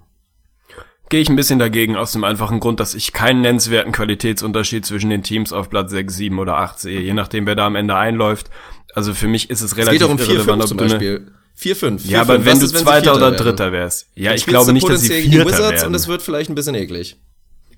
Gehe 1.09 1.21
ich 1.21 1.29
ein 1.29 1.35
bisschen 1.35 1.59
dagegen 1.59 1.95
aus 1.95 2.13
dem 2.13 2.23
einfachen 2.23 2.59
Grund, 2.59 2.79
dass 2.79 2.95
ich 2.95 3.11
keinen 3.11 3.41
nennenswerten 3.41 3.91
Qualitätsunterschied 3.91 4.85
zwischen 4.85 5.09
den 5.09 5.21
Teams 5.21 5.51
auf 5.51 5.69
Platz 5.69 5.91
6, 5.91 6.15
7 6.15 6.39
oder 6.39 6.57
8 6.57 6.79
sehe, 6.79 7.01
je 7.01 7.13
nachdem 7.13 7.45
wer 7.45 7.55
da 7.55 7.67
am 7.67 7.75
Ende 7.75 7.95
einläuft. 7.95 8.49
Also 8.95 9.13
für 9.13 9.27
mich 9.27 9.49
ist 9.49 9.61
es 9.61 9.75
relativ 9.75 10.01
es 10.01 10.07
geht 10.07 10.11
um 10.11 10.17
4, 10.17 10.39
5 10.41 10.65
zum 10.65 10.77
Beispiel. 10.77 11.27
4, 11.55 11.75
5. 11.75 12.05
Ja, 12.05 12.21
aber 12.21 12.45
wenn 12.45 12.59
du 12.59 12.67
Zweiter 12.67 13.15
oder 13.15 13.31
Dritter 13.31 13.71
wärst. 13.71 14.07
Ja, 14.15 14.33
ich 14.33 14.45
glaube 14.45 14.73
nicht, 14.73 14.87
dass 14.87 15.01
sie 15.01 15.29
Vierter 15.29 15.59
werden. 15.59 15.87
Und 15.87 15.93
es 15.93 16.07
wird 16.07 16.21
vielleicht 16.21 16.49
ein 16.49 16.55
bisschen 16.55 16.75
eklig 16.75 17.17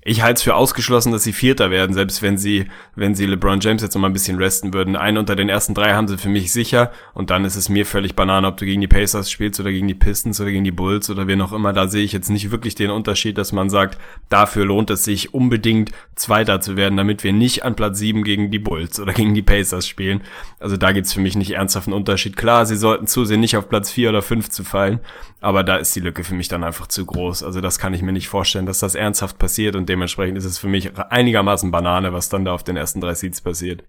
ich 0.08 0.22
halte 0.22 0.38
es 0.38 0.42
für 0.42 0.54
ausgeschlossen, 0.54 1.10
dass 1.10 1.24
sie 1.24 1.32
Vierter 1.32 1.72
werden, 1.72 1.92
selbst 1.92 2.22
wenn 2.22 2.38
sie, 2.38 2.66
wenn 2.94 3.16
sie 3.16 3.26
LeBron 3.26 3.58
James 3.58 3.82
jetzt 3.82 3.94
noch 3.94 4.00
mal 4.00 4.06
ein 4.06 4.12
bisschen 4.12 4.38
resten 4.38 4.72
würden. 4.72 4.94
Einen 4.94 5.18
unter 5.18 5.34
den 5.34 5.48
ersten 5.48 5.74
drei 5.74 5.94
haben 5.94 6.06
sie 6.06 6.16
für 6.16 6.28
mich 6.28 6.52
sicher 6.52 6.92
und 7.12 7.30
dann 7.30 7.44
ist 7.44 7.56
es 7.56 7.68
mir 7.68 7.84
völlig 7.84 8.14
banane, 8.14 8.46
ob 8.46 8.56
du 8.56 8.64
gegen 8.64 8.80
die 8.80 8.86
Pacers 8.86 9.28
spielst 9.28 9.58
oder 9.58 9.72
gegen 9.72 9.88
die 9.88 9.94
Pistons 9.94 10.40
oder 10.40 10.52
gegen 10.52 10.62
die 10.62 10.70
Bulls 10.70 11.10
oder 11.10 11.26
wen 11.26 11.40
auch 11.40 11.52
immer. 11.52 11.72
Da 11.72 11.88
sehe 11.88 12.04
ich 12.04 12.12
jetzt 12.12 12.30
nicht 12.30 12.52
wirklich 12.52 12.76
den 12.76 12.90
Unterschied, 12.90 13.36
dass 13.36 13.50
man 13.50 13.68
sagt, 13.68 13.98
dafür 14.28 14.64
lohnt 14.64 14.90
es 14.90 15.02
sich 15.02 15.34
unbedingt 15.34 15.90
Zweiter 16.14 16.60
zu 16.60 16.76
werden, 16.76 16.96
damit 16.96 17.24
wir 17.24 17.32
nicht 17.32 17.64
an 17.64 17.74
Platz 17.74 17.98
sieben 17.98 18.22
gegen 18.22 18.52
die 18.52 18.60
Bulls 18.60 19.00
oder 19.00 19.12
gegen 19.12 19.34
die 19.34 19.42
Pacers 19.42 19.88
spielen. 19.88 20.20
Also 20.60 20.76
da 20.76 20.92
gibt's 20.92 21.14
für 21.14 21.20
mich 21.20 21.36
nicht 21.36 21.50
ernsthaft 21.50 21.88
einen 21.88 21.94
Unterschied. 21.94 22.36
Klar, 22.36 22.64
sie 22.64 22.76
sollten 22.76 23.08
zusehen, 23.08 23.40
nicht 23.40 23.56
auf 23.56 23.68
Platz 23.68 23.90
vier 23.90 24.10
oder 24.10 24.22
fünf 24.22 24.50
zu 24.50 24.62
fallen, 24.62 25.00
aber 25.40 25.64
da 25.64 25.76
ist 25.76 25.96
die 25.96 26.00
Lücke 26.00 26.22
für 26.22 26.34
mich 26.34 26.46
dann 26.46 26.62
einfach 26.62 26.86
zu 26.86 27.04
groß. 27.04 27.42
Also 27.42 27.60
das 27.60 27.80
kann 27.80 27.92
ich 27.92 28.02
mir 28.02 28.12
nicht 28.12 28.28
vorstellen, 28.28 28.66
dass 28.66 28.78
das 28.78 28.94
ernsthaft 28.94 29.38
passiert 29.38 29.74
und 29.74 29.88
dementsprechend 29.96 30.36
ist 30.36 30.44
es 30.44 30.58
für 30.58 30.68
mich 30.68 30.90
einigermaßen 30.96 31.70
Banane, 31.70 32.12
was 32.12 32.28
dann 32.28 32.44
da 32.44 32.52
auf 32.52 32.62
den 32.62 32.76
ersten 32.76 33.00
drei 33.00 33.14
Seeds 33.14 33.40
passiert. 33.40 33.82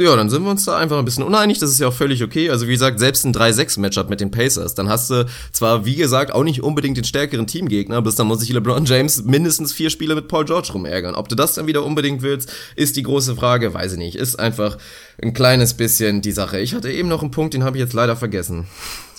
Ja, 0.00 0.14
dann 0.14 0.30
sind 0.30 0.44
wir 0.44 0.50
uns 0.52 0.64
da 0.64 0.78
einfach 0.78 0.96
ein 0.96 1.04
bisschen 1.04 1.24
uneinig. 1.24 1.58
Das 1.58 1.70
ist 1.70 1.80
ja 1.80 1.88
auch 1.88 1.92
völlig 1.92 2.22
okay. 2.22 2.50
Also 2.50 2.68
wie 2.68 2.72
gesagt, 2.72 3.00
selbst 3.00 3.24
ein 3.24 3.34
3-6-Matchup 3.34 4.08
mit 4.08 4.20
den 4.20 4.30
Pacers, 4.30 4.76
dann 4.76 4.88
hast 4.88 5.10
du 5.10 5.26
zwar, 5.50 5.86
wie 5.86 5.96
gesagt, 5.96 6.32
auch 6.32 6.44
nicht 6.44 6.62
unbedingt 6.62 6.96
den 6.96 7.02
stärkeren 7.02 7.48
Teamgegner, 7.48 8.00
bis 8.00 8.14
dann 8.14 8.28
muss 8.28 8.38
sich 8.38 8.50
LeBron 8.50 8.84
James 8.84 9.24
mindestens 9.24 9.72
vier 9.72 9.90
Spiele 9.90 10.14
mit 10.14 10.28
Paul 10.28 10.44
George 10.44 10.70
rumärgern. 10.72 11.16
Ob 11.16 11.28
du 11.28 11.34
das 11.34 11.54
dann 11.54 11.66
wieder 11.66 11.84
unbedingt 11.84 12.22
willst, 12.22 12.52
ist 12.76 12.96
die 12.96 13.02
große 13.02 13.34
Frage. 13.34 13.74
Weiß 13.74 13.94
ich 13.94 13.98
nicht. 13.98 14.14
Ist 14.14 14.38
einfach 14.38 14.78
ein 15.20 15.32
kleines 15.32 15.74
bisschen 15.74 16.22
die 16.22 16.30
Sache. 16.30 16.60
Ich 16.60 16.74
hatte 16.74 16.92
eben 16.92 17.08
noch 17.08 17.22
einen 17.22 17.32
Punkt, 17.32 17.54
den 17.54 17.64
habe 17.64 17.76
ich 17.76 17.82
jetzt 17.82 17.92
leider 17.92 18.14
vergessen. 18.14 18.68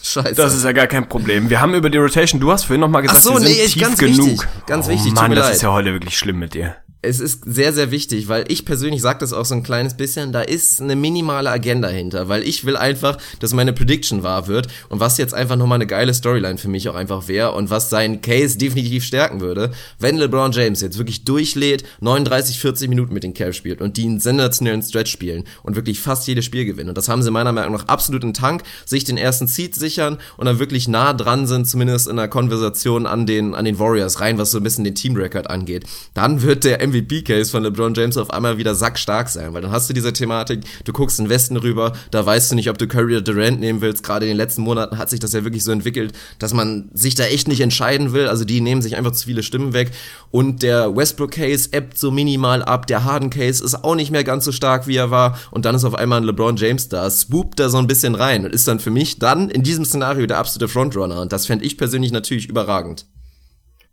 Scheiße. 0.01 0.35
Das 0.35 0.53
ist 0.55 0.63
ja 0.63 0.71
gar 0.71 0.87
kein 0.87 1.07
Problem. 1.07 1.49
Wir 1.49 1.61
haben 1.61 1.73
über 1.73 1.89
die 1.89 1.97
Rotation, 1.97 2.39
du 2.39 2.51
hast 2.51 2.65
vorhin 2.65 2.81
noch 2.81 2.89
mal 2.89 3.01
gesagt, 3.01 3.19
Ach 3.19 3.23
so, 3.23 3.39
nee, 3.39 3.53
sind 3.53 3.73
tief 3.73 3.81
ganz 3.81 3.99
genug. 3.99 4.27
Wichtig, 4.27 4.47
ganz 4.65 4.87
oh, 4.87 4.91
wichtig, 4.91 5.13
Mann, 5.13 5.31
das 5.31 5.45
leid. 5.45 5.55
ist 5.55 5.61
ja 5.61 5.71
heute 5.71 5.93
wirklich 5.93 6.17
schlimm 6.17 6.39
mit 6.39 6.53
dir 6.53 6.75
es 7.01 7.21
ist 7.21 7.43
sehr, 7.45 7.71
sehr 7.71 7.91
wichtig, 7.91 8.27
weil 8.27 8.43
ich 8.49 8.65
persönlich 8.65 9.01
sage 9.01 9.19
das 9.19 9.31
auch 9.31 9.45
so 9.45 9.55
ein 9.55 9.63
kleines 9.63 9.93
bisschen, 9.93 10.33
da 10.33 10.41
ist 10.41 10.81
eine 10.81 10.97
minimale 10.97 11.49
Agenda 11.49 11.87
hinter, 11.87 12.27
weil 12.27 12.43
ich 12.43 12.65
will 12.65 12.75
einfach, 12.75 13.17
dass 13.39 13.53
meine 13.53 13.71
Prediction 13.71 14.21
wahr 14.23 14.47
wird 14.47 14.67
und 14.89 14.99
was 14.99 15.17
jetzt 15.17 15.33
einfach 15.33 15.55
nochmal 15.55 15.77
eine 15.77 15.87
geile 15.87 16.13
Storyline 16.13 16.57
für 16.57 16.67
mich 16.67 16.89
auch 16.89 16.95
einfach 16.95 17.29
wäre 17.29 17.53
und 17.53 17.69
was 17.69 17.89
seinen 17.89 18.21
Case 18.21 18.57
definitiv 18.57 19.05
stärken 19.05 19.39
würde, 19.39 19.71
wenn 19.97 20.17
LeBron 20.17 20.51
James 20.51 20.81
jetzt 20.81 20.97
wirklich 20.97 21.23
durchlädt, 21.23 21.85
39, 22.01 22.59
40 22.59 22.89
Minuten 22.89 23.13
mit 23.13 23.23
den 23.23 23.33
Cavs 23.33 23.55
spielt 23.55 23.81
und 23.81 23.95
die 23.95 24.03
einen 24.03 24.19
sensationellen 24.19 24.81
Stretch 24.81 25.11
spielen 25.11 25.45
und 25.63 25.77
wirklich 25.77 26.01
fast 26.01 26.27
jedes 26.27 26.43
Spiel 26.43 26.65
gewinnen. 26.65 26.89
Und 26.89 26.97
das 26.97 27.07
haben 27.07 27.23
sie 27.23 27.31
meiner 27.31 27.53
Meinung 27.53 27.73
nach 27.73 27.87
absolut 27.87 28.25
im 28.25 28.33
Tank, 28.33 28.63
sich 28.85 29.05
den 29.05 29.17
ersten 29.17 29.47
Seed 29.47 29.73
sichern 29.73 30.17
und 30.35 30.47
dann 30.47 30.59
wirklich 30.59 30.89
nah 30.89 31.13
dran 31.13 31.47
sind, 31.47 31.65
zumindest 31.65 32.09
in 32.09 32.17
der 32.17 32.27
Konversation 32.27 33.05
an 33.05 33.25
den, 33.25 33.55
an 33.55 33.63
den 33.63 33.79
Warriors 33.79 34.19
rein, 34.19 34.37
was 34.37 34.51
so 34.51 34.57
ein 34.57 34.63
bisschen 34.63 34.83
den 34.83 34.95
Team-Record 34.95 35.49
angeht. 35.49 35.85
Dann 36.13 36.41
wird 36.41 36.65
der 36.65 36.88
MVP-Case 36.89 37.51
von 37.51 37.63
LeBron 37.63 37.93
James 37.93 38.17
auf 38.17 38.31
einmal 38.31 38.57
wieder 38.57 38.75
sackstark 38.75 39.29
sein, 39.29 39.53
weil 39.53 39.61
dann 39.61 39.71
hast 39.71 39.89
du 39.89 39.93
diese 39.93 40.13
Thematik, 40.13 40.61
du 40.85 40.93
guckst 40.93 41.19
in 41.19 41.29
Westen 41.29 41.57
rüber, 41.57 41.93
da 42.11 42.25
weißt 42.25 42.51
du 42.51 42.55
nicht, 42.55 42.69
ob 42.69 42.77
du 42.77 42.87
Curry 42.87 43.17
oder 43.17 43.21
Durant 43.21 43.59
nehmen 43.59 43.81
willst. 43.81 44.03
Gerade 44.03 44.25
in 44.25 44.29
den 44.29 44.37
letzten 44.37 44.61
Monaten 44.61 44.97
hat 44.97 45.09
sich 45.09 45.19
das 45.19 45.33
ja 45.33 45.43
wirklich 45.43 45.63
so 45.63 45.71
entwickelt, 45.71 46.13
dass 46.39 46.53
man 46.53 46.89
sich 46.93 47.15
da 47.15 47.25
echt 47.25 47.47
nicht 47.47 47.61
entscheiden 47.61 48.13
will. 48.13 48.27
Also 48.27 48.45
die 48.45 48.61
nehmen 48.61 48.81
sich 48.81 48.97
einfach 48.97 49.11
zu 49.11 49.25
viele 49.25 49.43
Stimmen 49.43 49.73
weg. 49.73 49.91
Und 50.31 50.63
der 50.63 50.95
Westbrook-Case 50.95 51.69
ebbt 51.71 51.97
so 51.97 52.11
minimal 52.11 52.63
ab. 52.63 52.87
Der 52.87 53.03
Harden-Case 53.03 53.63
ist 53.63 53.83
auch 53.83 53.95
nicht 53.95 54.11
mehr 54.11 54.23
ganz 54.23 54.45
so 54.45 54.51
stark, 54.51 54.87
wie 54.87 54.95
er 54.95 55.11
war. 55.11 55.37
Und 55.51 55.65
dann 55.65 55.75
ist 55.75 55.83
auf 55.83 55.95
einmal 55.95 56.21
ein 56.21 56.25
LeBron 56.25 56.57
James 56.57 56.89
da, 56.89 57.09
swoopt 57.09 57.59
da 57.59 57.69
so 57.69 57.77
ein 57.77 57.87
bisschen 57.87 58.15
rein 58.15 58.45
und 58.45 58.53
ist 58.53 58.67
dann 58.67 58.79
für 58.79 58.91
mich 58.91 59.19
dann 59.19 59.49
in 59.49 59.63
diesem 59.63 59.85
Szenario 59.85 60.25
der 60.25 60.37
absolute 60.37 60.67
Frontrunner. 60.67 61.21
Und 61.21 61.31
das 61.31 61.45
fände 61.45 61.65
ich 61.65 61.77
persönlich 61.77 62.11
natürlich 62.11 62.47
überragend. 62.47 63.05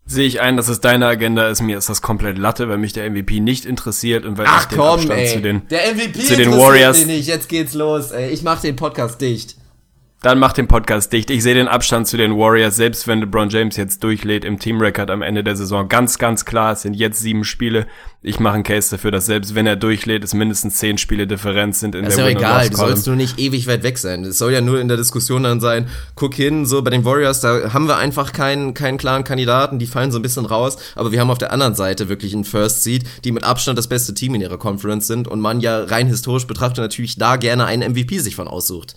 Sehe 0.09 0.27
ich 0.27 0.40
ein, 0.40 0.57
dass 0.57 0.69
es 0.69 0.81
deine 0.81 1.07
Agenda 1.07 1.49
ist. 1.49 1.61
Mir 1.62 1.77
ist 1.77 1.88
das 1.88 2.01
komplett 2.01 2.38
Latte, 2.38 2.69
weil 2.69 2.79
mich 2.79 2.92
der 2.92 3.11
MVP 3.11 3.40
nicht 3.40 3.64
interessiert 3.66 4.25
und 4.25 4.38
weil 4.38 4.47
Ach, 4.49 4.62
ich 4.62 4.69
den 4.69 4.79
komm, 4.79 5.01
Abstand 5.01 5.21
ey. 5.21 5.33
zu 5.33 5.40
den, 5.40 5.62
der 5.69 5.95
MVP 5.95 6.21
zu 6.21 6.37
den 6.37 6.53
Warriors. 6.53 7.05
Nicht. 7.07 7.27
Jetzt 7.27 7.49
geht's 7.49 7.75
los. 7.75 8.12
Ey. 8.12 8.31
Ich 8.31 8.42
mach 8.42 8.61
den 8.61 8.77
Podcast 8.77 9.21
dicht. 9.21 9.57
Dann 10.27 10.41
mach 10.41 10.55
den 10.55 10.67
Podcast 10.67 11.12
dicht. 11.12 11.31
Ich 11.31 11.45
sehe 11.45 11.55
den 11.55 11.69
Abstand 11.69 12.09
zu 12.09 12.17
den 12.17 12.37
Warriors, 12.37 12.75
selbst 12.75 13.07
wenn 13.07 13.21
LeBron 13.21 13.49
James 13.49 13.77
jetzt 13.77 14.03
durchlädt 14.03 14.45
im 14.45 14.59
Team-Record 14.59 15.09
am 15.09 15.23
Ende 15.23 15.45
der 15.45 15.55
Saison. 15.55 15.87
Ganz, 15.87 16.19
ganz 16.19 16.45
klar, 16.45 16.73
es 16.73 16.83
sind 16.83 16.95
jetzt 16.95 17.21
sieben 17.21 17.45
Spiele. 17.45 17.87
Ich 18.23 18.41
mache 18.41 18.55
einen 18.55 18.65
Case 18.65 18.91
dafür, 18.91 19.12
dass 19.12 19.27
selbst 19.27 19.55
wenn 19.55 19.69
er 19.69 19.77
durchlädt, 19.77 20.25
es 20.25 20.35
mindestens 20.35 20.79
zehn 20.79 20.99
Spiele 20.99 21.29
Differenz 21.29 21.79
sind 21.79 21.95
in 21.95 22.05
das 22.05 22.17
der 22.17 22.27
Ist 22.27 22.33
ja 22.33 22.39
egal, 22.41 22.69
du 22.69 22.77
sollst 22.77 23.07
nur 23.07 23.15
nicht 23.15 23.39
ewig 23.39 23.69
weit 23.69 23.85
weg 23.85 23.99
sein. 23.99 24.25
Es 24.25 24.39
soll 24.39 24.53
ja 24.53 24.61
nur 24.61 24.81
in 24.81 24.89
der 24.89 24.97
Diskussion 24.97 25.45
dann 25.45 25.61
sein, 25.61 25.87
guck 26.17 26.35
hin, 26.35 26.67
so 26.67 26.83
bei 26.83 26.91
den 26.91 27.05
Warriors, 27.05 27.39
da 27.39 27.73
haben 27.73 27.87
wir 27.87 27.97
einfach 27.97 28.33
keinen, 28.33 28.75
keinen 28.75 28.99
klaren 28.99 29.23
Kandidaten, 29.23 29.79
die 29.79 29.87
fallen 29.87 30.11
so 30.11 30.19
ein 30.19 30.23
bisschen 30.23 30.45
raus, 30.45 30.77
aber 30.97 31.12
wir 31.12 31.21
haben 31.21 31.31
auf 31.31 31.39
der 31.39 31.53
anderen 31.53 31.77
Seite 31.77 32.09
wirklich 32.09 32.35
einen 32.35 32.43
First 32.43 32.83
Seed, 32.83 33.05
die 33.23 33.31
mit 33.31 33.45
Abstand 33.45 33.79
das 33.79 33.87
beste 33.87 34.12
Team 34.12 34.35
in 34.35 34.41
ihrer 34.41 34.59
Conference 34.59 35.07
sind 35.07 35.29
und 35.29 35.39
man 35.39 35.61
ja 35.61 35.85
rein 35.85 36.09
historisch 36.09 36.49
betrachtet 36.49 36.79
natürlich 36.79 37.17
da 37.17 37.37
gerne 37.37 37.67
einen 37.67 37.93
MVP 37.93 38.19
sich 38.19 38.35
von 38.35 38.49
aussucht 38.49 38.97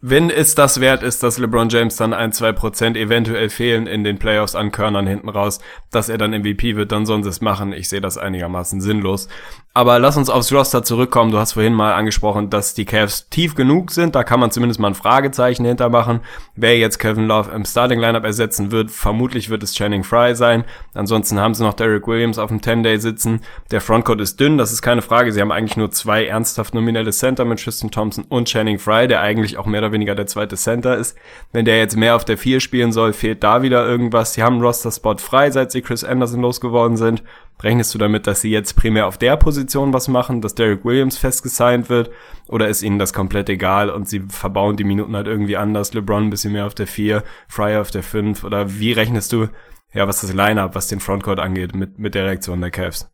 wenn 0.00 0.28
es 0.28 0.54
das 0.54 0.80
wert 0.80 1.02
ist, 1.02 1.22
dass 1.22 1.38
LeBron 1.38 1.70
James 1.70 1.96
dann 1.96 2.12
ein, 2.12 2.30
zwei 2.32 2.52
Prozent 2.52 2.96
eventuell 2.96 3.48
fehlen 3.48 3.86
in 3.86 4.04
den 4.04 4.18
Playoffs 4.18 4.54
an 4.54 4.70
Körnern 4.70 5.06
hinten 5.06 5.30
raus, 5.30 5.58
dass 5.90 6.08
er 6.10 6.18
dann 6.18 6.32
MVP 6.32 6.76
wird, 6.76 6.92
dann 6.92 7.06
sollen 7.06 7.22
sie 7.22 7.30
es 7.30 7.40
machen. 7.40 7.72
Ich 7.72 7.88
sehe 7.88 8.02
das 8.02 8.18
einigermaßen 8.18 8.80
sinnlos. 8.82 9.28
Aber 9.72 9.98
lass 9.98 10.16
uns 10.16 10.30
aufs 10.30 10.52
Roster 10.52 10.82
zurückkommen. 10.82 11.32
Du 11.32 11.38
hast 11.38 11.52
vorhin 11.52 11.74
mal 11.74 11.92
angesprochen, 11.94 12.48
dass 12.48 12.72
die 12.72 12.86
Cavs 12.86 13.28
tief 13.28 13.54
genug 13.54 13.90
sind. 13.90 14.14
Da 14.14 14.24
kann 14.24 14.40
man 14.40 14.50
zumindest 14.50 14.80
mal 14.80 14.88
ein 14.88 14.94
Fragezeichen 14.94 15.66
hintermachen. 15.66 16.20
Wer 16.54 16.78
jetzt 16.78 16.98
Kevin 16.98 17.26
Love 17.26 17.50
im 17.54 17.66
Starting 17.66 18.00
Lineup 18.00 18.24
ersetzen 18.24 18.70
wird, 18.70 18.90
vermutlich 18.90 19.50
wird 19.50 19.62
es 19.62 19.74
Channing 19.74 20.02
Fry 20.02 20.34
sein. 20.34 20.64
Ansonsten 20.94 21.38
haben 21.38 21.52
sie 21.52 21.62
noch 21.62 21.74
Derek 21.74 22.06
Williams 22.06 22.38
auf 22.38 22.48
dem 22.48 22.60
10-Day 22.60 22.98
sitzen. 22.98 23.42
Der 23.70 23.82
Frontcourt 23.82 24.20
ist 24.22 24.40
dünn, 24.40 24.56
das 24.56 24.72
ist 24.72 24.80
keine 24.80 25.02
Frage. 25.02 25.30
Sie 25.32 25.42
haben 25.42 25.52
eigentlich 25.52 25.76
nur 25.76 25.90
zwei 25.90 26.24
ernsthaft 26.24 26.74
nominelle 26.74 27.12
Center 27.12 27.44
mit 27.44 27.62
Tristan 27.62 27.90
Thompson 27.90 28.24
und 28.30 28.48
Channing 28.48 28.78
Fry, 28.78 29.06
der 29.08 29.20
eigentlich 29.20 29.58
auch 29.58 29.66
mehr 29.66 29.85
oder 29.86 29.92
weniger 29.92 30.14
der 30.14 30.26
zweite 30.26 30.56
Center 30.56 30.96
ist. 30.96 31.16
Wenn 31.52 31.64
der 31.64 31.78
jetzt 31.78 31.96
mehr 31.96 32.16
auf 32.16 32.24
der 32.24 32.36
4 32.36 32.60
spielen 32.60 32.92
soll, 32.92 33.12
fehlt 33.12 33.42
da 33.42 33.62
wieder 33.62 33.86
irgendwas. 33.86 34.34
Sie 34.34 34.42
haben 34.42 34.54
einen 34.54 34.62
Roster-Spot 34.62 35.16
frei, 35.18 35.50
seit 35.50 35.72
sie 35.72 35.82
Chris 35.82 36.04
Anderson 36.04 36.42
losgeworden 36.42 36.96
sind. 36.96 37.22
Rechnest 37.62 37.94
du 37.94 37.98
damit, 37.98 38.26
dass 38.26 38.42
sie 38.42 38.50
jetzt 38.50 38.74
primär 38.74 39.06
auf 39.06 39.16
der 39.16 39.36
Position 39.36 39.92
was 39.92 40.08
machen, 40.08 40.42
dass 40.42 40.54
Derek 40.54 40.84
Williams 40.84 41.16
festgesigned 41.16 41.88
wird? 41.88 42.10
Oder 42.48 42.68
ist 42.68 42.82
ihnen 42.82 42.98
das 42.98 43.14
komplett 43.14 43.48
egal 43.48 43.88
und 43.88 44.08
sie 44.08 44.20
verbauen 44.28 44.76
die 44.76 44.84
Minuten 44.84 45.16
halt 45.16 45.26
irgendwie 45.26 45.56
anders? 45.56 45.94
LeBron 45.94 46.24
ein 46.24 46.30
bisschen 46.30 46.52
mehr 46.52 46.66
auf 46.66 46.74
der 46.74 46.86
4, 46.86 47.22
Fryer 47.48 47.80
auf 47.80 47.90
der 47.90 48.02
5? 48.02 48.44
Oder 48.44 48.78
wie 48.78 48.92
rechnest 48.92 49.32
du, 49.32 49.48
ja, 49.94 50.06
was 50.06 50.20
das 50.20 50.34
Line-Up, 50.34 50.74
was 50.74 50.88
den 50.88 51.00
Frontcourt 51.00 51.40
angeht, 51.40 51.74
mit, 51.74 51.98
mit 51.98 52.14
der 52.14 52.26
Reaktion 52.26 52.60
der 52.60 52.70
Cavs? 52.70 53.10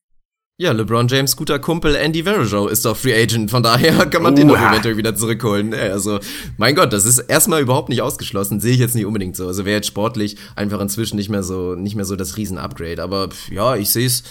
Ja, 0.59 0.73
LeBron 0.73 1.09
James 1.09 1.35
guter 1.35 1.59
Kumpel 1.59 1.95
Andy 1.95 2.27
Varejao 2.27 2.69
ist 2.69 2.85
doch 2.85 2.95
Free 2.95 3.15
Agent, 3.15 3.51
von 3.51 3.63
daher 3.63 4.05
kann 4.11 4.23
man 4.23 4.35
uh. 4.35 4.37
den 4.37 4.49
doch 4.49 4.59
eventuell 4.59 4.99
wieder 4.99 5.17
zurückholen. 5.17 5.73
Also, 5.73 6.21
mein 6.59 6.75
Gott, 6.75 6.93
das 6.93 7.07
ist 7.07 7.21
erstmal 7.21 7.63
überhaupt 7.63 7.89
nicht 7.89 8.03
ausgeschlossen, 8.03 8.61
sehe 8.61 8.75
ich 8.75 8.79
jetzt 8.79 8.95
nicht 8.95 9.07
unbedingt 9.07 9.35
so. 9.35 9.47
Also 9.47 9.65
wäre 9.65 9.77
jetzt 9.77 9.87
sportlich 9.87 10.37
einfach 10.55 10.81
inzwischen 10.81 11.17
nicht 11.17 11.31
mehr 11.31 11.43
so, 11.43 11.75
nicht 11.75 11.97
mehr 11.97 12.05
so 12.05 12.17
das 12.17 12.37
Riesen-Upgrade. 12.37 13.03
Aber 13.03 13.31
ja, 13.51 13.77
ich 13.77 13.91
sehe 13.91 14.07
es 14.07 14.25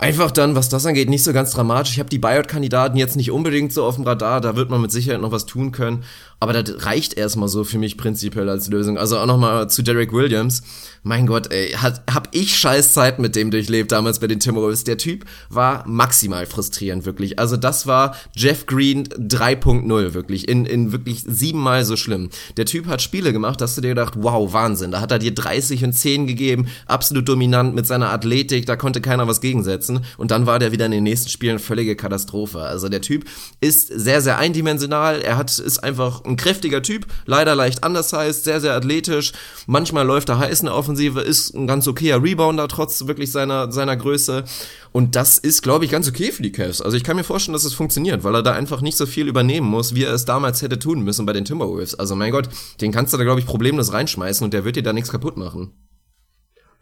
Einfach 0.00 0.30
dann, 0.30 0.54
was 0.54 0.68
das 0.68 0.86
angeht, 0.86 1.10
nicht 1.10 1.24
so 1.24 1.32
ganz 1.32 1.50
dramatisch. 1.50 1.94
Ich 1.94 1.98
habe 1.98 2.08
die 2.08 2.20
Buyout-Kandidaten 2.20 2.96
jetzt 2.96 3.16
nicht 3.16 3.32
unbedingt 3.32 3.72
so 3.72 3.84
auf 3.84 3.96
dem 3.96 4.04
Radar, 4.04 4.40
da 4.40 4.54
wird 4.54 4.70
man 4.70 4.80
mit 4.80 4.92
Sicherheit 4.92 5.20
noch 5.20 5.32
was 5.32 5.44
tun 5.44 5.72
können. 5.72 6.04
Aber 6.40 6.52
das 6.52 6.86
reicht 6.86 7.14
erstmal 7.14 7.48
so 7.48 7.64
für 7.64 7.78
mich 7.78 7.96
prinzipiell 7.96 8.48
als 8.48 8.68
Lösung. 8.68 8.96
Also 8.96 9.18
auch 9.18 9.26
nochmal 9.26 9.68
zu 9.68 9.82
Derek 9.82 10.12
Williams. 10.12 10.62
Mein 11.02 11.26
Gott, 11.26 11.52
ey, 11.52 11.72
hat, 11.72 12.02
hab 12.12 12.28
ich 12.32 12.56
scheiß 12.56 12.92
Zeit 12.92 13.18
mit 13.18 13.34
dem 13.34 13.50
durchlebt 13.50 13.90
damals 13.90 14.20
bei 14.20 14.28
den 14.28 14.38
Timberwolves. 14.38 14.84
Der 14.84 14.98
Typ 14.98 15.24
war 15.48 15.86
maximal 15.86 16.46
frustrierend, 16.46 17.06
wirklich. 17.06 17.38
Also 17.38 17.56
das 17.56 17.86
war 17.86 18.14
Jeff 18.36 18.66
Green 18.66 19.08
3.0, 19.08 20.14
wirklich. 20.14 20.48
In, 20.48 20.64
in 20.64 20.92
wirklich 20.92 21.24
siebenmal 21.26 21.84
so 21.84 21.96
schlimm. 21.96 22.30
Der 22.56 22.66
Typ 22.66 22.86
hat 22.86 23.02
Spiele 23.02 23.32
gemacht, 23.32 23.60
dass 23.60 23.74
du 23.74 23.80
dir 23.80 23.88
gedacht, 23.88 24.14
wow, 24.16 24.52
Wahnsinn. 24.52 24.92
Da 24.92 25.00
hat 25.00 25.10
er 25.10 25.18
dir 25.18 25.34
30 25.34 25.84
und 25.84 25.92
10 25.92 26.26
gegeben, 26.26 26.68
absolut 26.86 27.28
dominant 27.28 27.74
mit 27.74 27.86
seiner 27.86 28.10
Athletik, 28.10 28.66
da 28.66 28.76
konnte 28.76 29.00
keiner 29.00 29.26
was 29.26 29.40
gegensetzen. 29.40 30.04
Und 30.16 30.30
dann 30.30 30.46
war 30.46 30.58
der 30.58 30.70
wieder 30.70 30.86
in 30.86 30.92
den 30.92 31.04
nächsten 31.04 31.30
Spielen 31.30 31.58
völlige 31.58 31.96
Katastrophe. 31.96 32.60
Also 32.60 32.88
der 32.88 33.00
Typ 33.00 33.24
ist 33.60 33.88
sehr, 33.88 34.20
sehr 34.20 34.38
eindimensional. 34.38 35.20
Er 35.20 35.36
hat, 35.36 35.58
ist 35.58 35.78
einfach 35.78 36.22
ein 36.28 36.36
kräftiger 36.36 36.82
Typ, 36.82 37.06
leider 37.26 37.54
leicht 37.54 37.84
anders 37.84 38.12
heißt, 38.12 38.44
sehr, 38.44 38.60
sehr 38.60 38.74
athletisch. 38.74 39.32
Manchmal 39.66 40.06
läuft 40.06 40.28
er 40.28 40.38
heiß 40.38 40.60
in 40.60 40.66
der 40.66 40.74
Offensive, 40.74 41.20
ist 41.20 41.54
ein 41.54 41.66
ganz 41.66 41.88
okayer 41.88 42.22
Rebounder 42.22 42.68
trotz 42.68 43.06
wirklich 43.06 43.32
seiner, 43.32 43.72
seiner 43.72 43.96
Größe. 43.96 44.44
Und 44.92 45.16
das 45.16 45.38
ist, 45.38 45.62
glaube 45.62 45.84
ich, 45.84 45.90
ganz 45.90 46.08
okay 46.08 46.32
für 46.32 46.42
die 46.42 46.52
Cavs. 46.52 46.80
Also 46.80 46.96
ich 46.96 47.04
kann 47.04 47.16
mir 47.16 47.24
vorstellen, 47.24 47.52
dass 47.52 47.64
es 47.64 47.74
funktioniert, 47.74 48.24
weil 48.24 48.34
er 48.34 48.42
da 48.42 48.52
einfach 48.52 48.80
nicht 48.80 48.96
so 48.96 49.06
viel 49.06 49.28
übernehmen 49.28 49.66
muss, 49.66 49.94
wie 49.94 50.04
er 50.04 50.14
es 50.14 50.24
damals 50.24 50.62
hätte 50.62 50.78
tun 50.78 51.02
müssen 51.02 51.26
bei 51.26 51.32
den 51.32 51.44
Timberwolves. 51.44 51.94
Also 51.94 52.14
mein 52.14 52.32
Gott, 52.32 52.48
den 52.80 52.92
kannst 52.92 53.12
du 53.12 53.16
da, 53.16 53.24
glaube 53.24 53.40
ich, 53.40 53.46
problemlos 53.46 53.92
reinschmeißen 53.92 54.44
und 54.44 54.54
der 54.54 54.64
wird 54.64 54.76
dir 54.76 54.82
da 54.82 54.92
nichts 54.92 55.10
kaputt 55.10 55.36
machen. 55.36 55.72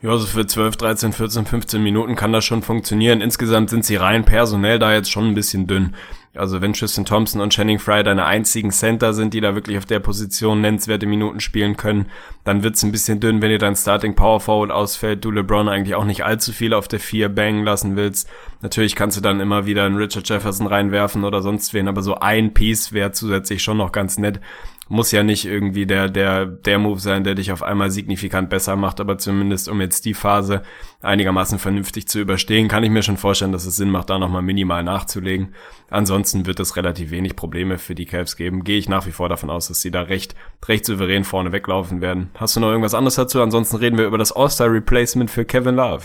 Ja, 0.02 0.10
also 0.10 0.26
für 0.26 0.46
12, 0.46 0.76
13, 0.76 1.12
14, 1.14 1.46
15 1.46 1.82
Minuten 1.82 2.16
kann 2.16 2.30
das 2.30 2.44
schon 2.44 2.62
funktionieren. 2.62 3.22
Insgesamt 3.22 3.70
sind 3.70 3.82
sie 3.82 3.96
rein 3.96 4.26
personell 4.26 4.78
da 4.78 4.92
jetzt 4.92 5.10
schon 5.10 5.28
ein 5.28 5.34
bisschen 5.34 5.66
dünn. 5.66 5.94
Also 6.34 6.60
wenn 6.60 6.74
Tristan 6.74 7.06
Thompson 7.06 7.40
und 7.40 7.54
Channing 7.54 7.78
Fry 7.78 8.02
deine 8.02 8.26
einzigen 8.26 8.70
Center 8.72 9.14
sind, 9.14 9.32
die 9.32 9.40
da 9.40 9.54
wirklich 9.54 9.78
auf 9.78 9.86
der 9.86 10.00
Position 10.00 10.60
nennenswerte 10.60 11.06
Minuten 11.06 11.40
spielen 11.40 11.78
können, 11.78 12.10
dann 12.44 12.62
wird's 12.62 12.82
ein 12.82 12.92
bisschen 12.92 13.20
dünn, 13.20 13.40
wenn 13.40 13.48
dir 13.48 13.58
dein 13.58 13.74
Starting 13.74 14.14
Power 14.14 14.40
Forward 14.40 14.70
ausfällt, 14.70 15.24
du 15.24 15.30
LeBron 15.30 15.70
eigentlich 15.70 15.94
auch 15.94 16.04
nicht 16.04 16.26
allzu 16.26 16.52
viel 16.52 16.74
auf 16.74 16.88
der 16.88 17.00
4 17.00 17.30
bangen 17.30 17.64
lassen 17.64 17.96
willst. 17.96 18.28
Natürlich 18.60 18.96
kannst 18.96 19.16
du 19.16 19.22
dann 19.22 19.40
immer 19.40 19.64
wieder 19.64 19.84
einen 19.84 19.96
Richard 19.96 20.28
Jefferson 20.28 20.66
reinwerfen 20.66 21.24
oder 21.24 21.40
sonst 21.40 21.72
wen, 21.72 21.88
aber 21.88 22.02
so 22.02 22.16
ein 22.16 22.52
Piece 22.52 22.92
wäre 22.92 23.12
zusätzlich 23.12 23.62
schon 23.62 23.78
noch 23.78 23.92
ganz 23.92 24.18
nett 24.18 24.40
muss 24.88 25.10
ja 25.10 25.22
nicht 25.22 25.44
irgendwie 25.44 25.86
der, 25.86 26.08
der, 26.08 26.46
der 26.46 26.78
Move 26.78 27.00
sein, 27.00 27.24
der 27.24 27.34
dich 27.34 27.50
auf 27.50 27.62
einmal 27.62 27.90
signifikant 27.90 28.50
besser 28.50 28.76
macht, 28.76 29.00
aber 29.00 29.18
zumindest 29.18 29.68
um 29.68 29.80
jetzt 29.80 30.04
die 30.04 30.14
Phase 30.14 30.62
einigermaßen 31.02 31.58
vernünftig 31.58 32.06
zu 32.08 32.20
überstehen, 32.20 32.68
kann 32.68 32.84
ich 32.84 32.90
mir 32.90 33.02
schon 33.02 33.16
vorstellen, 33.16 33.52
dass 33.52 33.66
es 33.66 33.76
Sinn 33.76 33.90
macht, 33.90 34.10
da 34.10 34.18
nochmal 34.18 34.42
minimal 34.42 34.84
nachzulegen. 34.84 35.54
Ansonsten 35.90 36.46
wird 36.46 36.60
es 36.60 36.76
relativ 36.76 37.10
wenig 37.10 37.36
Probleme 37.36 37.78
für 37.78 37.94
die 37.94 38.06
Cavs 38.06 38.36
geben. 38.36 38.64
Gehe 38.64 38.78
ich 38.78 38.88
nach 38.88 39.06
wie 39.06 39.12
vor 39.12 39.28
davon 39.28 39.50
aus, 39.50 39.68
dass 39.68 39.80
sie 39.80 39.90
da 39.90 40.02
recht, 40.02 40.34
recht 40.66 40.84
souverän 40.84 41.24
vorne 41.24 41.52
weglaufen 41.52 42.00
werden. 42.00 42.30
Hast 42.34 42.56
du 42.56 42.60
noch 42.60 42.70
irgendwas 42.70 42.94
anderes 42.94 43.16
dazu? 43.16 43.42
Ansonsten 43.42 43.76
reden 43.76 43.98
wir 43.98 44.06
über 44.06 44.18
das 44.18 44.32
All-Star 44.32 44.70
Replacement 44.70 45.30
für 45.30 45.44
Kevin 45.44 45.76
Love. 45.76 46.02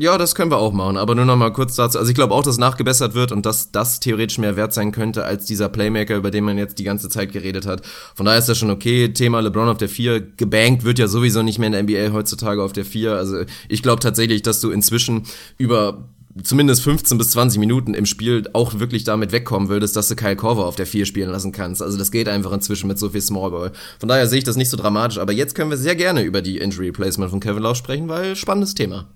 Ja, 0.00 0.16
das 0.16 0.34
können 0.34 0.50
wir 0.50 0.56
auch 0.56 0.72
machen, 0.72 0.96
aber 0.96 1.14
nur 1.14 1.26
noch 1.26 1.36
mal 1.36 1.52
kurz 1.52 1.74
dazu. 1.74 1.98
Also 1.98 2.08
ich 2.08 2.14
glaube 2.14 2.32
auch, 2.32 2.42
dass 2.42 2.56
nachgebessert 2.56 3.12
wird 3.12 3.32
und 3.32 3.44
dass 3.44 3.70
das 3.70 4.00
theoretisch 4.00 4.38
mehr 4.38 4.56
wert 4.56 4.72
sein 4.72 4.92
könnte 4.92 5.26
als 5.26 5.44
dieser 5.44 5.68
Playmaker, 5.68 6.16
über 6.16 6.30
den 6.30 6.42
man 6.44 6.56
jetzt 6.56 6.78
die 6.78 6.84
ganze 6.84 7.10
Zeit 7.10 7.34
geredet 7.34 7.66
hat. 7.66 7.82
Von 8.14 8.24
daher 8.24 8.38
ist 8.38 8.48
das 8.48 8.56
schon 8.56 8.70
okay. 8.70 9.12
Thema 9.12 9.40
LeBron 9.40 9.68
auf 9.68 9.76
der 9.76 9.90
4, 9.90 10.22
gebankt 10.38 10.84
wird 10.84 10.98
ja 10.98 11.06
sowieso 11.06 11.42
nicht 11.42 11.58
mehr 11.58 11.66
in 11.66 11.72
der 11.74 11.82
NBA 11.82 12.14
heutzutage 12.14 12.62
auf 12.62 12.72
der 12.72 12.86
4. 12.86 13.12
Also 13.12 13.42
ich 13.68 13.82
glaube 13.82 14.00
tatsächlich, 14.00 14.40
dass 14.40 14.62
du 14.62 14.70
inzwischen 14.70 15.24
über 15.58 16.08
zumindest 16.42 16.82
15 16.82 17.18
bis 17.18 17.32
20 17.32 17.60
Minuten 17.60 17.92
im 17.92 18.06
Spiel 18.06 18.48
auch 18.54 18.78
wirklich 18.78 19.04
damit 19.04 19.32
wegkommen 19.32 19.68
würdest, 19.68 19.96
dass 19.96 20.08
du 20.08 20.16
Kyle 20.16 20.34
Korver 20.34 20.64
auf 20.64 20.76
der 20.76 20.86
4 20.86 21.04
spielen 21.04 21.28
lassen 21.28 21.52
kannst. 21.52 21.82
Also 21.82 21.98
das 21.98 22.10
geht 22.10 22.26
einfach 22.26 22.52
inzwischen 22.52 22.88
mit 22.88 22.98
so 22.98 23.10
viel 23.10 23.20
Smallball. 23.20 23.72
Von 23.98 24.08
daher 24.08 24.26
sehe 24.26 24.38
ich 24.38 24.44
das 24.44 24.56
nicht 24.56 24.70
so 24.70 24.78
dramatisch, 24.78 25.18
aber 25.18 25.34
jetzt 25.34 25.54
können 25.54 25.68
wir 25.68 25.76
sehr 25.76 25.94
gerne 25.94 26.22
über 26.22 26.40
die 26.40 26.56
Injury 26.56 26.90
Placement 26.90 27.30
von 27.30 27.40
Kevin 27.40 27.64
Love 27.64 27.74
sprechen, 27.74 28.08
weil 28.08 28.34
spannendes 28.34 28.74
Thema. 28.74 29.06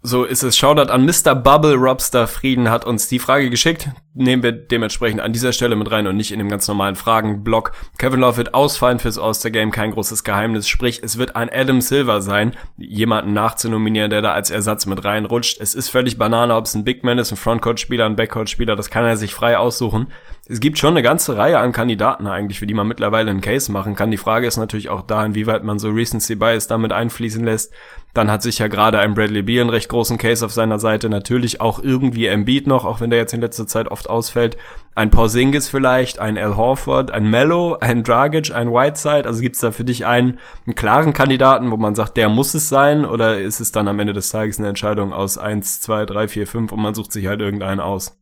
So 0.00 0.22
ist 0.22 0.44
es. 0.44 0.56
Shoutout 0.56 0.92
an 0.92 1.04
Mr. 1.04 1.34
Bubble 1.34 1.74
Robster 1.74 2.28
Frieden 2.28 2.70
hat 2.70 2.84
uns 2.84 3.08
die 3.08 3.18
Frage 3.18 3.50
geschickt. 3.50 3.88
Nehmen 4.14 4.44
wir 4.44 4.52
dementsprechend 4.52 5.20
an 5.20 5.32
dieser 5.32 5.52
Stelle 5.52 5.74
mit 5.74 5.90
rein 5.90 6.06
und 6.06 6.16
nicht 6.16 6.30
in 6.30 6.38
dem 6.38 6.48
ganz 6.48 6.68
normalen 6.68 6.94
Fragenblock. 6.94 7.72
Kevin 7.98 8.20
Love 8.20 8.36
wird 8.36 8.54
ausfallen 8.54 9.00
fürs 9.00 9.18
All-Star-Game, 9.18 9.72
kein 9.72 9.90
großes 9.90 10.22
Geheimnis. 10.22 10.68
Sprich, 10.68 11.00
es 11.02 11.18
wird 11.18 11.34
ein 11.34 11.50
Adam 11.52 11.80
Silver 11.80 12.22
sein, 12.22 12.54
jemanden 12.76 13.32
nachzunominieren, 13.32 14.10
der 14.10 14.22
da 14.22 14.32
als 14.32 14.50
Ersatz 14.50 14.86
mit 14.86 15.04
reinrutscht. 15.04 15.60
Es 15.60 15.74
ist 15.74 15.88
völlig 15.88 16.16
Banane, 16.16 16.54
ob 16.54 16.66
es 16.66 16.74
ein 16.74 16.84
Big 16.84 17.02
Man 17.02 17.18
ist, 17.18 17.32
ein 17.32 17.36
Frontcourt-Spieler, 17.36 18.06
ein 18.06 18.14
Backcourt-Spieler, 18.14 18.76
das 18.76 18.90
kann 18.90 19.04
er 19.04 19.16
sich 19.16 19.34
frei 19.34 19.58
aussuchen. 19.58 20.12
Es 20.50 20.60
gibt 20.60 20.78
schon 20.78 20.94
eine 20.94 21.02
ganze 21.02 21.36
Reihe 21.36 21.58
an 21.58 21.72
Kandidaten 21.72 22.26
eigentlich, 22.26 22.58
für 22.58 22.66
die 22.66 22.72
man 22.72 22.88
mittlerweile 22.88 23.30
einen 23.30 23.42
Case 23.42 23.70
machen 23.70 23.94
kann. 23.94 24.10
Die 24.10 24.16
Frage 24.16 24.46
ist 24.46 24.56
natürlich 24.56 24.88
auch 24.88 25.02
da, 25.02 25.22
inwieweit 25.22 25.62
man 25.62 25.78
so 25.78 25.90
Recency 25.90 26.36
Bias 26.36 26.66
damit 26.66 26.90
einfließen 26.90 27.44
lässt. 27.44 27.70
Dann 28.14 28.30
hat 28.30 28.42
sich 28.42 28.58
ja 28.58 28.68
gerade 28.68 28.98
ein 28.98 29.12
Bradley 29.12 29.42
Beal 29.42 29.60
einen 29.60 29.68
recht 29.68 29.90
großen 29.90 30.16
Case 30.16 30.42
auf 30.42 30.54
seiner 30.54 30.78
Seite. 30.78 31.10
Natürlich 31.10 31.60
auch 31.60 31.80
irgendwie 31.80 32.24
Embiid 32.24 32.66
noch, 32.66 32.86
auch 32.86 33.02
wenn 33.02 33.10
der 33.10 33.18
jetzt 33.18 33.34
in 33.34 33.42
letzter 33.42 33.66
Zeit 33.66 33.88
oft 33.88 34.08
ausfällt. 34.08 34.56
Ein 34.94 35.10
Porzingis 35.10 35.68
vielleicht, 35.68 36.18
ein 36.18 36.38
Al 36.38 36.56
Horford, 36.56 37.10
ein 37.10 37.28
Mello, 37.28 37.76
ein 37.82 38.02
Dragic, 38.02 38.50
ein 38.50 38.72
Whiteside. 38.72 39.26
Also 39.26 39.42
gibt's 39.42 39.60
da 39.60 39.70
für 39.70 39.84
dich 39.84 40.06
einen, 40.06 40.38
einen 40.64 40.74
klaren 40.74 41.12
Kandidaten, 41.12 41.70
wo 41.70 41.76
man 41.76 41.94
sagt, 41.94 42.16
der 42.16 42.30
muss 42.30 42.54
es 42.54 42.70
sein? 42.70 43.04
Oder 43.04 43.38
ist 43.38 43.60
es 43.60 43.70
dann 43.70 43.86
am 43.86 43.98
Ende 43.98 44.14
des 44.14 44.30
Tages 44.30 44.58
eine 44.58 44.68
Entscheidung 44.68 45.12
aus 45.12 45.36
eins, 45.36 45.82
zwei, 45.82 46.06
drei, 46.06 46.26
vier, 46.26 46.46
fünf 46.46 46.72
und 46.72 46.80
man 46.80 46.94
sucht 46.94 47.12
sich 47.12 47.26
halt 47.26 47.42
irgendeinen 47.42 47.80
aus? 47.80 48.17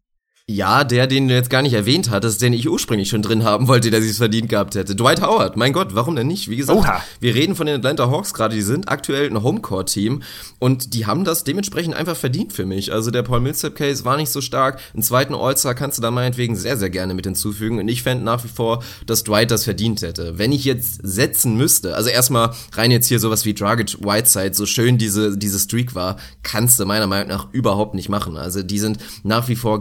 Ja, 0.49 0.85
der, 0.85 1.09
den 1.09 1.27
du 1.27 1.35
jetzt 1.35 1.51
gar 1.51 1.61
nicht 1.63 1.73
erwähnt 1.73 2.09
hattest, 2.11 2.41
den 2.41 2.53
ich 2.53 2.69
ursprünglich 2.69 3.09
schon 3.09 3.21
drin 3.21 3.43
haben 3.43 3.67
wollte, 3.67 3.91
der 3.91 4.01
sich's 4.01 4.19
verdient 4.19 4.49
gehabt 4.49 4.77
hätte. 4.77 4.95
Dwight 4.95 5.21
Howard, 5.21 5.57
mein 5.57 5.73
Gott, 5.73 5.97
warum 5.97 6.15
denn 6.15 6.29
nicht? 6.29 6.49
Wie 6.49 6.55
gesagt, 6.55 6.79
Oha. 6.79 7.03
wir 7.19 7.35
reden 7.35 7.57
von 7.57 7.67
den 7.67 7.75
Atlanta 7.75 8.09
Hawks 8.09 8.33
gerade, 8.33 8.55
die 8.55 8.63
sind 8.63 8.89
aktuell 8.89 9.29
ein 9.29 9.43
Homecourt-Team 9.43 10.23
und 10.61 10.95
die 10.95 11.05
haben 11.05 11.25
das 11.25 11.43
dementsprechend 11.43 11.97
einfach 11.97 12.15
verdient 12.15 12.53
für 12.53 12.65
mich. 12.65 12.93
Also 12.93 13.11
der 13.11 13.25
Paul 13.25 13.41
Millsap-Case 13.41 14.05
war 14.05 14.17
nicht 14.17 14.31
so 14.31 14.41
stark. 14.41 14.79
Einen 14.95 15.03
zweiten 15.03 15.35
All-Star 15.35 15.75
kannst 15.75 15.99
du 15.99 16.03
da 16.03 16.13
meinetwegen 16.13 16.55
sehr, 16.55 16.77
sehr 16.77 16.91
gerne 16.91 17.15
mit 17.15 17.27
hinzufügen 17.27 17.81
und 17.81 17.89
ich 17.89 18.05
fände 18.05 18.23
nach 18.23 18.45
wie 18.45 18.49
vor, 18.49 18.85
dass 19.05 19.25
Dwight 19.25 19.51
das 19.51 19.65
verdient 19.65 20.03
hätte. 20.03 20.39
Wenn 20.39 20.53
ich 20.53 20.65
jetzt 20.65 21.01
setzen 21.03 21.57
müsste, 21.57 21.97
also 21.97 22.09
erstmal 22.09 22.53
rein 22.73 22.93
jetzt 22.93 23.09
hier 23.09 23.19
sowas 23.19 23.45
wie 23.47 23.55
Dragic 23.55 23.99
Whiteside, 23.99 24.55
so 24.55 24.65
schön 24.65 24.97
diese, 24.97 25.37
diese 25.37 25.59
Streak 25.59 25.97
war, 25.97 26.19
kannst 26.45 26.79
du 26.79 26.87
meiner 26.87 27.09
Meinung 27.09 27.27
nach 27.27 27.49
überhaupt 27.51 27.97
nicht 27.97 28.09
machen. 28.09 28.37
Also 28.37 28.63
die 28.63 28.79
sind 28.79 28.99
nach 29.25 29.49
wie 29.49 29.57
vor 29.57 29.81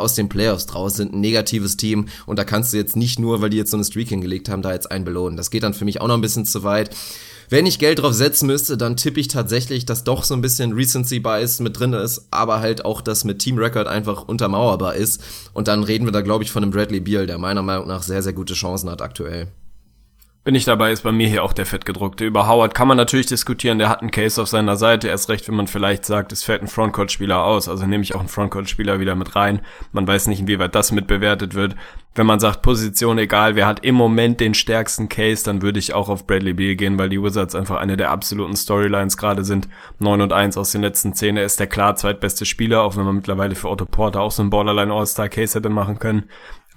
aus 0.00 0.14
den 0.14 0.28
Playoffs 0.28 0.66
draus, 0.66 0.96
sind 0.96 1.12
ein 1.12 1.20
negatives 1.20 1.76
Team 1.76 2.06
und 2.26 2.38
da 2.38 2.44
kannst 2.44 2.72
du 2.72 2.76
jetzt 2.76 2.96
nicht 2.96 3.18
nur, 3.18 3.40
weil 3.40 3.50
die 3.50 3.56
jetzt 3.56 3.70
so 3.70 3.76
eine 3.76 3.84
Streak 3.84 4.08
hingelegt 4.08 4.48
haben, 4.48 4.62
da 4.62 4.72
jetzt 4.72 4.90
einen 4.90 5.04
belohnen. 5.04 5.36
Das 5.36 5.50
geht 5.50 5.62
dann 5.62 5.74
für 5.74 5.84
mich 5.84 6.00
auch 6.00 6.08
noch 6.08 6.14
ein 6.14 6.20
bisschen 6.20 6.44
zu 6.44 6.62
weit. 6.62 6.90
Wenn 7.50 7.64
ich 7.64 7.78
Geld 7.78 8.00
drauf 8.00 8.12
setzen 8.12 8.46
müsste, 8.46 8.76
dann 8.76 8.98
tippe 8.98 9.20
ich 9.20 9.28
tatsächlich, 9.28 9.86
dass 9.86 10.04
doch 10.04 10.24
so 10.24 10.34
ein 10.34 10.42
bisschen 10.42 10.74
Recency 10.74 11.18
Bias 11.18 11.60
mit 11.60 11.78
drin 11.78 11.94
ist, 11.94 12.28
aber 12.30 12.60
halt 12.60 12.84
auch 12.84 13.00
das 13.00 13.24
mit 13.24 13.38
Team 13.38 13.56
Record 13.56 13.86
einfach 13.86 14.28
untermauerbar 14.28 14.96
ist. 14.96 15.22
Und 15.54 15.66
dann 15.66 15.82
reden 15.82 16.04
wir 16.04 16.12
da, 16.12 16.20
glaube 16.20 16.44
ich, 16.44 16.50
von 16.50 16.62
einem 16.62 16.72
Bradley 16.72 17.00
Beal, 17.00 17.26
der 17.26 17.38
meiner 17.38 17.62
Meinung 17.62 17.88
nach 17.88 18.02
sehr, 18.02 18.22
sehr 18.22 18.34
gute 18.34 18.52
Chancen 18.52 18.90
hat 18.90 19.00
aktuell. 19.00 19.48
Bin 20.48 20.54
ich 20.54 20.64
dabei, 20.64 20.92
ist 20.92 21.02
bei 21.02 21.12
mir 21.12 21.28
hier 21.28 21.44
auch 21.44 21.52
der 21.52 21.66
fettgedruckte. 21.66 22.24
Über 22.24 22.48
Howard 22.48 22.72
kann 22.72 22.88
man 22.88 22.96
natürlich 22.96 23.26
diskutieren, 23.26 23.78
der 23.78 23.90
hat 23.90 24.00
einen 24.00 24.10
Case 24.10 24.40
auf 24.40 24.48
seiner 24.48 24.76
Seite, 24.76 25.06
erst 25.06 25.28
recht, 25.28 25.46
wenn 25.46 25.54
man 25.54 25.66
vielleicht 25.66 26.06
sagt, 26.06 26.32
es 26.32 26.42
fällt 26.42 26.62
ein 26.62 26.68
Frontcourt-Spieler 26.68 27.44
aus, 27.44 27.68
also 27.68 27.84
nehme 27.84 28.02
ich 28.02 28.14
auch 28.14 28.20
einen 28.20 28.30
Frontcourt-Spieler 28.30 28.98
wieder 28.98 29.14
mit 29.14 29.36
rein. 29.36 29.60
Man 29.92 30.08
weiß 30.08 30.26
nicht, 30.26 30.40
inwieweit 30.40 30.74
das 30.74 30.90
mitbewertet 30.90 31.54
wird. 31.54 31.76
Wenn 32.14 32.26
man 32.26 32.40
sagt, 32.40 32.62
Position 32.62 33.18
egal, 33.18 33.56
wer 33.56 33.66
hat 33.66 33.84
im 33.84 33.94
Moment 33.94 34.40
den 34.40 34.54
stärksten 34.54 35.10
Case, 35.10 35.44
dann 35.44 35.60
würde 35.60 35.78
ich 35.78 35.92
auch 35.92 36.08
auf 36.08 36.26
Bradley 36.26 36.54
Beal 36.54 36.76
gehen, 36.76 36.98
weil 36.98 37.10
die 37.10 37.22
Wizards 37.22 37.54
einfach 37.54 37.76
eine 37.76 37.98
der 37.98 38.10
absoluten 38.10 38.56
Storylines 38.56 39.18
gerade 39.18 39.44
sind. 39.44 39.68
9 39.98 40.22
und 40.22 40.32
1 40.32 40.56
aus 40.56 40.72
den 40.72 40.80
letzten 40.80 41.12
10, 41.12 41.36
er 41.36 41.44
ist 41.44 41.60
der 41.60 41.66
klar 41.66 41.94
zweitbeste 41.94 42.46
Spieler, 42.46 42.84
auch 42.84 42.96
wenn 42.96 43.04
man 43.04 43.16
mittlerweile 43.16 43.54
für 43.54 43.68
Otto 43.68 43.84
Porter 43.84 44.22
auch 44.22 44.32
so 44.32 44.40
einen 44.40 44.50
Borderline 44.50 44.94
All-Star 44.94 45.28
Case 45.28 45.58
hätte 45.58 45.68
machen 45.68 45.98
können. 45.98 46.24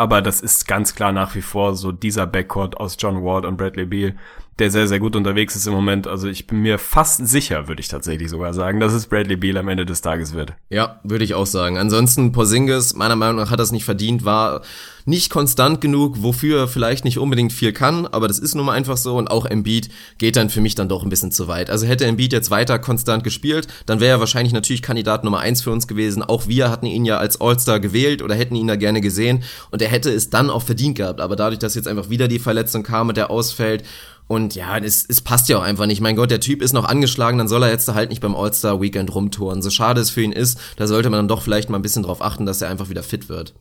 Aber 0.01 0.23
das 0.23 0.41
ist 0.41 0.67
ganz 0.67 0.95
klar 0.95 1.11
nach 1.11 1.35
wie 1.35 1.43
vor 1.43 1.75
so 1.75 1.91
dieser 1.91 2.25
Backcourt 2.25 2.75
aus 2.75 2.97
John 2.97 3.23
Ward 3.23 3.45
und 3.45 3.55
Bradley 3.55 3.85
Beal, 3.85 4.15
der 4.59 4.69
sehr, 4.69 4.87
sehr 4.87 4.99
gut 4.99 5.15
unterwegs 5.15 5.55
ist 5.55 5.65
im 5.65 5.73
Moment. 5.73 6.07
Also 6.07 6.27
ich 6.27 6.45
bin 6.45 6.59
mir 6.61 6.77
fast 6.77 7.25
sicher, 7.27 7.67
würde 7.67 7.81
ich 7.81 7.87
tatsächlich 7.87 8.29
sogar 8.29 8.53
sagen, 8.53 8.79
dass 8.79 8.93
es 8.93 9.07
Bradley 9.07 9.35
Beal 9.35 9.57
am 9.57 9.67
Ende 9.67 9.85
des 9.85 10.01
Tages 10.01 10.33
wird. 10.33 10.53
Ja, 10.69 10.99
würde 11.03 11.23
ich 11.23 11.33
auch 11.33 11.47
sagen. 11.47 11.77
Ansonsten 11.77 12.31
Porzingis, 12.31 12.93
meiner 12.93 13.15
Meinung 13.15 13.37
nach 13.37 13.49
hat 13.49 13.59
das 13.59 13.71
nicht 13.71 13.85
verdient, 13.85 14.25
war 14.25 14.61
nicht 15.05 15.31
konstant 15.31 15.81
genug, 15.81 16.21
wofür 16.21 16.59
er 16.59 16.67
vielleicht 16.67 17.05
nicht 17.05 17.17
unbedingt 17.17 17.53
viel 17.53 17.73
kann, 17.73 18.05
aber 18.05 18.27
das 18.27 18.39
ist 18.39 18.55
nun 18.55 18.65
mal 18.65 18.73
einfach 18.73 18.97
so 18.97 19.17
und 19.17 19.29
auch 19.29 19.45
Embiid 19.45 19.89
geht 20.17 20.35
dann 20.35 20.49
für 20.49 20.61
mich 20.61 20.75
dann 20.75 20.89
doch 20.89 21.03
ein 21.03 21.09
bisschen 21.09 21.31
zu 21.31 21.47
weit. 21.47 21.69
Also 21.69 21.87
hätte 21.87 22.05
Embiid 22.05 22.33
jetzt 22.33 22.51
weiter 22.51 22.77
konstant 22.79 23.23
gespielt, 23.23 23.67
dann 23.85 23.99
wäre 23.99 24.17
er 24.17 24.19
wahrscheinlich 24.19 24.53
natürlich 24.53 24.81
Kandidat 24.81 25.23
Nummer 25.23 25.39
eins 25.39 25.61
für 25.61 25.71
uns 25.71 25.87
gewesen. 25.87 26.21
Auch 26.21 26.47
wir 26.47 26.69
hatten 26.69 26.85
ihn 26.85 27.05
ja 27.05 27.17
als 27.17 27.41
All-Star 27.41 27.79
gewählt 27.79 28.21
oder 28.21 28.35
hätten 28.35 28.55
ihn 28.55 28.67
da 28.67 28.75
gerne 28.75 29.01
gesehen 29.01 29.43
und 29.71 29.81
er 29.81 29.89
hätte 29.89 30.11
es 30.11 30.29
dann 30.29 30.49
auch 30.49 30.63
verdient 30.63 30.97
gehabt, 30.97 31.21
aber 31.21 31.35
dadurch, 31.35 31.59
dass 31.59 31.75
jetzt 31.75 31.87
einfach 31.87 32.09
wieder 32.09 32.27
die 32.27 32.39
Verletzung 32.39 32.83
kam 32.83 33.09
und 33.09 33.17
der 33.17 33.31
ausfällt 33.31 33.83
Und 34.31 34.55
ja, 34.55 34.77
es, 34.77 35.05
es 35.09 35.19
passt 35.19 35.49
ja 35.49 35.57
auch 35.57 35.61
einfach 35.61 35.87
nicht. 35.87 35.99
Mein 35.99 36.15
Gott, 36.15 36.31
der 36.31 36.39
Typ 36.39 36.61
ist 36.61 36.71
noch 36.71 36.85
angeschlagen, 36.85 37.37
dann 37.37 37.49
soll 37.49 37.63
er 37.63 37.69
jetzt 37.69 37.93
halt 37.93 38.11
nicht 38.11 38.21
beim 38.21 38.33
All-Star-Weekend 38.33 39.13
rumtouren. 39.13 39.61
So 39.61 39.69
schade 39.69 39.99
es 39.99 40.09
für 40.09 40.21
ihn 40.21 40.31
ist, 40.31 40.57
da 40.77 40.87
sollte 40.87 41.09
man 41.09 41.17
dann 41.17 41.27
doch 41.27 41.41
vielleicht 41.41 41.69
mal 41.69 41.77
ein 41.77 41.81
bisschen 41.81 42.03
drauf 42.03 42.21
achten, 42.21 42.45
dass 42.45 42.61
er 42.61 42.69
einfach 42.69 42.87
wieder 42.87 43.03
fit 43.03 43.27
wird. 43.27 43.53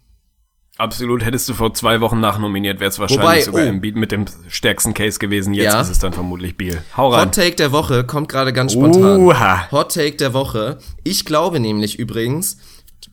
Absolut, 0.79 1.25
hättest 1.25 1.49
du 1.49 1.55
vor 1.55 1.75
zwei 1.75 2.01
Wochen 2.01 2.21
nachnominiert, 2.21 2.79
wäre 2.79 2.89
es 2.89 3.01
wahrscheinlich 3.01 3.25
Wobei, 3.25 3.41
sogar 3.43 3.65
oh. 3.65 3.69
im 3.69 3.81
Beat 3.81 3.97
mit 3.97 4.13
dem 4.13 4.27
stärksten 4.47 4.95
Case 4.95 5.19
gewesen. 5.19 5.55
Jetzt 5.55 5.73
ja. 5.73 5.81
ist 5.81 5.91
es 5.91 5.99
dann 5.99 6.13
vermutlich 6.13 6.57
Biel. 6.57 6.81
Hau 6.97 7.09
rein. 7.09 7.27
Hot 7.27 7.35
Take 7.35 7.57
der 7.57 7.73
Woche 7.73 8.05
kommt 8.05 8.29
gerade 8.29 8.53
ganz 8.53 8.73
spontan. 8.73 9.21
Uha. 9.21 9.69
Hot 9.73 9.93
Take 9.93 10.19
der 10.19 10.35
Woche. 10.35 10.79
Ich 11.03 11.25
glaube 11.25 11.59
nämlich 11.59 11.99
übrigens, 11.99 12.59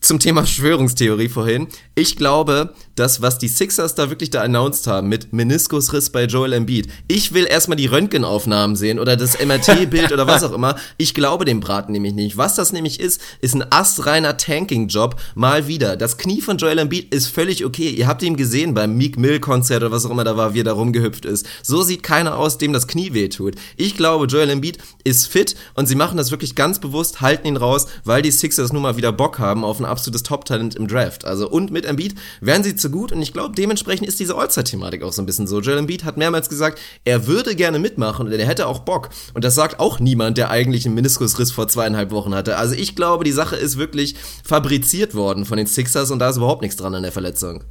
zum 0.02 0.20
Thema 0.20 0.42
Verschwörungstheorie 0.42 1.30
vorhin. 1.30 1.68
Ich 1.96 2.16
glaube, 2.16 2.74
das, 2.96 3.22
was 3.22 3.38
die 3.38 3.48
Sixers 3.48 3.96
da 3.96 4.10
wirklich 4.10 4.30
da 4.30 4.42
announced 4.42 4.88
haben 4.88 5.10
mit 5.10 5.34
Meniskusriss 5.34 6.10
bei 6.10 6.26
Joel 6.26 6.54
Embiid. 6.54 6.88
Ich 7.08 7.34
will 7.34 7.46
erstmal 7.46 7.78
die 7.78 7.88
Röntgenaufnahmen 7.88 8.76
sehen 8.76 9.00
oder 9.00 9.16
das 9.16 9.38
MRT-Bild 9.44 10.12
oder 10.12 10.28
was 10.28 10.44
auch 10.44 10.52
immer. 10.52 10.76
Ich 10.98 11.14
glaube 11.14 11.46
dem 11.46 11.60
Braten 11.60 11.92
nämlich 11.92 12.14
nicht. 12.14 12.38
Was 12.38 12.56
das 12.56 12.72
nämlich 12.72 13.00
ist, 13.00 13.22
ist 13.42 13.56
ein 13.56 13.66
astreiner 13.72 14.38
Tanking-Job. 14.38 15.20
Mal 15.36 15.68
wieder. 15.68 15.96
Das 15.96 16.18
Knie 16.18 16.42
von 16.42 16.58
Joel 16.58 16.80
Embiid 16.80 17.14
ist 17.14 17.28
völlig 17.28 17.66
okay. 17.66 17.90
Ihr 17.90 18.08
habt 18.08 18.24
ihn 18.24 18.38
gesehen 18.38 18.74
beim 18.74 18.96
Meek 18.96 19.18
Mill-Konzert 19.18 19.84
oder 19.84 19.92
was 19.92 20.06
auch 20.06 20.12
immer 20.12 20.24
da 20.24 20.38
war, 20.38 20.54
wie 20.54 20.62
er 20.62 20.66
da 20.66 20.74
rumgehüpft 20.74 21.26
ist. 21.26 21.46
So 21.64 21.82
sieht 21.82 22.04
keiner 22.04 22.38
aus, 22.38 22.58
dem 22.58 22.74
das 22.74 22.88
Knie 22.88 23.14
wehtut. 23.14 23.56
Ich 23.76 23.96
glaube, 23.96 24.26
Joel 24.26 24.50
Embiid 24.50 24.78
ist 25.04 25.28
fit 25.28 25.56
und 25.76 25.88
sie 25.88 25.96
machen 25.96 26.18
das 26.18 26.32
wirklich 26.32 26.56
ganz 26.56 26.80
bewusst, 26.80 27.22
halten 27.22 27.48
ihn 27.48 27.58
raus, 27.58 27.88
weil 28.04 28.22
die 28.22 28.32
Sixers 28.32 28.74
nun 28.74 28.84
mal 28.84 28.98
wieder 28.98 29.12
Bock 29.12 29.40
haben 29.40 29.64
auf 29.64 29.77
ein 29.80 29.86
absolutes 29.86 30.24
Top-Talent 30.24 30.76
im 30.76 30.88
Draft. 30.88 31.26
Also 31.26 31.50
und 31.50 31.72
mit 31.72 31.86
Embiid 31.86 32.16
werden 32.42 32.64
sie 32.64 32.76
zu 32.76 32.90
gut 32.90 33.12
und 33.12 33.22
ich 33.22 33.34
glaube, 33.34 33.56
dementsprechend 33.56 34.08
ist 34.08 34.20
diese 34.20 34.36
All-Star-Thematik 34.36 35.04
auch 35.04 35.14
so 35.14 35.22
ein 35.22 35.26
bisschen 35.26 35.48
so. 35.48 35.60
Joel 35.60 35.80
Embiid 35.80 36.04
hat 36.04 36.18
mehrmals 36.18 36.50
gesagt, 36.50 36.80
er 37.04 37.28
würde 37.28 37.56
gerne 37.56 37.80
mitmachen 37.80 38.28
und 38.28 38.32
er 38.32 38.46
hätte 38.46 38.68
auch 38.68 38.80
Bock. 38.80 39.10
Und 39.34 39.44
das 39.44 39.56
sagt 39.56 39.80
auch 39.80 40.00
niemand, 40.00 40.38
der 40.38 40.50
eigentlich 40.50 40.86
einen 40.86 40.96
Meniskusriss 40.96 41.52
vor 41.52 41.68
zweieinhalb 41.68 42.12
Wochen 42.12 42.34
hatte. 42.34 42.58
Also 42.58 42.76
ich 42.76 42.96
glaube, 42.96 43.24
die 43.24 43.32
Sache 43.32 43.56
ist 43.56 43.78
wirklich 43.78 44.16
fabriziert 44.44 45.16
worden 45.16 45.46
von 45.46 45.58
den 45.58 45.68
Sixers 45.68 46.12
und 46.12 46.20
da 46.20 46.30
ist 46.30 46.38
überhaupt 46.38 46.62
nichts 46.62 46.78
dran 46.78 46.96
an 46.96 47.04
der 47.04 47.12
Verletzung. 47.12 47.64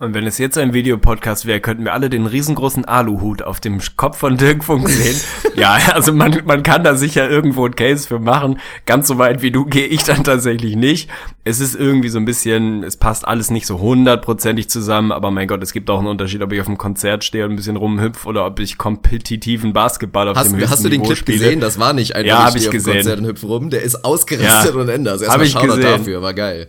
Und 0.00 0.12
wenn 0.12 0.26
es 0.26 0.38
jetzt 0.38 0.58
ein 0.58 0.74
Videopodcast 0.74 1.46
wäre, 1.46 1.60
könnten 1.60 1.84
wir 1.84 1.92
alle 1.92 2.10
den 2.10 2.26
riesengroßen 2.26 2.84
Aluhut 2.84 3.42
auf 3.42 3.60
dem 3.60 3.80
Kopf 3.96 4.18
von 4.18 4.36
Dirk 4.36 4.64
Funk 4.64 4.88
sehen. 4.88 5.20
ja, 5.54 5.78
also 5.94 6.12
man, 6.12 6.42
man 6.46 6.64
kann 6.64 6.82
da 6.82 6.96
sicher 6.96 7.30
irgendwo 7.30 7.64
ein 7.64 7.76
Case 7.76 8.08
für 8.08 8.18
machen. 8.18 8.58
Ganz 8.86 9.06
so 9.06 9.18
weit 9.18 9.40
wie 9.40 9.52
du 9.52 9.64
gehe 9.64 9.86
ich 9.86 10.02
dann 10.02 10.24
tatsächlich 10.24 10.74
nicht. 10.74 11.08
Es 11.44 11.60
ist 11.60 11.76
irgendwie 11.76 12.08
so 12.08 12.18
ein 12.18 12.24
bisschen, 12.24 12.82
es 12.82 12.96
passt 12.96 13.24
alles 13.26 13.52
nicht 13.52 13.68
so 13.68 13.78
hundertprozentig 13.78 14.68
zusammen, 14.68 15.12
aber 15.12 15.30
mein 15.30 15.46
Gott, 15.46 15.62
es 15.62 15.72
gibt 15.72 15.88
auch 15.88 16.00
einen 16.00 16.08
Unterschied, 16.08 16.42
ob 16.42 16.52
ich 16.52 16.60
auf 16.60 16.66
einem 16.66 16.76
Konzert 16.76 17.22
stehe 17.22 17.44
und 17.44 17.52
ein 17.52 17.56
bisschen 17.56 17.76
rumhüpf 17.76 18.26
oder 18.26 18.46
ob 18.46 18.58
ich 18.58 18.76
kompetitiven 18.76 19.72
Basketball 19.72 20.28
auf 20.28 20.36
hast, 20.36 20.48
dem 20.48 20.56
höchsten 20.56 20.72
Hast 20.72 20.84
du 20.84 20.88
den 20.88 21.04
Clip 21.04 21.18
spiele. 21.18 21.38
gesehen? 21.38 21.60
Das 21.60 21.78
war 21.78 21.92
nicht 21.92 22.16
einfach, 22.16 22.28
ja, 22.28 22.44
hab 22.44 22.56
ich 22.56 22.68
gesehen. 22.68 22.94
Konzert 22.94 23.20
und 23.20 23.26
hüpf 23.26 23.44
rum. 23.44 23.70
Der 23.70 23.82
ist 23.82 24.04
ausgerastet 24.04 24.74
ja, 24.74 24.80
und 24.80 24.88
Ende. 24.88 25.12
Also 25.12 25.24
erstmal 25.24 25.46
Shoutout 25.46 25.80
dafür, 25.80 26.20
war 26.20 26.34
geil 26.34 26.66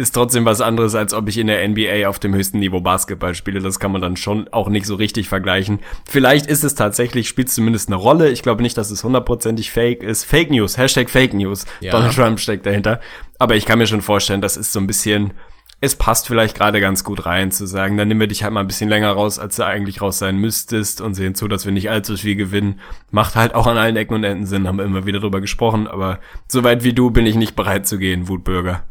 ist 0.00 0.12
trotzdem 0.12 0.44
was 0.46 0.60
anderes, 0.60 0.94
als 0.94 1.12
ob 1.12 1.28
ich 1.28 1.38
in 1.38 1.46
der 1.46 1.66
NBA 1.68 2.08
auf 2.08 2.18
dem 2.18 2.34
höchsten 2.34 2.58
Niveau 2.58 2.80
Basketball 2.80 3.34
spiele. 3.34 3.60
Das 3.60 3.78
kann 3.78 3.92
man 3.92 4.00
dann 4.00 4.16
schon 4.16 4.48
auch 4.48 4.68
nicht 4.68 4.86
so 4.86 4.94
richtig 4.94 5.28
vergleichen. 5.28 5.80
Vielleicht 6.08 6.46
ist 6.46 6.64
es 6.64 6.74
tatsächlich, 6.74 7.28
spielt 7.28 7.50
zumindest 7.50 7.88
eine 7.88 7.96
Rolle. 7.96 8.30
Ich 8.30 8.42
glaube 8.42 8.62
nicht, 8.62 8.78
dass 8.78 8.90
es 8.90 9.04
hundertprozentig 9.04 9.70
fake 9.70 10.02
ist. 10.02 10.24
Fake 10.24 10.50
News, 10.50 10.78
Hashtag 10.78 11.10
Fake 11.10 11.34
News. 11.34 11.66
Ja. 11.80 11.92
Donald 11.92 12.14
Trump 12.14 12.40
steckt 12.40 12.64
dahinter. 12.64 13.00
Aber 13.38 13.56
ich 13.56 13.66
kann 13.66 13.78
mir 13.78 13.86
schon 13.86 14.00
vorstellen, 14.00 14.40
das 14.40 14.56
ist 14.56 14.72
so 14.72 14.80
ein 14.80 14.86
bisschen, 14.86 15.34
es 15.82 15.96
passt 15.96 16.26
vielleicht 16.26 16.56
gerade 16.56 16.80
ganz 16.80 17.04
gut 17.04 17.26
rein 17.26 17.50
zu 17.50 17.66
sagen, 17.66 17.96
dann 17.96 18.08
nehmen 18.08 18.20
wir 18.20 18.26
dich 18.26 18.42
halt 18.42 18.52
mal 18.52 18.60
ein 18.60 18.66
bisschen 18.66 18.88
länger 18.88 19.12
raus, 19.12 19.38
als 19.38 19.56
du 19.56 19.66
eigentlich 19.66 20.00
raus 20.00 20.18
sein 20.18 20.36
müsstest 20.36 21.00
und 21.00 21.14
sehen 21.14 21.34
zu, 21.34 21.46
dass 21.46 21.64
wir 21.64 21.72
nicht 21.72 21.90
allzu 21.90 22.16
viel 22.16 22.36
gewinnen. 22.36 22.80
Macht 23.10 23.36
halt 23.36 23.54
auch 23.54 23.66
an 23.66 23.76
allen 23.76 23.96
Ecken 23.96 24.14
und 24.14 24.24
Enden 24.24 24.46
Sinn, 24.46 24.66
haben 24.66 24.78
wir 24.78 24.84
immer 24.84 25.06
wieder 25.06 25.20
drüber 25.20 25.40
gesprochen, 25.40 25.86
aber 25.86 26.20
soweit 26.48 26.84
wie 26.84 26.92
du 26.92 27.10
bin 27.10 27.26
ich 27.26 27.36
nicht 27.36 27.56
bereit 27.56 27.86
zu 27.86 27.98
gehen, 27.98 28.28
Wutbürger. 28.28 28.82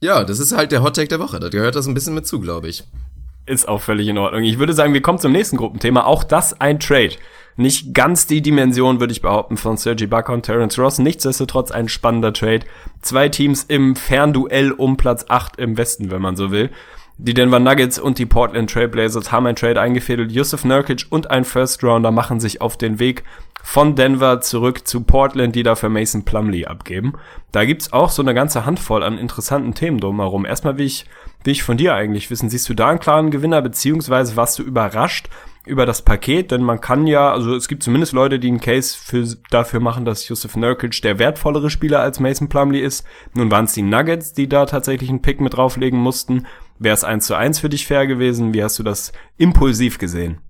Ja, 0.00 0.24
das 0.24 0.38
ist 0.38 0.56
halt 0.56 0.72
der 0.72 0.82
Hottake 0.82 1.08
der 1.08 1.20
Woche. 1.20 1.40
Da 1.40 1.48
gehört 1.48 1.74
das 1.74 1.86
ein 1.86 1.94
bisschen 1.94 2.14
mit 2.14 2.26
zu, 2.26 2.40
glaube 2.40 2.68
ich. 2.68 2.84
Ist 3.46 3.68
auch 3.68 3.80
völlig 3.80 4.08
in 4.08 4.18
Ordnung. 4.18 4.42
Ich 4.42 4.58
würde 4.58 4.72
sagen, 4.72 4.92
wir 4.92 5.02
kommen 5.02 5.18
zum 5.18 5.32
nächsten 5.32 5.56
Gruppenthema. 5.56 6.04
Auch 6.04 6.24
das 6.24 6.60
ein 6.60 6.80
Trade. 6.80 7.14
Nicht 7.56 7.94
ganz 7.94 8.26
die 8.26 8.42
Dimension, 8.42 9.00
würde 9.00 9.12
ich 9.12 9.22
behaupten, 9.22 9.56
von 9.56 9.78
Sergi 9.78 10.06
Barker 10.06 10.34
und 10.34 10.42
Terence 10.42 10.78
Ross. 10.78 10.98
Nichtsdestotrotz 10.98 11.70
ein 11.70 11.88
spannender 11.88 12.34
Trade. 12.34 12.66
Zwei 13.00 13.30
Teams 13.30 13.64
im 13.64 13.96
Fernduell 13.96 14.72
um 14.72 14.98
Platz 14.98 15.24
8 15.28 15.58
im 15.58 15.78
Westen, 15.78 16.10
wenn 16.10 16.20
man 16.20 16.36
so 16.36 16.50
will. 16.50 16.70
Die 17.18 17.32
Denver 17.32 17.60
Nuggets 17.60 17.98
und 17.98 18.18
die 18.18 18.26
Portland 18.26 18.70
Trailblazers 18.70 19.32
haben 19.32 19.46
ein 19.46 19.56
Trade 19.56 19.80
eingefädelt. 19.80 20.30
Yusuf 20.30 20.66
Nurkic 20.66 21.06
und 21.08 21.30
ein 21.30 21.46
First 21.46 21.82
Rounder 21.82 22.10
machen 22.10 22.40
sich 22.40 22.60
auf 22.60 22.76
den 22.76 22.98
Weg 22.98 23.24
von 23.62 23.94
Denver 23.94 24.42
zurück 24.42 24.86
zu 24.86 25.00
Portland, 25.00 25.56
die 25.56 25.62
dafür 25.62 25.88
Mason 25.88 26.26
Plumley 26.26 26.66
abgeben. 26.66 27.14
Da 27.52 27.64
gibt's 27.64 27.90
auch 27.90 28.10
so 28.10 28.20
eine 28.20 28.34
ganze 28.34 28.66
Handvoll 28.66 29.02
an 29.02 29.16
interessanten 29.16 29.74
Themen 29.74 29.98
drumherum. 29.98 30.44
Erstmal 30.44 30.76
will 30.76 30.84
ich, 30.84 31.06
will 31.42 31.52
ich 31.52 31.62
von 31.62 31.78
dir 31.78 31.94
eigentlich 31.94 32.30
wissen, 32.30 32.50
siehst 32.50 32.68
du 32.68 32.74
da 32.74 32.90
einen 32.90 33.00
klaren 33.00 33.30
Gewinner, 33.30 33.62
beziehungsweise 33.62 34.36
warst 34.36 34.58
du 34.58 34.62
überrascht 34.62 35.30
über 35.64 35.86
das 35.86 36.02
Paket? 36.02 36.50
Denn 36.50 36.62
man 36.62 36.82
kann 36.82 37.06
ja, 37.06 37.32
also 37.32 37.56
es 37.56 37.66
gibt 37.66 37.82
zumindest 37.82 38.12
Leute, 38.12 38.38
die 38.38 38.48
einen 38.48 38.60
Case 38.60 38.94
für, 38.96 39.26
dafür 39.50 39.80
machen, 39.80 40.04
dass 40.04 40.28
Yusuf 40.28 40.54
Nurkic 40.54 41.00
der 41.00 41.18
wertvollere 41.18 41.70
Spieler 41.70 42.00
als 42.00 42.20
Mason 42.20 42.50
Plumley 42.50 42.80
ist. 42.80 43.06
Nun 43.32 43.50
waren 43.50 43.64
es 43.64 43.72
die 43.72 43.82
Nuggets, 43.82 44.34
die 44.34 44.50
da 44.50 44.66
tatsächlich 44.66 45.08
einen 45.08 45.22
Pick 45.22 45.40
mit 45.40 45.56
drauflegen 45.56 45.98
mussten. 45.98 46.46
Wäre 46.78 46.94
es 46.94 47.04
eins 47.04 47.26
zu 47.26 47.34
eins 47.34 47.58
für 47.58 47.68
dich 47.68 47.86
fair 47.86 48.06
gewesen? 48.06 48.52
Wie 48.54 48.62
hast 48.62 48.78
du 48.78 48.82
das 48.82 49.12
impulsiv 49.36 49.98
gesehen? 49.98 50.40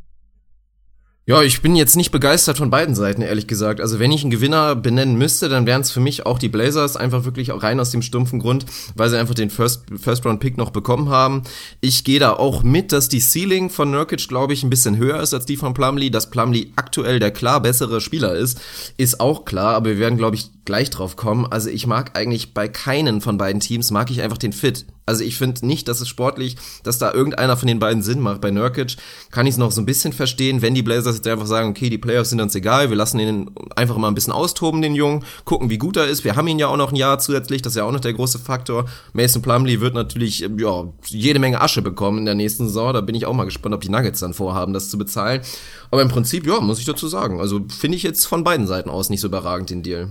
Ja, 1.29 1.43
ich 1.43 1.61
bin 1.61 1.75
jetzt 1.75 1.97
nicht 1.97 2.13
begeistert 2.13 2.59
von 2.59 2.71
beiden 2.71 2.95
Seiten, 2.95 3.21
ehrlich 3.21 3.49
gesagt. 3.49 3.81
Also 3.81 3.99
wenn 3.99 4.13
ich 4.13 4.23
einen 4.23 4.31
Gewinner 4.31 4.77
benennen 4.77 5.19
müsste, 5.19 5.49
dann 5.49 5.67
wären 5.67 5.81
es 5.81 5.91
für 5.91 5.99
mich 5.99 6.25
auch 6.25 6.39
die 6.39 6.49
Blazers, 6.49 6.97
einfach 6.97 7.25
wirklich 7.25 7.51
auch 7.51 7.65
rein 7.65 7.81
aus 7.81 7.91
dem 7.91 8.01
stumpfen 8.01 8.39
Grund, 8.39 8.65
weil 8.95 9.11
sie 9.11 9.19
einfach 9.19 9.35
den 9.35 9.51
First, 9.51 9.87
First 10.01 10.25
Round 10.25 10.39
Pick 10.39 10.57
noch 10.57 10.71
bekommen 10.71 11.09
haben. 11.09 11.43
Ich 11.81 12.05
gehe 12.05 12.21
da 12.21 12.35
auch 12.35 12.63
mit, 12.63 12.93
dass 12.93 13.09
die 13.09 13.19
Ceiling 13.19 13.71
von 13.71 13.91
Nurkic, 13.91 14.29
glaube 14.29 14.53
ich, 14.53 14.63
ein 14.63 14.71
bisschen 14.71 14.99
höher 14.99 15.21
ist 15.21 15.35
als 15.35 15.47
die 15.47 15.57
von 15.57 15.75
Plumlee. 15.75 16.11
Dass 16.11 16.31
Plumlee 16.31 16.69
aktuell 16.77 17.19
der 17.19 17.33
klar 17.33 17.61
bessere 17.61 18.01
Spieler 18.01 18.37
ist, 18.37 18.61
ist 18.97 19.19
auch 19.19 19.45
klar, 19.45 19.75
aber 19.75 19.91
wir 19.91 19.99
werden, 19.99 20.19
glaube 20.19 20.37
ich, 20.37 20.51
gleich 20.67 20.91
drauf 20.91 21.17
kommen. 21.17 21.47
Also 21.47 21.71
ich 21.71 21.87
mag 21.87 22.19
eigentlich 22.19 22.53
bei 22.53 22.69
keinen 22.69 23.21
von 23.21 23.39
beiden 23.39 23.61
Teams, 23.61 23.91
mag 23.91 24.11
ich 24.11 24.21
einfach 24.21 24.39
den 24.39 24.53
Fit. 24.53 24.85
Also 25.07 25.23
ich 25.23 25.37
finde 25.39 25.65
nicht, 25.65 25.87
dass 25.87 26.01
es 26.01 26.09
sportlich, 26.09 26.57
dass 26.83 26.99
da 26.99 27.13
irgendeiner 27.13 27.57
von 27.57 27.69
den 27.69 27.79
beiden 27.79 28.03
Sinn 28.03 28.19
macht. 28.21 28.41
Bei 28.41 28.51
Nurkic 28.51 28.97
kann 29.31 29.47
ich 29.47 29.53
es 29.53 29.59
noch 29.59 29.71
so 29.71 29.81
ein 29.81 29.87
bisschen 29.87 30.13
verstehen, 30.13 30.63
wenn 30.63 30.75
die 30.75 30.83
Blazers 30.83 31.15
jetzt 31.15 31.29
einfach 31.29 31.47
sagen, 31.47 31.71
okay, 31.71 31.89
die 31.89 31.97
Playoffs 31.97 32.31
sind 32.31 32.41
uns 32.41 32.57
egal, 32.57 32.91
wir 32.91 32.97
lassen 32.97 33.21
ihn 33.21 33.51
einfach 33.77 33.97
mal 33.99 34.09
ein 34.09 34.17
bisschen 34.17 34.33
austoben, 34.33 34.83
den 34.83 34.97
Jungen, 34.97 35.25
gucken, 35.45 35.71
wie 35.71 35.79
gut 35.79 35.97
er 35.97 36.09
ist. 36.09 36.25
Wir 36.25 36.35
haben 36.35 36.49
ihn 36.49 36.59
ja 36.59 36.67
auch 36.67 36.77
noch 36.77 36.91
ein 36.91 36.97
Jahr 36.97 37.21
zusätzlich, 37.21 37.63
das 37.63 37.75
ist 37.75 37.77
ja 37.77 37.85
auch 37.85 37.93
noch 37.93 38.01
der 38.01 38.15
große 38.15 38.41
Faktor. 38.41 38.87
Mason 39.13 39.43
Plumlee 39.43 39.81
wird 39.81 39.95
natürlich 39.95 40.41
ja, 40.41 40.89
jede 41.07 41.39
Menge 41.39 41.61
Asche 41.61 41.83
bekommen 41.83 42.19
in 42.19 42.25
der 42.25 42.35
nächsten 42.35 42.67
Saison. 42.67 42.93
Da 42.93 43.01
bin 43.01 43.15
ich 43.15 43.27
auch 43.27 43.33
mal 43.33 43.45
gespannt, 43.45 43.77
ob 43.77 43.83
die 43.83 43.91
Nuggets 43.91 44.19
dann 44.19 44.35
vorhaben, 44.35 44.73
das 44.73 44.91
zu 44.91 44.99
bezahlen. 44.99 45.41
Aber 45.93 46.03
im 46.03 46.09
Prinzip, 46.09 46.45
ja, 46.49 46.59
muss 46.61 46.81
ich 46.81 46.85
dazu 46.85 47.07
sagen. 47.07 47.41
Also 47.41 47.61
finde 47.69 47.97
ich 47.97 48.03
jetzt 48.03 48.27
von 48.27 48.43
beiden 48.43 48.67
Seiten 48.67 48.91
aus 48.91 49.09
nicht 49.09 49.21
so 49.21 49.29
überragend 49.29 49.71
den 49.71 49.85
Deal. 49.85 50.09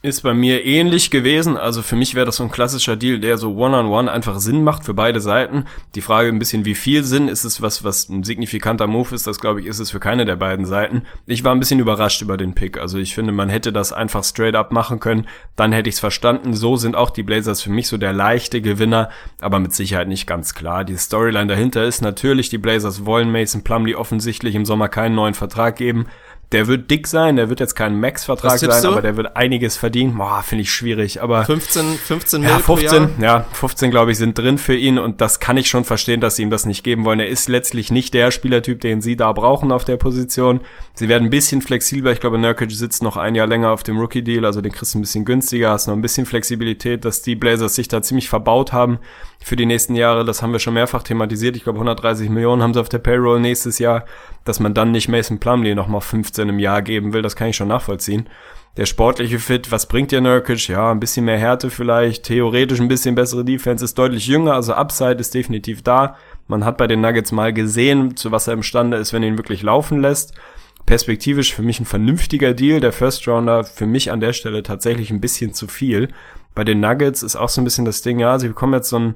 Ist 0.00 0.22
bei 0.22 0.32
mir 0.32 0.64
ähnlich 0.64 1.10
gewesen. 1.10 1.56
Also 1.56 1.82
für 1.82 1.96
mich 1.96 2.14
wäre 2.14 2.24
das 2.24 2.36
so 2.36 2.44
ein 2.44 2.52
klassischer 2.52 2.94
Deal, 2.94 3.18
der 3.18 3.36
so 3.36 3.56
one-on-one 3.56 3.88
-on 3.88 4.04
-one 4.04 4.12
einfach 4.12 4.38
Sinn 4.38 4.62
macht 4.62 4.84
für 4.84 4.94
beide 4.94 5.20
Seiten. 5.20 5.64
Die 5.96 6.02
Frage 6.02 6.28
ein 6.28 6.38
bisschen, 6.38 6.64
wie 6.64 6.76
viel 6.76 7.02
Sinn 7.02 7.26
ist 7.26 7.42
es, 7.42 7.62
was, 7.62 7.82
was 7.82 8.08
ein 8.08 8.22
signifikanter 8.22 8.86
Move 8.86 9.12
ist, 9.12 9.26
das 9.26 9.40
glaube 9.40 9.60
ich, 9.60 9.66
ist 9.66 9.80
es 9.80 9.90
für 9.90 9.98
keine 9.98 10.24
der 10.24 10.36
beiden 10.36 10.66
Seiten. 10.66 11.02
Ich 11.26 11.42
war 11.42 11.52
ein 11.52 11.58
bisschen 11.58 11.80
überrascht 11.80 12.22
über 12.22 12.36
den 12.36 12.54
Pick. 12.54 12.78
Also 12.78 12.96
ich 12.98 13.12
finde, 13.12 13.32
man 13.32 13.48
hätte 13.48 13.72
das 13.72 13.92
einfach 13.92 14.22
straight 14.22 14.54
up 14.54 14.70
machen 14.70 15.00
können. 15.00 15.26
Dann 15.56 15.72
hätte 15.72 15.88
ich 15.88 15.96
es 15.96 16.00
verstanden. 16.00 16.54
So 16.54 16.76
sind 16.76 16.94
auch 16.94 17.10
die 17.10 17.24
Blazers 17.24 17.60
für 17.60 17.70
mich 17.70 17.88
so 17.88 17.96
der 17.96 18.12
leichte 18.12 18.62
Gewinner, 18.62 19.10
aber 19.40 19.58
mit 19.58 19.74
Sicherheit 19.74 20.06
nicht 20.06 20.28
ganz 20.28 20.54
klar. 20.54 20.84
Die 20.84 20.96
Storyline 20.96 21.48
dahinter 21.48 21.84
ist 21.84 22.02
natürlich, 22.02 22.50
die 22.50 22.58
Blazers 22.58 23.04
wollen 23.04 23.32
Mason 23.32 23.64
Plumlee 23.64 23.96
offensichtlich 23.96 24.54
im 24.54 24.64
Sommer 24.64 24.88
keinen 24.88 25.16
neuen 25.16 25.34
Vertrag 25.34 25.74
geben. 25.74 26.06
Der 26.52 26.66
wird 26.66 26.90
dick 26.90 27.06
sein, 27.06 27.36
der 27.36 27.50
wird 27.50 27.60
jetzt 27.60 27.74
kein 27.74 28.00
Max-Vertrag 28.00 28.58
sein, 28.58 28.82
du? 28.82 28.88
aber 28.88 29.02
der 29.02 29.18
wird 29.18 29.36
einiges 29.36 29.76
verdienen. 29.76 30.16
Boah, 30.16 30.42
finde 30.42 30.62
ich 30.62 30.72
schwierig, 30.72 31.20
aber 31.20 31.44
15, 31.44 31.84
15 31.92 32.42
ja, 32.42 32.58
15, 32.58 33.10
ja, 33.20 33.44
15 33.52 33.90
glaube 33.90 34.12
ich 34.12 34.18
sind 34.18 34.38
drin 34.38 34.56
für 34.56 34.74
ihn 34.74 34.98
und 34.98 35.20
das 35.20 35.40
kann 35.40 35.58
ich 35.58 35.68
schon 35.68 35.84
verstehen, 35.84 36.22
dass 36.22 36.36
sie 36.36 36.42
ihm 36.42 36.50
das 36.50 36.64
nicht 36.64 36.84
geben 36.84 37.04
wollen. 37.04 37.20
Er 37.20 37.28
ist 37.28 37.50
letztlich 37.50 37.90
nicht 37.90 38.14
der 38.14 38.30
Spielertyp, 38.30 38.80
den 38.80 39.02
sie 39.02 39.14
da 39.14 39.30
brauchen 39.32 39.70
auf 39.70 39.84
der 39.84 39.98
Position. 39.98 40.60
Sie 40.94 41.10
werden 41.10 41.24
ein 41.24 41.30
bisschen 41.30 41.60
flexibler. 41.60 42.12
Ich 42.12 42.20
glaube, 42.20 42.38
Nurkic 42.38 42.70
sitzt 42.70 43.02
noch 43.02 43.18
ein 43.18 43.34
Jahr 43.34 43.46
länger 43.46 43.70
auf 43.70 43.82
dem 43.82 43.98
Rookie-Deal, 43.98 44.46
also 44.46 44.62
den 44.62 44.72
kriegst 44.72 44.94
du 44.94 44.98
ein 44.98 45.02
bisschen 45.02 45.26
günstiger, 45.26 45.70
hast 45.70 45.86
noch 45.86 45.94
ein 45.94 46.02
bisschen 46.02 46.24
Flexibilität, 46.24 47.04
dass 47.04 47.20
die 47.20 47.36
Blazers 47.36 47.74
sich 47.74 47.88
da 47.88 48.00
ziemlich 48.00 48.30
verbaut 48.30 48.72
haben 48.72 49.00
für 49.42 49.56
die 49.56 49.66
nächsten 49.66 49.94
Jahre. 49.94 50.24
Das 50.24 50.42
haben 50.42 50.52
wir 50.52 50.58
schon 50.58 50.74
mehrfach 50.74 51.02
thematisiert. 51.02 51.56
Ich 51.56 51.64
glaube, 51.64 51.78
130 51.78 52.28
Millionen 52.28 52.62
haben 52.62 52.74
sie 52.74 52.80
auf 52.80 52.88
der 52.88 52.98
Payroll 52.98 53.40
nächstes 53.40 53.78
Jahr. 53.78 54.04
Dass 54.44 54.60
man 54.60 54.74
dann 54.74 54.92
nicht 54.92 55.08
Mason 55.08 55.38
Plumlee 55.38 55.74
nochmal 55.74 56.00
15 56.00 56.48
im 56.48 56.58
Jahr 56.58 56.82
geben 56.82 57.12
will, 57.12 57.22
das 57.22 57.36
kann 57.36 57.48
ich 57.48 57.56
schon 57.56 57.68
nachvollziehen. 57.68 58.28
Der 58.76 58.86
sportliche 58.86 59.40
Fit, 59.40 59.72
was 59.72 59.86
bringt 59.86 60.12
dir 60.12 60.20
Nurkic? 60.20 60.68
Ja, 60.68 60.92
ein 60.92 61.00
bisschen 61.00 61.24
mehr 61.24 61.38
Härte 61.38 61.68
vielleicht, 61.68 62.24
theoretisch 62.24 62.80
ein 62.80 62.86
bisschen 62.86 63.16
bessere 63.16 63.44
Defense, 63.44 63.84
ist 63.84 63.98
deutlich 63.98 64.28
jünger, 64.28 64.54
also 64.54 64.72
Upside 64.72 65.16
ist 65.16 65.34
definitiv 65.34 65.82
da. 65.82 66.16
Man 66.46 66.64
hat 66.64 66.78
bei 66.78 66.86
den 66.86 67.00
Nuggets 67.00 67.32
mal 67.32 67.52
gesehen, 67.52 68.16
zu 68.16 68.30
was 68.30 68.46
er 68.46 68.54
imstande 68.54 68.96
ist, 68.96 69.12
wenn 69.12 69.24
er 69.24 69.30
ihn 69.30 69.38
wirklich 69.38 69.62
laufen 69.62 70.00
lässt. 70.00 70.34
Perspektivisch 70.86 71.54
für 71.54 71.62
mich 71.62 71.80
ein 71.80 71.86
vernünftiger 71.86 72.54
Deal. 72.54 72.80
Der 72.80 72.92
First 72.92 73.26
Rounder 73.26 73.64
für 73.64 73.86
mich 73.86 74.10
an 74.10 74.20
der 74.20 74.32
Stelle 74.32 74.62
tatsächlich 74.62 75.10
ein 75.10 75.20
bisschen 75.20 75.52
zu 75.52 75.66
viel. 75.66 76.08
Bei 76.54 76.64
den 76.64 76.80
Nuggets 76.80 77.22
ist 77.22 77.36
auch 77.36 77.48
so 77.48 77.60
ein 77.60 77.64
bisschen 77.64 77.84
das 77.84 78.02
Ding, 78.02 78.18
ja, 78.18 78.38
sie 78.38 78.48
bekommen 78.48 78.74
jetzt 78.74 78.88
so 78.88 78.96
einen, 78.96 79.14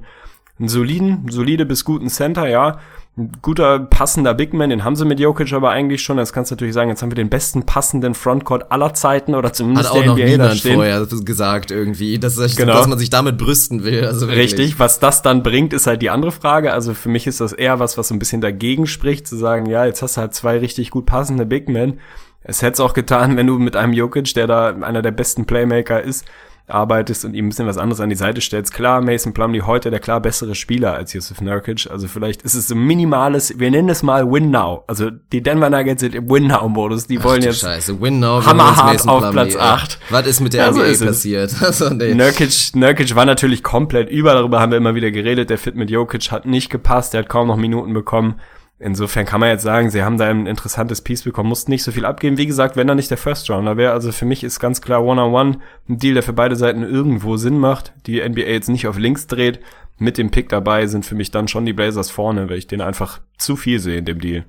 einen 0.59 0.69
soliden, 0.69 1.25
solide 1.29 1.65
bis 1.65 1.83
guten 1.83 2.09
Center, 2.09 2.47
ja, 2.47 2.79
ein 3.15 3.31
guter, 3.43 3.77
passender 3.79 4.33
Big 4.33 4.53
Man, 4.53 4.71
den 4.71 4.83
haben 4.83 4.95
sie 4.95 5.05
mit 5.05 5.19
Jokic 5.19 5.53
aber 5.53 5.69
eigentlich 5.69 6.01
schon. 6.01 6.17
Jetzt 6.17 6.33
kannst 6.33 6.49
du 6.49 6.55
natürlich 6.55 6.73
sagen, 6.73 6.89
jetzt 6.89 7.03
haben 7.03 7.11
wir 7.11 7.15
den 7.15 7.29
besten 7.29 7.63
passenden 7.63 8.15
Frontcourt 8.15 8.71
aller 8.71 8.95
Zeiten 8.95 9.35
oder 9.35 9.53
zumindest 9.53 9.89
Hat 9.89 9.95
auch 9.95 9.99
der 9.99 10.07
noch 10.07 10.17
NBA 10.17 10.25
niemand 10.25 10.59
vorher 10.59 11.05
gesagt 11.05 11.69
irgendwie, 11.69 12.17
dass, 12.17 12.37
dass, 12.37 12.55
Genau. 12.55 12.73
dass 12.73 12.87
man 12.87 12.97
sich 12.97 13.11
damit 13.11 13.37
brüsten 13.37 13.83
will. 13.83 14.03
Also 14.03 14.21
wirklich. 14.27 14.45
Richtig, 14.45 14.79
was 14.79 14.99
das 14.99 15.21
dann 15.21 15.43
bringt, 15.43 15.73
ist 15.73 15.85
halt 15.85 16.01
die 16.01 16.09
andere 16.09 16.31
Frage. 16.31 16.73
Also 16.73 16.95
für 16.95 17.09
mich 17.09 17.27
ist 17.27 17.39
das 17.39 17.53
eher 17.53 17.79
was, 17.79 17.99
was 17.99 18.07
so 18.07 18.15
ein 18.15 18.19
bisschen 18.19 18.41
dagegen 18.41 18.87
spricht, 18.87 19.27
zu 19.27 19.35
sagen, 19.35 19.67
ja, 19.67 19.85
jetzt 19.85 20.01
hast 20.01 20.17
du 20.17 20.21
halt 20.21 20.33
zwei 20.33 20.57
richtig 20.57 20.89
gut 20.89 21.05
passende 21.05 21.45
Big 21.45 21.69
Men. 21.69 21.99
Es 22.41 22.63
hätte 22.63 22.73
es 22.73 22.79
auch 22.79 22.95
getan, 22.95 23.37
wenn 23.37 23.45
du 23.45 23.59
mit 23.59 23.75
einem 23.75 23.93
Jokic, 23.93 24.33
der 24.33 24.47
da 24.47 24.69
einer 24.69 25.03
der 25.03 25.11
besten 25.11 25.45
Playmaker 25.45 26.01
ist, 26.01 26.25
arbeitest 26.67 27.25
und 27.25 27.33
ihm 27.33 27.45
ein 27.45 27.49
bisschen 27.49 27.67
was 27.67 27.77
anderes 27.77 27.99
an 27.99 28.09
die 28.09 28.15
Seite 28.15 28.39
stellst. 28.39 28.73
Klar, 28.73 29.01
Mason 29.01 29.33
Plumlee 29.33 29.61
heute 29.63 29.91
der 29.91 29.99
klar 29.99 30.21
bessere 30.21 30.55
Spieler 30.55 30.93
als 30.93 31.13
Yusuf 31.13 31.41
Nurkic. 31.41 31.89
Also 31.91 32.07
vielleicht 32.07 32.41
ist 32.43 32.53
es 32.53 32.69
so 32.69 32.75
ein 32.75 32.85
minimales, 32.85 33.59
wir 33.59 33.69
nennen 33.69 33.89
es 33.89 34.01
mal 34.01 34.29
Win 34.31 34.49
Now. 34.49 34.83
Also 34.87 35.09
die 35.09 35.43
Denver 35.43 35.69
Nuggets 35.69 36.01
sind 36.01 36.15
im 36.15 36.29
Win 36.29 36.47
Now-Modus. 36.47 37.07
Die 37.07 37.19
Ach 37.19 37.25
wollen 37.25 37.41
jetzt 37.41 37.59
Scheiße, 37.61 37.99
win 38.01 38.19
now. 38.19 38.45
hammerhart 38.45 39.07
auf 39.07 39.31
Platz 39.31 39.55
ey. 39.55 39.61
acht. 39.61 39.99
Was 40.09 40.25
ist 40.25 40.39
mit 40.39 40.53
der 40.53 40.65
Ja, 40.67 40.73
so 40.73 40.81
NBA 40.81 41.05
passiert? 41.05 41.53
Also, 41.63 41.89
nee. 41.89 42.13
Nurkic, 42.13 42.75
Nurkic 42.75 43.15
war 43.15 43.25
natürlich 43.25 43.63
komplett 43.63 44.09
über, 44.09 44.33
darüber 44.33 44.59
haben 44.59 44.71
wir 44.71 44.77
immer 44.77 44.95
wieder 44.95 45.11
geredet. 45.11 45.49
Der 45.49 45.57
Fit 45.57 45.75
mit 45.75 45.89
Jokic 45.89 46.31
hat 46.31 46.45
nicht 46.45 46.69
gepasst, 46.69 47.13
der 47.13 47.21
hat 47.21 47.29
kaum 47.29 47.47
noch 47.47 47.57
Minuten 47.57 47.93
bekommen. 47.93 48.35
Insofern 48.79 49.25
kann 49.25 49.39
man 49.39 49.49
jetzt 49.49 49.63
sagen, 49.63 49.89
sie 49.89 50.03
haben 50.03 50.17
da 50.17 50.29
ein 50.29 50.45
interessantes 50.45 51.01
Piece 51.01 51.23
bekommen, 51.23 51.49
mussten 51.49 51.71
nicht 51.71 51.83
so 51.83 51.91
viel 51.91 52.05
abgeben. 52.05 52.37
Wie 52.37 52.47
gesagt, 52.47 52.75
wenn 52.75 52.89
er 52.89 52.95
nicht 52.95 53.11
der 53.11 53.17
First 53.17 53.49
Rounder 53.49 53.77
wäre, 53.77 53.93
also 53.93 54.11
für 54.11 54.25
mich 54.25 54.43
ist 54.43 54.59
ganz 54.59 54.81
klar 54.81 55.03
One-on-One 55.03 55.59
ein 55.87 55.97
Deal, 55.97 56.15
der 56.15 56.23
für 56.23 56.33
beide 56.33 56.55
Seiten 56.55 56.83
irgendwo 56.83 57.37
Sinn 57.37 57.59
macht, 57.59 57.93
die 58.07 58.27
NBA 58.27 58.41
jetzt 58.41 58.69
nicht 58.69 58.87
auf 58.87 58.97
links 58.97 59.27
dreht. 59.27 59.59
Mit 59.99 60.17
dem 60.17 60.31
Pick 60.31 60.49
dabei 60.49 60.87
sind 60.87 61.05
für 61.05 61.15
mich 61.15 61.31
dann 61.31 61.47
schon 61.47 61.65
die 61.65 61.73
Blazers 61.73 62.09
vorne, 62.09 62.49
weil 62.49 62.57
ich 62.57 62.67
den 62.67 62.81
einfach 62.81 63.21
zu 63.37 63.55
viel 63.55 63.79
sehe 63.79 63.99
in 63.99 64.05
dem 64.05 64.19
Deal. 64.19 64.45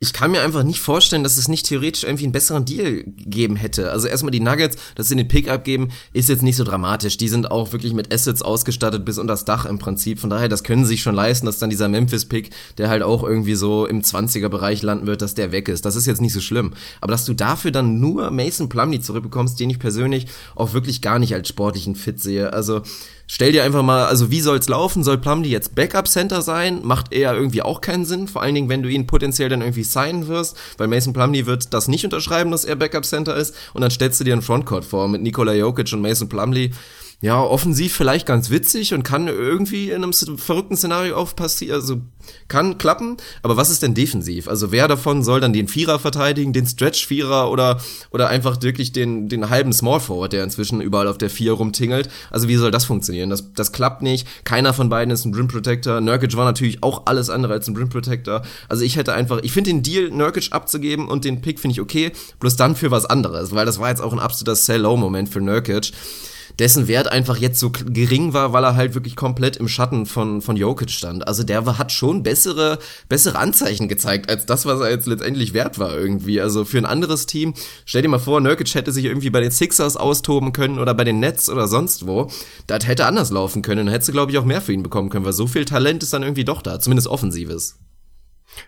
Ich 0.00 0.12
kann 0.12 0.32
mir 0.32 0.42
einfach 0.42 0.64
nicht 0.64 0.80
vorstellen, 0.80 1.22
dass 1.22 1.38
es 1.38 1.48
nicht 1.48 1.66
theoretisch 1.66 2.04
irgendwie 2.04 2.24
einen 2.24 2.32
besseren 2.32 2.64
Deal 2.64 3.04
gegeben 3.04 3.56
hätte. 3.56 3.90
Also 3.90 4.06
erstmal 4.06 4.32
die 4.32 4.40
Nuggets, 4.40 4.76
dass 4.96 5.08
sie 5.08 5.16
den 5.16 5.28
Pick 5.28 5.48
abgeben, 5.48 5.88
ist 6.12 6.28
jetzt 6.28 6.42
nicht 6.42 6.56
so 6.56 6.64
dramatisch. 6.64 7.16
Die 7.16 7.28
sind 7.28 7.50
auch 7.50 7.72
wirklich 7.72 7.94
mit 7.94 8.12
Assets 8.12 8.42
ausgestattet 8.42 9.04
bis 9.04 9.18
unter 9.18 9.32
das 9.32 9.44
Dach 9.44 9.64
im 9.64 9.78
Prinzip. 9.78 10.18
Von 10.18 10.30
daher, 10.30 10.48
das 10.48 10.64
können 10.64 10.84
sie 10.84 10.90
sich 10.90 11.02
schon 11.02 11.14
leisten, 11.14 11.46
dass 11.46 11.58
dann 11.58 11.70
dieser 11.70 11.88
Memphis-Pick, 11.88 12.50
der 12.76 12.90
halt 12.90 13.02
auch 13.02 13.22
irgendwie 13.22 13.54
so 13.54 13.86
im 13.86 14.02
20er-Bereich 14.02 14.82
landen 14.82 15.06
wird, 15.06 15.22
dass 15.22 15.34
der 15.34 15.52
weg 15.52 15.68
ist. 15.68 15.86
Das 15.86 15.96
ist 15.96 16.06
jetzt 16.06 16.20
nicht 16.20 16.34
so 16.34 16.40
schlimm. 16.40 16.74
Aber 17.00 17.12
dass 17.12 17.24
du 17.24 17.32
dafür 17.32 17.70
dann 17.70 17.98
nur 18.00 18.30
Mason 18.30 18.68
Plumlee 18.68 19.00
zurückbekommst, 19.00 19.58
den 19.58 19.70
ich 19.70 19.78
persönlich 19.78 20.26
auch 20.54 20.74
wirklich 20.74 21.00
gar 21.00 21.18
nicht 21.18 21.34
als 21.34 21.48
sportlichen 21.48 21.94
Fit 21.94 22.20
sehe. 22.20 22.52
Also 22.52 22.82
Stell 23.26 23.52
dir 23.52 23.64
einfach 23.64 23.82
mal, 23.82 24.04
also 24.04 24.30
wie 24.30 24.42
soll's 24.42 24.68
laufen? 24.68 25.02
Soll 25.02 25.16
Plumlee 25.16 25.48
jetzt 25.48 25.74
Backup 25.74 26.08
Center 26.08 26.42
sein? 26.42 26.80
Macht 26.84 27.12
eher 27.12 27.34
irgendwie 27.34 27.62
auch 27.62 27.80
keinen 27.80 28.04
Sinn, 28.04 28.28
vor 28.28 28.42
allen 28.42 28.54
Dingen, 28.54 28.68
wenn 28.68 28.82
du 28.82 28.88
ihn 28.90 29.06
potenziell 29.06 29.48
dann 29.48 29.62
irgendwie 29.62 29.82
signen 29.82 30.28
wirst, 30.28 30.56
weil 30.76 30.88
Mason 30.88 31.14
Plumlee 31.14 31.46
wird 31.46 31.72
das 31.72 31.88
nicht 31.88 32.04
unterschreiben, 32.04 32.50
dass 32.50 32.66
er 32.66 32.76
Backup 32.76 33.06
Center 33.06 33.34
ist 33.34 33.54
und 33.72 33.80
dann 33.80 33.90
stellst 33.90 34.20
du 34.20 34.24
dir 34.24 34.34
einen 34.34 34.42
Frontcourt 34.42 34.84
vor 34.84 35.08
mit 35.08 35.22
Nikola 35.22 35.54
Jokic 35.54 35.92
und 35.94 36.02
Mason 36.02 36.28
Plumlee. 36.28 36.70
Ja, 37.24 37.42
offensiv 37.42 37.94
vielleicht 37.94 38.26
ganz 38.26 38.50
witzig 38.50 38.92
und 38.92 39.02
kann 39.02 39.28
irgendwie 39.28 39.88
in 39.90 40.04
einem 40.04 40.12
verrückten 40.12 40.76
Szenario 40.76 41.16
auch 41.16 41.34
passieren, 41.34 41.76
also 41.80 42.02
kann 42.48 42.76
klappen, 42.76 43.16
aber 43.42 43.56
was 43.56 43.70
ist 43.70 43.82
denn 43.82 43.94
defensiv? 43.94 44.46
Also 44.46 44.72
wer 44.72 44.88
davon 44.88 45.22
soll 45.22 45.40
dann 45.40 45.54
den 45.54 45.66
Vierer 45.66 45.98
verteidigen, 45.98 46.52
den 46.52 46.66
Stretch-Vierer 46.66 47.50
oder, 47.50 47.80
oder 48.10 48.28
einfach 48.28 48.60
wirklich 48.60 48.92
den, 48.92 49.30
den 49.30 49.48
halben 49.48 49.72
Small 49.72 50.00
Forward, 50.00 50.34
der 50.34 50.44
inzwischen 50.44 50.82
überall 50.82 51.08
auf 51.08 51.16
der 51.16 51.30
Vier 51.30 51.52
rumtingelt? 51.52 52.10
Also 52.30 52.46
wie 52.48 52.56
soll 52.56 52.70
das 52.70 52.84
funktionieren? 52.84 53.30
Das, 53.30 53.54
das 53.54 53.72
klappt 53.72 54.02
nicht. 54.02 54.28
Keiner 54.44 54.74
von 54.74 54.90
beiden 54.90 55.10
ist 55.10 55.24
ein 55.24 55.32
Rim 55.32 55.48
Protector. 55.48 56.02
Nurkic 56.02 56.36
war 56.36 56.44
natürlich 56.44 56.82
auch 56.82 57.06
alles 57.06 57.30
andere 57.30 57.54
als 57.54 57.66
ein 57.66 57.74
Rim 57.74 57.88
Protector. 57.88 58.42
Also 58.68 58.84
ich 58.84 58.96
hätte 58.96 59.14
einfach, 59.14 59.40
ich 59.42 59.52
finde 59.52 59.70
den 59.70 59.82
Deal, 59.82 60.10
Nurkic 60.10 60.52
abzugeben 60.52 61.08
und 61.08 61.24
den 61.24 61.40
Pick 61.40 61.58
finde 61.58 61.72
ich 61.72 61.80
okay, 61.80 62.12
bloß 62.40 62.56
dann 62.56 62.76
für 62.76 62.90
was 62.90 63.06
anderes, 63.06 63.54
weil 63.54 63.64
das 63.64 63.78
war 63.78 63.88
jetzt 63.88 64.02
auch 64.02 64.12
ein 64.12 64.18
absoluter 64.18 64.56
Sell-Low-Moment 64.56 65.30
für 65.30 65.40
Nurkic 65.40 65.92
dessen 66.58 66.88
Wert 66.88 67.08
einfach 67.08 67.36
jetzt 67.36 67.60
so 67.60 67.70
gering 67.70 68.32
war, 68.32 68.52
weil 68.52 68.64
er 68.64 68.76
halt 68.76 68.94
wirklich 68.94 69.16
komplett 69.16 69.56
im 69.56 69.68
Schatten 69.68 70.06
von, 70.06 70.40
von 70.40 70.56
Jokic 70.56 70.90
stand. 70.90 71.26
Also 71.26 71.42
der 71.42 71.64
hat 71.78 71.92
schon 71.92 72.22
bessere, 72.22 72.78
bessere 73.08 73.38
Anzeichen 73.38 73.88
gezeigt, 73.88 74.30
als 74.30 74.46
das, 74.46 74.66
was 74.66 74.80
er 74.80 74.90
jetzt 74.90 75.06
letztendlich 75.06 75.54
wert 75.54 75.78
war 75.78 75.96
irgendwie. 75.96 76.40
Also 76.40 76.64
für 76.64 76.78
ein 76.78 76.86
anderes 76.86 77.26
Team, 77.26 77.54
stell 77.84 78.02
dir 78.02 78.08
mal 78.08 78.18
vor, 78.18 78.40
Nurkic 78.40 78.74
hätte 78.74 78.92
sich 78.92 79.04
irgendwie 79.04 79.30
bei 79.30 79.40
den 79.40 79.50
Sixers 79.50 79.96
austoben 79.96 80.52
können 80.52 80.78
oder 80.78 80.94
bei 80.94 81.04
den 81.04 81.20
Nets 81.20 81.48
oder 81.48 81.68
sonst 81.68 82.06
wo. 82.06 82.30
Das 82.66 82.86
hätte 82.86 83.06
anders 83.06 83.30
laufen 83.30 83.62
können. 83.62 83.86
Dann 83.86 83.92
hättest 83.92 84.08
du, 84.08 84.12
glaube 84.12 84.32
ich, 84.32 84.38
auch 84.38 84.44
mehr 84.44 84.60
für 84.60 84.72
ihn 84.72 84.82
bekommen 84.82 85.10
können, 85.10 85.24
weil 85.24 85.32
so 85.32 85.46
viel 85.46 85.64
Talent 85.64 86.02
ist 86.02 86.12
dann 86.12 86.22
irgendwie 86.22 86.44
doch 86.44 86.62
da, 86.62 86.80
zumindest 86.80 87.08
offensives. 87.08 87.78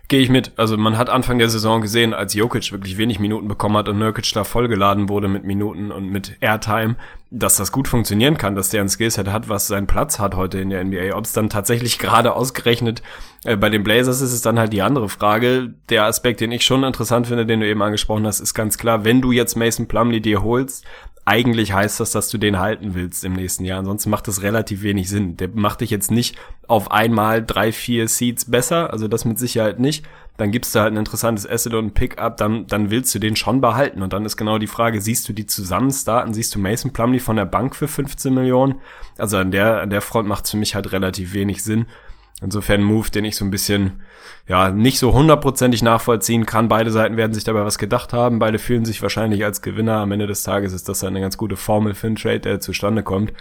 Gehe 0.09 0.21
ich 0.21 0.29
mit. 0.29 0.53
Also 0.57 0.77
man 0.77 0.97
hat 0.97 1.11
Anfang 1.11 1.39
der 1.39 1.49
Saison 1.49 1.81
gesehen, 1.81 2.15
als 2.15 2.35
Jokic 2.35 2.71
wirklich 2.71 2.97
wenig 2.97 3.19
Minuten 3.19 3.49
bekommen 3.49 3.77
hat 3.77 3.89
und 3.89 3.99
Nurkic 3.99 4.33
da 4.35 4.45
vollgeladen 4.45 5.09
wurde 5.09 5.27
mit 5.27 5.45
Minuten 5.45 5.91
und 5.91 6.09
mit 6.11 6.37
Airtime, 6.41 6.97
dass 7.31 7.57
das 7.57 7.73
gut 7.73 7.89
funktionieren 7.89 8.39
kann, 8.39 8.55
dass 8.55 8.69
der 8.69 8.83
ein 8.83 8.89
Skillset 8.89 9.29
hat, 9.29 9.49
was 9.49 9.67
seinen 9.67 9.89
Platz 9.89 10.21
hat 10.21 10.37
heute 10.37 10.59
in 10.61 10.71
der 10.71 10.85
NBA. 10.85 11.17
Ob 11.17 11.25
es 11.25 11.33
dann 11.33 11.51
tatsächlich 11.51 11.99
gerade 12.01 12.35
ausgerechnet 12.35 13.03
äh, 13.45 13.57
bei 13.57 13.69
den 13.69 13.83
Blazers 13.83 14.21
ist, 14.21 14.33
ist 14.33 14.47
dann 14.47 14.59
halt 14.59 14.73
die 14.73 14.83
andere 14.83 15.09
Frage. 15.09 15.75
Der 15.89 16.05
Aspekt, 16.05 16.41
den 16.41 16.53
ich 16.53 16.65
schon 16.65 16.85
interessant 16.85 17.27
finde, 17.27 17.45
den 17.45 17.61
du 17.61 17.67
eben 17.67 17.83
angesprochen 17.83 18.27
hast, 18.27 18.41
ist 18.41 18.55
ganz 18.55 18.79
klar, 18.79 19.05
wenn 19.05 19.21
du 19.21 19.33
jetzt 19.33 19.57
Mason 19.57 19.89
Plumlee 19.89 20.21
dir 20.21 20.43
holst, 20.43 20.85
eigentlich 21.27 21.73
heißt 21.73 21.99
das, 21.99 22.13
dass 22.13 22.29
du 22.29 22.39
den 22.39 22.61
halten 22.61 22.95
willst 22.95 23.25
im 23.25 23.33
nächsten 23.33 23.65
Jahr. 23.65 23.81
Ansonsten 23.81 24.11
macht 24.11 24.29
das 24.29 24.43
relativ 24.43 24.83
wenig 24.83 25.09
Sinn. 25.09 25.37
Der 25.37 25.49
macht 25.49 25.81
dich 25.81 25.91
jetzt 25.91 26.13
nicht 26.13 26.37
auf 26.69 26.93
einmal 26.93 27.45
drei, 27.45 27.73
vier 27.73 28.07
Seeds 28.07 28.45
besser, 28.45 28.93
also 28.93 29.09
das 29.09 29.25
mit 29.25 29.37
Sicherheit 29.37 29.81
nicht. 29.81 30.07
Dann 30.37 30.53
gibst 30.53 30.73
du 30.75 30.79
halt 30.79 30.93
ein 30.93 30.99
interessantes 30.99 31.49
Asset 31.49 31.75
und 31.75 31.87
ein 31.87 31.95
Pickup, 31.95 32.37
dann, 32.37 32.69
dann 32.69 32.91
willst 32.91 33.13
du 33.13 33.19
den 33.19 33.35
schon 33.35 33.61
behalten. 33.61 34.03
Und 34.03 34.13
dann 34.13 34.25
ist 34.25 34.37
genau 34.37 34.59
die 34.59 34.69
Frage, 34.69 35.01
siehst 35.01 35.29
du 35.29 35.33
die 35.33 35.47
zusammen 35.47 35.91
starten? 35.91 36.33
Siehst 36.33 36.55
du 36.55 36.61
Mason 36.61 36.93
Plumlee 36.93 37.19
von 37.19 37.37
der 37.37 37.47
Bank 37.47 37.75
für 37.75 37.89
15 37.89 38.33
Millionen? 38.33 38.77
Also 39.19 39.39
an 39.39 39.51
der, 39.51 39.81
an 39.81 39.91
der 39.91 40.03
Front 40.03 40.29
macht 40.29 40.45
es 40.45 40.53
für 40.53 40.59
mich 40.59 40.77
halt 40.77 40.93
relativ 40.93 41.33
wenig 41.33 41.65
Sinn. 41.65 41.87
Insofern 42.43 42.83
ein 42.83 42.85
Move, 42.85 43.11
den 43.11 43.25
ich 43.25 43.37
so 43.37 43.47
ein 43.47 43.51
bisschen, 43.51 44.03
ja, 44.47 44.71
nicht 44.71 44.99
so 44.99 45.15
hundertprozentig 45.15 45.83
nachvollziehen 45.83 46.45
kann. 46.45 46.69
Beide 46.69 46.91
Seiten 46.91 47.17
werden 47.17 47.33
sich 47.33 47.45
dabei 47.45 47.65
was 47.65 47.79
gedacht 47.79 48.13
haben. 48.13 48.39
Beide 48.39 48.59
fühlen 48.59 48.85
sich 48.85 49.01
wahrscheinlich 49.01 49.43
als 49.45 49.63
Gewinner. 49.63 49.99
Am 49.99 50.13
Ende 50.13 50.27
des 50.27 50.43
Tages 50.43 50.75
ist 50.75 50.89
das 50.89 51.03
eine 51.03 51.21
ganz 51.21 51.39
gute 51.39 51.57
Formel 51.57 51.95
für 51.95 52.09
einen 52.09 52.17
Trade, 52.17 52.41
der 52.41 52.61
zustande 52.61 53.03
kommt. 53.03 53.33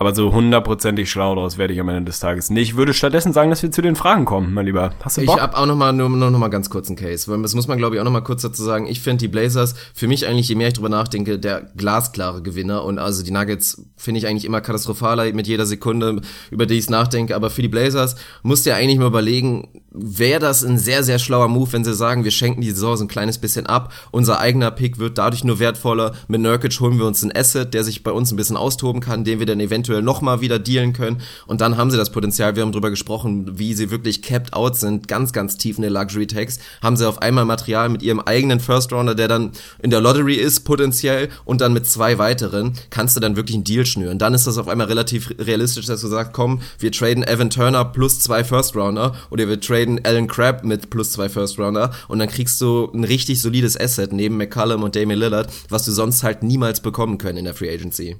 Aber 0.00 0.14
so 0.14 0.32
hundertprozentig 0.32 1.10
schlau 1.10 1.34
daraus 1.34 1.58
werde 1.58 1.74
ich 1.74 1.80
am 1.80 1.90
Ende 1.90 2.04
des 2.04 2.20
Tages 2.20 2.48
nicht. 2.48 2.70
Ich 2.70 2.76
würde 2.76 2.94
stattdessen 2.94 3.34
sagen, 3.34 3.50
dass 3.50 3.62
wir 3.62 3.70
zu 3.70 3.82
den 3.82 3.96
Fragen 3.96 4.24
kommen, 4.24 4.54
mein 4.54 4.64
Lieber. 4.64 4.94
Hast 5.02 5.18
du 5.18 5.20
Ich 5.20 5.26
Bock? 5.26 5.38
hab 5.38 5.54
auch 5.58 5.66
noch 5.66 5.76
mal 5.76 5.92
nur, 5.92 6.08
noch 6.08 6.38
mal 6.38 6.48
ganz 6.48 6.70
kurz 6.70 6.88
einen 6.88 6.96
Case, 6.96 7.30
das 7.42 7.54
muss 7.54 7.68
man 7.68 7.76
glaube 7.76 7.96
ich 7.96 8.00
auch 8.00 8.06
noch 8.06 8.10
mal 8.10 8.22
kurz 8.22 8.40
dazu 8.40 8.62
sagen. 8.62 8.86
Ich 8.86 9.00
finde 9.02 9.18
die 9.18 9.28
Blazers 9.28 9.74
für 9.92 10.08
mich 10.08 10.26
eigentlich 10.26 10.48
je 10.48 10.54
mehr 10.54 10.68
ich 10.68 10.72
drüber 10.74 10.88
nachdenke, 10.88 11.38
der 11.38 11.68
glasklare 11.76 12.40
Gewinner 12.40 12.82
und 12.84 12.98
also 12.98 13.22
die 13.22 13.30
Nuggets 13.30 13.84
finde 13.98 14.20
ich 14.20 14.26
eigentlich 14.26 14.46
immer 14.46 14.62
katastrophaler 14.62 15.34
mit 15.34 15.46
jeder 15.46 15.66
Sekunde, 15.66 16.22
über 16.50 16.64
die 16.64 16.78
ich 16.78 16.88
nachdenke, 16.88 17.36
aber 17.36 17.50
für 17.50 17.60
die 17.60 17.68
Blazers 17.68 18.16
musst 18.42 18.64
du 18.64 18.70
ja 18.70 18.76
eigentlich 18.76 18.98
mal 18.98 19.06
überlegen, 19.08 19.68
wäre 19.92 20.40
das 20.40 20.64
ein 20.64 20.78
sehr 20.78 21.02
sehr 21.02 21.18
schlauer 21.18 21.48
Move, 21.48 21.72
wenn 21.72 21.84
sie 21.84 21.94
sagen, 21.94 22.24
wir 22.24 22.30
schenken 22.30 22.60
die 22.60 22.70
Saison 22.70 22.96
so 22.96 23.04
ein 23.04 23.08
kleines 23.08 23.38
bisschen 23.38 23.66
ab, 23.66 23.92
unser 24.10 24.38
eigener 24.38 24.70
Pick 24.70 24.98
wird 24.98 25.18
dadurch 25.18 25.44
nur 25.44 25.58
wertvoller. 25.58 26.12
Mit 26.28 26.40
Nurkic 26.40 26.78
holen 26.80 26.98
wir 26.98 27.06
uns 27.06 27.22
einen 27.22 27.34
Asset, 27.34 27.74
der 27.74 27.84
sich 27.84 28.02
bei 28.02 28.12
uns 28.12 28.30
ein 28.30 28.36
bisschen 28.36 28.56
austoben 28.56 29.00
kann, 29.00 29.24
den 29.24 29.38
wir 29.38 29.46
dann 29.46 29.60
eventuell 29.60 30.02
noch 30.02 30.20
mal 30.20 30.40
wieder 30.40 30.58
dealen 30.58 30.92
können. 30.92 31.20
Und 31.46 31.60
dann 31.60 31.76
haben 31.76 31.90
sie 31.90 31.96
das 31.96 32.10
Potenzial, 32.10 32.54
wir 32.54 32.62
haben 32.62 32.72
drüber 32.72 32.90
gesprochen, 32.90 33.58
wie 33.58 33.74
sie 33.74 33.90
wirklich 33.90 34.22
capped 34.22 34.52
out 34.52 34.76
sind, 34.76 35.08
ganz, 35.08 35.32
ganz 35.32 35.56
tief 35.56 35.76
in 35.76 35.82
der 35.82 35.90
Luxury 35.90 36.26
Tax, 36.26 36.58
haben 36.82 36.96
sie 36.96 37.08
auf 37.08 37.20
einmal 37.20 37.44
Material 37.44 37.88
mit 37.88 38.02
ihrem 38.02 38.20
eigenen 38.20 38.60
First 38.60 38.92
Rounder, 38.92 39.14
der 39.14 39.28
dann 39.28 39.52
in 39.82 39.90
der 39.90 40.00
Lottery 40.00 40.34
ist, 40.34 40.60
potenziell, 40.60 41.28
und 41.44 41.60
dann 41.60 41.72
mit 41.72 41.86
zwei 41.86 42.18
weiteren, 42.18 42.74
kannst 42.90 43.16
du 43.16 43.20
dann 43.20 43.36
wirklich 43.36 43.56
einen 43.56 43.64
Deal 43.64 43.86
schnüren. 43.86 44.18
Dann 44.18 44.34
ist 44.34 44.46
das 44.46 44.58
auf 44.58 44.68
einmal 44.68 44.86
relativ 44.86 45.34
realistisch, 45.38 45.86
dass 45.86 46.00
du 46.00 46.08
sagst, 46.08 46.32
komm, 46.32 46.60
wir 46.78 46.92
traden 46.92 47.24
Evan 47.24 47.50
Turner 47.50 47.84
plus 47.84 48.20
zwei 48.20 48.44
First 48.44 48.76
Rounder 48.76 49.14
oder 49.30 49.48
wir 49.48 49.60
traden 49.60 49.79
Alan 50.04 50.26
Crabb 50.26 50.64
mit 50.64 50.90
plus 50.90 51.12
zwei 51.12 51.28
First 51.28 51.58
Rounder 51.58 51.92
und 52.08 52.18
dann 52.18 52.28
kriegst 52.28 52.60
du 52.60 52.90
ein 52.92 53.04
richtig 53.04 53.40
solides 53.40 53.78
Asset 53.78 54.12
neben 54.12 54.36
McCallum 54.36 54.82
und 54.82 54.96
Damian 54.96 55.18
Lillard, 55.18 55.52
was 55.68 55.84
du 55.84 55.92
sonst 55.92 56.22
halt 56.22 56.42
niemals 56.42 56.80
bekommen 56.80 57.18
können 57.18 57.38
in 57.38 57.44
der 57.44 57.54
Free 57.54 57.72
Agency. 57.72 58.16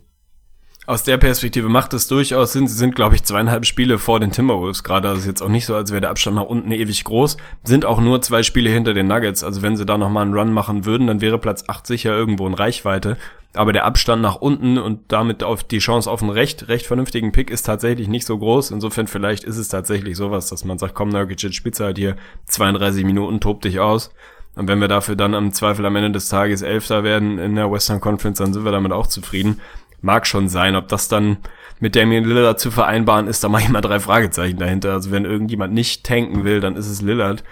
Aus 0.90 1.04
der 1.04 1.18
Perspektive 1.18 1.68
macht 1.68 1.94
es 1.94 2.08
durchaus 2.08 2.52
Sinn. 2.52 2.66
Sie 2.66 2.74
sind, 2.74 2.96
glaube 2.96 3.14
ich, 3.14 3.22
zweieinhalb 3.22 3.64
Spiele 3.64 3.96
vor 3.96 4.18
den 4.18 4.32
Timberwolves 4.32 4.82
gerade. 4.82 5.12
Ist 5.12 5.24
jetzt 5.24 5.40
auch 5.40 5.48
nicht 5.48 5.64
so, 5.64 5.76
als 5.76 5.92
wäre 5.92 6.00
der 6.00 6.10
Abstand 6.10 6.34
nach 6.34 6.46
unten 6.46 6.72
ewig 6.72 7.04
groß. 7.04 7.36
Sind 7.62 7.84
auch 7.84 8.00
nur 8.00 8.20
zwei 8.22 8.42
Spiele 8.42 8.70
hinter 8.70 8.92
den 8.92 9.06
Nuggets. 9.06 9.44
Also 9.44 9.62
wenn 9.62 9.76
sie 9.76 9.86
da 9.86 9.96
nochmal 9.96 10.24
einen 10.24 10.34
Run 10.34 10.52
machen 10.52 10.86
würden, 10.86 11.06
dann 11.06 11.20
wäre 11.20 11.38
Platz 11.38 11.62
8 11.68 11.86
sicher 11.86 12.12
irgendwo 12.16 12.44
in 12.48 12.54
Reichweite. 12.54 13.18
Aber 13.54 13.72
der 13.72 13.84
Abstand 13.84 14.20
nach 14.20 14.34
unten 14.34 14.78
und 14.78 15.12
damit 15.12 15.44
auf 15.44 15.62
die 15.62 15.78
Chance 15.78 16.10
auf 16.10 16.22
einen 16.22 16.32
recht, 16.32 16.66
recht 16.66 16.86
vernünftigen 16.86 17.30
Pick 17.30 17.52
ist 17.52 17.66
tatsächlich 17.66 18.08
nicht 18.08 18.26
so 18.26 18.36
groß. 18.36 18.72
Insofern 18.72 19.06
vielleicht 19.06 19.44
ist 19.44 19.58
es 19.58 19.68
tatsächlich 19.68 20.16
sowas, 20.16 20.48
dass 20.48 20.64
man 20.64 20.78
sagt, 20.78 20.96
komm, 20.96 21.10
Nurkic, 21.10 21.54
Spitze 21.54 21.84
halt 21.84 21.98
hier 21.98 22.16
32 22.46 23.04
Minuten, 23.04 23.38
tob 23.38 23.62
dich 23.62 23.78
aus. 23.78 24.12
Und 24.56 24.66
wenn 24.66 24.80
wir 24.80 24.88
dafür 24.88 25.14
dann 25.14 25.36
am 25.36 25.52
Zweifel 25.52 25.86
am 25.86 25.94
Ende 25.94 26.10
des 26.10 26.28
Tages 26.28 26.62
Elfter 26.62 27.04
werden 27.04 27.38
in 27.38 27.54
der 27.54 27.70
Western 27.70 28.00
Conference, 28.00 28.38
dann 28.38 28.52
sind 28.52 28.64
wir 28.64 28.72
damit 28.72 28.90
auch 28.90 29.06
zufrieden. 29.06 29.60
Mag 30.02 30.26
schon 30.26 30.48
sein, 30.48 30.76
ob 30.76 30.88
das 30.88 31.08
dann 31.08 31.38
mit 31.80 31.96
Damian 31.96 32.24
Lillard 32.24 32.60
zu 32.60 32.70
vereinbaren 32.70 33.26
ist, 33.26 33.42
da 33.42 33.48
mache 33.48 33.62
ich 33.62 33.68
mal 33.68 33.80
drei 33.80 34.00
Fragezeichen 34.00 34.58
dahinter. 34.58 34.92
Also 34.92 35.10
wenn 35.10 35.24
irgendjemand 35.24 35.72
nicht 35.72 36.04
tanken 36.04 36.44
will, 36.44 36.60
dann 36.60 36.76
ist 36.76 36.88
es 36.88 37.02
Lillard. 37.02 37.42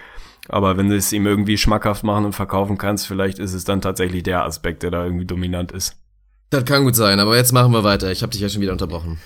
Aber 0.47 0.77
wenn 0.77 0.89
du 0.89 0.95
es 0.95 1.11
ihm 1.13 1.27
irgendwie 1.27 1.57
schmackhaft 1.57 2.03
machen 2.03 2.25
und 2.25 2.33
verkaufen 2.33 2.77
kannst, 2.77 3.07
vielleicht 3.07 3.39
ist 3.39 3.53
es 3.53 3.65
dann 3.65 3.81
tatsächlich 3.81 4.23
der 4.23 4.43
Aspekt, 4.45 4.83
der 4.83 4.91
da 4.91 5.03
irgendwie 5.03 5.25
dominant 5.25 5.71
ist. 5.71 5.95
Das 6.49 6.65
kann 6.65 6.83
gut 6.83 6.95
sein, 6.95 7.19
aber 7.19 7.35
jetzt 7.37 7.51
machen 7.51 7.71
wir 7.71 7.83
weiter. 7.83 8.11
Ich 8.11 8.23
habe 8.23 8.31
dich 8.31 8.41
ja 8.41 8.49
schon 8.49 8.61
wieder 8.61 8.71
unterbrochen. 8.71 9.19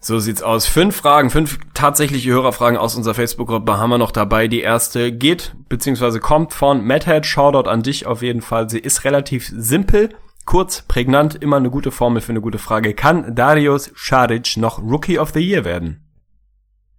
So 0.00 0.18
sieht's 0.18 0.42
aus. 0.42 0.66
Fünf 0.66 0.96
Fragen, 0.96 1.30
fünf 1.30 1.58
tatsächliche 1.74 2.30
Hörerfragen 2.30 2.78
aus 2.78 2.94
unserer 2.94 3.14
Facebook-Gruppe 3.14 3.78
haben 3.78 3.90
wir 3.90 3.98
noch 3.98 4.12
dabei. 4.12 4.48
Die 4.48 4.60
erste 4.60 5.12
geht, 5.12 5.54
beziehungsweise 5.68 6.20
kommt 6.20 6.52
von 6.52 6.86
Madhead. 6.86 7.26
Shoutout 7.26 7.68
an 7.68 7.82
dich 7.82 8.06
auf 8.06 8.22
jeden 8.22 8.40
Fall. 8.40 8.70
Sie 8.70 8.78
ist 8.78 9.04
relativ 9.04 9.50
simpel, 9.54 10.10
kurz, 10.46 10.82
prägnant, 10.82 11.34
immer 11.34 11.56
eine 11.56 11.70
gute 11.70 11.90
Formel 11.90 12.22
für 12.22 12.30
eine 12.30 12.40
gute 12.40 12.58
Frage. 12.58 12.94
Kann 12.94 13.34
Darius 13.34 13.92
Šarić 13.94 14.58
noch 14.58 14.78
Rookie 14.78 15.18
of 15.18 15.32
the 15.32 15.40
Year 15.40 15.64
werden? 15.64 16.05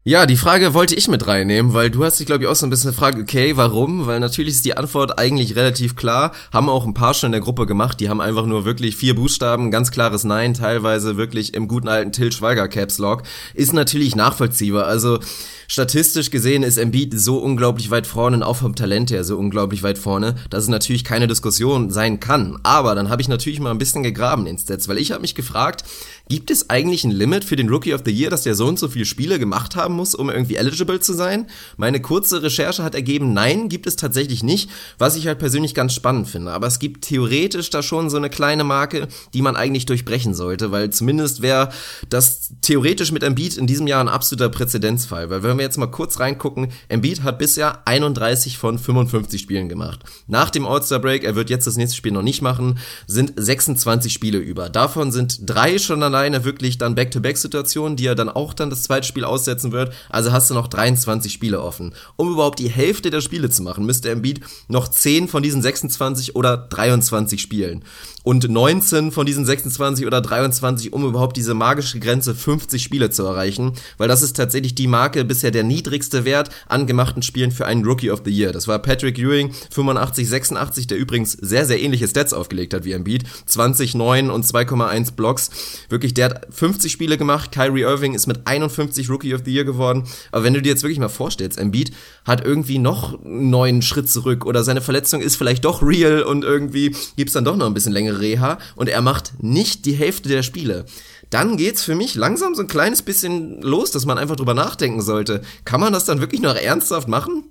Ja, 0.07 0.25
die 0.25 0.37
Frage 0.37 0.73
wollte 0.73 0.95
ich 0.95 1.09
mit 1.09 1.27
reinnehmen, 1.27 1.73
weil 1.73 1.89
du 1.89 2.05
hast 2.05 2.17
dich, 2.17 2.25
glaube 2.25 2.41
ich, 2.41 2.49
auch 2.49 2.55
so 2.55 2.65
ein 2.65 2.69
bisschen 2.69 2.91
gefragt, 2.91 3.19
okay, 3.19 3.57
warum? 3.57 4.07
Weil 4.07 4.21
natürlich 4.21 4.53
ist 4.53 4.63
die 4.63 4.77
Antwort 4.77 5.19
eigentlich 5.19 5.57
relativ 5.57 5.97
klar. 5.97 6.31
Haben 6.53 6.69
auch 6.69 6.87
ein 6.87 6.93
paar 6.93 7.13
schon 7.13 7.27
in 7.27 7.31
der 7.33 7.41
Gruppe 7.41 7.65
gemacht, 7.65 7.99
die 7.99 8.07
haben 8.07 8.21
einfach 8.21 8.45
nur 8.45 8.63
wirklich 8.63 8.95
vier 8.95 9.15
Buchstaben, 9.15 9.69
ganz 9.69 9.91
klares 9.91 10.23
Nein, 10.23 10.53
teilweise 10.53 11.17
wirklich 11.17 11.53
im 11.55 11.67
guten 11.67 11.89
alten 11.89 12.13
Till 12.13 12.31
Schweiger 12.31 12.69
Caps 12.69 12.99
Lock. 12.99 13.23
Ist 13.53 13.73
natürlich 13.73 14.15
nachvollziehbar. 14.15 14.85
Also 14.85 15.19
statistisch 15.67 16.31
gesehen 16.31 16.63
ist 16.63 16.77
Embiid 16.77 17.19
so 17.19 17.39
unglaublich 17.39 17.91
weit 17.91 18.07
vorne 18.07 18.37
und 18.37 18.43
auch 18.43 18.55
vom 18.55 18.75
Talent 18.75 19.11
her 19.11 19.25
so 19.25 19.37
unglaublich 19.37 19.83
weit 19.83 19.97
vorne, 19.97 20.35
dass 20.49 20.63
es 20.63 20.69
natürlich 20.69 21.03
keine 21.03 21.27
Diskussion 21.27 21.91
sein 21.91 22.21
kann. 22.21 22.57
Aber 22.63 22.95
dann 22.95 23.09
habe 23.09 23.21
ich 23.21 23.27
natürlich 23.27 23.59
mal 23.59 23.71
ein 23.71 23.77
bisschen 23.77 24.03
gegraben 24.03 24.47
in 24.47 24.57
Stats, 24.57 24.87
weil 24.87 24.99
ich 24.99 25.11
habe 25.11 25.19
mich 25.19 25.35
gefragt, 25.35 25.83
gibt 26.29 26.51
es 26.51 26.69
eigentlich 26.69 27.03
ein 27.03 27.11
Limit 27.11 27.43
für 27.43 27.55
den 27.55 27.69
Rookie 27.69 27.93
of 27.93 28.01
the 28.05 28.11
Year, 28.11 28.29
dass 28.29 28.43
der 28.43 28.55
so 28.55 28.67
und 28.67 28.79
so 28.79 28.87
viele 28.87 29.05
Spiele 29.05 29.39
gemacht 29.39 29.75
haben 29.75 29.95
muss, 29.95 30.15
um 30.15 30.29
irgendwie 30.29 30.55
eligible 30.55 30.99
zu 30.99 31.13
sein? 31.13 31.47
Meine 31.77 32.01
kurze 32.01 32.41
Recherche 32.41 32.83
hat 32.83 32.95
ergeben, 32.95 33.33
nein, 33.33 33.69
gibt 33.69 33.87
es 33.87 33.95
tatsächlich 33.95 34.43
nicht, 34.43 34.69
was 34.97 35.15
ich 35.15 35.27
halt 35.27 35.39
persönlich 35.39 35.73
ganz 35.73 35.93
spannend 35.93 36.27
finde. 36.27 36.51
Aber 36.51 36.67
es 36.67 36.79
gibt 36.79 37.05
theoretisch 37.05 37.69
da 37.69 37.81
schon 37.81 38.09
so 38.09 38.17
eine 38.17 38.29
kleine 38.29 38.63
Marke, 38.63 39.07
die 39.33 39.41
man 39.41 39.55
eigentlich 39.55 39.85
durchbrechen 39.85 40.33
sollte, 40.33 40.71
weil 40.71 40.89
zumindest 40.89 41.41
wäre 41.41 41.69
das 42.09 42.53
theoretisch 42.61 43.11
mit 43.11 43.23
Embiid 43.23 43.57
in 43.57 43.67
diesem 43.67 43.87
Jahr 43.87 44.01
ein 44.01 44.09
absoluter 44.09 44.49
Präzedenzfall, 44.49 45.29
weil 45.29 45.43
wenn 45.43 45.57
wir 45.57 45.63
jetzt 45.63 45.77
mal 45.77 45.87
kurz 45.87 46.19
reingucken, 46.19 46.69
Embiid 46.89 47.23
hat 47.23 47.39
bisher 47.39 47.87
31 47.87 48.57
von 48.57 48.79
55 48.79 49.41
Spielen 49.41 49.69
gemacht. 49.69 49.99
Nach 50.27 50.49
dem 50.49 50.65
All-Star 50.65 50.99
Break, 50.99 51.23
er 51.23 51.35
wird 51.35 51.49
jetzt 51.49 51.67
das 51.67 51.77
nächste 51.77 51.95
Spiel 51.95 52.11
noch 52.11 52.21
nicht 52.21 52.41
machen, 52.41 52.79
sind 53.05 53.33
26 53.35 54.11
Spiele 54.11 54.37
über. 54.37 54.69
Davon 54.69 55.11
sind 55.11 55.39
drei 55.45 55.77
schon 55.77 55.99
alleine 56.17 56.43
wirklich 56.43 56.77
dann 56.79 56.95
Back-to-Back-Situationen, 56.95 57.95
die 57.95 58.07
er 58.07 58.15
dann 58.15 58.29
auch 58.29 58.53
dann 58.53 58.69
das 58.69 58.83
zweite 58.83 59.05
Spiel 59.05 59.23
aussetzen 59.23 59.71
wird. 59.71 59.93
Also 60.09 60.31
hast 60.31 60.49
du 60.49 60.55
noch 60.55 60.67
23 60.67 61.31
Spiele 61.31 61.61
offen. 61.61 61.93
Um 62.15 62.31
überhaupt 62.31 62.59
die 62.59 62.69
Hälfte 62.69 63.11
der 63.11 63.21
Spiele 63.21 63.49
zu 63.49 63.61
machen, 63.61 63.85
müsste 63.85 64.09
Embiid 64.09 64.41
noch 64.67 64.87
10 64.87 65.27
von 65.27 65.43
diesen 65.43 65.61
26 65.61 66.35
oder 66.35 66.57
23 66.57 67.39
spielen 67.39 67.83
und 68.27 68.49
19 68.49 69.13
von 69.13 69.25
diesen 69.25 69.45
26 69.45 70.05
oder 70.05 70.19
23, 70.19 70.91
um 70.91 71.05
überhaupt 71.05 71.37
diese 71.37 71.53
magische 71.53 71.97
Grenze 71.97 72.35
50 72.35 72.83
Spiele 72.83 73.09
zu 73.09 73.23
erreichen, 73.23 73.71
weil 73.97 74.09
das 74.09 74.21
ist 74.21 74.35
tatsächlich 74.35 74.75
die 74.75 74.87
Marke 74.87 75.23
bisher 75.23 75.49
der 75.49 75.63
niedrigste 75.63 76.25
Wert 76.25 76.49
an 76.67 76.87
gemachten 76.87 77.21
Spielen 77.21 77.51
für 77.51 77.65
einen 77.65 77.85
Rookie 77.85 78.11
of 78.11 78.23
the 78.25 78.29
Year. 78.29 78.51
Das 78.51 78.67
war 78.67 78.79
Patrick 78.79 79.17
Ewing 79.17 79.53
85 79.71 80.27
86, 80.27 80.87
der 80.87 80.97
übrigens 80.97 81.31
sehr 81.39 81.65
sehr 81.65 81.79
ähnliche 81.79 82.05
Stats 82.05 82.33
aufgelegt 82.33 82.73
hat 82.73 82.83
wie 82.83 82.91
Embiid, 82.91 83.23
20 83.45 83.95
9 83.95 84.29
und 84.29 84.45
2,1 84.45 85.13
Blocks. 85.13 85.49
Wirklich, 85.87 86.13
der 86.13 86.25
hat 86.25 86.47
50 86.53 86.91
Spiele 86.91 87.17
gemacht. 87.17 87.53
Kyrie 87.53 87.83
Irving 87.83 88.13
ist 88.13 88.27
mit 88.27 88.41
51 88.43 89.09
Rookie 89.09 89.35
of 89.35 89.43
the 89.45 89.53
Year 89.53 89.63
geworden. 89.63 90.03
Aber 90.33 90.43
wenn 90.43 90.53
du 90.53 90.61
dir 90.61 90.73
jetzt 90.73 90.83
wirklich 90.83 90.99
mal 90.99 91.07
vorstellst, 91.07 91.57
Embiid 91.57 91.93
hat 92.25 92.43
irgendwie 92.43 92.77
noch 92.77 93.23
einen 93.23 93.49
neuen 93.49 93.81
Schritt 93.81 94.09
zurück 94.09 94.45
oder 94.45 94.65
seine 94.65 94.81
Verletzung 94.81 95.21
ist 95.21 95.37
vielleicht 95.37 95.63
doch 95.63 95.81
real 95.81 96.23
und 96.23 96.43
irgendwie 96.43 96.93
gibt's 97.15 97.31
dann 97.31 97.45
doch 97.45 97.55
noch 97.55 97.67
ein 97.67 97.73
bisschen 97.73 97.93
längere 97.93 98.16
Reha 98.19 98.57
und 98.75 98.89
er 98.89 99.01
macht 99.01 99.43
nicht 99.43 99.85
die 99.85 99.93
Hälfte 99.93 100.29
der 100.29 100.43
Spiele. 100.43 100.85
Dann 101.29 101.57
geht's 101.57 101.83
für 101.83 101.95
mich 101.95 102.15
langsam 102.15 102.55
so 102.55 102.61
ein 102.61 102.67
kleines 102.67 103.01
bisschen 103.01 103.61
los, 103.61 103.91
dass 103.91 104.05
man 104.05 104.17
einfach 104.17 104.37
drüber 104.37 104.53
nachdenken 104.53 105.01
sollte. 105.01 105.41
Kann 105.65 105.81
man 105.81 105.93
das 105.93 106.05
dann 106.05 106.21
wirklich 106.21 106.41
noch 106.41 106.55
ernsthaft 106.55 107.07
machen? 107.07 107.43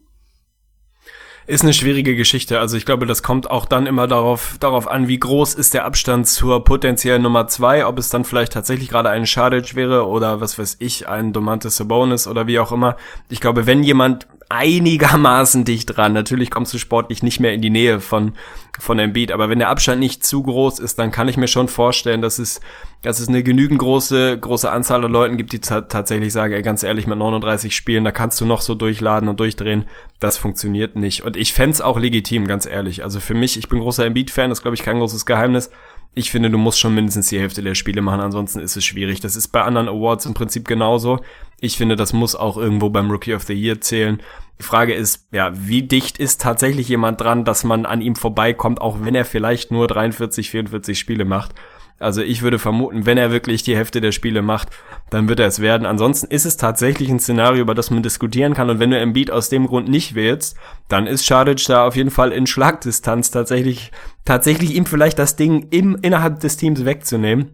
Ist 1.49 1.63
eine 1.63 1.75
schwierige 1.75 2.17
Geschichte. 2.17 2.59
Also 2.59 2.77
ich 2.77 2.85
glaube, 2.85 3.07
das 3.07 3.23
kommt 3.23 3.49
auch 3.49 3.67
dann 3.67 3.87
immer 3.87 4.09
darauf, 4.09 4.57
darauf 4.59 4.89
an, 4.89 5.07
wie 5.07 5.21
groß 5.21 5.55
ist 5.55 5.75
der 5.75 5.85
Abstand 5.85 6.27
zur 6.27 6.65
potenziellen 6.65 7.23
Nummer 7.23 7.47
zwei, 7.47 7.87
ob 7.87 8.01
es 8.01 8.09
dann 8.09 8.25
vielleicht 8.25 8.53
tatsächlich 8.53 8.89
gerade 8.89 9.11
ein 9.11 9.27
Schadic 9.27 9.77
wäre 9.77 10.09
oder 10.09 10.41
was 10.41 10.59
weiß 10.59 10.79
ich, 10.81 11.09
ein 11.09 11.33
Domantas 11.33 11.77
Sabonis 11.77 12.27
oder 12.27 12.49
wie 12.49 12.59
auch 12.59 12.73
immer. 12.73 12.97
Ich 13.29 13.41
glaube, 13.41 13.65
wenn 13.67 13.85
jemand 13.85 14.27
einigermaßen 14.49 15.65
dicht 15.65 15.97
dran. 15.97 16.13
Natürlich 16.13 16.51
kommst 16.51 16.73
du 16.73 16.79
sportlich 16.79 17.23
nicht 17.23 17.41
mehr 17.41 17.53
in 17.53 17.63
die 17.63 17.71
Nähe 17.71 18.01
von, 18.01 18.33
von 18.79 18.99
Embiid, 18.99 19.33
aber 19.33 19.49
wenn 19.49 19.59
der 19.59 19.69
Abstand 19.69 20.01
nicht 20.01 20.25
zu 20.25 20.43
groß 20.43 20.79
ist, 20.79 20.99
dann 20.99 21.11
kann 21.11 21.29
ich 21.29 21.37
mir 21.37 21.49
schon 21.49 21.69
vorstellen, 21.69 22.23
dass 22.23 22.39
es, 22.39 22.61
dass 23.03 23.19
es 23.19 23.29
eine 23.29 23.43
genügend 23.43 23.81
große, 23.81 24.39
große 24.39 24.71
Anzahl 24.71 25.05
an 25.05 25.11
Leuten 25.11 25.37
gibt, 25.37 25.53
die 25.53 25.61
tatsächlich 25.61 26.33
sagen, 26.33 26.55
ey, 26.55 26.63
ganz 26.63 26.83
ehrlich, 26.83 27.07
mit 27.07 27.19
39 27.19 27.75
Spielen, 27.75 28.05
da 28.05 28.13
kannst 28.13 28.41
du 28.41 28.47
noch 28.47 28.61
so 28.61 28.75
durchladen 28.75 29.29
und 29.29 29.41
durchdrehen. 29.41 29.87
Das 30.21 30.39
funktioniert 30.39 30.97
nicht. 30.97 31.23
Und 31.23 31.37
ich 31.37 31.53
fände 31.53 31.85
auch 31.85 31.99
legitim, 31.99 32.47
ganz 32.47 32.67
ehrlich. 32.67 33.03
Also 33.03 33.21
für 33.21 33.35
mich, 33.35 33.59
ich 33.59 33.69
bin 33.69 33.81
großer 33.81 34.07
Embiid-Fan, 34.07 34.51
das 34.51 34.63
glaube 34.63 34.77
ich 34.77 34.83
kein 34.83 34.99
großes 34.99 35.27
Geheimnis 35.27 35.71
ich 36.19 36.31
finde, 36.31 36.49
du 36.49 36.57
musst 36.57 36.81
schon 36.81 36.95
mindestens 36.95 37.29
die 37.29 37.39
Hälfte 37.39 37.63
der 37.63 37.75
Spiele 37.75 38.01
machen, 38.01 38.23
ansonsten 38.23 38.61
ist 38.61 38.75
es 38.75 38.87
schwierig. 38.87 39.21
Das 39.21 39.37
ist 39.37 39.49
bei 39.49 39.61
anderen 39.61 39.87
Awards 39.87 40.25
im 40.25 40.33
Prinzip 40.33 40.67
genauso. 40.67 41.21
Ich 41.61 41.77
finde, 41.77 41.95
das 41.95 42.15
muss 42.15 42.35
auch 42.35 42.57
irgendwo 42.57 42.89
beim 42.89 43.11
Rookie 43.11 43.35
of 43.35 43.43
the 43.43 43.53
Year 43.53 43.83
zählen. 43.83 44.23
Die 44.59 44.63
Frage 44.63 44.95
ist, 44.95 45.29
ja, 45.31 45.53
wie 45.55 45.83
dicht 45.83 46.17
ist 46.17 46.41
tatsächlich 46.41 46.89
jemand 46.89 47.21
dran, 47.21 47.45
dass 47.45 47.65
man 47.65 47.85
an 47.85 48.01
ihm 48.01 48.17
vorbeikommt, 48.17 48.81
auch 48.81 48.97
wenn 49.03 49.15
er 49.15 49.27
vielleicht 49.27 49.71
nur 49.71 49.89
43, 49.89 50.49
44 50.49 50.99
Spiele 50.99 51.27
macht. 51.27 51.55
Also 51.99 52.21
ich 52.21 52.43
würde 52.43 52.59
vermuten, 52.59 53.07
wenn 53.07 53.17
er 53.17 53.31
wirklich 53.31 53.63
die 53.63 53.75
Hälfte 53.75 54.03
der 54.03 54.13
Spiele 54.13 54.43
macht, 54.43 54.69
dann 55.09 55.29
wird 55.29 55.41
er 55.41 55.47
es 55.47 55.61
werden. 55.61 55.87
Ansonsten 55.87 56.27
ist 56.27 56.45
es 56.45 56.59
tatsächlich 56.59 57.09
ein 57.09 57.21
Szenario, 57.21 57.63
über 57.63 57.75
das 57.75 57.91
man 57.91 58.03
diskutieren 58.03 58.53
kann. 58.53 58.69
Und 58.69 58.81
wenn 58.81 58.91
du 58.91 58.99
Embiid 58.99 59.31
aus 59.31 59.49
dem 59.49 59.67
Grund 59.67 59.89
nicht 59.89 60.15
wählst, 60.15 60.57
dann 60.89 61.07
ist 61.07 61.25
Schadic 61.25 61.65
da 61.67 61.87
auf 61.87 61.97
jeden 61.97 62.11
Fall 62.11 62.33
in 62.33 62.47
Schlagdistanz 62.47 63.31
tatsächlich, 63.31 63.93
tatsächlich 64.27 64.75
ihm 64.75 64.85
vielleicht 64.85 65.19
das 65.19 65.37
Ding 65.37 65.69
im, 65.71 65.97
innerhalb 66.03 66.41
des 66.41 66.59
Teams 66.59 66.85
wegzunehmen. 66.85 67.53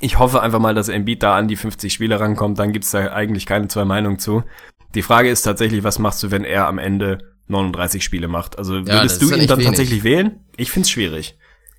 Ich 0.00 0.18
hoffe 0.18 0.40
einfach 0.40 0.60
mal, 0.60 0.74
dass 0.74 0.88
Embiid 0.88 1.22
da 1.22 1.36
an 1.36 1.48
die 1.48 1.56
50 1.56 1.92
Spiele 1.92 2.18
rankommt. 2.18 2.58
Dann 2.58 2.72
gibt's 2.72 2.90
da 2.90 3.12
eigentlich 3.12 3.44
keine 3.44 3.68
zwei 3.68 3.84
Meinungen 3.84 4.18
zu. 4.18 4.44
Die 4.94 5.02
Frage 5.02 5.28
ist 5.28 5.42
tatsächlich, 5.42 5.84
was 5.84 5.98
machst 5.98 6.22
du, 6.22 6.30
wenn 6.30 6.44
er 6.44 6.68
am 6.68 6.78
Ende 6.78 7.18
39 7.48 8.02
Spiele 8.02 8.28
macht? 8.28 8.58
Also 8.58 8.86
würdest 8.86 9.20
ja, 9.20 9.28
du 9.28 9.34
ihn 9.34 9.46
dann 9.46 9.58
wenig. 9.58 9.66
tatsächlich 9.66 10.04
wählen? 10.04 10.40
Ich 10.56 10.70
find's 10.70 10.90
schwierig. 10.90 11.36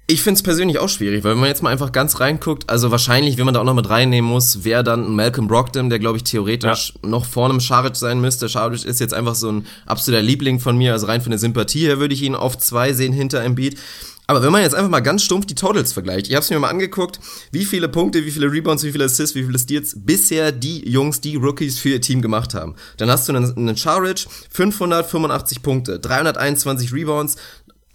Ich 0.07 0.21
find's 0.21 0.43
persönlich 0.43 0.77
auch 0.77 0.87
schwierig, 0.87 1.23
weil 1.23 1.31
wenn 1.31 1.39
man 1.39 1.49
jetzt 1.49 1.63
mal 1.63 1.71
einfach 1.71 1.91
ganz 1.91 2.19
reinguckt, 2.19 2.69
also 2.69 2.91
wahrscheinlich, 2.91 3.37
wenn 3.37 3.45
man 3.45 3.55
da 3.55 3.61
auch 3.61 3.65
noch 3.65 3.73
mit 3.73 3.89
reinnehmen 3.89 4.29
muss, 4.29 4.63
wäre 4.63 4.83
dann 4.83 5.15
Malcolm 5.15 5.47
Brogdon, 5.47 5.89
der 5.89 5.97
glaube 5.97 6.17
ich 6.17 6.23
theoretisch 6.23 6.93
ja. 7.01 7.09
noch 7.09 7.25
vor 7.25 7.49
einem 7.49 7.59
Scharic 7.59 7.95
sein 7.95 8.21
müsste. 8.21 8.47
Scharic 8.47 8.85
ist 8.85 8.99
jetzt 8.99 9.15
einfach 9.15 9.33
so 9.33 9.51
ein 9.51 9.65
absoluter 9.87 10.21
Liebling 10.21 10.59
von 10.59 10.77
mir, 10.77 10.93
also 10.93 11.07
rein 11.07 11.21
von 11.21 11.31
der 11.31 11.39
Sympathie 11.39 11.87
her 11.87 11.97
würde 11.97 12.13
ich 12.13 12.21
ihn 12.21 12.35
auf 12.35 12.55
zwei 12.59 12.93
sehen 12.93 13.13
hinter 13.13 13.41
Embiid. 13.41 13.79
Aber 14.27 14.41
wenn 14.41 14.51
man 14.51 14.61
jetzt 14.61 14.73
einfach 14.73 14.89
mal 14.89 15.01
ganz 15.01 15.23
stumpf 15.23 15.45
die 15.45 15.55
Totals 15.55 15.93
vergleicht, 15.93 16.27
ich 16.27 16.35
habe 16.35 16.43
es 16.43 16.49
mir 16.49 16.59
mal 16.59 16.69
angeguckt, 16.69 17.19
wie 17.51 17.65
viele 17.65 17.87
Punkte, 17.89 18.25
wie 18.25 18.31
viele 18.31 18.51
Rebounds, 18.51 18.83
wie 18.83 18.91
viele 18.91 19.05
Assists, 19.05 19.35
wie 19.35 19.43
viele 19.43 19.59
Steals 19.59 19.95
bisher 19.97 20.51
die 20.51 20.87
Jungs, 20.89 21.21
die 21.21 21.35
Rookies 21.35 21.77
für 21.77 21.89
ihr 21.89 22.01
Team 22.01 22.21
gemacht 22.21 22.53
haben. 22.53 22.75
Dann 22.97 23.09
hast 23.09 23.27
du 23.27 23.33
einen, 23.33 23.55
einen 23.55 23.75
Charic, 23.75 24.25
585 24.49 25.61
Punkte, 25.61 25.99
321 25.99 26.91
Rebounds, 26.93 27.37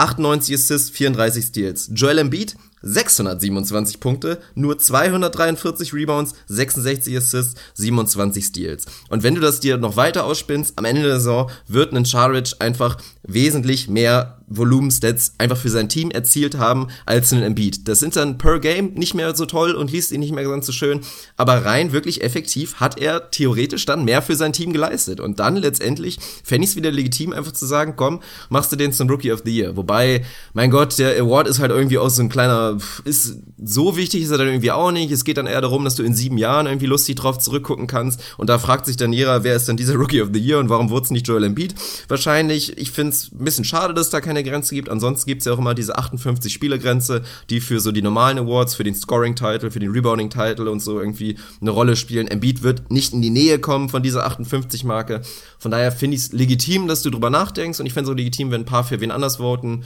98 0.00 0.54
Assists, 0.54 0.90
34 0.90 1.44
Steals. 1.44 1.90
Joel 1.92 2.18
Embiid 2.18 2.56
627 2.82 4.00
Punkte, 4.00 4.40
nur 4.54 4.78
243 4.78 5.92
Rebounds, 5.92 6.32
66 6.46 7.16
Assists, 7.16 7.60
27 7.74 8.44
Steals. 8.44 8.86
Und 9.10 9.22
wenn 9.22 9.34
du 9.34 9.40
das 9.42 9.60
dir 9.60 9.76
noch 9.76 9.96
weiter 9.96 10.24
ausspinnst, 10.24 10.78
am 10.78 10.86
Ende 10.86 11.02
der 11.02 11.16
Saison 11.16 11.50
wird 11.68 11.92
ein 11.92 12.06
Charic 12.06 12.54
einfach 12.58 12.96
wesentlich 13.32 13.88
mehr 13.88 14.40
Volumenstats 14.50 15.34
einfach 15.38 15.56
für 15.56 15.70
sein 15.70 15.88
Team 15.88 16.10
erzielt 16.10 16.58
haben 16.58 16.88
als 17.06 17.32
ein 17.32 17.42
Embiid. 17.42 17.86
Das 17.88 18.00
sind 18.00 18.16
dann 18.16 18.36
per 18.36 18.58
Game 18.58 18.94
nicht 18.94 19.14
mehr 19.14 19.34
so 19.34 19.46
toll 19.46 19.72
und 19.72 19.92
liest 19.92 20.10
ihn 20.10 20.20
nicht 20.20 20.34
mehr 20.34 20.44
ganz 20.44 20.66
so 20.66 20.72
schön, 20.72 21.00
aber 21.36 21.64
rein 21.64 21.92
wirklich 21.92 22.22
effektiv 22.22 22.74
hat 22.74 22.98
er 23.00 23.30
theoretisch 23.30 23.86
dann 23.86 24.04
mehr 24.04 24.22
für 24.22 24.34
sein 24.34 24.52
Team 24.52 24.72
geleistet 24.72 25.20
und 25.20 25.38
dann 25.38 25.56
letztendlich 25.56 26.18
fände 26.42 26.64
ich 26.64 26.70
es 26.70 26.76
wieder 26.76 26.90
legitim 26.90 27.32
einfach 27.32 27.52
zu 27.52 27.64
sagen, 27.64 27.94
komm, 27.96 28.20
machst 28.48 28.72
du 28.72 28.76
den 28.76 28.92
zum 28.92 29.08
Rookie 29.08 29.32
of 29.32 29.42
the 29.44 29.56
Year. 29.56 29.76
Wobei, 29.76 30.24
mein 30.52 30.70
Gott, 30.70 30.98
der 30.98 31.16
Award 31.20 31.46
ist 31.46 31.60
halt 31.60 31.70
irgendwie 31.70 31.98
auch 31.98 32.10
so 32.10 32.22
ein 32.22 32.28
kleiner, 32.28 32.76
ist 33.04 33.38
so 33.62 33.96
wichtig 33.96 34.22
ist 34.22 34.30
er 34.30 34.38
dann 34.38 34.48
irgendwie 34.48 34.72
auch 34.72 34.90
nicht. 34.90 35.12
Es 35.12 35.24
geht 35.24 35.36
dann 35.36 35.46
eher 35.46 35.60
darum, 35.60 35.84
dass 35.84 35.94
du 35.94 36.02
in 36.02 36.14
sieben 36.14 36.38
Jahren 36.38 36.66
irgendwie 36.66 36.86
lustig 36.86 37.14
drauf 37.14 37.38
zurückgucken 37.38 37.86
kannst 37.86 38.20
und 38.36 38.50
da 38.50 38.58
fragt 38.58 38.86
sich 38.86 38.96
dann 38.96 39.12
jeder, 39.12 39.44
wer 39.44 39.54
ist 39.54 39.68
denn 39.68 39.76
dieser 39.76 39.94
Rookie 39.94 40.22
of 40.22 40.30
the 40.32 40.40
Year 40.40 40.58
und 40.58 40.70
warum 40.70 40.90
wurde 40.90 41.04
es 41.04 41.10
nicht 41.10 41.28
Joel 41.28 41.44
Embiid? 41.44 41.74
Wahrscheinlich, 42.08 42.76
ich 42.78 42.90
finde 42.90 43.12
es 43.12 43.19
ein 43.28 43.44
bisschen 43.44 43.64
schade, 43.64 43.94
dass 43.94 44.10
da 44.10 44.20
keine 44.20 44.42
Grenze 44.42 44.74
gibt. 44.74 44.88
Ansonsten 44.88 45.28
gibt 45.28 45.42
es 45.42 45.46
ja 45.46 45.52
auch 45.52 45.58
immer 45.58 45.74
diese 45.74 45.96
58 45.96 46.52
Spielergrenze, 46.52 47.22
die 47.50 47.60
für 47.60 47.80
so 47.80 47.92
die 47.92 48.02
normalen 48.02 48.38
Awards, 48.38 48.74
für 48.74 48.84
den 48.84 48.94
Scoring-Title, 48.94 49.70
für 49.70 49.80
den 49.80 49.90
Rebounding-Title 49.90 50.70
und 50.70 50.80
so 50.80 50.98
irgendwie 50.98 51.38
eine 51.60 51.70
Rolle 51.70 51.96
spielen. 51.96 52.28
Embiid 52.28 52.62
wird 52.62 52.90
nicht 52.90 53.12
in 53.12 53.22
die 53.22 53.30
Nähe 53.30 53.58
kommen 53.58 53.88
von 53.88 54.02
dieser 54.02 54.26
58-Marke. 54.26 55.22
Von 55.58 55.70
daher 55.70 55.92
finde 55.92 56.16
ich 56.16 56.22
es 56.24 56.32
legitim, 56.32 56.88
dass 56.88 57.02
du 57.02 57.10
drüber 57.10 57.30
nachdenkst 57.30 57.80
und 57.80 57.86
ich 57.86 57.92
finde 57.92 58.10
es 58.10 58.14
auch 58.14 58.16
legitim, 58.16 58.50
wenn 58.50 58.62
ein 58.62 58.66
paar 58.66 58.84
für 58.84 59.00
wen 59.00 59.10
anders 59.10 59.36
voten. 59.36 59.84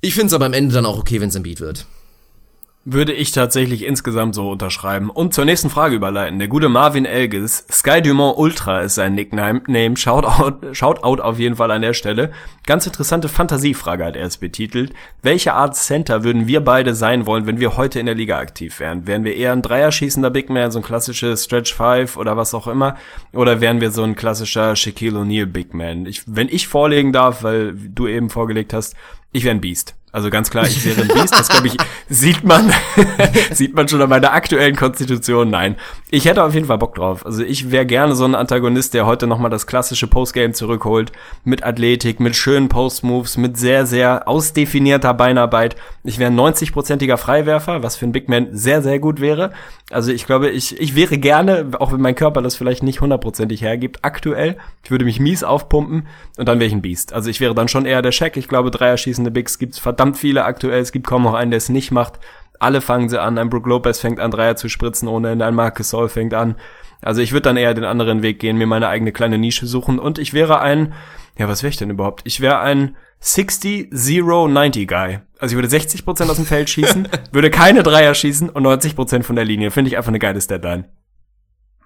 Ich 0.00 0.14
finde 0.14 0.28
es 0.28 0.32
aber 0.32 0.46
am 0.46 0.52
Ende 0.52 0.74
dann 0.74 0.86
auch 0.86 0.98
okay, 0.98 1.20
wenn 1.20 1.28
es 1.28 1.34
Embiid 1.34 1.60
wird. 1.60 1.86
Würde 2.86 3.12
ich 3.12 3.32
tatsächlich 3.32 3.84
insgesamt 3.84 4.34
so 4.34 4.50
unterschreiben. 4.50 5.10
Und 5.10 5.34
zur 5.34 5.44
nächsten 5.44 5.68
Frage 5.68 5.96
überleiten. 5.96 6.38
Der 6.38 6.48
gute 6.48 6.70
Marvin 6.70 7.04
Elges, 7.04 7.66
Sky 7.70 8.00
Dumont 8.00 8.38
Ultra 8.38 8.80
ist 8.80 8.94
sein 8.94 9.14
Nickname. 9.14 9.60
Name. 9.66 9.98
Shoutout, 9.98 10.72
Shoutout 10.72 11.20
auf 11.20 11.38
jeden 11.38 11.56
Fall 11.56 11.70
an 11.72 11.82
der 11.82 11.92
Stelle. 11.92 12.32
Ganz 12.64 12.86
interessante 12.86 13.28
Fantasiefrage 13.28 14.06
hat 14.06 14.16
er 14.16 14.24
es 14.24 14.38
betitelt. 14.38 14.94
Welche 15.20 15.52
Art 15.52 15.76
Center 15.76 16.24
würden 16.24 16.46
wir 16.46 16.62
beide 16.62 16.94
sein 16.94 17.26
wollen, 17.26 17.46
wenn 17.46 17.60
wir 17.60 17.76
heute 17.76 18.00
in 18.00 18.06
der 18.06 18.14
Liga 18.14 18.38
aktiv 18.38 18.80
wären? 18.80 19.06
Wären 19.06 19.24
wir 19.24 19.36
eher 19.36 19.52
ein 19.52 19.60
Dreierschießender 19.60 20.30
Big 20.30 20.48
Man, 20.48 20.70
so 20.70 20.78
ein 20.78 20.84
klassisches 20.84 21.44
Stretch 21.44 21.74
Five 21.74 22.16
oder 22.16 22.38
was 22.38 22.54
auch 22.54 22.66
immer? 22.66 22.96
Oder 23.34 23.60
wären 23.60 23.82
wir 23.82 23.90
so 23.90 24.04
ein 24.04 24.16
klassischer 24.16 24.74
Shaquille 24.74 25.18
O'Neal 25.18 25.44
Big 25.44 25.74
Man? 25.74 26.06
Ich, 26.06 26.22
wenn 26.24 26.48
ich 26.48 26.66
vorlegen 26.66 27.12
darf, 27.12 27.42
weil 27.42 27.74
du 27.74 28.08
eben 28.08 28.30
vorgelegt 28.30 28.72
hast, 28.72 28.96
ich 29.32 29.44
wäre 29.44 29.54
ein 29.54 29.60
Beast. 29.60 29.96
Also 30.12 30.28
ganz 30.28 30.50
klar, 30.50 30.66
ich 30.66 30.84
wäre 30.84 31.02
ein 31.02 31.08
Biest. 31.08 31.32
Das 31.32 31.48
glaube 31.48 31.68
ich, 31.68 31.76
sieht 32.08 32.42
man, 32.42 32.72
sieht 33.52 33.74
man 33.74 33.86
schon 33.86 34.02
an 34.02 34.08
meiner 34.08 34.32
aktuellen 34.32 34.74
Konstitution. 34.74 35.50
Nein, 35.50 35.76
ich 36.10 36.24
hätte 36.24 36.42
auf 36.42 36.52
jeden 36.52 36.66
Fall 36.66 36.78
Bock 36.78 36.96
drauf. 36.96 37.24
Also 37.24 37.44
ich 37.44 37.70
wäre 37.70 37.86
gerne 37.86 38.16
so 38.16 38.24
ein 38.24 38.34
Antagonist, 38.34 38.94
der 38.94 39.06
heute 39.06 39.28
nochmal 39.28 39.50
das 39.50 39.68
klassische 39.68 40.08
Postgame 40.08 40.52
zurückholt. 40.52 41.12
Mit 41.44 41.62
Athletik, 41.62 42.18
mit 42.18 42.34
schönen 42.34 42.68
Postmoves, 42.68 43.36
mit 43.36 43.56
sehr, 43.56 43.86
sehr 43.86 44.26
ausdefinierter 44.26 45.14
Beinarbeit. 45.14 45.76
Ich 46.02 46.18
wäre 46.18 46.32
ein 46.32 46.38
90-prozentiger 46.38 47.16
Freiwerfer, 47.16 47.84
was 47.84 47.96
für 47.96 48.06
ein 48.06 48.12
Big 48.12 48.28
Man 48.28 48.48
sehr, 48.50 48.82
sehr 48.82 48.98
gut 48.98 49.20
wäre. 49.20 49.52
Also 49.90 50.10
ich 50.10 50.26
glaube, 50.26 50.50
ich, 50.50 50.80
ich 50.80 50.96
wäre 50.96 51.18
gerne, 51.18 51.70
auch 51.78 51.92
wenn 51.92 52.00
mein 52.00 52.14
Körper 52.16 52.42
das 52.42 52.56
vielleicht 52.56 52.82
nicht 52.82 53.00
hundertprozentig 53.00 53.62
hergibt, 53.62 54.00
aktuell. 54.02 54.56
Ich 54.82 54.90
würde 54.90 55.04
mich 55.04 55.20
mies 55.20 55.44
aufpumpen 55.44 56.08
und 56.36 56.48
dann 56.48 56.58
wäre 56.58 56.66
ich 56.66 56.72
ein 56.72 56.82
Biest. 56.82 57.12
Also 57.12 57.30
ich 57.30 57.40
wäre 57.40 57.54
dann 57.54 57.68
schon 57.68 57.86
eher 57.86 58.02
der 58.02 58.12
Shaq. 58.12 58.36
Ich 58.36 58.48
glaube, 58.48 58.70
Dreier 58.70 58.96
schießende 58.96 59.30
Bigs 59.30 59.58
gibt's 59.58 59.78
verdammt 59.78 59.99
verdammt 60.00 60.16
viele 60.16 60.44
aktuell. 60.46 60.80
Es 60.80 60.92
gibt 60.92 61.06
kaum 61.06 61.24
noch 61.24 61.34
einen, 61.34 61.50
der 61.50 61.58
es 61.58 61.68
nicht 61.68 61.90
macht. 61.90 62.14
Alle 62.58 62.80
fangen 62.80 63.10
sie 63.10 63.20
an. 63.20 63.36
Ein 63.36 63.50
Brook 63.50 63.66
Lopez 63.66 64.00
fängt 64.00 64.18
an, 64.18 64.30
Dreier 64.30 64.56
zu 64.56 64.70
spritzen 64.70 65.08
ohne 65.08 65.30
Ende. 65.30 65.44
Ein 65.44 65.54
Marcus 65.54 65.90
Sol 65.90 66.08
fängt 66.08 66.32
an. 66.32 66.54
Also 67.02 67.20
ich 67.20 67.32
würde 67.32 67.42
dann 67.42 67.58
eher 67.58 67.74
den 67.74 67.84
anderen 67.84 68.22
Weg 68.22 68.38
gehen, 68.38 68.56
mir 68.56 68.66
meine 68.66 68.88
eigene 68.88 69.12
kleine 69.12 69.36
Nische 69.36 69.66
suchen. 69.66 69.98
Und 69.98 70.18
ich 70.18 70.32
wäre 70.32 70.60
ein, 70.60 70.94
ja, 71.38 71.48
was 71.48 71.62
wäre 71.62 71.68
ich 71.68 71.76
denn 71.76 71.90
überhaupt? 71.90 72.22
Ich 72.24 72.40
wäre 72.40 72.60
ein 72.60 72.96
60-0-90 73.22 74.86
Guy. 74.86 75.18
Also 75.38 75.54
ich 75.54 75.62
würde 75.62 75.68
60% 75.68 76.30
aus 76.30 76.36
dem 76.36 76.46
Feld 76.46 76.70
schießen, 76.70 77.08
würde 77.32 77.50
keine 77.50 77.82
Dreier 77.82 78.14
schießen 78.14 78.48
und 78.48 78.66
90% 78.66 79.22
von 79.22 79.36
der 79.36 79.44
Linie. 79.44 79.70
Finde 79.70 79.90
ich 79.90 79.98
einfach 79.98 80.08
eine 80.08 80.18
geile 80.18 80.38
Deadline. 80.38 80.86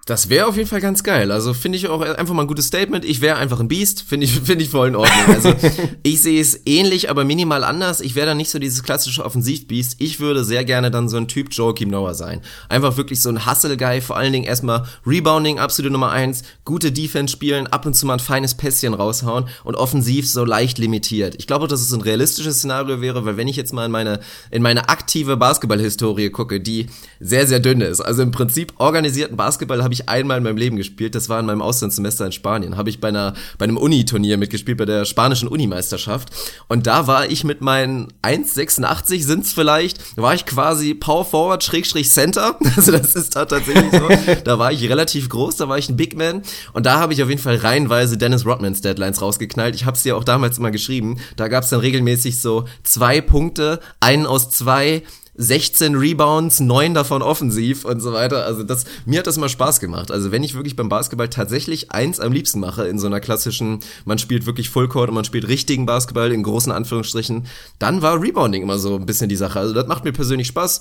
Das 0.05 0.29
wäre 0.29 0.45
auf 0.45 0.55
jeden 0.55 0.69
Fall 0.69 0.81
ganz 0.81 1.03
geil. 1.03 1.31
Also 1.31 1.55
finde 1.55 1.79
ich 1.79 1.87
auch 1.87 1.99
einfach 2.01 2.35
mal 2.35 2.43
ein 2.43 2.47
gutes 2.47 2.67
Statement. 2.67 3.03
Ich 3.03 3.21
wäre 3.21 3.37
einfach 3.37 3.59
ein 3.59 3.67
Biest, 3.67 4.03
finde 4.03 4.27
ich, 4.27 4.33
finde 4.45 4.63
ich 4.63 4.69
voll 4.69 4.89
in 4.89 4.95
Ordnung. 4.95 5.35
Also 5.35 5.55
ich 6.03 6.21
sehe 6.21 6.39
es 6.39 6.61
ähnlich, 6.67 7.09
aber 7.09 7.23
minimal 7.23 7.63
anders. 7.63 8.01
Ich 8.01 8.13
wäre 8.13 8.27
dann 8.27 8.37
nicht 8.37 8.51
so 8.51 8.59
dieses 8.59 8.83
klassische 8.83 9.25
Offensivbiest. 9.25 9.95
Ich 9.97 10.19
würde 10.19 10.43
sehr 10.43 10.63
gerne 10.63 10.91
dann 10.91 11.09
so 11.09 11.17
ein 11.17 11.27
Typ 11.27 11.47
Joakim 11.51 11.89
Noah 11.89 12.13
sein. 12.13 12.41
Einfach 12.69 12.97
wirklich 12.97 13.19
so 13.19 13.29
ein 13.29 13.47
Hustle-Guy, 13.47 14.01
vor 14.01 14.15
allen 14.15 14.31
Dingen 14.31 14.45
erstmal 14.45 14.85
Rebounding, 15.07 15.57
absolute 15.57 15.91
Nummer 15.91 16.11
eins, 16.11 16.43
gute 16.65 16.91
Defense 16.91 17.31
spielen, 17.31 17.65
ab 17.65 17.87
und 17.87 17.95
zu 17.95 18.05
mal 18.05 18.13
ein 18.13 18.19
feines 18.19 18.53
Pässchen 18.53 18.93
raushauen 18.93 19.45
und 19.63 19.73
offensiv 19.73 20.29
so 20.29 20.45
leicht 20.45 20.77
limitiert. 20.77 21.33
Ich 21.39 21.47
glaube, 21.47 21.67
dass 21.67 21.81
es 21.81 21.91
ein 21.91 22.01
realistisches 22.01 22.59
Szenario 22.59 23.01
wäre, 23.01 23.25
weil 23.25 23.37
wenn 23.37 23.47
ich 23.47 23.55
jetzt 23.55 23.73
mal 23.73 23.85
in 23.85 23.91
meine, 23.91 24.19
in 24.51 24.61
meine 24.61 24.87
aktive 24.87 25.35
Basketball-Historie 25.35 26.29
gucke, 26.29 26.61
die 26.61 26.89
sehr, 27.19 27.47
sehr 27.47 27.59
dünn 27.59 27.81
ist. 27.81 28.01
Also 28.01 28.21
im 28.21 28.29
Prinzip 28.29 28.73
organisierten 28.77 29.35
Basketball 29.35 29.83
habe 29.83 29.94
ich 29.94 29.94
einmal 30.09 30.37
in 30.37 30.43
meinem 30.43 30.57
Leben 30.57 30.75
gespielt. 30.77 31.15
Das 31.15 31.29
war 31.29 31.39
in 31.39 31.45
meinem 31.45 31.61
Auslandssemester 31.61 32.25
in 32.25 32.31
Spanien. 32.31 32.77
Habe 32.77 32.89
ich 32.89 32.99
bei, 32.99 33.09
einer, 33.09 33.33
bei 33.57 33.63
einem 33.63 33.77
Uni-Turnier 33.77 34.37
mitgespielt, 34.37 34.77
bei 34.77 34.85
der 34.85 35.05
spanischen 35.05 35.47
Unimeisterschaft. 35.47 36.29
Und 36.67 36.87
da 36.87 37.07
war 37.07 37.29
ich 37.29 37.43
mit 37.43 37.61
meinen 37.61 38.13
1,86 38.21 39.23
sind's 39.23 39.53
vielleicht, 39.53 40.17
war 40.17 40.33
ich 40.33 40.45
quasi 40.45 40.93
Power 40.93 41.25
Forward 41.25 41.63
Schrägstrich 41.63 42.09
Center. 42.09 42.57
Also 42.75 42.91
das 42.91 43.15
ist 43.15 43.35
da 43.35 43.45
tatsächlich 43.45 43.89
so. 43.91 44.09
Da 44.43 44.59
war 44.59 44.71
ich 44.71 44.87
relativ 44.89 45.29
groß, 45.29 45.55
da 45.55 45.69
war 45.69 45.77
ich 45.77 45.87
ein 45.87 45.95
Big 45.95 46.17
Man. 46.17 46.41
Und 46.73 46.85
da 46.85 46.99
habe 46.99 47.13
ich 47.13 47.23
auf 47.23 47.29
jeden 47.29 47.41
Fall 47.41 47.55
reihenweise 47.55 48.17
Dennis 48.17 48.45
Rodmans 48.45 48.81
Deadlines 48.81 49.21
rausgeknallt. 49.21 49.75
Ich 49.75 49.85
habe 49.85 49.95
es 49.95 50.03
dir 50.03 50.17
auch 50.17 50.25
damals 50.25 50.57
immer 50.57 50.71
geschrieben. 50.71 51.17
Da 51.37 51.47
gab's 51.47 51.69
dann 51.69 51.79
regelmäßig 51.79 52.41
so 52.41 52.65
zwei 52.83 53.21
Punkte, 53.21 53.79
einen 54.01 54.25
aus 54.25 54.49
zwei, 54.49 55.03
16 55.37 55.95
Rebounds, 55.95 56.59
9 56.59 56.93
davon 56.93 57.21
offensiv 57.21 57.85
und 57.85 57.99
so 57.99 58.13
weiter. 58.13 58.45
Also 58.45 58.63
das, 58.63 58.85
mir 59.05 59.19
hat 59.19 59.27
das 59.27 59.37
immer 59.37 59.49
Spaß 59.49 59.79
gemacht. 59.79 60.11
Also 60.11 60.31
wenn 60.31 60.43
ich 60.43 60.55
wirklich 60.55 60.75
beim 60.75 60.89
Basketball 60.89 61.29
tatsächlich 61.29 61.91
eins 61.91 62.19
am 62.19 62.31
liebsten 62.31 62.59
mache, 62.59 62.87
in 62.87 62.99
so 62.99 63.07
einer 63.07 63.19
klassischen, 63.19 63.79
man 64.05 64.17
spielt 64.17 64.45
wirklich 64.45 64.69
Fullcourt 64.69 65.09
und 65.09 65.15
man 65.15 65.25
spielt 65.25 65.47
richtigen 65.47 65.85
Basketball 65.85 66.31
in 66.31 66.43
großen 66.43 66.71
Anführungsstrichen, 66.71 67.47
dann 67.79 68.01
war 68.01 68.21
Rebounding 68.21 68.63
immer 68.63 68.79
so 68.79 68.95
ein 68.95 69.05
bisschen 69.05 69.29
die 69.29 69.35
Sache. 69.35 69.59
Also 69.59 69.73
das 69.73 69.87
macht 69.87 70.05
mir 70.05 70.13
persönlich 70.13 70.47
Spaß. 70.47 70.79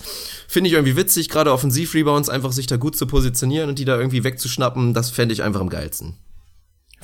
Finde 0.48 0.68
ich 0.68 0.74
irgendwie 0.74 0.96
witzig, 0.96 1.28
gerade 1.28 1.52
Offensiv-Rebounds, 1.52 2.28
einfach 2.28 2.52
sich 2.52 2.66
da 2.66 2.76
gut 2.76 2.96
zu 2.96 3.06
positionieren 3.06 3.68
und 3.68 3.78
die 3.78 3.84
da 3.84 3.96
irgendwie 3.96 4.24
wegzuschnappen, 4.24 4.94
das 4.94 5.10
fände 5.10 5.32
ich 5.32 5.42
einfach 5.42 5.60
am 5.60 5.68
geilsten. 5.68 6.14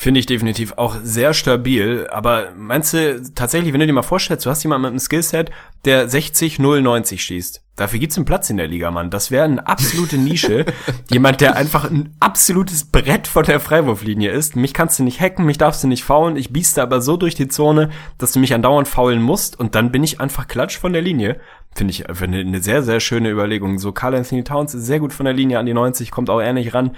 Finde 0.00 0.18
ich 0.18 0.24
definitiv 0.24 0.72
auch 0.78 0.96
sehr 1.02 1.34
stabil. 1.34 2.08
Aber 2.10 2.52
meinst 2.56 2.94
du 2.94 3.22
tatsächlich, 3.34 3.74
wenn 3.74 3.80
du 3.80 3.86
dir 3.86 3.92
mal 3.92 4.00
vorstellst, 4.00 4.46
du 4.46 4.50
hast 4.50 4.62
jemanden 4.62 4.84
mit 4.84 4.90
einem 4.92 4.98
Skillset, 4.98 5.50
der 5.84 6.08
60, 6.08 6.58
0, 6.58 6.80
90 6.80 7.22
schießt. 7.22 7.62
Dafür 7.76 7.98
gibt's 7.98 8.16
einen 8.16 8.24
Platz 8.24 8.48
in 8.48 8.56
der 8.56 8.66
Liga, 8.66 8.90
Mann. 8.90 9.10
Das 9.10 9.30
wäre 9.30 9.44
eine 9.44 9.66
absolute 9.66 10.16
Nische. 10.16 10.64
Jemand, 11.10 11.42
der 11.42 11.54
einfach 11.54 11.84
ein 11.84 12.16
absolutes 12.18 12.84
Brett 12.84 13.26
von 13.28 13.44
der 13.44 13.60
Freiwurflinie 13.60 14.30
ist. 14.30 14.56
Mich 14.56 14.72
kannst 14.72 14.98
du 14.98 15.02
nicht 15.02 15.20
hacken, 15.20 15.44
mich 15.44 15.58
darfst 15.58 15.84
du 15.84 15.86
nicht 15.86 16.02
faulen. 16.02 16.36
Ich 16.36 16.50
bieste 16.50 16.80
aber 16.80 17.02
so 17.02 17.18
durch 17.18 17.34
die 17.34 17.48
Zone, 17.48 17.90
dass 18.16 18.32
du 18.32 18.38
mich 18.38 18.54
andauernd 18.54 18.88
faulen 18.88 19.20
musst. 19.20 19.60
Und 19.60 19.74
dann 19.74 19.92
bin 19.92 20.02
ich 20.02 20.18
einfach 20.18 20.48
klatsch 20.48 20.78
von 20.78 20.94
der 20.94 21.02
Linie. 21.02 21.38
Finde 21.74 21.90
ich 21.90 22.08
eine, 22.08 22.38
eine 22.38 22.62
sehr, 22.62 22.82
sehr 22.82 23.00
schöne 23.00 23.28
Überlegung. 23.28 23.78
So 23.78 23.92
Carl 23.92 24.14
Anthony 24.14 24.44
Towns 24.44 24.72
ist 24.72 24.86
sehr 24.86 24.98
gut 24.98 25.12
von 25.12 25.26
der 25.26 25.34
Linie 25.34 25.58
an 25.58 25.66
die 25.66 25.74
90, 25.74 26.10
kommt 26.10 26.30
auch 26.30 26.40
eher 26.40 26.54
nicht 26.54 26.72
ran. 26.72 26.96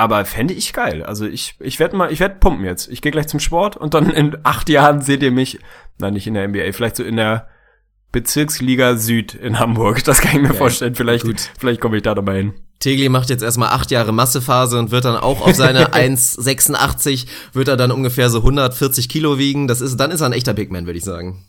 Aber 0.00 0.24
fände 0.24 0.54
ich 0.54 0.72
geil. 0.72 1.02
Also 1.02 1.26
ich, 1.26 1.56
ich 1.60 1.78
werde 1.78 1.94
mal, 1.94 2.10
ich 2.10 2.20
werde 2.20 2.36
pumpen 2.36 2.64
jetzt. 2.64 2.88
Ich 2.88 3.02
gehe 3.02 3.12
gleich 3.12 3.28
zum 3.28 3.38
Sport 3.38 3.76
und 3.76 3.92
dann 3.92 4.08
in 4.08 4.34
acht 4.44 4.70
Jahren 4.70 5.02
seht 5.02 5.22
ihr 5.22 5.30
mich, 5.30 5.58
nein, 5.98 6.14
nicht 6.14 6.26
in 6.26 6.32
der 6.32 6.48
NBA, 6.48 6.72
vielleicht 6.72 6.96
so 6.96 7.04
in 7.04 7.16
der 7.16 7.48
Bezirksliga 8.10 8.96
Süd 8.96 9.34
in 9.34 9.58
Hamburg. 9.58 10.02
Das 10.04 10.22
kann 10.22 10.36
ich 10.36 10.40
mir 10.40 10.48
ja, 10.48 10.54
vorstellen. 10.54 10.94
Vielleicht, 10.94 11.26
gut. 11.26 11.50
vielleicht 11.58 11.82
komme 11.82 11.98
ich 11.98 12.02
da 12.02 12.14
nochmal 12.14 12.36
hin. 12.36 12.54
Tegli 12.78 13.10
macht 13.10 13.28
jetzt 13.28 13.42
erstmal 13.42 13.68
acht 13.68 13.90
Jahre 13.90 14.14
Massephase 14.14 14.78
und 14.78 14.90
wird 14.90 15.04
dann 15.04 15.16
auch 15.18 15.42
auf 15.42 15.54
seine 15.54 15.88
1,86 15.92 17.26
wird 17.52 17.68
er 17.68 17.76
dann 17.76 17.92
ungefähr 17.92 18.30
so 18.30 18.38
140 18.38 19.10
Kilo 19.10 19.36
wiegen. 19.36 19.68
Das 19.68 19.82
ist, 19.82 19.98
dann 19.98 20.10
ist 20.10 20.22
er 20.22 20.28
ein 20.28 20.32
echter 20.32 20.54
Big 20.54 20.72
Man, 20.72 20.86
würde 20.86 20.98
ich 20.98 21.04
sagen. 21.04 21.44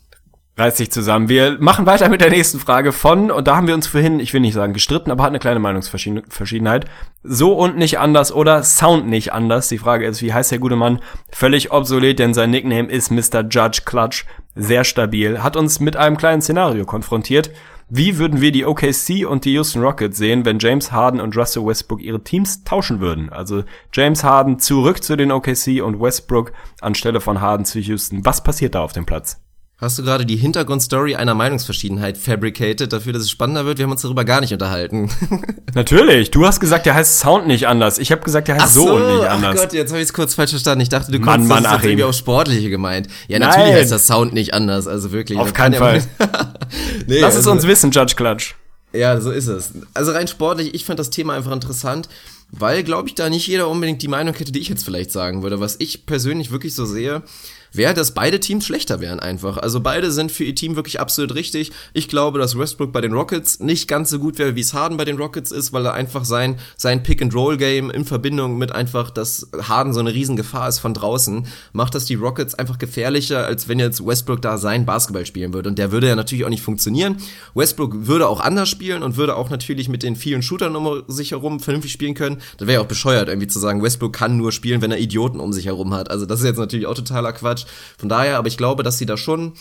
Reißt 0.54 0.76
sich 0.76 0.92
zusammen. 0.92 1.30
Wir 1.30 1.56
machen 1.60 1.86
weiter 1.86 2.10
mit 2.10 2.20
der 2.20 2.28
nächsten 2.28 2.60
Frage 2.60 2.92
von, 2.92 3.30
und 3.30 3.48
da 3.48 3.56
haben 3.56 3.66
wir 3.66 3.74
uns 3.74 3.86
vorhin, 3.86 4.20
ich 4.20 4.34
will 4.34 4.42
nicht 4.42 4.52
sagen 4.52 4.74
gestritten, 4.74 5.10
aber 5.10 5.22
hat 5.22 5.30
eine 5.30 5.38
kleine 5.38 5.60
Meinungsverschiedenheit. 5.60 6.84
So 7.22 7.54
und 7.54 7.78
nicht 7.78 7.98
anders 7.98 8.32
oder 8.32 8.62
Sound 8.62 9.06
nicht 9.06 9.32
anders. 9.32 9.68
Die 9.68 9.78
Frage 9.78 10.06
ist, 10.06 10.20
wie 10.20 10.34
heißt 10.34 10.50
der 10.50 10.58
gute 10.58 10.76
Mann? 10.76 11.00
Völlig 11.30 11.72
obsolet, 11.72 12.18
denn 12.18 12.34
sein 12.34 12.50
Nickname 12.50 12.88
ist 12.88 13.10
Mr. 13.10 13.40
Judge 13.48 13.82
Clutch. 13.86 14.26
Sehr 14.54 14.84
stabil. 14.84 15.42
Hat 15.42 15.56
uns 15.56 15.80
mit 15.80 15.96
einem 15.96 16.18
kleinen 16.18 16.42
Szenario 16.42 16.84
konfrontiert. 16.84 17.50
Wie 17.88 18.18
würden 18.18 18.42
wir 18.42 18.52
die 18.52 18.66
OKC 18.66 19.26
und 19.26 19.46
die 19.46 19.54
Houston 19.54 19.82
Rockets 19.82 20.18
sehen, 20.18 20.44
wenn 20.44 20.58
James 20.58 20.92
Harden 20.92 21.20
und 21.20 21.34
Russell 21.34 21.64
Westbrook 21.64 22.02
ihre 22.02 22.22
Teams 22.22 22.62
tauschen 22.64 23.00
würden? 23.00 23.30
Also 23.30 23.64
James 23.94 24.22
Harden 24.22 24.58
zurück 24.58 25.02
zu 25.02 25.16
den 25.16 25.32
OKC 25.32 25.82
und 25.82 25.98
Westbrook 25.98 26.52
anstelle 26.82 27.22
von 27.22 27.40
Harden 27.40 27.64
zu 27.64 27.78
Houston. 27.78 28.24
Was 28.26 28.42
passiert 28.42 28.74
da 28.74 28.82
auf 28.82 28.92
dem 28.92 29.06
Platz? 29.06 29.40
Hast 29.82 29.98
du 29.98 30.04
gerade 30.04 30.24
die 30.24 30.36
Hintergrundstory 30.36 31.16
einer 31.16 31.34
Meinungsverschiedenheit 31.34 32.16
fabricated 32.16 32.92
dafür, 32.92 33.14
dass 33.14 33.22
es 33.22 33.32
spannender 33.32 33.66
wird? 33.66 33.78
Wir 33.78 33.82
haben 33.82 33.90
uns 33.90 34.02
darüber 34.02 34.24
gar 34.24 34.40
nicht 34.40 34.52
unterhalten. 34.52 35.10
Natürlich. 35.74 36.30
Du 36.30 36.46
hast 36.46 36.60
gesagt, 36.60 36.86
der 36.86 36.94
heißt 36.94 37.18
Sound 37.18 37.48
nicht 37.48 37.66
anders. 37.66 37.98
Ich 37.98 38.12
habe 38.12 38.22
gesagt, 38.22 38.46
der 38.46 38.62
heißt 38.62 38.74
so, 38.74 38.86
so 38.86 38.94
und 38.94 39.16
nicht 39.16 39.28
anders. 39.28 39.56
Ach 39.56 39.60
Gott, 39.60 39.72
jetzt 39.72 39.90
habe 39.90 40.00
ich 40.00 40.04
es 40.06 40.12
kurz 40.12 40.34
falsch 40.34 40.50
verstanden. 40.50 40.82
Ich 40.82 40.88
dachte, 40.88 41.10
du 41.10 41.18
Mann, 41.18 41.48
Mann, 41.48 41.64
das 41.64 41.82
irgendwie 41.82 42.04
auf 42.04 42.14
Sportliche 42.14 42.70
gemeint. 42.70 43.08
Ja, 43.26 43.40
natürlich 43.40 43.70
Nein. 43.70 43.74
heißt 43.74 43.90
das 43.90 44.06
Sound 44.06 44.32
nicht 44.34 44.54
anders. 44.54 44.86
Also 44.86 45.10
wirklich. 45.10 45.36
Auf 45.40 45.52
keinen 45.52 45.74
Fall. 45.74 46.00
nee, 47.08 47.18
Lass 47.18 47.34
also, 47.34 47.50
es 47.50 47.56
uns 47.56 47.66
wissen, 47.66 47.90
Judge 47.90 48.14
Clutch. 48.14 48.54
Ja, 48.92 49.20
so 49.20 49.32
ist 49.32 49.48
es. 49.48 49.72
Also 49.94 50.12
rein 50.12 50.28
sportlich, 50.28 50.74
ich 50.74 50.84
fand 50.84 51.00
das 51.00 51.10
Thema 51.10 51.34
einfach 51.34 51.50
interessant, 51.50 52.08
weil, 52.52 52.84
glaube 52.84 53.08
ich, 53.08 53.16
da 53.16 53.28
nicht 53.28 53.48
jeder 53.48 53.66
unbedingt 53.66 54.00
die 54.00 54.08
Meinung 54.08 54.34
hätte, 54.34 54.52
die 54.52 54.60
ich 54.60 54.68
jetzt 54.68 54.84
vielleicht 54.84 55.10
sagen 55.10 55.42
würde. 55.42 55.58
Was 55.58 55.74
ich 55.80 56.06
persönlich 56.06 56.52
wirklich 56.52 56.76
so 56.76 56.84
sehe, 56.84 57.24
wäre, 57.72 57.94
dass 57.94 58.12
beide 58.12 58.40
Teams 58.40 58.66
schlechter 58.66 59.00
wären 59.00 59.20
einfach. 59.20 59.56
Also 59.56 59.80
beide 59.80 60.10
sind 60.10 60.32
für 60.32 60.44
ihr 60.44 60.54
Team 60.54 60.76
wirklich 60.76 61.00
absolut 61.00 61.34
richtig. 61.34 61.72
Ich 61.92 62.08
glaube, 62.08 62.38
dass 62.38 62.58
Westbrook 62.58 62.92
bei 62.92 63.00
den 63.00 63.12
Rockets 63.12 63.60
nicht 63.60 63.88
ganz 63.88 64.10
so 64.10 64.18
gut 64.18 64.38
wäre, 64.38 64.56
wie 64.56 64.60
es 64.60 64.74
Harden 64.74 64.96
bei 64.96 65.04
den 65.04 65.16
Rockets 65.16 65.50
ist, 65.50 65.72
weil 65.72 65.86
er 65.86 65.94
einfach 65.94 66.24
sein, 66.24 66.58
sein 66.76 67.02
Pick-and-Roll-Game 67.02 67.90
in 67.90 68.04
Verbindung 68.04 68.58
mit 68.58 68.72
einfach, 68.72 69.10
dass 69.10 69.48
Harden 69.62 69.92
so 69.92 70.00
eine 70.00 70.12
Riesengefahr 70.12 70.68
ist 70.68 70.78
von 70.78 70.94
draußen, 70.94 71.46
macht 71.72 71.94
das 71.94 72.04
die 72.04 72.14
Rockets 72.14 72.54
einfach 72.54 72.78
gefährlicher, 72.78 73.44
als 73.44 73.68
wenn 73.68 73.78
jetzt 73.78 74.04
Westbrook 74.04 74.42
da 74.42 74.58
sein 74.58 74.86
Basketball 74.86 75.26
spielen 75.26 75.52
würde. 75.52 75.68
Und 75.68 75.78
der 75.78 75.92
würde 75.92 76.08
ja 76.08 76.16
natürlich 76.16 76.44
auch 76.44 76.50
nicht 76.50 76.62
funktionieren. 76.62 77.16
Westbrook 77.54 78.06
würde 78.06 78.28
auch 78.28 78.40
anders 78.40 78.68
spielen 78.68 79.02
und 79.02 79.16
würde 79.16 79.36
auch 79.36 79.50
natürlich 79.50 79.88
mit 79.88 80.02
den 80.02 80.16
vielen 80.16 80.42
Shootern 80.42 80.76
um 80.76 81.02
sich 81.08 81.32
herum 81.32 81.60
vernünftig 81.60 81.92
spielen 81.92 82.14
können. 82.14 82.38
Da 82.58 82.66
wäre 82.66 82.74
ja 82.74 82.80
auch 82.80 82.88
bescheuert, 82.88 83.28
irgendwie 83.28 83.48
zu 83.48 83.58
sagen, 83.58 83.82
Westbrook 83.82 84.12
kann 84.12 84.36
nur 84.36 84.52
spielen, 84.52 84.82
wenn 84.82 84.90
er 84.90 84.98
Idioten 84.98 85.40
um 85.40 85.52
sich 85.52 85.66
herum 85.66 85.94
hat. 85.94 86.10
Also 86.10 86.26
das 86.26 86.40
ist 86.40 86.46
jetzt 86.46 86.58
natürlich 86.58 86.86
auch 86.86 86.94
totaler 86.94 87.32
Quatsch. 87.32 87.61
Quatsch. 87.62 87.66
Von 87.98 88.08
daher, 88.08 88.38
aber 88.38 88.48
ich 88.48 88.56
glaube, 88.56 88.82
dass 88.82 88.98
sie 88.98 89.06
da 89.06 89.16
schon 89.16 89.54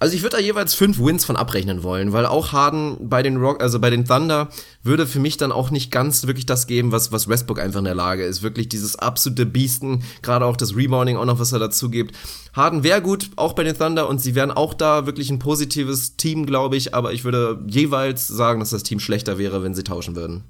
also 0.00 0.14
ich 0.14 0.22
würde 0.22 0.36
da 0.36 0.40
jeweils 0.40 0.74
fünf 0.74 1.00
Wins 1.00 1.24
von 1.24 1.34
abrechnen 1.34 1.82
wollen, 1.82 2.12
weil 2.12 2.24
auch 2.24 2.52
Harden 2.52 3.08
bei 3.08 3.20
den 3.20 3.38
Rock, 3.38 3.60
also 3.60 3.80
bei 3.80 3.90
den 3.90 4.04
Thunder 4.04 4.48
würde 4.84 5.08
für 5.08 5.18
mich 5.18 5.38
dann 5.38 5.50
auch 5.50 5.72
nicht 5.72 5.90
ganz 5.90 6.24
wirklich 6.24 6.46
das 6.46 6.68
geben, 6.68 6.92
was, 6.92 7.10
was 7.10 7.26
Westbrook 7.26 7.58
einfach 7.58 7.80
in 7.80 7.84
der 7.84 7.96
Lage 7.96 8.22
ist. 8.22 8.44
Wirklich 8.44 8.68
dieses 8.68 8.94
absolute 8.94 9.44
Biesten, 9.44 10.04
gerade 10.22 10.46
auch 10.46 10.56
das 10.56 10.76
Rebounding 10.76 11.16
auch 11.16 11.24
noch, 11.24 11.40
was 11.40 11.50
er 11.50 11.58
dazu 11.58 11.90
gibt. 11.90 12.14
Harden 12.52 12.84
wäre 12.84 13.02
gut, 13.02 13.30
auch 13.34 13.54
bei 13.54 13.64
den 13.64 13.76
Thunder 13.76 14.08
und 14.08 14.20
sie 14.20 14.36
wären 14.36 14.52
auch 14.52 14.72
da 14.72 15.04
wirklich 15.06 15.30
ein 15.30 15.40
positives 15.40 16.14
Team, 16.14 16.46
glaube 16.46 16.76
ich, 16.76 16.94
aber 16.94 17.12
ich 17.12 17.24
würde 17.24 17.58
jeweils 17.66 18.28
sagen, 18.28 18.60
dass 18.60 18.70
das 18.70 18.84
Team 18.84 19.00
schlechter 19.00 19.36
wäre, 19.36 19.64
wenn 19.64 19.74
sie 19.74 19.82
tauschen 19.82 20.14
würden. 20.14 20.44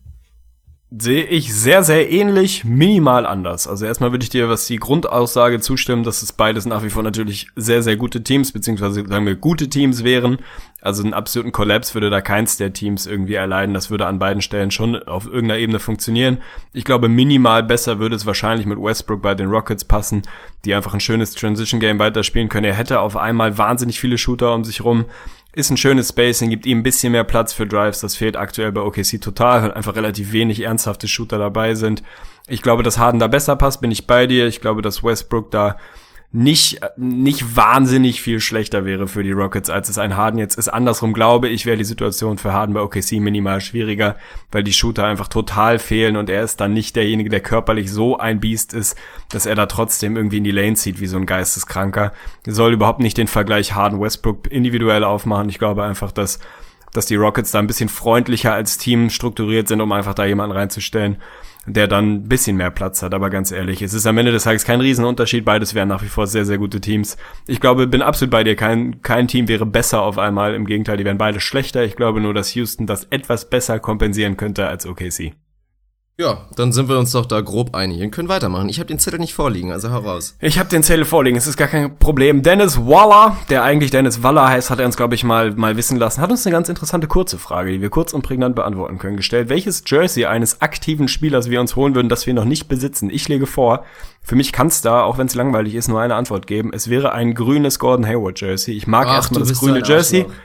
Sehe 0.91 1.25
ich 1.25 1.55
sehr, 1.55 1.83
sehr 1.83 2.11
ähnlich, 2.11 2.65
minimal 2.65 3.27
anders. 3.27 3.69
Also 3.69 3.85
erstmal 3.85 4.11
würde 4.11 4.23
ich 4.23 4.31
dir, 4.31 4.49
was 4.49 4.67
die 4.67 4.79
Grundaussage 4.79 5.61
zustimmen, 5.61 6.03
dass 6.03 6.23
es 6.23 6.33
beides 6.33 6.65
nach 6.65 6.83
wie 6.83 6.89
vor 6.89 7.03
natürlich 7.03 7.49
sehr, 7.57 7.83
sehr 7.83 7.97
gute 7.97 8.25
Teams, 8.25 8.53
beziehungsweise 8.53 9.07
sagen 9.07 9.27
wir 9.27 9.35
gute 9.35 9.69
Teams 9.69 10.03
wären. 10.03 10.39
Also 10.81 11.03
einen 11.03 11.13
absoluten 11.13 11.53
Kollaps 11.53 11.93
würde 11.93 12.09
da 12.09 12.23
keins 12.23 12.57
der 12.57 12.73
Teams 12.73 13.07
irgendwie 13.07 13.35
erleiden. 13.35 13.75
Das 13.75 13.91
würde 13.91 14.07
an 14.07 14.19
beiden 14.19 14.41
Stellen 14.41 14.71
schon 14.71 14.97
auf 14.97 15.27
irgendeiner 15.27 15.59
Ebene 15.59 15.79
funktionieren. 15.79 16.39
Ich 16.73 16.85
glaube, 16.85 17.11
minimal 17.11 17.63
besser 17.65 17.99
würde 17.99 18.17
es 18.17 18.25
wahrscheinlich 18.25 18.65
mit 18.65 18.81
Westbrook 18.81 19.21
bei 19.21 19.35
den 19.35 19.51
Rockets 19.51 19.85
passen, 19.85 20.23
die 20.65 20.73
einfach 20.73 20.95
ein 20.95 21.01
schönes 21.01 21.35
Transition 21.35 21.81
Game 21.81 21.99
weiterspielen 21.99 22.49
können. 22.49 22.65
Er 22.65 22.75
hätte 22.75 23.01
auf 23.01 23.15
einmal 23.15 23.59
wahnsinnig 23.59 24.01
viele 24.01 24.17
Shooter 24.17 24.55
um 24.55 24.65
sich 24.65 24.83
rum 24.83 25.05
ist 25.59 25.71
ein 25.71 25.77
schönes 25.77 26.11
Spacing, 26.11 26.51
gibt 26.51 26.67
ihm 26.67 26.79
ein 26.79 26.83
bisschen 26.85 27.11
mehr 27.11 27.25
Platz 27.25 27.53
für 27.53 27.67
Drives. 27.67 28.01
Das 28.01 28.15
fehlt 28.15 28.37
aktuell 28.37 28.71
bei 28.71 28.81
OKC 28.81 29.21
total, 29.21 29.63
weil 29.63 29.75
einfach 29.75 29.97
relativ 29.97 30.31
wenig 30.31 30.61
ernsthafte 30.61 31.09
Shooter 31.09 31.37
dabei 31.37 31.75
sind. 31.75 32.05
Ich 32.47 32.63
glaube, 32.63 32.85
dass 32.85 32.97
Harden 32.97 33.19
da 33.19 33.27
besser 33.27 33.57
passt, 33.57 33.81
bin 33.81 33.91
ich 33.91 34.07
bei 34.07 34.29
dir. 34.29 34.47
Ich 34.47 34.61
glaube, 34.61 34.83
dass 34.83 35.03
Westbrook 35.03 35.51
da 35.51 35.77
nicht, 36.31 36.81
nicht 36.99 37.57
wahnsinnig 37.57 38.21
viel 38.21 38.41
schlechter 38.41 38.85
wäre 38.85 39.09
für 39.09 39.23
die 39.23 39.33
Rockets, 39.33 39.71
als 39.71 39.89
es 39.89 39.97
ein 39.97 40.15
Harden 40.15 40.39
jetzt 40.39 40.59
ist. 40.59 40.69
Andersrum 40.69 41.15
glaube 41.15 41.49
ich, 41.49 41.65
wäre 41.65 41.79
die 41.79 41.85
Situation 41.85 42.37
für 42.37 42.53
Harden 42.53 42.75
bei 42.75 42.83
OKC 42.83 43.13
minimal 43.13 43.63
schwieriger, 43.63 44.17
weil 44.53 44.63
die 44.63 44.75
Shooter 44.75 45.07
einfach 45.07 45.29
total 45.29 45.79
fehlen 45.79 46.17
und 46.17 46.29
er 46.29 46.43
ist 46.43 46.61
dann 46.61 46.75
nicht 46.75 46.97
derjenige, 46.97 47.31
der 47.31 47.41
körperlich 47.41 47.91
so 47.91 48.19
ein 48.19 48.41
Biest 48.41 48.75
ist, 48.75 48.95
dass 49.31 49.47
er 49.47 49.55
da 49.55 49.65
trotzdem 49.65 50.17
irgendwie 50.17 50.37
in 50.37 50.45
die 50.45 50.51
Lane 50.51 50.75
zieht 50.75 51.01
wie 51.01 51.07
so 51.07 51.17
ein 51.17 51.25
Geisteskranker. 51.25 52.13
Er 52.45 52.53
soll 52.53 52.75
überhaupt 52.75 53.01
nicht 53.01 53.17
den 53.17 53.27
Vergleich 53.27 53.75
Harden-Westbrook 53.75 54.53
individuell 54.53 55.05
aufmachen. 55.05 55.49
Ich 55.49 55.59
glaube 55.59 55.85
einfach, 55.85 56.13
dass 56.13 56.41
dass 56.95 57.05
die 57.05 57.17
Rockets 57.17 57.51
da 57.51 57.59
ein 57.59 57.67
bisschen 57.67 57.91
freundlicher 57.91 58.55
als 58.55 58.79
Team 58.79 59.11
strukturiert 59.11 59.69
sind, 59.69 59.83
um 59.83 59.93
einfach 59.93 60.15
da 60.15 60.25
jemanden 60.25 60.57
reinzustellen 60.57 61.19
der 61.67 61.87
dann 61.87 62.15
ein 62.15 62.29
bisschen 62.29 62.57
mehr 62.57 62.71
Platz 62.71 63.03
hat. 63.03 63.15
Aber 63.15 63.31
ganz 63.31 63.51
ehrlich, 63.51 63.83
es 63.83 63.95
ist 63.95 64.07
am 64.07 64.19
Ende 64.19 64.33
des 64.33 64.45
Tages 64.45 64.65
kein 64.65 64.81
Riesenunterschied. 64.81 65.45
Beides 65.45 65.75
wären 65.75 65.89
nach 65.89 66.03
wie 66.03 66.09
vor 66.09 66.27
sehr, 66.27 66.45
sehr 66.45 66.59
gute 66.59 66.81
Teams. 66.81 67.17
Ich 67.47 67.61
glaube, 67.61 67.87
bin 67.87 68.03
absolut 68.03 68.31
bei 68.31 68.45
dir. 68.45 68.57
Kein, 68.57 69.03
kein 69.03 69.29
Team 69.29 69.49
wäre 69.49 69.67
besser 69.67 70.03
auf 70.03 70.19
einmal. 70.19 70.55
Im 70.55 70.67
Gegenteil, 70.67 70.97
die 70.97 71.05
wären 71.05 71.19
beide 71.19 71.41
schlechter. 71.41 71.85
Ich 71.85 71.97
glaube 71.97 72.21
nur, 72.21 72.35
dass 72.35 72.55
Houston 72.55 72.87
das 72.87 73.05
etwas 73.11 73.51
besser 73.51 73.79
kompensieren 73.79 74.37
könnte 74.37 74.67
als 74.67 74.87
OKC. 74.87 75.33
Ja, 76.21 76.39
dann 76.57 76.73
sind 76.73 76.89
wir 76.89 76.99
uns 76.99 77.13
doch 77.13 77.27
da 77.27 77.41
grob 77.41 77.77
einig 77.77 78.03
und 78.03 78.11
können 78.11 78.29
weitermachen. 78.29 78.69
Ich 78.69 78.81
habe 78.81 78.89
den 78.89 78.99
Zettel 78.99 79.21
nicht 79.21 79.35
vorliegen, 79.35 79.71
also 79.71 79.89
heraus. 79.91 80.37
Ich 80.41 80.59
habe 80.59 80.69
den 80.69 80.83
Zettel 80.83 81.05
vorliegen, 81.05 81.39
es 81.39 81.47
ist 81.47 81.57
gar 81.57 81.69
kein 81.69 81.97
Problem. 81.97 82.43
Dennis 82.43 82.77
Waller, 82.77 83.37
der 83.51 83.63
eigentlich 83.63 83.93
Dennis 83.93 84.21
Waller 84.21 84.49
heißt, 84.49 84.69
hat 84.69 84.81
er 84.81 84.87
uns, 84.87 84.97
glaube 84.97 85.15
ich, 85.15 85.23
mal, 85.23 85.53
mal 85.53 85.77
wissen 85.77 85.97
lassen, 85.97 86.21
hat 86.21 86.33
uns 86.33 86.45
eine 86.45 86.53
ganz 86.53 86.69
interessante 86.69 87.07
kurze 87.07 87.39
Frage, 87.39 87.71
die 87.71 87.81
wir 87.81 87.89
kurz 87.89 88.13
und 88.13 88.23
prägnant 88.23 88.57
beantworten 88.57 88.99
können, 88.99 89.17
gestellt. 89.17 89.49
Welches 89.49 89.85
Jersey 89.87 90.25
eines 90.25 90.61
aktiven 90.61 91.07
Spielers 91.07 91.51
wir 91.51 91.61
uns 91.61 91.77
holen 91.77 91.95
würden, 91.95 92.09
das 92.09 92.27
wir 92.27 92.35
noch 92.35 92.45
nicht 92.45 92.67
besitzen? 92.67 93.11
Ich 93.11 93.29
lege 93.29 93.47
vor, 93.47 93.85
für 94.21 94.35
mich 94.35 94.53
kann 94.53 94.67
es 94.67 94.83
da, 94.83 95.05
auch 95.05 95.19
wenn 95.19 95.29
es 95.29 95.37
langweilig 95.37 95.77
ist, 95.77 95.87
nur 95.87 96.01
eine 96.01 96.17
Antwort 96.17 96.49
geben. 96.49 96.73
Es 96.75 96.91
wäre 96.91 97.13
ein 97.13 97.35
grünes 97.35 97.79
Gordon 97.79 98.05
Hayward 98.05 98.41
Jersey. 98.41 98.75
Ich 98.75 98.89
mag 98.89 99.07
erstmal 99.07 99.45
das 99.45 99.57
grüne 99.57 99.85
Jersey. 99.85 100.23
Arschloch. 100.23 100.37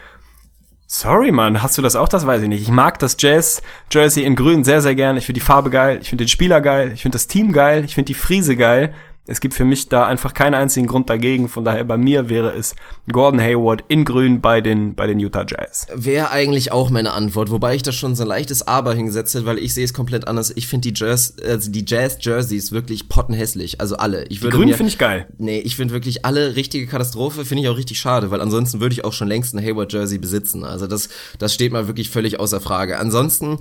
Sorry, 0.96 1.32
Mann, 1.32 1.64
hast 1.64 1.76
du 1.76 1.82
das 1.82 1.96
auch? 1.96 2.08
Das 2.08 2.28
weiß 2.28 2.44
ich 2.44 2.48
nicht. 2.48 2.62
Ich 2.62 2.70
mag 2.70 3.00
das 3.00 3.18
Jazz-Jersey 3.18 4.26
in 4.26 4.36
grün 4.36 4.64
sehr, 4.64 4.80
sehr 4.80 4.94
gern. 4.94 5.18
Ich 5.18 5.26
finde 5.26 5.40
die 5.40 5.46
Farbe 5.46 5.72
geil, 5.72 5.98
ich 6.00 6.10
finde 6.10 6.26
den 6.26 6.30
Spieler 6.30 6.62
geil, 6.62 6.92
ich 6.94 7.02
finde 7.02 7.16
das 7.16 7.26
Team 7.26 7.52
geil, 7.52 7.84
ich 7.84 7.96
finde 7.96 8.06
die 8.10 8.14
Friese 8.14 8.56
geil. 8.56 8.94
Es 9.26 9.40
gibt 9.40 9.54
für 9.54 9.64
mich 9.64 9.88
da 9.88 10.06
einfach 10.06 10.34
keinen 10.34 10.54
einzigen 10.54 10.86
Grund 10.86 11.10
dagegen. 11.10 11.48
Von 11.48 11.64
daher 11.64 11.86
bei 11.86 11.96
mir 11.96 12.28
wäre 12.28 12.54
es 12.54 12.76
Gordon 13.10 13.40
Hayward 13.40 13.86
in 13.88 14.04
Grün 14.04 14.42
bei 14.42 14.60
den, 14.60 14.96
bei 14.96 15.08
den 15.08 15.18
Utah 15.18 15.46
Jazz. 15.48 15.88
Wäre 15.96 16.32
eigentlich 16.32 16.74
auch 16.74 16.90
meine 16.90 17.14
Antwort, 17.14 17.50
wobei 17.50 17.74
ich 17.76 17.84
da 17.84 17.94
schon 17.94 18.16
so 18.16 18.24
ein 18.24 18.28
leichtes 18.28 18.68
Aber 18.68 18.94
hingesetzt 18.94 19.34
weil 19.46 19.60
ich 19.60 19.74
sehe 19.74 19.86
es 19.86 19.94
komplett 19.94 20.28
anders. 20.28 20.52
Ich 20.56 20.68
finde 20.68 20.92
die 20.92 21.00
Jazz, 21.00 21.36
also 21.42 21.72
die 21.72 21.86
Jazz 21.88 22.18
Jerseys 22.20 22.74
wirklich 22.74 23.08
pottenhässlich. 23.08 23.80
Also 23.80 23.96
alle. 23.96 24.26
Ich 24.26 24.42
würde 24.42 24.58
die 24.58 24.64
Grün 24.64 24.74
finde 24.74 24.92
ich 24.92 24.98
geil. 24.98 25.28
Nee, 25.38 25.60
ich 25.60 25.78
finde 25.78 25.94
wirklich 25.94 26.26
alle 26.26 26.58
richtige 26.58 26.86
Katastrophe. 26.86 27.46
Finde 27.46 27.64
ich 27.64 27.70
auch 27.70 27.78
richtig 27.78 28.00
schade, 28.00 28.30
weil 28.30 28.42
ansonsten 28.42 28.82
würde 28.82 28.92
ich 28.92 29.06
auch 29.06 29.14
schon 29.14 29.30
längst 29.30 29.56
ein 29.56 29.64
Hayward 29.64 29.94
Jersey 29.94 30.18
besitzen. 30.18 30.66
Also 30.66 30.86
das, 30.86 31.08
das 31.40 31.54
steht 31.54 31.72
mal 31.72 31.88
wirklich 31.88 32.10
völlig 32.10 32.42
außer 32.42 32.60
Frage. 32.60 33.00
Ansonsten, 33.00 33.58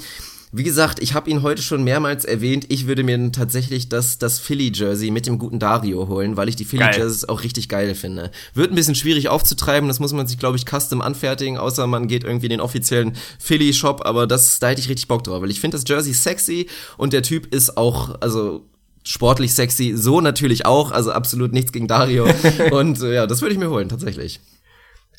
wie 0.54 0.64
gesagt, 0.64 1.00
ich 1.00 1.14
habe 1.14 1.30
ihn 1.30 1.42
heute 1.42 1.62
schon 1.62 1.82
mehrmals 1.82 2.26
erwähnt. 2.26 2.66
Ich 2.68 2.86
würde 2.86 3.02
mir 3.04 3.32
tatsächlich 3.32 3.88
das, 3.88 4.18
das 4.18 4.38
Philly-Jersey 4.38 5.10
mit 5.10 5.26
dem 5.26 5.38
guten 5.38 5.58
Dario 5.58 6.08
holen, 6.08 6.36
weil 6.36 6.50
ich 6.50 6.56
die 6.56 6.66
Philly-Jerseys 6.66 7.26
auch 7.26 7.42
richtig 7.42 7.70
geil 7.70 7.94
finde. 7.94 8.30
Wird 8.52 8.70
ein 8.70 8.74
bisschen 8.74 8.94
schwierig 8.94 9.30
aufzutreiben, 9.30 9.88
das 9.88 9.98
muss 9.98 10.12
man 10.12 10.26
sich, 10.26 10.38
glaube 10.38 10.58
ich, 10.58 10.66
custom 10.66 11.00
anfertigen, 11.00 11.56
außer 11.56 11.86
man 11.86 12.06
geht 12.06 12.24
irgendwie 12.24 12.46
in 12.46 12.50
den 12.50 12.60
offiziellen 12.60 13.14
Philly-Shop, 13.38 14.02
aber 14.04 14.26
das, 14.26 14.58
da 14.58 14.68
hätte 14.68 14.82
ich 14.82 14.90
richtig 14.90 15.08
Bock 15.08 15.24
drauf, 15.24 15.40
weil 15.40 15.50
ich 15.50 15.60
finde 15.60 15.78
das 15.78 15.88
Jersey 15.88 16.12
sexy 16.12 16.68
und 16.98 17.14
der 17.14 17.22
Typ 17.22 17.52
ist 17.54 17.78
auch, 17.78 18.20
also 18.20 18.66
sportlich 19.04 19.54
sexy, 19.54 19.94
so 19.96 20.20
natürlich 20.20 20.66
auch, 20.66 20.90
also 20.90 21.12
absolut 21.12 21.54
nichts 21.54 21.72
gegen 21.72 21.88
Dario. 21.88 22.26
und 22.72 23.00
äh, 23.00 23.14
ja, 23.14 23.26
das 23.26 23.40
würde 23.40 23.54
ich 23.54 23.58
mir 23.58 23.70
holen, 23.70 23.88
tatsächlich. 23.88 24.40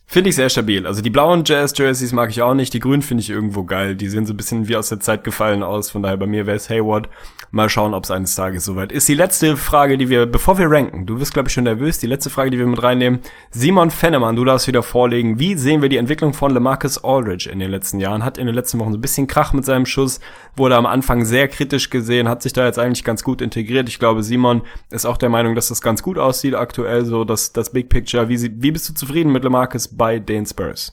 Finde 0.06 0.30
ich 0.30 0.36
sehr 0.36 0.50
stabil. 0.50 0.86
Also 0.86 1.02
die 1.02 1.10
blauen 1.10 1.44
Jazz-Jerseys 1.44 2.12
mag 2.12 2.30
ich 2.30 2.42
auch 2.42 2.54
nicht. 2.54 2.74
Die 2.74 2.80
grünen 2.80 3.02
finde 3.02 3.22
ich 3.22 3.30
irgendwo 3.30 3.64
geil. 3.64 3.96
Die 3.96 4.10
sehen 4.10 4.26
so 4.28 4.34
ein 4.34 4.38
bisschen 4.38 4.68
wie 4.68 4.76
aus 4.76 4.90
der 4.90 5.00
Zeit 5.00 5.24
gefallen 5.24 5.64
aus. 5.64 5.90
Von 5.90 6.04
daher 6.04 6.18
bei 6.18 6.28
mir 6.28 6.46
wäre 6.46 6.58
es 6.58 6.70
Hayward. 6.70 7.10
Mal 7.50 7.70
schauen, 7.70 7.94
ob 7.94 8.04
es 8.04 8.12
eines 8.12 8.36
Tages 8.36 8.66
soweit 8.66 8.92
ist. 8.92 9.08
Die 9.08 9.14
letzte 9.14 9.58
Frage, 9.58 9.98
die 9.98 10.10
wir, 10.10 10.26
bevor 10.26 10.58
wir 10.58 10.70
ranken, 10.70 11.06
du 11.06 11.20
wirst 11.20 11.34
glaube 11.34 11.50
ich 11.50 11.54
schon 11.54 11.66
nervös, 11.66 12.00
die 12.00 12.08
letzte 12.08 12.32
Frage, 12.32 12.50
die 12.50 12.58
wir 12.58 12.66
mit 12.66 12.82
reinnehmen. 12.82 13.20
Simon 13.52 13.92
Fennemann, 13.92 14.36
du 14.36 14.44
darfst 14.44 14.68
wieder 14.68 14.82
vorlegen. 14.82 15.40
Wie 15.40 15.56
sehen 15.56 15.82
wir 15.82 15.90
die 15.90 15.98
Entwicklung 15.98 16.34
von 16.34 16.52
LaMarcus 16.52 17.04
Aldridge 17.04 17.50
in 17.52 17.60
den 17.60 17.70
letzten 17.70 18.00
Jahren? 18.00 18.24
Hat 18.24 18.40
in 18.40 18.48
den 18.48 18.56
letzten 18.56 18.80
Wochen 18.80 18.92
so 18.92 18.98
ein 18.98 19.02
bisschen 19.02 19.28
Krach 19.28 19.54
mit 19.54 19.66
seinem 19.66 19.86
Schuss, 19.86 20.20
wurde 20.56 20.76
am 20.76 20.88
Anfang 20.88 21.26
sehr 21.26 21.48
kritisch 21.48 21.92
gesehen, 21.92 22.28
hat 22.28 22.42
sich 22.42 22.54
da 22.54 22.66
jetzt 22.66 22.80
eigentlich 22.80 23.04
ganz 23.04 23.24
gut 23.24 23.40
integriert. 23.40 23.88
Ich 23.88 24.00
glaube, 24.00 24.24
Simon 24.24 24.64
ist 24.90 25.06
auch 25.06 25.18
der 25.18 25.30
Meinung, 25.30 25.54
dass 25.54 25.68
das 25.68 25.82
ganz 25.82 26.02
gut 26.02 26.18
aussieht 26.18 26.56
aktuell, 26.56 27.06
so 27.06 27.24
das, 27.24 27.54
das 27.54 27.72
Big 27.72 27.90
Picture. 27.90 28.30
Wie, 28.30 28.42
wie 28.62 28.72
bist 28.72 28.90
du 28.90 28.94
zufrieden 28.94 29.32
mit 29.32 29.44
LaMarcus 29.44 29.93
bei 29.98 30.20
den 30.20 30.46
Spurs? 30.46 30.92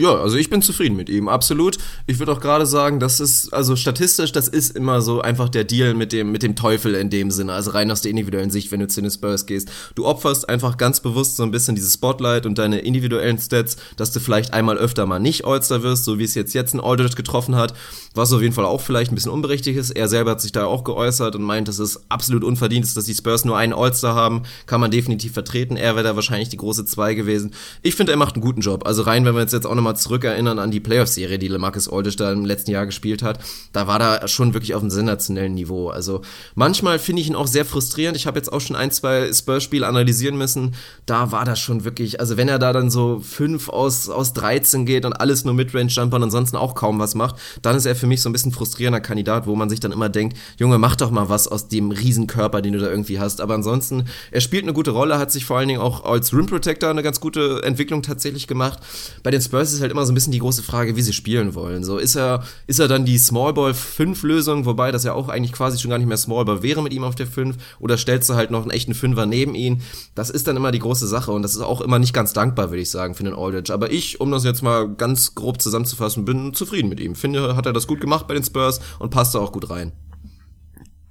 Ja, 0.00 0.14
also 0.14 0.38
ich 0.38 0.48
bin 0.48 0.62
zufrieden 0.62 0.96
mit 0.96 1.10
ihm, 1.10 1.28
absolut. 1.28 1.76
Ich 2.06 2.18
würde 2.18 2.32
auch 2.32 2.40
gerade 2.40 2.64
sagen, 2.64 3.00
das 3.00 3.20
ist, 3.20 3.52
also 3.52 3.76
statistisch, 3.76 4.32
das 4.32 4.48
ist 4.48 4.74
immer 4.74 5.02
so 5.02 5.20
einfach 5.20 5.50
der 5.50 5.64
Deal 5.64 5.92
mit 5.92 6.12
dem, 6.12 6.32
mit 6.32 6.42
dem 6.42 6.56
Teufel 6.56 6.94
in 6.94 7.10
dem 7.10 7.30
Sinne, 7.30 7.52
also 7.52 7.72
rein 7.72 7.90
aus 7.90 8.00
der 8.00 8.10
individuellen 8.10 8.50
Sicht, 8.50 8.72
wenn 8.72 8.80
du 8.80 8.88
zu 8.88 9.02
den 9.02 9.10
Spurs 9.10 9.44
gehst. 9.44 9.70
Du 9.96 10.06
opferst 10.06 10.48
einfach 10.48 10.78
ganz 10.78 11.00
bewusst 11.00 11.36
so 11.36 11.42
ein 11.42 11.50
bisschen 11.50 11.74
dieses 11.74 11.92
Spotlight 11.92 12.46
und 12.46 12.56
deine 12.56 12.78
individuellen 12.78 13.36
Stats, 13.36 13.76
dass 13.98 14.10
du 14.10 14.20
vielleicht 14.20 14.54
einmal 14.54 14.78
öfter 14.78 15.04
mal 15.04 15.18
nicht 15.18 15.44
All-Star 15.44 15.82
wirst, 15.82 16.06
so 16.06 16.18
wie 16.18 16.24
es 16.24 16.34
jetzt 16.34 16.54
jetzt 16.54 16.72
ein 16.72 16.80
Aldridge 16.80 17.14
getroffen 17.14 17.56
hat, 17.56 17.74
was 18.14 18.32
auf 18.32 18.40
jeden 18.40 18.54
Fall 18.54 18.64
auch 18.64 18.80
vielleicht 18.80 19.12
ein 19.12 19.16
bisschen 19.16 19.32
unberechtigt 19.32 19.78
ist. 19.78 19.90
Er 19.90 20.08
selber 20.08 20.30
hat 20.30 20.40
sich 20.40 20.52
da 20.52 20.64
auch 20.64 20.82
geäußert 20.82 21.36
und 21.36 21.42
meint, 21.42 21.68
dass 21.68 21.78
es 21.78 22.10
absolut 22.10 22.42
unverdient 22.42 22.86
ist, 22.86 22.96
dass 22.96 23.04
die 23.04 23.14
Spurs 23.14 23.44
nur 23.44 23.58
einen 23.58 23.74
All-Star 23.74 24.14
haben, 24.14 24.44
kann 24.64 24.80
man 24.80 24.90
definitiv 24.90 25.34
vertreten. 25.34 25.76
Er 25.76 25.94
wäre 25.94 26.04
da 26.04 26.16
wahrscheinlich 26.16 26.48
die 26.48 26.56
große 26.56 26.86
Zwei 26.86 27.12
gewesen. 27.12 27.52
Ich 27.82 27.96
finde, 27.96 28.12
er 28.12 28.18
macht 28.18 28.36
einen 28.36 28.42
guten 28.42 28.62
Job. 28.62 28.86
Also 28.86 29.02
rein, 29.02 29.26
wenn 29.26 29.34
wir 29.34 29.42
jetzt 29.42 29.66
auch 29.66 29.74
nochmal 29.74 29.89
zurückerinnern 29.94 30.58
an 30.58 30.70
die 30.70 30.80
Playoff-Serie, 30.80 31.38
die 31.38 31.48
LeMarcus 31.48 31.88
Aldridge 31.88 32.16
da 32.16 32.32
im 32.32 32.44
letzten 32.44 32.70
Jahr 32.70 32.86
gespielt 32.86 33.22
hat, 33.22 33.40
da 33.72 33.86
war 33.86 33.98
da 33.98 34.28
schon 34.28 34.54
wirklich 34.54 34.74
auf 34.74 34.82
einem 34.82 34.90
sensationellen 34.90 35.54
Niveau. 35.54 35.88
Also 35.88 36.22
manchmal 36.54 36.98
finde 36.98 37.22
ich 37.22 37.28
ihn 37.28 37.34
auch 37.34 37.46
sehr 37.46 37.64
frustrierend. 37.64 38.16
Ich 38.16 38.26
habe 38.26 38.38
jetzt 38.38 38.52
auch 38.52 38.60
schon 38.60 38.76
ein, 38.76 38.90
zwei 38.90 39.32
Spurs-Spiele 39.32 39.86
analysieren 39.86 40.36
müssen. 40.36 40.74
Da 41.06 41.32
war 41.32 41.44
das 41.44 41.58
schon 41.58 41.84
wirklich, 41.84 42.20
also 42.20 42.36
wenn 42.36 42.48
er 42.48 42.58
da 42.58 42.72
dann 42.72 42.90
so 42.90 43.20
fünf 43.20 43.68
aus, 43.68 44.08
aus 44.08 44.32
13 44.32 44.86
geht 44.86 45.04
und 45.04 45.14
alles 45.14 45.44
nur 45.44 45.54
Midrange-Jumper 45.54 46.16
und 46.16 46.22
ansonsten 46.24 46.56
auch 46.56 46.74
kaum 46.74 46.98
was 46.98 47.14
macht, 47.14 47.36
dann 47.62 47.76
ist 47.76 47.86
er 47.86 47.96
für 47.96 48.06
mich 48.06 48.22
so 48.22 48.28
ein 48.28 48.32
bisschen 48.32 48.52
frustrierender 48.52 49.00
Kandidat, 49.00 49.46
wo 49.46 49.56
man 49.56 49.70
sich 49.70 49.80
dann 49.80 49.92
immer 49.92 50.08
denkt, 50.08 50.36
Junge, 50.58 50.78
mach 50.78 50.96
doch 50.96 51.10
mal 51.10 51.28
was 51.28 51.48
aus 51.48 51.68
dem 51.68 51.90
Riesenkörper, 51.90 52.62
den 52.62 52.72
du 52.74 52.78
da 52.78 52.88
irgendwie 52.88 53.18
hast. 53.18 53.40
Aber 53.40 53.54
ansonsten, 53.54 54.04
er 54.30 54.40
spielt 54.40 54.64
eine 54.64 54.72
gute 54.72 54.90
Rolle, 54.90 55.18
hat 55.18 55.32
sich 55.32 55.44
vor 55.44 55.58
allen 55.58 55.68
Dingen 55.68 55.80
auch 55.80 56.04
als 56.04 56.32
Rim 56.32 56.46
Protector 56.46 56.90
eine 56.90 57.02
ganz 57.02 57.20
gute 57.20 57.62
Entwicklung 57.62 58.02
tatsächlich 58.02 58.46
gemacht. 58.46 58.78
Bei 59.22 59.30
den 59.30 59.40
Spurs 59.40 59.72
ist 59.72 59.79
halt 59.80 59.90
immer 59.90 60.04
so 60.06 60.12
ein 60.12 60.14
bisschen 60.14 60.32
die 60.32 60.38
große 60.38 60.62
Frage, 60.62 60.96
wie 60.96 61.02
sie 61.02 61.12
spielen 61.12 61.54
wollen. 61.54 61.84
So 61.84 61.98
ist 61.98 62.16
er, 62.16 62.44
ist 62.66 62.80
er 62.80 62.88
dann 62.88 63.04
die 63.04 63.18
Small 63.18 63.52
Ball 63.52 63.74
5 63.74 64.22
Lösung, 64.22 64.66
wobei 64.66 64.92
das 64.92 65.04
ja 65.04 65.12
auch 65.12 65.28
eigentlich 65.28 65.52
quasi 65.52 65.78
schon 65.78 65.90
gar 65.90 65.98
nicht 65.98 66.06
mehr 66.06 66.16
Small 66.16 66.44
Ball 66.44 66.62
wäre 66.62 66.82
mit 66.82 66.92
ihm 66.92 67.04
auf 67.04 67.14
der 67.14 67.26
5, 67.26 67.56
oder 67.78 67.96
stellst 67.96 68.28
du 68.28 68.34
halt 68.34 68.50
noch 68.50 68.62
einen 68.62 68.70
echten 68.70 68.94
Fünfer 68.94 69.26
neben 69.26 69.54
ihn? 69.54 69.82
Das 70.14 70.30
ist 70.30 70.46
dann 70.46 70.56
immer 70.56 70.72
die 70.72 70.78
große 70.78 71.06
Sache 71.06 71.32
und 71.32 71.42
das 71.42 71.54
ist 71.54 71.60
auch 71.60 71.80
immer 71.80 71.98
nicht 71.98 72.12
ganz 72.12 72.32
dankbar, 72.32 72.70
würde 72.70 72.82
ich 72.82 72.90
sagen, 72.90 73.14
für 73.14 73.24
den 73.24 73.34
Aldridge. 73.34 73.72
Aber 73.72 73.90
ich, 73.90 74.20
um 74.20 74.30
das 74.30 74.44
jetzt 74.44 74.62
mal 74.62 74.88
ganz 74.88 75.34
grob 75.34 75.60
zusammenzufassen, 75.60 76.24
bin 76.24 76.54
zufrieden 76.54 76.88
mit 76.88 77.00
ihm. 77.00 77.14
Finde, 77.14 77.56
hat 77.56 77.66
er 77.66 77.72
das 77.72 77.86
gut 77.86 78.00
gemacht 78.00 78.26
bei 78.26 78.34
den 78.34 78.44
Spurs 78.44 78.80
und 78.98 79.10
passt 79.10 79.34
da 79.34 79.38
auch 79.38 79.52
gut 79.52 79.70
rein 79.70 79.92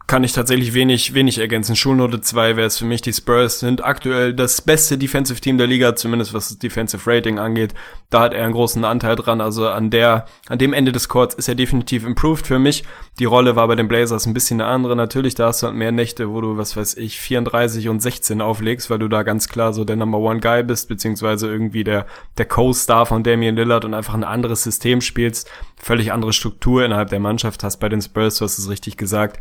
kann 0.09 0.23
ich 0.23 0.33
tatsächlich 0.33 0.73
wenig, 0.73 1.13
wenig 1.13 1.37
ergänzen. 1.37 1.75
Schulnote 1.75 2.19
2 2.19 2.57
wäre 2.57 2.65
es 2.65 2.79
für 2.79 2.85
mich. 2.85 3.01
Die 3.01 3.13
Spurs 3.13 3.59
sind 3.59 3.85
aktuell 3.85 4.33
das 4.33 4.59
beste 4.59 4.97
Defensive 4.97 5.39
Team 5.39 5.59
der 5.59 5.67
Liga, 5.67 5.95
zumindest 5.95 6.33
was 6.33 6.49
das 6.49 6.57
Defensive 6.57 7.07
Rating 7.07 7.37
angeht. 7.37 7.75
Da 8.09 8.21
hat 8.21 8.33
er 8.33 8.43
einen 8.43 8.53
großen 8.53 8.83
Anteil 8.85 9.15
dran. 9.15 9.39
Also 9.39 9.69
an 9.69 9.91
der, 9.91 10.25
an 10.47 10.57
dem 10.57 10.73
Ende 10.73 10.91
des 10.91 11.09
Courts 11.09 11.35
ist 11.35 11.47
er 11.47 11.53
definitiv 11.53 12.07
improved 12.07 12.47
für 12.47 12.57
mich. 12.57 12.83
Die 13.19 13.25
Rolle 13.25 13.55
war 13.55 13.67
bei 13.67 13.75
den 13.75 13.87
Blazers 13.87 14.25
ein 14.25 14.33
bisschen 14.33 14.59
eine 14.59 14.71
andere. 14.71 14.95
Natürlich, 14.95 15.35
da 15.35 15.45
hast 15.45 15.61
du 15.61 15.67
halt 15.67 15.75
mehr 15.75 15.91
Nächte, 15.91 16.31
wo 16.31 16.41
du, 16.41 16.57
was 16.57 16.75
weiß 16.75 16.97
ich, 16.97 17.19
34 17.19 17.87
und 17.87 18.01
16 18.01 18.41
auflegst, 18.41 18.89
weil 18.89 18.97
du 18.97 19.09
da 19.09 19.21
ganz 19.21 19.47
klar 19.47 19.73
so 19.73 19.85
der 19.85 19.95
Number 19.95 20.17
One 20.17 20.39
Guy 20.39 20.63
bist, 20.63 20.89
beziehungsweise 20.89 21.47
irgendwie 21.47 21.83
der, 21.83 22.07
der 22.39 22.47
Co-Star 22.47 23.05
von 23.05 23.21
Damian 23.21 23.55
Lillard 23.55 23.85
und 23.85 23.93
einfach 23.93 24.15
ein 24.15 24.23
anderes 24.23 24.63
System 24.63 25.01
spielst. 25.01 25.51
Völlig 25.77 26.11
andere 26.11 26.33
Struktur 26.33 26.83
innerhalb 26.83 27.11
der 27.11 27.19
Mannschaft 27.19 27.63
hast 27.63 27.77
bei 27.77 27.89
den 27.89 28.01
Spurs, 28.01 28.37
du 28.37 28.45
hast 28.45 28.57
es 28.57 28.69
richtig 28.71 28.97
gesagt 28.97 29.39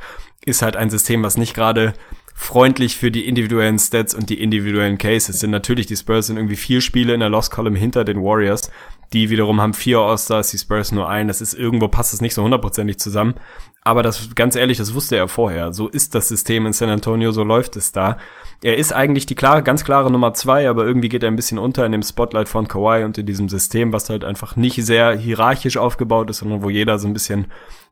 ist 0.48 0.62
halt 0.62 0.76
ein 0.76 0.90
System, 0.90 1.22
was 1.22 1.36
nicht 1.36 1.54
gerade 1.54 1.94
freundlich 2.34 2.96
für 2.96 3.10
die 3.10 3.26
individuellen 3.26 3.78
Stats 3.78 4.14
und 4.14 4.30
die 4.30 4.40
individuellen 4.40 4.96
Cases 4.96 5.38
sind. 5.38 5.50
Natürlich, 5.50 5.86
die 5.86 5.96
Spurs 5.96 6.28
sind 6.28 6.36
irgendwie 6.36 6.56
vier 6.56 6.80
Spiele 6.80 7.12
in 7.12 7.20
der 7.20 7.28
Lost 7.28 7.50
Column 7.50 7.74
hinter 7.74 8.04
den 8.04 8.22
Warriors. 8.22 8.70
Die 9.12 9.30
wiederum 9.30 9.60
haben 9.60 9.72
vier 9.72 9.98
All-Stars, 10.00 10.50
die 10.50 10.58
Spurs 10.58 10.92
nur 10.92 11.08
ein. 11.08 11.28
Das 11.28 11.40
ist 11.40 11.54
irgendwo 11.54 11.88
passt 11.88 12.12
es 12.12 12.20
nicht 12.20 12.34
so 12.34 12.42
hundertprozentig 12.42 12.98
zusammen. 12.98 13.34
Aber 13.82 14.02
das, 14.02 14.34
ganz 14.34 14.54
ehrlich, 14.54 14.76
das 14.76 14.92
wusste 14.92 15.16
er 15.16 15.28
vorher. 15.28 15.72
So 15.72 15.88
ist 15.88 16.14
das 16.14 16.28
System 16.28 16.66
in 16.66 16.74
San 16.74 16.90
Antonio, 16.90 17.32
so 17.32 17.42
läuft 17.42 17.76
es 17.76 17.90
da. 17.90 18.18
Er 18.62 18.76
ist 18.76 18.92
eigentlich 18.92 19.24
die 19.24 19.34
klare, 19.34 19.62
ganz 19.62 19.84
klare 19.84 20.10
Nummer 20.10 20.34
zwei, 20.34 20.68
aber 20.68 20.84
irgendwie 20.84 21.08
geht 21.08 21.22
er 21.22 21.30
ein 21.30 21.36
bisschen 21.36 21.58
unter 21.58 21.86
in 21.86 21.92
dem 21.92 22.02
Spotlight 22.02 22.50
von 22.50 22.68
Kawhi 22.68 23.04
und 23.04 23.16
in 23.16 23.24
diesem 23.24 23.48
System, 23.48 23.92
was 23.92 24.10
halt 24.10 24.24
einfach 24.24 24.56
nicht 24.56 24.84
sehr 24.84 25.16
hierarchisch 25.16 25.78
aufgebaut 25.78 26.28
ist, 26.28 26.38
sondern 26.38 26.62
wo 26.62 26.68
jeder 26.68 26.98
so 26.98 27.06
ein 27.06 27.14
bisschen, 27.14 27.46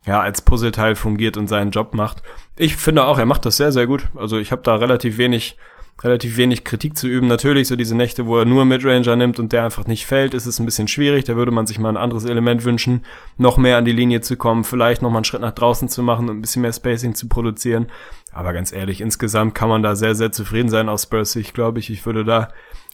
ja, 0.04 0.20
als 0.20 0.42
Puzzleteil 0.42 0.96
fungiert 0.96 1.36
und 1.38 1.46
seinen 1.46 1.70
Job 1.70 1.94
macht. 1.94 2.22
Ich 2.56 2.76
finde 2.76 3.06
auch, 3.06 3.18
er 3.18 3.26
macht 3.26 3.46
das 3.46 3.56
sehr, 3.56 3.72
sehr 3.72 3.86
gut. 3.86 4.08
Also 4.16 4.38
ich 4.38 4.52
habe 4.52 4.62
da 4.62 4.74
relativ 4.74 5.16
wenig 5.16 5.56
relativ 6.02 6.36
wenig 6.36 6.64
Kritik 6.64 6.96
zu 6.96 7.08
üben. 7.08 7.26
Natürlich, 7.26 7.68
so 7.68 7.76
diese 7.76 7.96
Nächte, 7.96 8.26
wo 8.26 8.38
er 8.38 8.44
nur 8.44 8.64
Midranger 8.64 9.16
nimmt 9.16 9.38
und 9.38 9.52
der 9.52 9.64
einfach 9.64 9.86
nicht 9.86 10.06
fällt, 10.06 10.34
ist 10.34 10.46
es 10.46 10.58
ein 10.58 10.66
bisschen 10.66 10.88
schwierig. 10.88 11.24
Da 11.24 11.36
würde 11.36 11.52
man 11.52 11.66
sich 11.66 11.78
mal 11.78 11.88
ein 11.88 11.96
anderes 11.96 12.24
Element 12.24 12.64
wünschen, 12.64 13.04
noch 13.38 13.56
mehr 13.56 13.78
an 13.78 13.84
die 13.84 13.92
Linie 13.92 14.20
zu 14.20 14.36
kommen, 14.36 14.64
vielleicht 14.64 15.02
noch 15.02 15.10
mal 15.10 15.18
einen 15.18 15.24
Schritt 15.24 15.40
nach 15.40 15.52
draußen 15.52 15.88
zu 15.88 16.02
machen 16.02 16.28
und 16.28 16.38
ein 16.38 16.40
bisschen 16.42 16.62
mehr 16.62 16.72
Spacing 16.72 17.14
zu 17.14 17.28
produzieren. 17.28 17.86
Aber 18.32 18.52
ganz 18.52 18.72
ehrlich, 18.72 19.00
insgesamt 19.00 19.54
kann 19.54 19.68
man 19.68 19.82
da 19.82 19.96
sehr, 19.96 20.14
sehr 20.14 20.32
zufrieden 20.32 20.68
sein 20.68 20.88
aus 20.88 21.04
Spurs 21.04 21.32
Sicht, 21.32 21.54
glaube 21.54 21.78
ich. 21.78 21.90
Ich 21.90 22.04
würde 22.04 22.24
da 22.24 22.48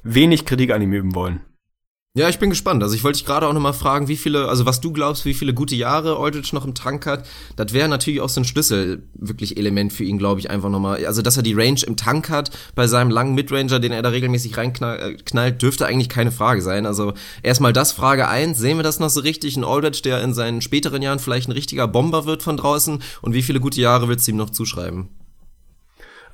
wenig 0.05 0.47
Kritik 0.47 0.71
an 0.73 0.83
ihm 0.83 0.93
üben 0.93 1.15
wollen. 1.15 1.41
Ja, 2.15 2.29
ich 2.29 2.39
bin 2.39 2.51
gespannt. 2.51 2.83
Also 2.83 2.95
ich 2.95 3.05
wollte 3.05 3.17
dich 3.17 3.25
gerade 3.25 3.49
auch 3.49 3.55
nochmal 3.55 3.73
fragen, 3.73 4.07
wie 4.07 4.19
viele, 4.19 4.47
also 4.47 4.67
was 4.67 4.83
du 4.83 4.93
glaubst, 4.93 5.25
wie 5.25 5.33
viele 5.33 5.55
gute 5.55 5.75
Jahre 5.75 6.19
Aldridge 6.19 6.51
noch 6.53 6.67
im 6.67 6.75
Tank 6.75 7.07
hat. 7.07 7.27
Das 7.57 7.73
wäre 7.73 7.89
natürlich 7.89 8.21
auch 8.21 8.29
so 8.29 8.43
ein 8.43 8.45
Schlüssel, 8.45 9.09
wirklich 9.15 9.57
Element 9.57 9.95
für 9.95 10.05
ihn, 10.05 10.19
glaube 10.19 10.39
ich, 10.39 10.51
einfach 10.51 10.69
nochmal. 10.69 11.07
Also 11.07 11.23
dass 11.23 11.39
er 11.39 11.43
die 11.43 11.55
Range 11.55 11.81
im 11.87 11.97
Tank 11.97 12.29
hat 12.29 12.51
bei 12.75 12.87
seinem 12.87 13.11
langen 13.11 13.35
Midranger, 13.35 13.81
den 13.81 13.93
er 13.93 14.03
da 14.03 14.11
regelmäßig 14.11 14.59
reinknallt, 14.59 15.63
dürfte 15.63 15.87
eigentlich 15.87 16.11
keine 16.11 16.33
Frage 16.33 16.61
sein. 16.61 16.85
Also 16.85 17.15
erstmal 17.43 17.73
das 17.73 17.93
Frage 17.93 18.29
eins, 18.29 18.59
sehen 18.59 18.77
wir 18.77 18.85
das 18.85 19.01
noch 19.01 19.09
so 19.09 19.21
richtig? 19.21 19.57
Ein 19.57 19.65
Aldridge, 19.65 20.03
der 20.05 20.23
in 20.23 20.35
seinen 20.35 20.61
späteren 20.61 21.01
Jahren 21.01 21.19
vielleicht 21.19 21.49
ein 21.49 21.53
richtiger 21.53 21.89
Bomber 21.89 22.27
wird 22.27 22.43
von 22.43 22.59
draußen? 22.59 23.03
Und 23.23 23.33
wie 23.33 23.43
viele 23.43 23.59
gute 23.59 23.81
Jahre 23.81 24.09
willst 24.09 24.27
du 24.27 24.33
ihm 24.33 24.37
noch 24.37 24.51
zuschreiben? 24.51 25.09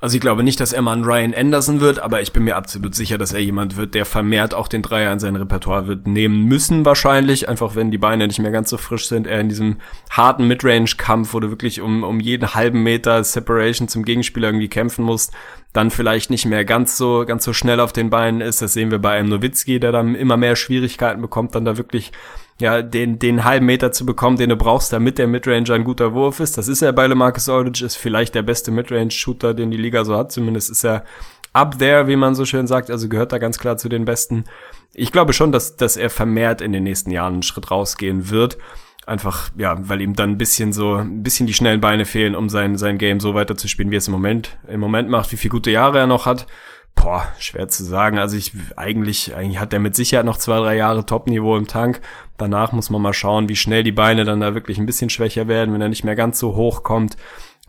Also 0.01 0.15
ich 0.15 0.21
glaube 0.21 0.43
nicht, 0.43 0.61
dass 0.61 0.71
er 0.71 0.81
mal 0.81 0.95
ein 0.95 1.03
Ryan 1.03 1.33
Anderson 1.33 1.81
wird, 1.81 1.99
aber 1.99 2.21
ich 2.21 2.31
bin 2.31 2.45
mir 2.45 2.55
absolut 2.55 2.95
sicher, 2.95 3.17
dass 3.17 3.33
er 3.33 3.41
jemand 3.41 3.75
wird, 3.75 3.95
der 3.95 4.05
vermehrt 4.05 4.53
auch 4.53 4.69
den 4.69 4.81
Dreier 4.81 5.11
in 5.11 5.19
sein 5.19 5.35
Repertoire 5.35 5.87
wird 5.87 6.07
nehmen 6.07 6.45
müssen 6.45 6.85
wahrscheinlich, 6.85 7.49
einfach 7.49 7.75
wenn 7.75 7.91
die 7.91 7.97
Beine 7.97 8.25
nicht 8.25 8.39
mehr 8.39 8.51
ganz 8.51 8.69
so 8.69 8.77
frisch 8.77 9.09
sind. 9.09 9.27
Er 9.27 9.41
in 9.41 9.49
diesem 9.49 9.77
harten 10.09 10.47
Midrange-Kampf, 10.47 11.33
wo 11.33 11.41
du 11.41 11.49
wirklich 11.49 11.81
um, 11.81 12.03
um 12.03 12.21
jeden 12.21 12.55
halben 12.55 12.81
Meter 12.81 13.25
Separation 13.25 13.89
zum 13.89 14.05
Gegenspieler 14.05 14.47
irgendwie 14.47 14.69
kämpfen 14.69 15.03
musst, 15.03 15.33
dann 15.73 15.91
vielleicht 15.91 16.29
nicht 16.29 16.45
mehr 16.45 16.63
ganz 16.63 16.97
so, 16.97 17.25
ganz 17.27 17.43
so 17.43 17.51
schnell 17.51 17.81
auf 17.81 17.91
den 17.91 18.09
Beinen 18.09 18.39
ist. 18.39 18.61
Das 18.61 18.71
sehen 18.71 18.91
wir 18.91 18.99
bei 18.99 19.17
einem 19.17 19.27
Nowitzki, 19.27 19.81
der 19.81 19.91
dann 19.91 20.15
immer 20.15 20.37
mehr 20.37 20.55
Schwierigkeiten 20.55 21.21
bekommt, 21.21 21.55
dann 21.55 21.65
da 21.65 21.75
wirklich 21.75 22.13
ja, 22.59 22.81
den, 22.81 23.19
den 23.19 23.45
halben 23.45 23.65
Meter 23.65 23.91
zu 23.91 24.05
bekommen, 24.05 24.37
den 24.37 24.49
du 24.49 24.57
brauchst, 24.57 24.91
damit 24.91 25.17
der 25.17 25.27
Midranger 25.27 25.73
ein 25.73 25.83
guter 25.85 26.13
Wurf 26.13 26.39
ist. 26.39 26.57
Das 26.57 26.67
ist 26.67 26.81
er 26.81 26.91
bei 26.91 27.07
LeMarcus 27.07 27.47
Aldridge, 27.47 27.85
ist 27.85 27.95
vielleicht 27.95 28.35
der 28.35 28.41
beste 28.41 28.71
Midrange-Shooter, 28.71 29.53
den 29.53 29.71
die 29.71 29.77
Liga 29.77 30.03
so 30.03 30.17
hat. 30.17 30.31
Zumindest 30.31 30.69
ist 30.69 30.83
er 30.83 31.05
up 31.53 31.79
there, 31.79 32.07
wie 32.07 32.17
man 32.17 32.35
so 32.35 32.45
schön 32.45 32.67
sagt, 32.67 32.91
also 32.91 33.07
gehört 33.07 33.31
da 33.31 33.37
ganz 33.37 33.59
klar 33.59 33.77
zu 33.77 33.87
den 33.89 34.05
Besten. 34.05 34.43
Ich 34.93 35.11
glaube 35.11 35.33
schon, 35.33 35.51
dass, 35.51 35.77
dass 35.77 35.97
er 35.97 36.09
vermehrt 36.09 36.61
in 36.61 36.73
den 36.73 36.83
nächsten 36.83 37.11
Jahren 37.11 37.33
einen 37.33 37.43
Schritt 37.43 37.71
rausgehen 37.71 38.29
wird. 38.29 38.57
Einfach, 39.05 39.49
ja, 39.57 39.75
weil 39.79 40.01
ihm 40.01 40.13
dann 40.13 40.31
ein 40.31 40.37
bisschen 40.37 40.73
so, 40.73 40.95
ein 40.95 41.23
bisschen 41.23 41.47
die 41.47 41.53
schnellen 41.53 41.81
Beine 41.81 42.05
fehlen, 42.05 42.35
um 42.35 42.49
sein, 42.49 42.77
sein 42.77 42.97
Game 42.97 43.19
so 43.19 43.33
weiter 43.33 43.57
zu 43.57 43.67
spielen, 43.67 43.89
wie 43.89 43.95
er 43.95 43.99
es 43.99 44.07
im 44.07 44.13
Moment, 44.13 44.57
im 44.67 44.79
Moment 44.79 45.09
macht, 45.09 45.31
wie 45.31 45.37
viele 45.37 45.51
gute 45.51 45.71
Jahre 45.71 45.99
er 45.99 46.07
noch 46.07 46.25
hat. 46.25 46.45
Boah, 46.93 47.25
schwer 47.39 47.69
zu 47.69 47.83
sagen. 47.83 48.19
Also 48.19 48.35
ich 48.35 48.51
eigentlich, 48.75 49.33
eigentlich 49.33 49.59
hat 49.59 49.73
er 49.73 49.79
mit 49.79 49.95
Sicherheit 49.95 50.25
noch 50.25 50.37
zwei, 50.37 50.59
drei 50.59 50.75
Jahre 50.75 51.05
Top-Niveau 51.05 51.55
im 51.55 51.65
Tank. 51.65 52.01
Danach 52.39 52.71
muss 52.71 52.89
man 52.89 53.01
mal 53.01 53.13
schauen, 53.13 53.49
wie 53.49 53.57
schnell 53.57 53.83
die 53.83 53.91
Beine 53.91 54.23
dann 54.23 54.39
da 54.39 54.55
wirklich 54.55 54.79
ein 54.79 54.85
bisschen 54.85 55.09
schwächer 55.09 55.47
werden, 55.47 55.73
wenn 55.73 55.81
er 55.81 55.89
nicht 55.89 56.05
mehr 56.05 56.15
ganz 56.15 56.39
so 56.39 56.55
hoch 56.55 56.83
kommt. 56.83 57.17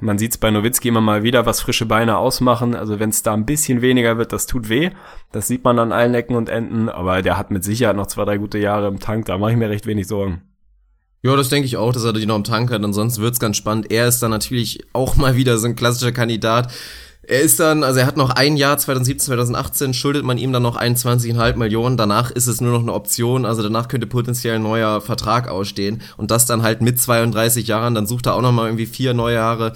Man 0.01 0.17
sieht 0.17 0.31
es 0.31 0.39
bei 0.39 0.51
Nowitzki 0.51 0.89
immer 0.89 1.01
mal 1.01 1.25
wieder, 1.25 1.45
was 1.45 1.61
frische 1.61 1.87
Beine 1.87 2.17
ausmachen. 2.17 2.75
Also 2.75 3.01
wenn 3.01 3.11
es 3.11 3.25
da 3.25 3.35
ein 3.35 3.45
bisschen 3.45 3.83
weniger 3.83 4.17
wird, 4.17 4.33
das 4.33 4.47
tut 4.47 4.69
weh. 4.69 4.91
Das 5.33 5.49
sieht 5.49 5.65
man 5.65 5.79
an 5.79 5.93
allen 5.93 6.15
Ecken 6.15 6.37
und 6.37 6.49
Enden. 6.49 6.89
Aber 6.89 7.21
der 7.21 7.37
hat 7.37 7.51
mit 7.51 7.65
Sicherheit 7.65 7.97
noch 7.97 8.07
zwei, 8.07 8.25
drei 8.25 8.39
gute 8.39 8.59
Jahre 8.59 8.89
im 8.89 9.01
Tank. 9.01 9.27
Da 9.27 9.37
mache 9.37 9.51
ich 9.51 9.57
mir 9.59 9.69
recht 9.69 9.87
wenig 9.87 10.07
Sorgen. 10.07 10.43
Ja, 11.23 11.37
das 11.37 11.51
denke 11.51 11.67
ich 11.67 11.77
auch, 11.77 11.93
dass 11.93 12.05
er 12.05 12.15
die 12.15 12.25
noch 12.25 12.37
im 12.37 12.45
Tank 12.45 12.71
hat. 12.71 12.83
Ansonsten 12.83 13.21
wird's 13.21 13.41
ganz 13.41 13.57
spannend. 13.57 13.91
Er 13.91 14.07
ist 14.07 14.23
dann 14.23 14.31
natürlich 14.31 14.87
auch 14.95 15.17
mal 15.17 15.37
wieder 15.37 15.59
so 15.59 15.67
ein 15.67 15.77
klassischer 15.77 16.13
Kandidat 16.13 16.73
er 17.23 17.41
ist 17.41 17.61
dann, 17.61 17.85
also 17.85 18.01
er 18.01 18.07
hat 18.07 18.17
noch 18.17 18.31
ein 18.31 18.57
Jahr, 18.57 18.79
2017, 18.79 19.27
2018, 19.27 19.95
schuldet 19.95 20.25
man 20.25 20.39
ihm 20.39 20.53
dann 20.53 20.63
noch 20.63 20.77
21,5 20.77 21.57
Millionen. 21.57 21.97
Danach 21.97 22.31
ist 22.31 22.47
es 22.47 22.61
nur 22.61 22.73
noch 22.73 22.81
eine 22.81 22.93
Option, 22.95 23.45
also 23.45 23.63
danach 23.63 23.89
könnte 23.89 24.07
potenziell 24.07 24.57
ein 24.57 24.63
neuer 24.63 25.01
Vertrag 25.01 25.49
ausstehen. 25.49 26.03
Und 26.17 26.31
das 26.31 26.47
dann 26.47 26.63
halt 26.63 26.81
mit 26.81 27.01
32 27.01 27.67
Jahren, 27.67 27.95
dann 27.95 28.07
sucht 28.07 28.27
er 28.27 28.35
auch 28.35 28.43
noch 28.43 28.53
mal 28.53 28.67
irgendwie 28.67 28.87
vier 28.87 29.15
neue 29.15 29.35
Jahre. 29.37 29.75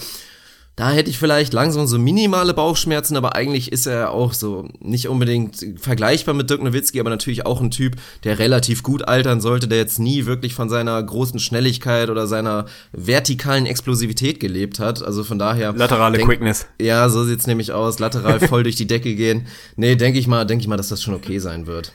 Da 0.76 0.90
hätte 0.90 1.08
ich 1.08 1.18
vielleicht 1.18 1.52
langsam 1.52 1.86
so 1.86 1.98
minimale 2.00 2.52
Bauchschmerzen, 2.52 3.16
aber 3.16 3.36
eigentlich 3.36 3.70
ist 3.70 3.86
er 3.86 4.10
auch 4.10 4.32
so 4.32 4.68
nicht 4.80 5.08
unbedingt 5.08 5.64
vergleichbar 5.78 6.34
mit 6.34 6.50
Dirk 6.50 6.62
Nowitzki, 6.62 6.98
aber 6.98 7.10
natürlich 7.10 7.46
auch 7.46 7.60
ein 7.60 7.70
Typ, 7.70 7.94
der 8.24 8.40
relativ 8.40 8.82
gut 8.82 9.06
altern 9.06 9.40
sollte, 9.40 9.68
der 9.68 9.78
jetzt 9.78 10.00
nie 10.00 10.26
wirklich 10.26 10.54
von 10.54 10.68
seiner 10.68 11.00
großen 11.00 11.38
Schnelligkeit 11.38 12.10
oder 12.10 12.26
seiner 12.26 12.66
vertikalen 12.92 13.66
Explosivität 13.66 14.40
gelebt 14.40 14.80
hat. 14.80 15.00
Also 15.04 15.22
von 15.22 15.38
daher. 15.38 15.72
Laterale 15.72 16.16
denk, 16.16 16.28
Quickness. 16.28 16.66
Ja, 16.80 17.08
so 17.08 17.22
sieht's 17.22 17.46
nämlich 17.46 17.70
aus. 17.70 18.00
Lateral 18.00 18.40
voll 18.40 18.62
durch 18.64 18.76
die 18.76 18.88
Decke 18.88 19.14
gehen. 19.14 19.46
Nee, 19.76 19.94
denke 19.94 20.18
ich 20.18 20.26
mal, 20.26 20.44
denke 20.44 20.62
ich 20.62 20.68
mal, 20.68 20.76
dass 20.76 20.88
das 20.88 21.02
schon 21.02 21.14
okay 21.14 21.38
sein 21.38 21.68
wird. 21.68 21.92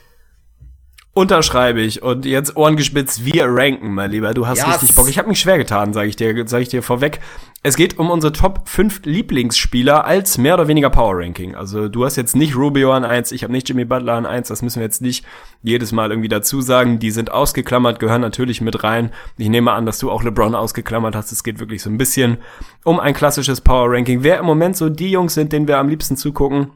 Unterschreibe 1.12 1.80
ich. 1.80 2.02
Und 2.02 2.24
jetzt 2.24 2.56
Ohren 2.56 2.76
gespitzt, 2.76 3.24
wir 3.24 3.46
ranken, 3.46 3.94
mein 3.94 4.12
Lieber. 4.12 4.32
Du 4.32 4.46
hast 4.46 4.58
yes. 4.58 4.68
richtig 4.68 4.94
Bock. 4.94 5.08
Ich 5.08 5.18
habe 5.18 5.28
mich 5.28 5.40
schwer 5.40 5.58
getan, 5.58 5.92
sage 5.92 6.08
ich 6.08 6.14
dir, 6.14 6.46
sage 6.46 6.62
ich 6.62 6.68
dir 6.68 6.84
vorweg. 6.84 7.18
Es 7.64 7.76
geht 7.76 7.98
um 7.98 8.10
unsere 8.10 8.32
Top 8.32 8.68
5 8.68 9.02
Lieblingsspieler 9.04 10.04
als 10.04 10.38
mehr 10.38 10.54
oder 10.54 10.68
weniger 10.68 10.88
Power 10.88 11.18
Ranking. 11.18 11.56
Also 11.56 11.88
du 11.88 12.04
hast 12.04 12.14
jetzt 12.14 12.36
nicht 12.36 12.56
Rubio 12.56 12.92
an 12.92 13.04
1, 13.04 13.32
ich 13.32 13.42
habe 13.42 13.52
nicht 13.52 13.68
Jimmy 13.68 13.84
Butler 13.84 14.14
an 14.14 14.24
1, 14.24 14.48
das 14.48 14.62
müssen 14.62 14.78
wir 14.78 14.86
jetzt 14.86 15.02
nicht 15.02 15.26
jedes 15.62 15.90
Mal 15.90 16.10
irgendwie 16.10 16.28
dazu 16.28 16.60
sagen. 16.60 17.00
Die 17.00 17.10
sind 17.10 17.32
ausgeklammert, 17.32 17.98
gehören 17.98 18.22
natürlich 18.22 18.60
mit 18.60 18.84
rein. 18.84 19.10
Ich 19.36 19.48
nehme 19.48 19.72
an, 19.72 19.86
dass 19.86 19.98
du 19.98 20.12
auch 20.12 20.22
LeBron 20.22 20.54
ausgeklammert 20.54 21.16
hast. 21.16 21.32
Es 21.32 21.42
geht 21.42 21.58
wirklich 21.58 21.82
so 21.82 21.90
ein 21.90 21.98
bisschen 21.98 22.38
um 22.84 23.00
ein 23.00 23.14
klassisches 23.14 23.60
Power 23.60 23.92
Ranking. 23.92 24.22
Wer 24.22 24.38
im 24.38 24.46
Moment 24.46 24.76
so 24.76 24.88
die 24.88 25.10
Jungs 25.10 25.34
sind, 25.34 25.52
denen 25.52 25.66
wir 25.66 25.78
am 25.78 25.88
liebsten 25.88 26.16
zugucken, 26.16 26.70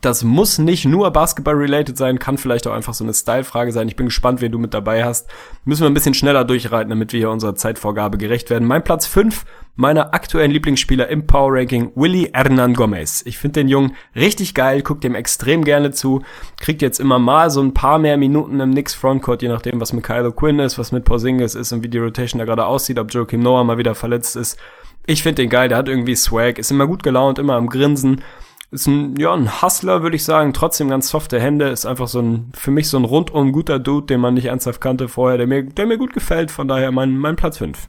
das 0.00 0.24
muss 0.24 0.58
nicht 0.58 0.86
nur 0.86 1.10
Basketball-related 1.10 1.96
sein, 1.96 2.18
kann 2.18 2.38
vielleicht 2.38 2.66
auch 2.66 2.72
einfach 2.72 2.94
so 2.94 3.04
eine 3.04 3.12
Style-Frage 3.12 3.72
sein. 3.72 3.88
Ich 3.88 3.96
bin 3.96 4.06
gespannt, 4.06 4.40
wen 4.40 4.52
du 4.52 4.58
mit 4.58 4.72
dabei 4.72 5.04
hast. 5.04 5.28
Müssen 5.64 5.82
wir 5.82 5.90
ein 5.90 5.94
bisschen 5.94 6.14
schneller 6.14 6.44
durchreiten, 6.44 6.88
damit 6.88 7.12
wir 7.12 7.18
hier 7.18 7.30
unserer 7.30 7.54
Zeitvorgabe 7.54 8.16
gerecht 8.16 8.48
werden. 8.50 8.66
Mein 8.66 8.84
Platz 8.84 9.06
5 9.06 9.44
meiner 9.76 10.12
aktuellen 10.12 10.50
Lieblingsspieler 10.50 11.08
im 11.08 11.26
Power 11.26 11.54
Ranking, 11.54 11.92
Willy 11.94 12.30
Hernan 12.34 12.74
Gomez. 12.74 13.22
Ich 13.24 13.38
finde 13.38 13.60
den 13.60 13.68
Jungen 13.68 13.96
richtig 14.14 14.54
geil, 14.54 14.82
guckt 14.82 15.04
dem 15.04 15.14
extrem 15.14 15.64
gerne 15.64 15.90
zu, 15.90 16.22
kriegt 16.58 16.82
jetzt 16.82 17.00
immer 17.00 17.18
mal 17.18 17.50
so 17.50 17.62
ein 17.62 17.72
paar 17.72 17.98
mehr 17.98 18.18
Minuten 18.18 18.60
im 18.60 18.72
Knicks 18.72 18.94
Frontcourt, 18.94 19.40
je 19.42 19.48
nachdem, 19.48 19.80
was 19.80 19.94
mit 19.94 20.04
Kylo 20.04 20.32
Quinn 20.32 20.58
ist, 20.58 20.78
was 20.78 20.92
mit 20.92 21.04
Porzingis 21.04 21.54
ist 21.54 21.72
und 21.72 21.82
wie 21.82 21.88
die 21.88 21.98
Rotation 21.98 22.40
da 22.40 22.44
gerade 22.44 22.66
aussieht, 22.66 22.98
ob 22.98 23.12
Joakim 23.12 23.40
Noah 23.40 23.64
mal 23.64 23.78
wieder 23.78 23.94
verletzt 23.94 24.36
ist. 24.36 24.58
Ich 25.06 25.22
finde 25.22 25.42
den 25.42 25.50
geil, 25.50 25.68
der 25.68 25.78
hat 25.78 25.88
irgendwie 25.88 26.14
Swag, 26.14 26.58
ist 26.58 26.70
immer 26.70 26.86
gut 26.86 27.02
gelaunt, 27.02 27.38
immer 27.38 27.54
am 27.54 27.68
Grinsen 27.68 28.22
ist 28.70 28.86
ein, 28.86 29.16
ja, 29.16 29.32
ein 29.32 29.62
Hustler, 29.62 30.02
würde 30.02 30.16
ich 30.16 30.24
sagen, 30.24 30.52
trotzdem 30.52 30.88
ganz 30.88 31.08
softe 31.08 31.40
Hände, 31.40 31.68
ist 31.68 31.86
einfach 31.86 32.08
so 32.08 32.20
ein, 32.20 32.52
für 32.54 32.70
mich 32.70 32.88
so 32.88 32.96
ein 32.98 33.04
rundum 33.04 33.52
guter 33.52 33.78
Dude, 33.78 34.06
den 34.06 34.20
man 34.20 34.34
nicht 34.34 34.46
ernsthaft 34.46 34.80
kannte 34.80 35.08
vorher, 35.08 35.38
der 35.38 35.46
mir, 35.46 35.64
der 35.64 35.86
mir 35.86 35.98
gut 35.98 36.12
gefällt, 36.12 36.50
von 36.50 36.68
daher 36.68 36.92
mein, 36.92 37.16
mein 37.16 37.36
Platz 37.36 37.58
5. 37.58 37.88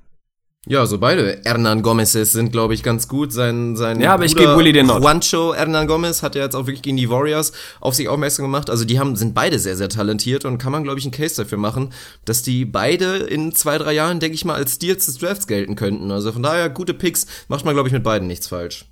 Ja, 0.67 0.85
so 0.85 0.99
beide 0.99 1.41
Hernan 1.43 1.81
Gomezes 1.81 2.33
sind, 2.33 2.51
glaube 2.51 2.75
ich, 2.75 2.83
ganz 2.83 3.07
gut. 3.07 3.33
Sein, 3.33 3.75
sein 3.75 3.99
ja, 3.99 4.13
aber 4.13 4.25
ich 4.25 4.35
gebe 4.35 4.55
Willy 4.55 4.71
den 4.71 4.85
Not. 4.85 5.01
Juancho 5.01 5.55
Hernan 5.55 5.87
Gomez 5.87 6.21
hat 6.21 6.35
ja 6.35 6.43
jetzt 6.43 6.55
auch 6.55 6.67
wirklich 6.67 6.83
gegen 6.83 6.97
die 6.97 7.09
Warriors 7.09 7.51
auf 7.79 7.95
sich 7.95 8.07
aufmerksam 8.07 8.45
gemacht. 8.45 8.69
Also 8.69 8.85
die 8.85 8.99
haben, 8.99 9.15
sind 9.15 9.33
beide 9.33 9.57
sehr, 9.57 9.75
sehr 9.75 9.89
talentiert 9.89 10.45
und 10.45 10.59
kann 10.59 10.71
man, 10.71 10.83
glaube 10.83 10.99
ich, 10.99 11.05
einen 11.05 11.13
Case 11.13 11.41
dafür 11.41 11.57
machen, 11.57 11.91
dass 12.25 12.43
die 12.43 12.65
beide 12.65 13.17
in 13.17 13.53
zwei, 13.53 13.79
drei 13.79 13.93
Jahren, 13.93 14.19
denke 14.19 14.35
ich 14.35 14.45
mal, 14.45 14.53
als 14.53 14.75
Steals 14.75 15.07
des 15.07 15.17
Drafts 15.17 15.47
gelten 15.47 15.75
könnten. 15.75 16.11
Also 16.11 16.31
von 16.31 16.43
daher, 16.43 16.69
gute 16.69 16.93
Picks, 16.93 17.25
macht 17.47 17.65
man, 17.65 17.73
glaube 17.73 17.89
ich, 17.89 17.93
mit 17.93 18.03
beiden 18.03 18.27
nichts 18.27 18.45
falsch. 18.45 18.85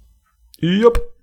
Jupp. 0.58 1.19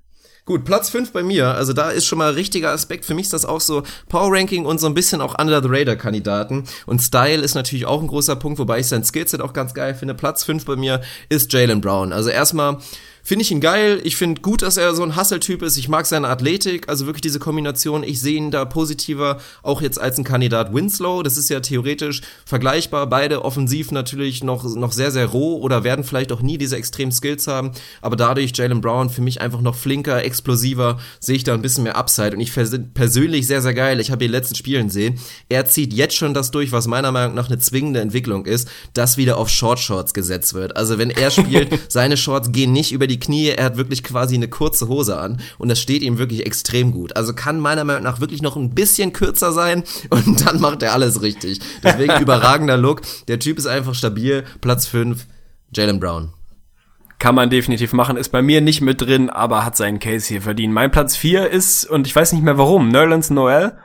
Gut, 0.46 0.64
Platz 0.64 0.90
5 0.90 1.10
bei 1.10 1.24
mir. 1.24 1.48
Also 1.56 1.72
da 1.72 1.90
ist 1.90 2.06
schon 2.06 2.18
mal 2.18 2.28
ein 2.28 2.34
richtiger 2.34 2.70
Aspekt. 2.70 3.04
Für 3.04 3.14
mich 3.14 3.24
ist 3.24 3.32
das 3.32 3.44
auch 3.44 3.60
so 3.60 3.82
Power 4.08 4.32
Ranking 4.32 4.64
und 4.64 4.78
so 4.78 4.86
ein 4.86 4.94
bisschen 4.94 5.20
auch 5.20 5.36
Under 5.40 5.60
the 5.60 5.68
Radar 5.68 5.96
Kandidaten. 5.96 6.62
Und 6.86 7.02
Style 7.02 7.42
ist 7.42 7.56
natürlich 7.56 7.84
auch 7.84 8.00
ein 8.00 8.06
großer 8.06 8.36
Punkt, 8.36 8.60
wobei 8.60 8.78
ich 8.78 8.86
sein 8.86 9.02
Skillset 9.02 9.40
auch 9.40 9.52
ganz 9.52 9.74
geil 9.74 9.96
finde. 9.96 10.14
Platz 10.14 10.44
5 10.44 10.64
bei 10.64 10.76
mir 10.76 11.00
ist 11.28 11.52
Jalen 11.52 11.80
Brown. 11.80 12.12
Also 12.12 12.30
erstmal 12.30 12.78
Finde 13.26 13.42
ich 13.42 13.50
ihn 13.50 13.60
geil. 13.60 14.00
Ich 14.04 14.14
finde 14.14 14.40
gut, 14.40 14.62
dass 14.62 14.76
er 14.76 14.94
so 14.94 15.02
ein 15.02 15.16
Hustle-Typ 15.16 15.62
ist. 15.62 15.76
Ich 15.78 15.88
mag 15.88 16.06
seine 16.06 16.28
Athletik, 16.28 16.88
also 16.88 17.06
wirklich 17.06 17.22
diese 17.22 17.40
Kombination. 17.40 18.04
Ich 18.04 18.20
sehe 18.20 18.36
ihn 18.36 18.52
da 18.52 18.64
positiver, 18.64 19.40
auch 19.64 19.82
jetzt 19.82 20.00
als 20.00 20.16
ein 20.16 20.22
Kandidat 20.22 20.72
Winslow. 20.72 21.24
Das 21.24 21.36
ist 21.36 21.50
ja 21.50 21.58
theoretisch 21.58 22.20
vergleichbar. 22.44 23.08
Beide 23.08 23.44
offensiv 23.44 23.90
natürlich 23.90 24.44
noch, 24.44 24.62
noch 24.76 24.92
sehr, 24.92 25.10
sehr 25.10 25.26
roh 25.26 25.56
oder 25.56 25.82
werden 25.82 26.04
vielleicht 26.04 26.30
auch 26.30 26.40
nie 26.40 26.56
diese 26.56 26.76
extremen 26.76 27.10
Skills 27.10 27.48
haben. 27.48 27.72
Aber 28.00 28.14
dadurch 28.14 28.52
Jalen 28.54 28.80
Brown 28.80 29.10
für 29.10 29.22
mich 29.22 29.40
einfach 29.40 29.60
noch 29.60 29.74
flinker, 29.74 30.22
explosiver, 30.22 31.00
sehe 31.18 31.34
ich 31.34 31.42
da 31.42 31.52
ein 31.52 31.62
bisschen 31.62 31.82
mehr 31.82 31.96
Upside. 31.96 32.36
Und 32.36 32.40
ich 32.40 32.52
persönlich 32.94 33.48
sehr, 33.48 33.60
sehr 33.60 33.74
geil. 33.74 33.98
Ich 33.98 34.12
habe 34.12 34.24
die 34.24 34.30
letzten 34.30 34.54
Spielen 34.54 34.88
sehen. 34.88 35.18
Er 35.48 35.66
zieht 35.66 35.92
jetzt 35.92 36.14
schon 36.14 36.32
das 36.32 36.52
durch, 36.52 36.70
was 36.70 36.86
meiner 36.86 37.10
Meinung 37.10 37.34
nach 37.34 37.48
eine 37.48 37.58
zwingende 37.58 37.98
Entwicklung 37.98 38.46
ist, 38.46 38.68
dass 38.94 39.16
wieder 39.16 39.36
auf 39.36 39.48
Short 39.48 39.80
Shorts 39.80 40.14
gesetzt 40.14 40.54
wird. 40.54 40.76
Also 40.76 40.96
wenn 40.96 41.10
er 41.10 41.32
spielt, 41.32 41.76
seine 41.88 42.16
Shorts 42.16 42.52
gehen 42.52 42.70
nicht 42.70 42.92
über 42.92 43.08
die 43.08 43.15
die 43.16 43.20
Knie, 43.20 43.48
er 43.48 43.64
hat 43.64 43.76
wirklich 43.76 44.02
quasi 44.02 44.34
eine 44.34 44.48
kurze 44.48 44.88
Hose 44.88 45.18
an 45.18 45.40
und 45.58 45.68
das 45.68 45.80
steht 45.80 46.02
ihm 46.02 46.18
wirklich 46.18 46.44
extrem 46.44 46.92
gut. 46.92 47.16
Also 47.16 47.32
kann 47.32 47.58
meiner 47.58 47.84
Meinung 47.84 48.02
nach 48.02 48.20
wirklich 48.20 48.42
noch 48.42 48.56
ein 48.56 48.74
bisschen 48.74 49.12
kürzer 49.12 49.52
sein 49.52 49.84
und 50.10 50.46
dann 50.46 50.60
macht 50.60 50.82
er 50.82 50.92
alles 50.92 51.22
richtig. 51.22 51.60
Deswegen 51.82 52.12
überragender 52.20 52.76
Look. 52.76 53.02
Der 53.28 53.38
Typ 53.38 53.58
ist 53.58 53.66
einfach 53.66 53.94
stabil. 53.94 54.44
Platz 54.60 54.86
5, 54.86 55.26
Jalen 55.74 56.00
Brown. 56.00 56.32
Kann 57.18 57.34
man 57.34 57.48
definitiv 57.48 57.94
machen, 57.94 58.18
ist 58.18 58.28
bei 58.28 58.42
mir 58.42 58.60
nicht 58.60 58.82
mit 58.82 59.00
drin, 59.00 59.30
aber 59.30 59.64
hat 59.64 59.74
seinen 59.74 60.00
Case 60.00 60.28
hier 60.28 60.42
verdient. 60.42 60.74
Mein 60.74 60.90
Platz 60.90 61.16
4 61.16 61.48
ist, 61.50 61.86
und 61.86 62.06
ich 62.06 62.14
weiß 62.14 62.32
nicht 62.34 62.44
mehr 62.44 62.58
warum, 62.58 62.88
Nerlens 62.88 63.30
Noel. 63.30 63.78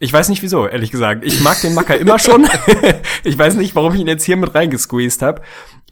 Ich 0.00 0.12
weiß 0.12 0.28
nicht 0.28 0.42
wieso, 0.42 0.66
ehrlich 0.66 0.90
gesagt. 0.90 1.24
Ich 1.24 1.40
mag 1.40 1.60
den 1.60 1.74
Macker 1.74 1.96
immer 1.96 2.18
schon. 2.18 2.46
ich 3.24 3.38
weiß 3.38 3.54
nicht, 3.54 3.74
warum 3.76 3.94
ich 3.94 4.00
ihn 4.00 4.08
jetzt 4.08 4.24
hier 4.24 4.36
mit 4.36 4.54
reingesqueezed 4.54 5.22
habe 5.22 5.42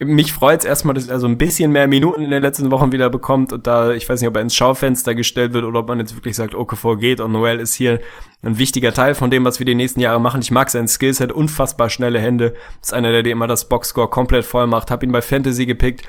mich 0.05 0.33
freut 0.33 0.61
es 0.61 0.65
erstmal, 0.65 0.95
dass 0.95 1.09
er 1.09 1.21
so 1.21 1.27
ein 1.27 1.39
bisschen 1.39 1.73
mehr 1.73 1.87
Minuten 1.87 2.23
in 2.23 2.31
den 2.31 2.43
letzten 2.43 2.71
Wochen 2.71 2.93
wieder 2.93 3.11
bekommt 3.11 3.53
und 3.53 3.67
da, 3.67 3.93
ich 3.93 4.09
weiß 4.09 4.21
nicht, 4.21 4.29
ob 4.29 4.37
er 4.37 4.43
ins 4.43 4.55
Schaufenster 4.55 5.15
gestellt 5.15 5.53
wird 5.53 5.65
oder 5.65 5.81
ob 5.81 5.89
man 5.89 5.99
jetzt 5.99 6.15
wirklich 6.17 6.37
sagt, 6.37 6.55
Okafor 6.55 6.99
geht 6.99 7.21
und 7.21 7.33
Noel 7.33 7.61
ist 7.61 7.75
hier 7.75 8.01
ein 8.43 8.59
wichtiger 8.59 8.93
Teil 8.93 9.15
von 9.15 9.31
dem, 9.31 9.45
was 9.45 9.59
wir 9.59 9.67
die 9.67 9.75
nächsten 9.75 10.01
Jahre 10.01 10.21
machen. 10.21 10.41
Ich 10.41 10.51
mag 10.51 10.71
sein 10.71 10.89
Skillset, 10.89 11.33
unfassbar 11.33 11.91
schnelle 11.91 12.21
Hände. 12.21 12.55
Ist 12.81 12.93
einer, 12.93 13.13
der 13.13 13.23
dir 13.23 13.33
immer 13.33 13.47
das 13.47 13.69
Boxscore 13.69 14.09
komplett 14.09 14.45
voll 14.45 14.67
macht. 14.67 14.91
Hab 14.91 15.03
ihn 15.03 15.13
bei 15.13 15.23
Fantasy 15.23 15.67
gepickt. 15.67 16.03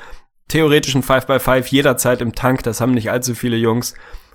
Theoretisch 0.47 0.95
ein 0.95 1.03
5x5 1.03 1.65
jederzeit 1.67 2.21
im 2.21 2.33
Tank. 2.33 2.63
Das 2.63 2.81
haben 2.81 2.93
nicht 2.93 3.11
allzu 3.11 3.35
viele 3.35 3.57
Jungs. 3.57 3.93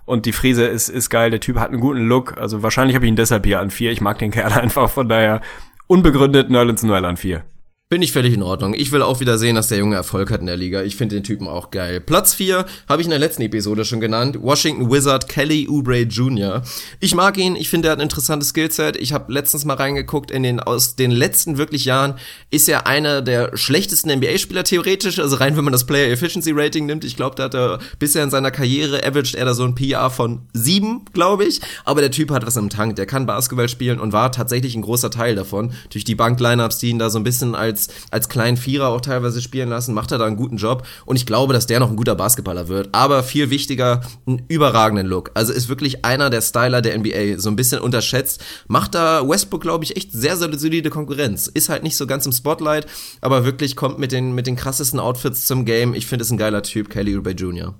Und 0.08 0.24
die 0.24 0.32
Friese 0.32 0.64
ist, 0.64 0.88
ist 0.88 1.10
geil. 1.10 1.30
Der 1.30 1.38
Typ 1.38 1.58
hat 1.58 1.68
einen 1.68 1.80
guten 1.80 2.08
Look. 2.08 2.38
Also 2.38 2.62
wahrscheinlich 2.62 2.96
habe 2.96 3.04
ich 3.04 3.10
ihn 3.10 3.16
deshalb 3.16 3.44
hier 3.44 3.60
an 3.60 3.70
vier. 3.70 3.92
Ich 3.92 4.00
mag 4.00 4.18
den 4.18 4.30
Kerl 4.30 4.52
einfach. 4.58 4.88
Von 4.88 5.06
daher 5.06 5.42
unbegründet 5.86 6.48
Nerlens 6.48 6.82
Noel 6.82 7.04
an 7.04 7.18
vier. 7.18 7.44
Bin 7.90 8.02
ich 8.02 8.12
völlig 8.12 8.34
in 8.34 8.42
Ordnung. 8.42 8.74
Ich 8.74 8.92
will 8.92 9.00
auch 9.00 9.20
wieder 9.20 9.38
sehen, 9.38 9.54
dass 9.54 9.68
der 9.68 9.78
Junge 9.78 9.96
Erfolg 9.96 10.30
hat 10.30 10.40
in 10.40 10.46
der 10.46 10.58
Liga. 10.58 10.82
Ich 10.82 10.94
finde 10.94 11.14
den 11.14 11.24
Typen 11.24 11.48
auch 11.48 11.70
geil. 11.70 12.02
Platz 12.02 12.34
4 12.34 12.66
habe 12.86 13.00
ich 13.00 13.06
in 13.06 13.10
der 13.10 13.18
letzten 13.18 13.40
Episode 13.40 13.86
schon 13.86 13.98
genannt. 13.98 14.36
Washington 14.42 14.90
Wizard 14.90 15.26
Kelly 15.26 15.66
Oubre 15.70 16.00
Jr. 16.00 16.60
Ich 17.00 17.14
mag 17.14 17.38
ihn. 17.38 17.56
Ich 17.56 17.70
finde, 17.70 17.88
er 17.88 17.92
hat 17.92 17.98
ein 17.98 18.02
interessantes 18.02 18.50
Skillset. 18.50 18.98
Ich 18.98 19.14
habe 19.14 19.32
letztens 19.32 19.64
mal 19.64 19.78
reingeguckt 19.78 20.30
in 20.30 20.42
den, 20.42 20.60
aus 20.60 20.96
den 20.96 21.10
letzten 21.10 21.56
wirklich 21.56 21.86
Jahren 21.86 22.16
ist 22.50 22.68
er 22.68 22.86
einer 22.86 23.22
der 23.22 23.56
schlechtesten 23.56 24.10
NBA-Spieler 24.10 24.64
theoretisch. 24.64 25.18
Also 25.18 25.36
rein, 25.36 25.56
wenn 25.56 25.64
man 25.64 25.72
das 25.72 25.86
Player 25.86 26.12
Efficiency 26.12 26.52
Rating 26.52 26.84
nimmt. 26.84 27.04
Ich 27.04 27.16
glaube, 27.16 27.36
da 27.36 27.44
hat 27.44 27.54
er 27.54 27.78
bisher 27.98 28.22
in 28.22 28.28
seiner 28.28 28.50
Karriere 28.50 29.02
averaged 29.02 29.34
er 29.34 29.46
da 29.46 29.54
so 29.54 29.64
ein 29.64 29.74
PR 29.74 30.10
von 30.10 30.42
7, 30.52 31.06
glaube 31.14 31.46
ich. 31.46 31.62
Aber 31.86 32.02
der 32.02 32.10
Typ 32.10 32.32
hat 32.32 32.46
was 32.46 32.58
im 32.58 32.68
Tank. 32.68 32.96
Der 32.96 33.06
kann 33.06 33.24
Basketball 33.24 33.70
spielen 33.70 33.98
und 33.98 34.12
war 34.12 34.30
tatsächlich 34.30 34.74
ein 34.74 34.82
großer 34.82 35.10
Teil 35.10 35.34
davon. 35.34 35.72
Durch 35.88 36.04
die 36.04 36.14
Bank-Lineups, 36.14 36.76
die 36.76 36.90
ihn 36.90 36.98
da 36.98 37.08
so 37.08 37.18
ein 37.18 37.24
bisschen 37.24 37.54
als 37.54 37.77
als, 37.78 37.88
als 38.10 38.28
kleinen 38.28 38.56
Vierer 38.56 38.88
auch 38.88 39.00
teilweise 39.00 39.40
spielen 39.40 39.68
lassen, 39.68 39.94
macht 39.94 40.10
er 40.10 40.18
da 40.18 40.26
einen 40.26 40.36
guten 40.36 40.56
Job 40.56 40.86
und 41.06 41.16
ich 41.16 41.26
glaube, 41.26 41.52
dass 41.52 41.66
der 41.66 41.80
noch 41.80 41.90
ein 41.90 41.96
guter 41.96 42.14
Basketballer 42.14 42.68
wird. 42.68 42.88
Aber 42.92 43.22
viel 43.22 43.50
wichtiger, 43.50 44.00
einen 44.26 44.42
überragenden 44.48 45.06
Look. 45.06 45.30
Also 45.34 45.52
ist 45.52 45.68
wirklich 45.68 46.04
einer 46.04 46.30
der 46.30 46.42
Styler 46.42 46.82
der 46.82 46.98
NBA, 46.98 47.38
so 47.38 47.50
ein 47.50 47.56
bisschen 47.56 47.80
unterschätzt. 47.80 48.42
Macht 48.66 48.94
da 48.94 49.28
Westbrook, 49.28 49.62
glaube 49.62 49.84
ich, 49.84 49.96
echt 49.96 50.12
sehr, 50.12 50.36
sehr 50.36 50.56
solide 50.58 50.90
Konkurrenz. 50.90 51.46
Ist 51.46 51.68
halt 51.68 51.82
nicht 51.82 51.96
so 51.96 52.06
ganz 52.06 52.26
im 52.26 52.32
Spotlight, 52.32 52.86
aber 53.20 53.44
wirklich 53.44 53.76
kommt 53.76 53.98
mit 53.98 54.12
den, 54.12 54.34
mit 54.34 54.46
den 54.46 54.56
krassesten 54.56 54.98
Outfits 54.98 55.46
zum 55.46 55.64
Game. 55.64 55.94
Ich 55.94 56.06
finde 56.06 56.24
es 56.24 56.30
ein 56.30 56.38
geiler 56.38 56.62
Typ, 56.62 56.90
Kelly 56.90 57.16
Oubre 57.16 57.32
Jr. 57.32 57.74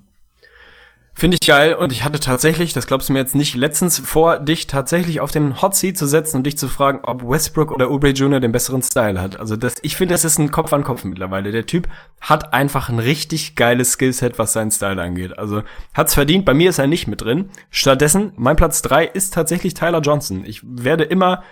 Finde 1.19 1.37
ich 1.41 1.45
geil 1.45 1.73
und 1.73 1.91
ich 1.91 2.05
hatte 2.05 2.21
tatsächlich, 2.21 2.71
das 2.71 2.87
glaubst 2.87 3.09
du 3.09 3.13
mir 3.13 3.19
jetzt 3.19 3.35
nicht, 3.35 3.53
letztens 3.53 3.99
vor, 3.99 4.39
dich 4.39 4.67
tatsächlich 4.67 5.19
auf 5.19 5.31
den 5.31 5.61
Hot 5.61 5.75
Seat 5.75 5.97
zu 5.97 6.05
setzen 6.05 6.37
und 6.37 6.45
dich 6.45 6.57
zu 6.57 6.69
fragen, 6.69 7.01
ob 7.03 7.27
Westbrook 7.27 7.73
oder 7.73 7.91
Oubre 7.91 8.11
Jr. 8.11 8.39
den 8.39 8.53
besseren 8.53 8.81
Style 8.81 9.19
hat. 9.19 9.37
Also 9.37 9.57
das, 9.57 9.75
ich 9.81 9.97
finde, 9.97 10.13
das 10.13 10.23
ist 10.23 10.39
ein 10.39 10.49
Kopf 10.49 10.71
an 10.71 10.85
Kopf 10.85 11.03
mittlerweile. 11.03 11.51
Der 11.51 11.65
Typ 11.65 11.89
hat 12.21 12.53
einfach 12.53 12.87
ein 12.87 12.99
richtig 12.99 13.55
geiles 13.57 13.91
Skillset, 13.91 14.39
was 14.39 14.53
seinen 14.53 14.71
Style 14.71 15.01
angeht. 15.01 15.37
Also 15.37 15.63
hat's 15.93 16.13
verdient, 16.13 16.45
bei 16.45 16.53
mir 16.53 16.69
ist 16.69 16.79
er 16.79 16.87
nicht 16.87 17.07
mit 17.07 17.19
drin. 17.19 17.49
Stattdessen, 17.69 18.31
mein 18.37 18.55
Platz 18.55 18.81
drei 18.81 19.03
ist 19.03 19.33
tatsächlich 19.33 19.73
Tyler 19.73 19.99
Johnson. 19.99 20.45
Ich 20.45 20.61
werde 20.63 21.03
immer 21.03 21.43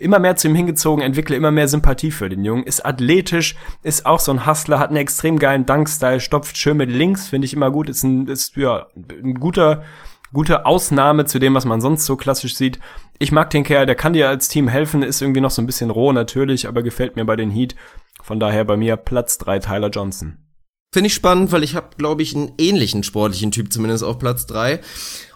immer 0.00 0.18
mehr 0.18 0.36
zu 0.36 0.48
ihm 0.48 0.54
hingezogen, 0.54 1.04
entwickle 1.04 1.36
immer 1.36 1.50
mehr 1.50 1.68
Sympathie 1.68 2.10
für 2.10 2.28
den 2.28 2.44
Jungen, 2.44 2.64
ist 2.64 2.84
athletisch, 2.84 3.54
ist 3.82 4.06
auch 4.06 4.18
so 4.18 4.32
ein 4.32 4.46
Hustler, 4.46 4.78
hat 4.78 4.88
einen 4.88 4.96
extrem 4.96 5.38
geilen 5.38 5.66
Dunk-Style, 5.66 6.20
stopft 6.20 6.56
schön 6.56 6.78
mit 6.78 6.90
links, 6.90 7.28
finde 7.28 7.44
ich 7.44 7.52
immer 7.52 7.70
gut, 7.70 7.88
ist 7.88 8.02
ein, 8.02 8.26
ist, 8.26 8.56
ja, 8.56 8.86
ein 8.96 9.34
guter, 9.34 9.84
gute 10.32 10.64
Ausnahme 10.66 11.26
zu 11.26 11.38
dem, 11.38 11.54
was 11.54 11.64
man 11.64 11.80
sonst 11.80 12.06
so 12.06 12.16
klassisch 12.16 12.56
sieht. 12.56 12.80
Ich 13.18 13.32
mag 13.32 13.50
den 13.50 13.64
Kerl, 13.64 13.86
der 13.86 13.94
kann 13.94 14.14
dir 14.14 14.28
als 14.28 14.48
Team 14.48 14.68
helfen, 14.68 15.02
ist 15.02 15.20
irgendwie 15.20 15.40
noch 15.40 15.50
so 15.50 15.60
ein 15.60 15.66
bisschen 15.66 15.90
roh 15.90 16.12
natürlich, 16.12 16.66
aber 16.66 16.82
gefällt 16.82 17.16
mir 17.16 17.24
bei 17.24 17.36
den 17.36 17.50
Heat. 17.50 17.76
Von 18.22 18.40
daher 18.40 18.64
bei 18.64 18.76
mir 18.76 18.96
Platz 18.96 19.38
drei 19.38 19.58
Tyler 19.58 19.90
Johnson. 19.90 20.38
Finde 20.92 21.06
ich 21.06 21.14
spannend, 21.14 21.52
weil 21.52 21.62
ich 21.62 21.76
habe, 21.76 21.90
glaube 21.96 22.22
ich, 22.22 22.34
einen 22.34 22.52
ähnlichen 22.58 23.02
sportlichen 23.04 23.52
Typ 23.52 23.72
zumindest 23.72 24.02
auf 24.02 24.18
Platz 24.18 24.46
drei 24.46 24.80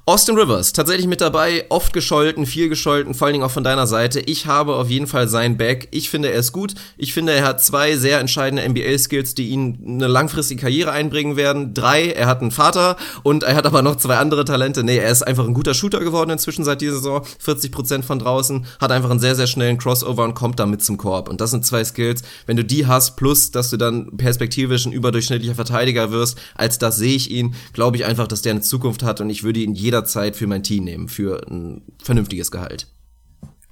Austin 0.06 0.36
Rivers, 0.36 0.74
tatsächlich 0.74 1.06
mit 1.06 1.22
dabei, 1.22 1.64
oft 1.70 1.94
gescholten, 1.94 2.44
viel 2.44 2.68
gescholten, 2.68 3.14
vor 3.14 3.24
allen 3.24 3.32
Dingen 3.32 3.44
auch 3.44 3.51
von 3.51 3.64
deiner 3.64 3.86
Seite. 3.86 4.20
Ich 4.20 4.44
habe 4.44 4.74
auf 4.74 4.90
jeden 4.90 5.06
Fall 5.06 5.28
sein 5.28 5.56
Back. 5.56 5.89
Ich 5.93 6.10
finde, 6.10 6.31
er 6.31 6.39
ist 6.40 6.52
gut. 6.52 6.74
Ich 6.98 7.14
finde, 7.14 7.32
er 7.32 7.47
hat 7.47 7.64
zwei 7.64 7.97
sehr 7.97 8.20
entscheidende 8.20 8.68
NBA-Skills, 8.68 9.35
die 9.35 9.48
ihn 9.48 9.78
eine 9.86 10.06
langfristige 10.06 10.60
Karriere 10.60 10.93
einbringen 10.93 11.36
werden. 11.36 11.72
Drei, 11.72 12.10
er 12.10 12.26
hat 12.26 12.43
einen 12.43 12.51
Vater 12.51 12.98
und 13.22 13.44
er 13.44 13.55
hat 13.55 13.64
aber 13.64 13.81
noch 13.81 13.97
zwei 13.97 14.18
andere 14.18 14.44
Talente. 14.44 14.85
Nee, 14.85 14.98
er 14.98 15.10
ist 15.10 15.22
einfach 15.22 15.47
ein 15.47 15.55
guter 15.55 15.72
Shooter 15.72 16.01
geworden 16.01 16.28
inzwischen 16.28 16.66
seit 16.66 16.82
dieser 16.82 16.97
Saison. 16.97 17.24
40% 17.43 18.02
von 18.02 18.18
draußen, 18.18 18.66
hat 18.81 18.93
einfach 18.93 19.09
einen 19.09 19.20
sehr, 19.20 19.36
sehr 19.36 19.47
schnellen 19.47 19.78
Crossover 19.78 20.24
und 20.24 20.35
kommt 20.35 20.60
damit 20.60 20.85
zum 20.85 20.98
Korb. 20.98 21.31
Und 21.31 21.40
das 21.40 21.51
sind 21.51 21.64
zwei 21.64 21.82
Skills. 21.82 22.20
Wenn 22.44 22.59
du 22.59 22.64
die 22.64 22.86
hast, 22.86 23.16
plus, 23.16 23.52
dass 23.52 23.70
du 23.70 23.78
dann 23.78 24.14
perspektivisch 24.18 24.85
ein 24.85 24.93
überdurchschnittlicher 24.93 25.55
Verteidiger 25.55 26.10
wirst, 26.10 26.36
als 26.55 26.76
das 26.76 26.98
sehe 26.98 27.16
ich 27.16 27.31
ihn, 27.31 27.55
glaube 27.72 27.97
ich 27.97 28.05
einfach, 28.05 28.26
dass 28.26 28.43
der 28.43 28.52
eine 28.52 28.60
Zukunft 28.60 29.02
hat 29.02 29.22
und 29.22 29.31
ich 29.31 29.44
würde 29.44 29.60
ihn 29.60 29.72
jeder 29.72 29.93
jederzeit 29.94 30.36
für 30.36 30.46
mein 30.46 30.62
Team 30.62 30.84
nehmen, 30.84 31.08
für 31.08 31.46
ein 31.48 31.82
vernünftiges 32.02 32.50
Gehalt. 32.50 32.88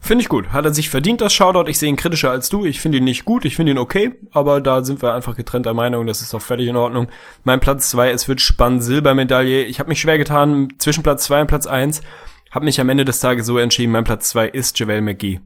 Finde 0.01 0.23
ich 0.23 0.29
gut. 0.29 0.49
Hat 0.49 0.65
er 0.65 0.75
sich 0.75 0.91
verdient, 0.91 1.21
das 1.21 1.33
Shoutout. 1.33 1.69
Ich 1.69 1.79
sehe 1.79 1.89
ihn 1.89 1.97
kritischer 1.97 2.31
als 2.31 2.49
du. 2.49 2.65
Ich 2.65 2.81
finde 2.81 2.99
ihn 2.99 3.05
nicht 3.05 3.25
gut. 3.25 3.45
Ich 3.45 3.55
finde 3.55 3.71
ihn 3.71 3.79
okay. 3.79 4.13
Aber 4.33 4.61
da 4.61 4.83
sind 4.83 5.01
wir 5.01 5.15
einfach 5.15 5.37
getrennter 5.37 5.75
Meinung. 5.75 6.09
Das 6.09 6.21
ist 6.21 6.35
auch 6.35 6.43
völlig 6.43 6.67
in 6.67 6.75
Ordnung. 6.75 7.07
Mein 7.45 7.61
Platz 7.61 7.91
zwei, 7.91 8.11
es 8.11 8.27
wird 8.27 8.41
spannend. 8.41 8.83
Silbermedaille. 8.83 9.63
Ich 9.63 9.79
habe 9.79 9.91
mich 9.91 10.01
schwer 10.01 10.19
getan 10.19 10.71
zwischen 10.79 11.05
Platz 11.05 11.25
zwei 11.25 11.41
und 11.41 11.47
Platz 11.47 11.69
eins. 11.69 12.03
Habe 12.51 12.65
mich 12.65 12.81
am 12.81 12.89
Ende 12.89 13.05
des 13.05 13.21
Tages 13.21 13.47
so 13.47 13.59
entschieden. 13.59 13.93
Mein 13.93 14.03
Platz 14.03 14.29
zwei 14.31 14.49
ist 14.49 14.77
JaVale 14.77 15.03
McGee. 15.03 15.41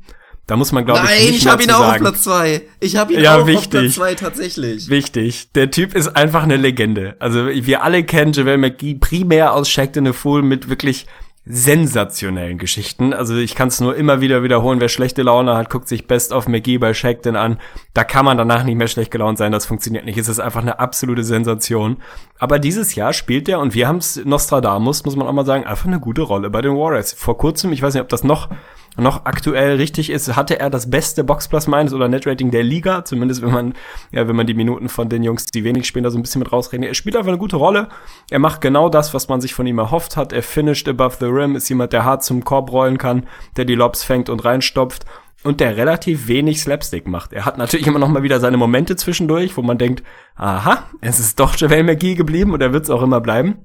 Da 0.47 0.56
muss 0.56 0.70
man, 0.70 0.85
glaube 0.85 1.01
ich, 1.05 1.06
Nein, 1.06 1.35
ich 1.35 1.47
habe 1.48 1.62
ihn 1.64 1.70
auch 1.73 1.81
sagen. 1.81 2.06
auf 2.06 2.12
Platz 2.12 2.23
zwei. 2.23 2.62
Ich 2.78 2.97
habe 2.97 3.12
ihn 3.12 3.20
ja, 3.20 3.36
auch 3.36 3.47
wichtig. 3.47 3.66
auf 3.66 3.70
Platz 3.70 3.94
zwei 3.94 4.14
tatsächlich. 4.14 4.89
Wichtig. 4.89 5.51
Der 5.52 5.73
Typ 5.73 5.94
ist 5.94 6.09
einfach 6.09 6.44
eine 6.44 6.56
Legende. 6.56 7.16
Also 7.18 7.47
wir 7.48 7.82
alle 7.82 8.05
kennen 8.05 8.32
JaVale 8.32 8.59
McGee 8.59 8.94
primär 8.94 9.55
aus 9.55 9.68
Shaq 9.68 9.97
in 9.97 10.06
a 10.06 10.12
Fool 10.12 10.43
mit 10.43 10.68
wirklich 10.68 11.06
sensationellen 11.48 12.59
Geschichten. 12.59 13.12
Also 13.12 13.36
ich 13.36 13.55
kann 13.55 13.68
es 13.68 13.81
nur 13.81 13.94
immer 13.94 14.20
wieder 14.20 14.43
wiederholen. 14.43 14.81
Wer 14.81 14.89
schlechte 14.89 15.23
Laune 15.23 15.56
hat, 15.56 15.70
guckt 15.70 15.86
sich 15.86 16.09
Best 16.09 16.32
of 16.32 16.48
McGee 16.48 16.78
bei 16.78 16.93
Shackton 16.93 17.36
an. 17.36 17.59
Da 17.94 18.02
kann 18.02 18.24
man 18.24 18.36
danach 18.36 18.64
nicht 18.64 18.74
mehr 18.77 18.89
schlecht 18.89 19.12
gelaunt 19.12 19.39
sein. 19.39 19.52
Das 19.52 19.64
funktioniert 19.64 20.05
nicht. 20.05 20.18
Es 20.18 20.28
ist 20.28 20.40
einfach 20.40 20.62
eine 20.62 20.81
absolute 20.81 21.23
Sensation. 21.23 21.98
Aber 22.39 22.59
dieses 22.59 22.97
Jahr 22.97 23.12
spielt 23.12 23.48
er, 23.48 23.60
und 23.60 23.74
wir 23.74 23.86
haben 23.86 23.98
es 23.98 24.24
Nostradamus, 24.24 25.05
muss 25.05 25.14
man 25.14 25.28
auch 25.28 25.32
mal 25.32 25.47
sagen, 25.47 25.64
einfach 25.64 25.86
eine 25.86 26.01
gute 26.01 26.23
Rolle 26.23 26.51
bei 26.51 26.62
den 26.62 26.73
Warriors. 26.73 27.12
Vor 27.12 27.39
kurzem, 27.39 27.73
ich 27.73 27.81
weiß 27.81 27.94
nicht, 27.94 28.02
ob 28.02 28.09
das 28.09 28.24
noch 28.24 28.48
noch 28.97 29.24
aktuell 29.24 29.77
richtig 29.77 30.10
ist, 30.10 30.35
hatte 30.36 30.59
er 30.59 30.70
das 30.70 30.90
beste 30.90 31.24
Box 31.24 31.48
Plus 31.48 31.66
Minus 31.66 31.93
oder 31.93 32.09
Net 32.09 32.27
Rating 32.27 32.51
der 32.51 32.62
Liga, 32.62 33.05
zumindest 33.05 33.43
wenn 33.43 33.52
man, 33.52 33.74
ja, 34.10 34.27
wenn 34.27 34.36
man 34.36 34.47
die 34.47 34.55
Minuten 34.55 34.89
von 34.89 35.09
den 35.09 35.23
Jungs, 35.23 35.47
die 35.47 35.64
wenig 35.64 35.86
spielen, 35.86 36.05
da 36.05 36.10
so 36.10 36.18
ein 36.18 36.23
bisschen 36.23 36.39
mit 36.40 36.52
rausrechnet. 36.52 36.89
Er 36.89 36.94
spielt 36.94 37.16
einfach 37.16 37.28
eine 37.28 37.39
gute 37.39 37.56
Rolle. 37.56 37.89
Er 38.31 38.39
macht 38.39 38.60
genau 38.60 38.89
das, 38.89 39.14
was 39.14 39.28
man 39.28 39.40
sich 39.40 39.55
von 39.55 39.66
ihm 39.66 39.78
erhofft 39.78 40.16
hat. 40.16 40.32
Er 40.32 40.43
finished 40.43 40.89
above 40.89 41.16
the 41.20 41.27
rim, 41.27 41.56
ist 41.56 41.68
jemand, 41.68 41.93
der 41.93 42.05
hart 42.05 42.24
zum 42.24 42.44
Korb 42.44 42.73
rollen 42.73 42.98
kann, 42.98 43.27
der 43.56 43.64
die 43.64 43.74
Lobs 43.74 44.02
fängt 44.02 44.28
und 44.28 44.44
reinstopft 44.44 45.05
und 45.44 45.60
der 45.60 45.77
relativ 45.77 46.28
wenig 46.28 46.60
Slapstick 46.60 47.06
macht. 47.06 47.32
Er 47.32 47.44
hat 47.44 47.59
natürlich 47.59 47.86
immer 47.86 47.98
noch 47.98 48.09
mal 48.09 48.23
wieder 48.23 48.40
seine 48.40 48.56
Momente 48.56 48.97
zwischendurch, 48.97 49.56
wo 49.56 49.62
man 49.62 49.78
denkt, 49.78 50.02
aha, 50.35 50.85
es 51.01 51.20
ist 51.20 51.39
doch 51.39 51.56
JaVale 51.56 51.85
McGee 51.85 52.14
geblieben 52.14 52.52
und 52.52 52.62
er 52.62 52.73
wird 52.73 52.85
es 52.85 52.90
auch 52.90 53.02
immer 53.02 53.20
bleiben. 53.20 53.59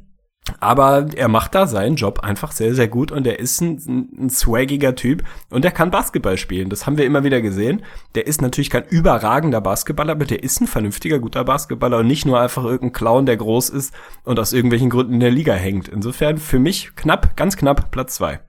Aber 0.59 1.07
er 1.15 1.27
macht 1.27 1.53
da 1.53 1.68
seinen 1.68 1.95
Job 1.95 2.19
einfach 2.19 2.51
sehr, 2.51 2.73
sehr 2.73 2.88
gut 2.88 3.11
und 3.11 3.27
er 3.27 3.39
ist 3.39 3.61
ein, 3.61 4.09
ein 4.19 4.30
swaggiger 4.30 4.95
Typ 4.95 5.23
und 5.49 5.63
er 5.65 5.72
kann 5.72 5.91
Basketball 5.91 6.38
spielen. 6.38 6.69
Das 6.69 6.85
haben 6.85 6.97
wir 6.97 7.05
immer 7.05 7.23
wieder 7.23 7.41
gesehen. 7.41 7.84
Der 8.15 8.26
ist 8.26 8.41
natürlich 8.41 8.72
kein 8.72 8.85
überragender 8.85 9.61
Basketballer, 9.61 10.13
aber 10.13 10.26
der 10.26 10.43
ist 10.43 10.59
ein 10.59 10.68
vernünftiger, 10.68 11.19
guter 11.19 11.43
Basketballer 11.43 11.99
und 11.99 12.07
nicht 12.07 12.26
nur 12.26 12.39
einfach 12.39 12.63
irgendein 12.63 12.93
Clown, 12.93 13.26
der 13.27 13.38
groß 13.38 13.69
ist 13.69 13.93
und 14.23 14.39
aus 14.39 14.53
irgendwelchen 14.53 14.89
Gründen 14.89 15.13
in 15.13 15.19
der 15.19 15.31
Liga 15.31 15.53
hängt. 15.53 15.88
Insofern 15.88 16.38
für 16.38 16.59
mich 16.59 16.95
knapp, 16.95 17.35
ganz 17.38 17.55
knapp 17.55 17.91
Platz 17.91 18.15
zwei. 18.15 18.39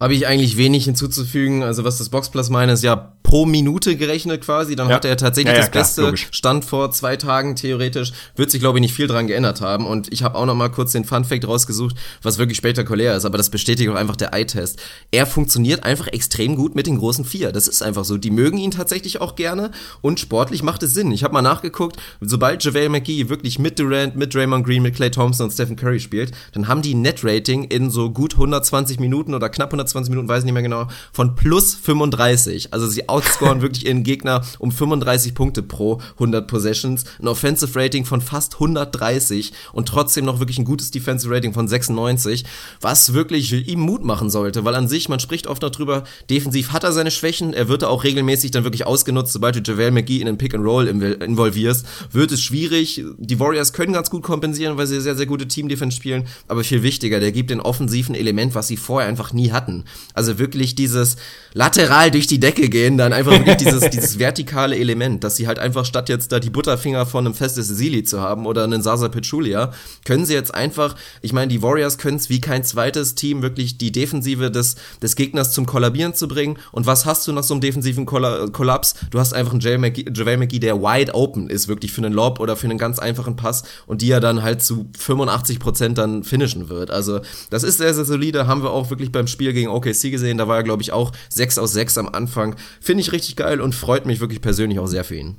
Habe 0.00 0.14
ich 0.14 0.26
eigentlich 0.26 0.56
wenig 0.56 0.84
hinzuzufügen. 0.84 1.62
Also 1.62 1.84
was 1.84 1.98
das 1.98 2.08
Boxplus 2.08 2.48
meine, 2.48 2.72
ist 2.72 2.82
ja 2.82 3.12
pro 3.22 3.44
Minute 3.44 3.96
gerechnet 3.96 4.40
quasi. 4.40 4.74
Dann 4.74 4.88
ja. 4.88 4.94
hatte 4.94 5.08
er 5.08 5.18
tatsächlich 5.18 5.52
ja, 5.52 5.60
ja, 5.60 5.60
das 5.60 5.70
klar, 5.70 5.84
beste 5.84 6.02
logisch. 6.02 6.28
Stand 6.32 6.64
vor 6.64 6.90
zwei 6.90 7.16
Tagen 7.16 7.54
theoretisch. 7.54 8.12
Wird 8.34 8.50
sich, 8.50 8.60
glaube 8.60 8.78
ich, 8.78 8.80
nicht 8.80 8.94
viel 8.94 9.06
dran 9.06 9.26
geändert 9.26 9.60
haben. 9.60 9.86
Und 9.86 10.10
ich 10.10 10.22
habe 10.22 10.38
auch 10.38 10.46
noch 10.46 10.54
mal 10.54 10.70
kurz 10.70 10.92
den 10.92 11.04
Fun-Fact 11.04 11.46
rausgesucht, 11.46 11.96
was 12.22 12.38
wirklich 12.38 12.56
spektakulär 12.56 13.14
ist. 13.14 13.26
Aber 13.26 13.36
das 13.36 13.50
bestätigt 13.50 13.90
auch 13.90 13.94
einfach 13.94 14.16
der 14.16 14.32
Eye-Test. 14.32 14.80
Er 15.10 15.26
funktioniert 15.26 15.84
einfach 15.84 16.06
extrem 16.06 16.56
gut 16.56 16.74
mit 16.74 16.86
den 16.86 16.96
großen 16.96 17.26
Vier. 17.26 17.52
Das 17.52 17.68
ist 17.68 17.82
einfach 17.82 18.06
so. 18.06 18.16
Die 18.16 18.30
mögen 18.30 18.56
ihn 18.56 18.70
tatsächlich 18.70 19.20
auch 19.20 19.36
gerne. 19.36 19.70
Und 20.00 20.18
sportlich 20.18 20.62
macht 20.62 20.82
es 20.82 20.94
Sinn. 20.94 21.12
Ich 21.12 21.24
habe 21.24 21.34
mal 21.34 21.42
nachgeguckt, 21.42 21.98
sobald 22.22 22.64
JaVale 22.64 22.88
McGee 22.88 23.28
wirklich 23.28 23.58
mit 23.58 23.78
Durant, 23.78 24.16
mit 24.16 24.34
Draymond 24.34 24.64
Green, 24.66 24.82
mit 24.82 24.96
Clay 24.96 25.10
Thompson 25.10 25.44
und 25.44 25.52
Stephen 25.52 25.76
Curry 25.76 26.00
spielt, 26.00 26.32
dann 26.52 26.68
haben 26.68 26.80
die 26.80 26.94
Net-Rating 26.94 27.64
in 27.64 27.90
so 27.90 28.10
gut 28.10 28.32
120 28.32 28.98
Minuten 28.98 29.34
oder 29.34 29.50
knapp 29.50 29.68
120 29.68 29.89
120 29.90 30.10
Minuten, 30.10 30.28
weiß 30.28 30.40
ich 30.40 30.44
nicht 30.44 30.54
mehr 30.54 30.62
genau, 30.62 30.86
von 31.12 31.34
plus 31.34 31.74
35. 31.74 32.72
Also 32.72 32.86
sie 32.86 33.08
outscoren 33.08 33.62
wirklich 33.62 33.86
ihren 33.86 34.02
Gegner 34.02 34.42
um 34.58 34.72
35 34.72 35.34
Punkte 35.34 35.62
pro 35.62 36.00
100 36.14 36.46
Possessions. 36.46 37.04
Ein 37.20 37.28
Offensive 37.28 37.78
Rating 37.78 38.04
von 38.04 38.20
fast 38.20 38.54
130 38.54 39.52
und 39.72 39.88
trotzdem 39.88 40.24
noch 40.24 40.38
wirklich 40.38 40.58
ein 40.58 40.64
gutes 40.64 40.90
Defensive 40.90 41.34
Rating 41.34 41.52
von 41.52 41.68
96, 41.68 42.44
was 42.80 43.12
wirklich 43.12 43.52
ihm 43.52 43.80
Mut 43.80 44.04
machen 44.04 44.30
sollte, 44.30 44.64
weil 44.64 44.74
an 44.74 44.88
sich, 44.88 45.08
man 45.08 45.20
spricht 45.20 45.46
oft 45.46 45.62
noch 45.62 45.70
drüber, 45.70 46.04
defensiv 46.28 46.72
hat 46.72 46.84
er 46.84 46.92
seine 46.92 47.10
Schwächen, 47.10 47.52
er 47.52 47.68
wird 47.68 47.82
da 47.82 47.88
auch 47.88 48.04
regelmäßig 48.04 48.50
dann 48.50 48.64
wirklich 48.64 48.86
ausgenutzt, 48.86 49.32
sobald 49.32 49.56
du 49.56 49.60
JaVale 49.60 49.90
McGee 49.90 50.20
in 50.20 50.26
den 50.26 50.38
Pick 50.38 50.54
and 50.54 50.64
Roll 50.64 50.86
involvierst, 50.88 51.86
wird 52.12 52.32
es 52.32 52.42
schwierig. 52.42 53.04
Die 53.18 53.40
Warriors 53.40 53.72
können 53.72 53.92
ganz 53.92 54.10
gut 54.10 54.22
kompensieren, 54.22 54.76
weil 54.76 54.86
sie 54.86 55.00
sehr, 55.00 55.16
sehr 55.16 55.26
gute 55.26 55.48
Team-Defense 55.48 55.96
spielen, 55.96 56.24
aber 56.48 56.64
viel 56.64 56.82
wichtiger, 56.82 57.20
der 57.20 57.32
gibt 57.32 57.50
den 57.50 57.60
offensiven 57.60 58.14
Element, 58.14 58.54
was 58.54 58.68
sie 58.68 58.76
vorher 58.76 59.08
einfach 59.08 59.32
nie 59.32 59.52
hatten. 59.52 59.79
Also 60.14 60.38
wirklich 60.38 60.74
dieses 60.74 61.16
lateral 61.52 62.10
durch 62.10 62.26
die 62.26 62.40
Decke 62.40 62.68
gehen, 62.68 62.98
dann 62.98 63.12
einfach 63.12 63.32
wirklich 63.32 63.56
dieses, 63.56 63.90
dieses 63.90 64.18
vertikale 64.18 64.76
Element, 64.76 65.24
dass 65.24 65.36
sie 65.36 65.46
halt 65.46 65.58
einfach 65.58 65.84
statt 65.84 66.08
jetzt 66.08 66.32
da 66.32 66.40
die 66.40 66.50
Butterfinger 66.50 67.06
von 67.06 67.26
einem 67.26 67.34
Festes 67.34 67.68
Sili 67.68 68.04
zu 68.04 68.20
haben 68.20 68.46
oder 68.46 68.64
einen 68.64 68.82
Sasa 68.82 69.08
Pechulia, 69.08 69.72
können 70.04 70.24
sie 70.26 70.34
jetzt 70.34 70.54
einfach, 70.54 70.96
ich 71.22 71.32
meine, 71.32 71.48
die 71.48 71.62
Warriors 71.62 71.98
können 71.98 72.16
es 72.16 72.28
wie 72.28 72.40
kein 72.40 72.64
zweites 72.64 73.14
Team 73.14 73.42
wirklich 73.42 73.78
die 73.78 73.92
Defensive 73.92 74.50
des, 74.50 74.76
des 75.02 75.16
Gegners 75.16 75.52
zum 75.52 75.66
Kollabieren 75.66 76.14
zu 76.14 76.28
bringen. 76.28 76.58
Und 76.72 76.86
was 76.86 77.06
hast 77.06 77.26
du 77.26 77.32
nach 77.32 77.44
so 77.44 77.54
einem 77.54 77.60
defensiven 77.60 78.06
Kollaps? 78.06 78.94
Du 79.10 79.18
hast 79.18 79.32
einfach 79.32 79.52
einen 79.52 79.60
JaVale 79.60 80.36
McGee, 80.36 80.58
der 80.58 80.80
wide 80.80 81.14
open 81.14 81.50
ist, 81.50 81.68
wirklich 81.68 81.92
für 81.92 82.02
einen 82.02 82.12
Lob 82.12 82.40
oder 82.40 82.56
für 82.56 82.66
einen 82.66 82.78
ganz 82.78 82.98
einfachen 82.98 83.36
Pass 83.36 83.64
und 83.86 84.02
die 84.02 84.10
er 84.10 84.20
dann 84.20 84.42
halt 84.42 84.62
zu 84.62 84.88
85 84.98 85.58
Prozent 85.58 85.98
dann 85.98 86.24
finishen 86.24 86.68
wird. 86.68 86.90
Also 86.90 87.20
das 87.50 87.62
ist 87.62 87.78
sehr, 87.78 87.94
sehr 87.94 88.04
solide, 88.04 88.46
haben 88.46 88.62
wir 88.62 88.70
auch 88.70 88.90
wirklich 88.90 89.12
beim 89.12 89.26
Spiel 89.26 89.52
gegen 89.52 89.68
OKC 89.70 90.10
gesehen. 90.10 90.38
Da 90.38 90.48
war 90.48 90.56
er, 90.56 90.62
glaube 90.62 90.82
ich, 90.82 90.92
auch 90.92 91.12
6 91.30 91.58
aus 91.58 91.72
6 91.72 91.98
am 91.98 92.08
Anfang. 92.08 92.56
Finde 92.80 93.02
ich 93.02 93.12
richtig 93.12 93.36
geil 93.36 93.60
und 93.60 93.74
freut 93.74 94.06
mich 94.06 94.20
wirklich 94.20 94.40
persönlich 94.40 94.78
auch 94.78 94.86
sehr 94.86 95.04
für 95.04 95.16
ihn. 95.16 95.38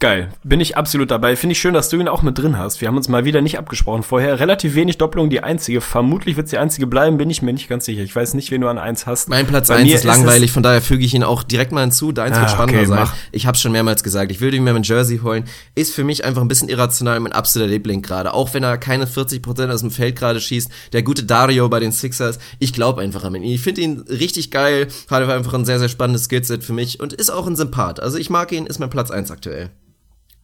Geil, 0.00 0.28
bin 0.44 0.60
ich 0.60 0.76
absolut 0.76 1.10
dabei. 1.10 1.34
Finde 1.34 1.54
ich 1.54 1.58
schön, 1.58 1.74
dass 1.74 1.88
du 1.88 1.98
ihn 1.98 2.06
auch 2.06 2.22
mit 2.22 2.38
drin 2.38 2.56
hast. 2.56 2.80
Wir 2.80 2.86
haben 2.86 2.96
uns 2.96 3.08
mal 3.08 3.24
wieder 3.24 3.40
nicht 3.40 3.58
abgesprochen 3.58 4.04
vorher. 4.04 4.38
Relativ 4.38 4.76
wenig 4.76 4.96
Doppelung, 4.96 5.28
die 5.28 5.42
einzige. 5.42 5.80
Vermutlich 5.80 6.36
wird 6.36 6.52
die 6.52 6.58
einzige 6.58 6.86
bleiben, 6.86 7.18
bin 7.18 7.28
ich 7.30 7.42
mir 7.42 7.52
nicht 7.52 7.68
ganz 7.68 7.84
sicher. 7.84 8.02
Ich 8.02 8.14
weiß 8.14 8.34
nicht, 8.34 8.52
wen 8.52 8.60
du 8.60 8.68
an 8.68 8.78
eins 8.78 9.06
hast. 9.06 9.28
Mein 9.28 9.48
Platz 9.48 9.70
eins 9.70 9.92
ist 9.92 10.04
langweilig, 10.04 10.52
von 10.52 10.62
daher 10.62 10.82
füge 10.82 11.04
ich 11.04 11.14
ihn 11.14 11.24
auch 11.24 11.42
direkt 11.42 11.72
mal 11.72 11.80
hinzu. 11.80 12.12
Deins 12.12 12.36
ah, 12.36 12.42
wird 12.42 12.50
spannender 12.52 12.78
okay, 12.78 12.88
sein. 12.88 12.98
Mach. 13.00 13.14
Ich 13.32 13.48
habe 13.48 13.58
schon 13.58 13.72
mehrmals 13.72 14.04
gesagt, 14.04 14.30
ich 14.30 14.40
würde 14.40 14.56
ihn 14.56 14.62
mir 14.62 14.72
mit 14.72 14.86
Jersey 14.86 15.18
holen. 15.18 15.46
Ist 15.74 15.92
für 15.92 16.04
mich 16.04 16.24
einfach 16.24 16.42
ein 16.42 16.48
bisschen 16.48 16.68
irrational, 16.68 17.18
mein 17.18 17.32
absoluter 17.32 17.68
Liebling 17.68 18.00
gerade. 18.00 18.34
Auch 18.34 18.54
wenn 18.54 18.62
er 18.62 18.78
keine 18.78 19.06
40% 19.06 19.68
aus 19.68 19.80
dem 19.80 19.90
Feld 19.90 20.14
gerade 20.14 20.40
schießt. 20.40 20.70
Der 20.92 21.02
gute 21.02 21.24
Dario 21.24 21.68
bei 21.68 21.80
den 21.80 21.90
Sixers. 21.90 22.38
Ich 22.60 22.72
glaube 22.72 23.02
einfach 23.02 23.24
an 23.24 23.34
ihn. 23.34 23.42
Ich 23.42 23.62
finde 23.62 23.80
ihn 23.80 24.04
richtig 24.08 24.52
geil. 24.52 24.86
Hat 25.10 25.28
einfach 25.28 25.54
ein 25.54 25.64
sehr, 25.64 25.80
sehr 25.80 25.88
spannendes 25.88 26.26
Skillset 26.26 26.62
für 26.62 26.72
mich 26.72 27.00
und 27.00 27.14
ist 27.14 27.30
auch 27.30 27.48
ein 27.48 27.56
Sympath. 27.56 27.98
Also 27.98 28.16
ich 28.16 28.30
mag 28.30 28.52
ihn, 28.52 28.66
ist 28.66 28.78
mein 28.78 28.90
Platz 28.90 29.10
eins 29.10 29.32
aktuell. 29.32 29.70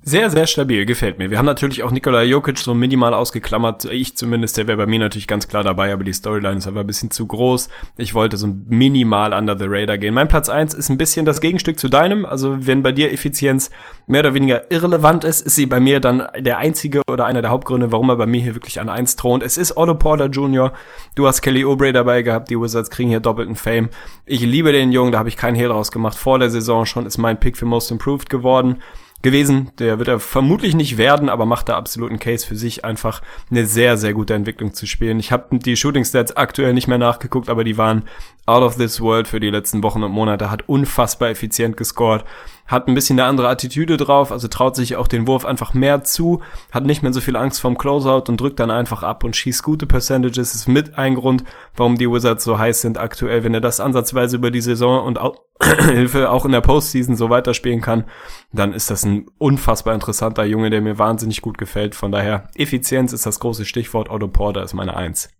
Sehr, 0.07 0.29
sehr 0.29 0.47
stabil, 0.47 0.85
gefällt 0.85 1.17
mir. 1.17 1.31
Wir 1.31 1.39
haben 1.39 1.47
natürlich 1.47 1.83
auch 1.83 1.91
Nikola 1.91 2.23
Jokic 2.23 2.59
so 2.59 2.75
minimal 2.75 3.15
ausgeklammert. 3.15 3.87
Ich 3.87 4.15
zumindest, 4.19 4.59
der 4.59 4.67
wäre 4.67 4.77
bei 4.77 4.85
mir 4.85 4.99
natürlich 4.99 5.27
ganz 5.27 5.49
klar 5.49 5.65
dabei, 5.65 5.95
aber 5.95 6.05
die 6.05 6.13
Storyline 6.13 6.59
ist 6.59 6.67
aber 6.67 6.81
ein 6.81 6.87
bisschen 6.87 7.11
zu 7.11 7.27
groß. 7.27 7.71
Ich 7.97 8.13
wollte 8.13 8.37
so 8.37 8.55
minimal 8.69 9.33
under 9.33 9.57
the 9.59 9.65
radar 9.67 9.97
gehen. 9.97 10.13
Mein 10.13 10.29
Platz 10.29 10.51
eins 10.51 10.75
ist 10.75 10.91
ein 10.91 10.99
bisschen 10.99 11.25
das 11.25 11.41
Gegenstück 11.41 11.79
zu 11.79 11.89
deinem. 11.89 12.27
Also 12.27 12.67
wenn 12.67 12.83
bei 12.83 12.93
dir 12.93 13.15
Effizienz 13.15 13.71
mehr 14.07 14.21
oder 14.21 14.35
weniger 14.35 14.71
irrelevant 14.71 15.25
ist, 15.25 15.41
ist 15.41 15.55
sie 15.55 15.65
bei 15.65 15.81
mir 15.81 16.01
dann 16.01 16.29
der 16.39 16.59
einzige 16.59 17.01
oder 17.11 17.25
einer 17.25 17.41
der 17.41 17.51
Hauptgründe, 17.51 17.91
warum 17.91 18.11
er 18.11 18.17
bei 18.17 18.27
mir 18.27 18.43
hier 18.43 18.55
wirklich 18.55 18.81
an 18.81 18.91
eins 18.91 19.17
thront. 19.17 19.43
Es 19.43 19.57
ist 19.57 19.75
Otto 19.75 19.95
Porter 19.95 20.27
Jr. 20.27 20.75
Du 21.15 21.27
hast 21.27 21.41
Kelly 21.41 21.65
Oubre 21.65 21.95
dabei 21.95 22.21
gehabt. 22.21 22.51
Die 22.51 22.61
Wizards 22.61 22.91
kriegen 22.91 23.09
hier 23.09 23.21
doppelten 23.21 23.57
Fame. 23.57 23.89
Ich 24.27 24.43
liebe 24.43 24.71
den 24.71 24.93
Jungen, 24.93 25.13
da 25.13 25.19
habe 25.19 25.31
ich 25.31 25.39
keinen 25.39 25.55
Hehl 25.55 25.69
draus 25.69 25.91
gemacht. 25.91 26.19
Vor 26.19 26.39
der 26.39 26.51
Saison 26.51 26.85
schon 26.85 27.07
ist 27.07 27.17
mein 27.17 27.41
Pick 27.41 27.57
für 27.57 27.65
Most 27.65 27.91
Improved 27.91 28.29
geworden 28.29 28.83
gewesen. 29.25 29.71
Der 29.81 29.99
wird 29.99 30.07
er 30.07 30.21
vermutlich 30.21 30.77
nicht 30.77 30.97
werden, 30.97 31.29
aber 31.29 31.47
macht 31.47 31.69
da 31.69 31.77
absolut 31.77 32.11
einen 32.11 32.21
Case 32.21 32.47
für 32.47 32.55
sich, 32.55 32.85
einfach 32.85 33.23
eine 33.51 33.67
sehr, 33.67 33.97
sehr 33.97 34.13
gute 34.13 34.35
Entwicklung 34.35 34.75
zu 34.75 34.87
spielen. 34.87 35.19
Ich 35.19 35.33
habe 35.33 35.59
die 35.59 35.77
Shooting 35.77 36.05
Stats 36.05 36.37
aktuell 36.37 36.75
nicht 36.75 36.87
mehr 36.87 36.99
nachgeguckt, 36.99 37.49
aber 37.49 37.65
die 37.65 37.77
waren 37.77 38.05
out 38.47 38.63
of 38.63 38.77
this 38.77 39.01
world 39.01 39.27
für 39.27 39.41
die 39.41 39.51
letzten 39.51 39.83
Wochen 39.83 40.05
und 40.05 40.13
Monate, 40.13 40.51
hat 40.51 40.69
unfassbar 40.69 41.31
effizient 41.31 41.77
gescored 41.77 42.25
hat 42.67 42.89
ein 42.89 42.95
bisschen 42.95 43.19
eine 43.19 43.29
andere 43.29 43.49
Attitüde 43.49 43.97
drauf, 43.97 44.33
also 44.33 44.49
traut 44.49 44.77
sich 44.77 44.97
auch 44.97 45.07
den 45.07 45.27
Wurf 45.27 45.45
einfach 45.45 45.75
mehr 45.75 46.05
zu, 46.05 46.41
hat 46.73 46.85
nicht 46.85 47.03
mehr 47.03 47.13
so 47.13 47.21
viel 47.21 47.37
Angst 47.37 47.61
vorm 47.61 47.77
Closeout 47.77 48.25
und 48.29 48.41
drückt 48.41 48.61
dann 48.61 48.71
einfach 48.71 49.03
ab 49.03 49.25
und 49.25 49.37
schießt 49.37 49.63
gute 49.63 49.87
Percentages, 49.87 50.55
ist 50.55 50.69
mit 50.69 50.97
ein 50.99 51.15
Grund, 51.15 51.45
warum 51.77 51.97
die 51.97 52.11
Wizards 52.11 52.45
so 52.45 52.59
heiß 52.59 52.81
sind 52.81 52.99
aktuell. 52.99 53.45
Wenn 53.45 53.55
er 53.55 53.61
das 53.61 53.81
ansatzweise 53.81 54.37
über 54.37 54.51
die 54.51 54.61
Saison 54.61 55.05
und 55.05 55.19
auch, 55.19 55.37
Hilfe 55.63 56.31
auch 56.31 56.45
in 56.45 56.53
der 56.53 56.61
Postseason 56.61 57.17
so 57.17 57.31
weiterspielen 57.31 57.81
kann, 57.81 58.05
dann 58.53 58.73
ist 58.73 58.91
das 58.91 59.05
ein 59.05 59.27
unfassbar 59.39 59.95
interessanter 59.95 60.45
Junge, 60.45 60.71
der 60.71 60.81
mir 60.81 60.99
wahnsinnig 60.99 61.43
gut 61.43 61.59
gefällt. 61.59 61.95
Von 61.95 62.13
daher, 62.13 62.49
Effizienz 62.55 63.13
ist 63.13 63.27
das 63.27 63.41
große 63.41 63.65
Stichwort. 63.65 64.11
Otto 64.11 64.29
Porter 64.29 64.63
ist 64.63 64.75
meine 64.75 64.97
Eins. 64.97 65.34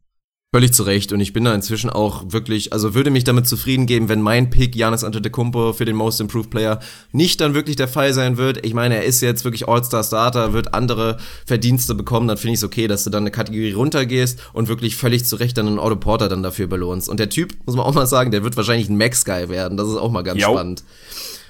Völlig 0.55 0.73
zu 0.73 0.85
Recht 0.85 1.13
und 1.13 1.19
ich 1.19 1.33
bin 1.33 1.43
da 1.43 1.53
inzwischen 1.53 1.91
auch 1.91 2.27
wirklich, 2.29 2.73
also 2.73 2.95
würde 2.95 3.11
mich 3.11 3.25
damit 3.25 3.49
zufrieden 3.49 3.87
geben, 3.87 4.09
wenn 4.09 4.23
mein 4.23 4.51
Pick 4.51 4.77
Janis 4.77 5.03
Antetokounmpo 5.03 5.73
für 5.73 5.85
den 5.85 5.97
Most 5.97 6.21
Improved 6.21 6.49
Player 6.49 6.79
nicht 7.11 7.41
dann 7.41 7.55
wirklich 7.55 7.75
der 7.75 7.89
Fall 7.89 8.13
sein 8.13 8.37
wird. 8.37 8.65
Ich 8.65 8.73
meine, 8.73 8.95
er 8.95 9.05
ist 9.05 9.21
jetzt 9.21 9.43
wirklich 9.43 9.67
All-Star 9.67 10.05
Starter, 10.05 10.53
wird 10.53 10.73
andere 10.73 11.19
Verdienste 11.45 11.97
bekommen, 11.97 12.29
dann 12.29 12.37
finde 12.37 12.53
ich 12.53 12.61
es 12.61 12.63
okay, 12.63 12.87
dass 12.87 13.03
du 13.03 13.11
dann 13.11 13.25
eine 13.25 13.33
Kategorie 13.33 13.73
runtergehst 13.73 14.39
und 14.53 14.69
wirklich 14.69 14.95
völlig 14.95 15.25
zu 15.25 15.35
Recht 15.35 15.59
dann 15.59 15.67
einen 15.67 15.81
Otto 15.81 15.97
Porter 15.97 16.29
dann 16.29 16.45
dafür 16.45 16.69
belohnst. 16.69 17.09
Und 17.09 17.19
der 17.19 17.31
Typ, 17.31 17.53
muss 17.67 17.75
man 17.75 17.85
auch 17.85 17.95
mal 17.95 18.07
sagen, 18.07 18.31
der 18.31 18.45
wird 18.45 18.57
wahrscheinlich 18.57 18.89
ein 18.89 18.97
Max-Guy 18.97 19.49
werden, 19.49 19.77
das 19.77 19.89
ist 19.89 19.97
auch 19.97 20.13
mal 20.13 20.23
ganz 20.23 20.41
jo. 20.41 20.53
spannend. 20.53 20.85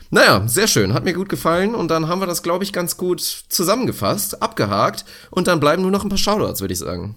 Naja, 0.08 0.44
sehr 0.46 0.66
schön, 0.66 0.94
hat 0.94 1.04
mir 1.04 1.12
gut 1.12 1.28
gefallen 1.28 1.74
und 1.74 1.90
dann 1.90 2.08
haben 2.08 2.22
wir 2.22 2.26
das, 2.26 2.42
glaube 2.42 2.64
ich, 2.64 2.72
ganz 2.72 2.96
gut 2.96 3.20
zusammengefasst, 3.20 4.40
abgehakt 4.40 5.04
und 5.30 5.46
dann 5.46 5.60
bleiben 5.60 5.82
nur 5.82 5.90
noch 5.90 6.04
ein 6.04 6.08
paar 6.08 6.16
Shoutouts, 6.16 6.62
würde 6.62 6.72
ich 6.72 6.78
sagen. 6.78 7.16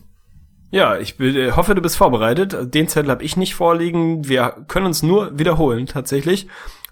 Ja, 0.69 0.97
ich 0.97 1.19
äh, 1.19 1.51
hoffe, 1.51 1.75
du 1.75 1.81
bist 1.81 1.95
vorbereitet. 1.97 2.73
Den 2.73 2.87
Zettel 2.87 3.11
habe 3.11 3.23
ich 3.23 3.37
nicht 3.37 3.55
vorliegen. 3.55 4.27
Wir 4.27 4.55
können 4.67 4.85
uns 4.85 5.01
nur 5.01 5.37
wiederholen, 5.37 5.85
tatsächlich. 5.85 6.47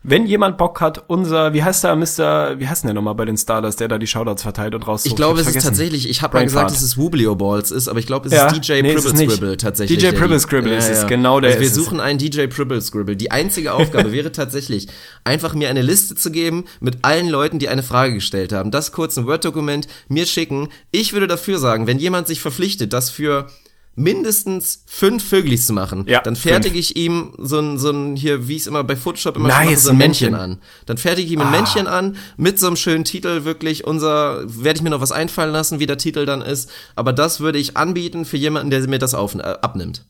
Wenn 0.07 0.27
jemand 0.27 0.59
Bock 0.59 0.81
hat, 0.81 1.05
unser, 1.07 1.53
wie 1.53 1.63
heißt 1.63 1.83
der, 1.83 1.95
Mr., 1.95 2.59
wie 2.59 2.67
heißt 2.67 2.83
denn 2.83 2.89
der 2.89 2.93
nochmal 2.93 3.15
bei 3.15 3.25
den 3.25 3.37
Starters, 3.37 3.75
der 3.75 3.87
da 3.87 3.97
die 3.97 4.05
Shoutouts 4.05 4.43
verteilt 4.43 4.75
und 4.75 4.87
raus. 4.87 5.03
Ich 5.03 5.15
glaube, 5.15 5.39
es 5.39 5.47
ist 5.47 5.63
tatsächlich, 5.63 6.07
ich 6.07 6.21
habe 6.21 6.37
mal 6.37 6.43
gesagt, 6.43 6.69
dass 6.69 6.83
es 6.83 6.95
Wooblio 6.95 7.35
Balls 7.35 7.71
ist, 7.71 7.87
aber 7.87 7.97
ich 7.97 8.05
glaube, 8.05 8.27
es 8.27 8.33
ja, 8.33 8.45
ist 8.45 8.55
DJ 8.55 8.83
nee, 8.83 8.93
Pribble 8.93 9.17
Scribble 9.17 9.57
tatsächlich. 9.57 9.97
DJ 9.97 10.15
Pribble 10.15 10.39
Scribble 10.39 10.73
ja, 10.73 10.77
ist 10.77 10.89
es, 10.89 11.07
genau 11.07 11.39
der 11.39 11.49
also 11.51 11.61
wir 11.61 11.69
suchen 11.71 11.99
einen 11.99 12.19
DJ 12.19 12.45
Pribble 12.45 12.81
Scribble. 12.81 13.15
Die 13.15 13.31
einzige 13.31 13.73
Aufgabe 13.73 14.11
wäre 14.11 14.31
tatsächlich, 14.31 14.87
einfach 15.23 15.55
mir 15.55 15.69
eine 15.69 15.81
Liste 15.81 16.13
zu 16.13 16.29
geben 16.29 16.65
mit 16.79 16.99
allen 17.01 17.27
Leuten, 17.27 17.57
die 17.57 17.67
eine 17.67 17.81
Frage 17.81 18.13
gestellt 18.13 18.53
haben. 18.53 18.69
Das 18.69 18.91
kurz 18.91 19.17
ein 19.17 19.25
Word-Dokument 19.25 19.87
mir 20.07 20.27
schicken. 20.27 20.69
Ich 20.91 21.13
würde 21.13 21.25
dafür 21.25 21.57
sagen, 21.57 21.87
wenn 21.87 21.97
jemand 21.97 22.27
sich 22.27 22.41
verpflichtet, 22.41 22.93
das 22.93 23.09
für 23.09 23.47
mindestens 23.95 24.83
fünf 24.85 25.27
Vöglis 25.27 25.65
zu 25.65 25.73
machen, 25.73 26.05
ja, 26.07 26.21
dann 26.21 26.35
fertige 26.35 26.77
ich 26.77 26.95
ihm 26.95 27.33
so 27.37 27.59
ein, 27.59 27.77
so 27.79 27.91
ein, 27.91 28.15
hier, 28.15 28.47
wie 28.47 28.55
ich 28.55 28.63
es 28.63 28.67
immer 28.67 28.83
bei 28.83 28.95
Photoshop 28.95 29.37
immer 29.37 29.47
nice, 29.47 29.83
so 29.83 29.91
ein 29.91 29.97
Männchen. 29.97 30.31
Männchen 30.31 30.51
an. 30.53 30.61
Dann 30.85 30.97
fertige 30.97 31.27
ich 31.27 31.33
ihm 31.33 31.41
ein 31.41 31.47
ah. 31.47 31.51
Männchen 31.51 31.87
an, 31.87 32.17
mit 32.37 32.59
so 32.59 32.67
einem 32.67 32.75
schönen 32.75 33.05
Titel, 33.05 33.45
wirklich 33.45 33.85
unser, 33.85 34.43
werde 34.45 34.77
ich 34.77 34.83
mir 34.83 34.89
noch 34.89 35.01
was 35.01 35.11
einfallen 35.11 35.51
lassen, 35.51 35.79
wie 35.79 35.85
der 35.85 35.97
Titel 35.97 36.25
dann 36.25 36.41
ist, 36.41 36.69
aber 36.95 37.13
das 37.13 37.39
würde 37.39 37.57
ich 37.57 37.77
anbieten 37.77 38.25
für 38.25 38.37
jemanden, 38.37 38.69
der 38.69 38.85
mir 38.87 38.99
das 38.99 39.13
auf, 39.13 39.35
äh, 39.35 39.39
abnimmt. 39.39 40.05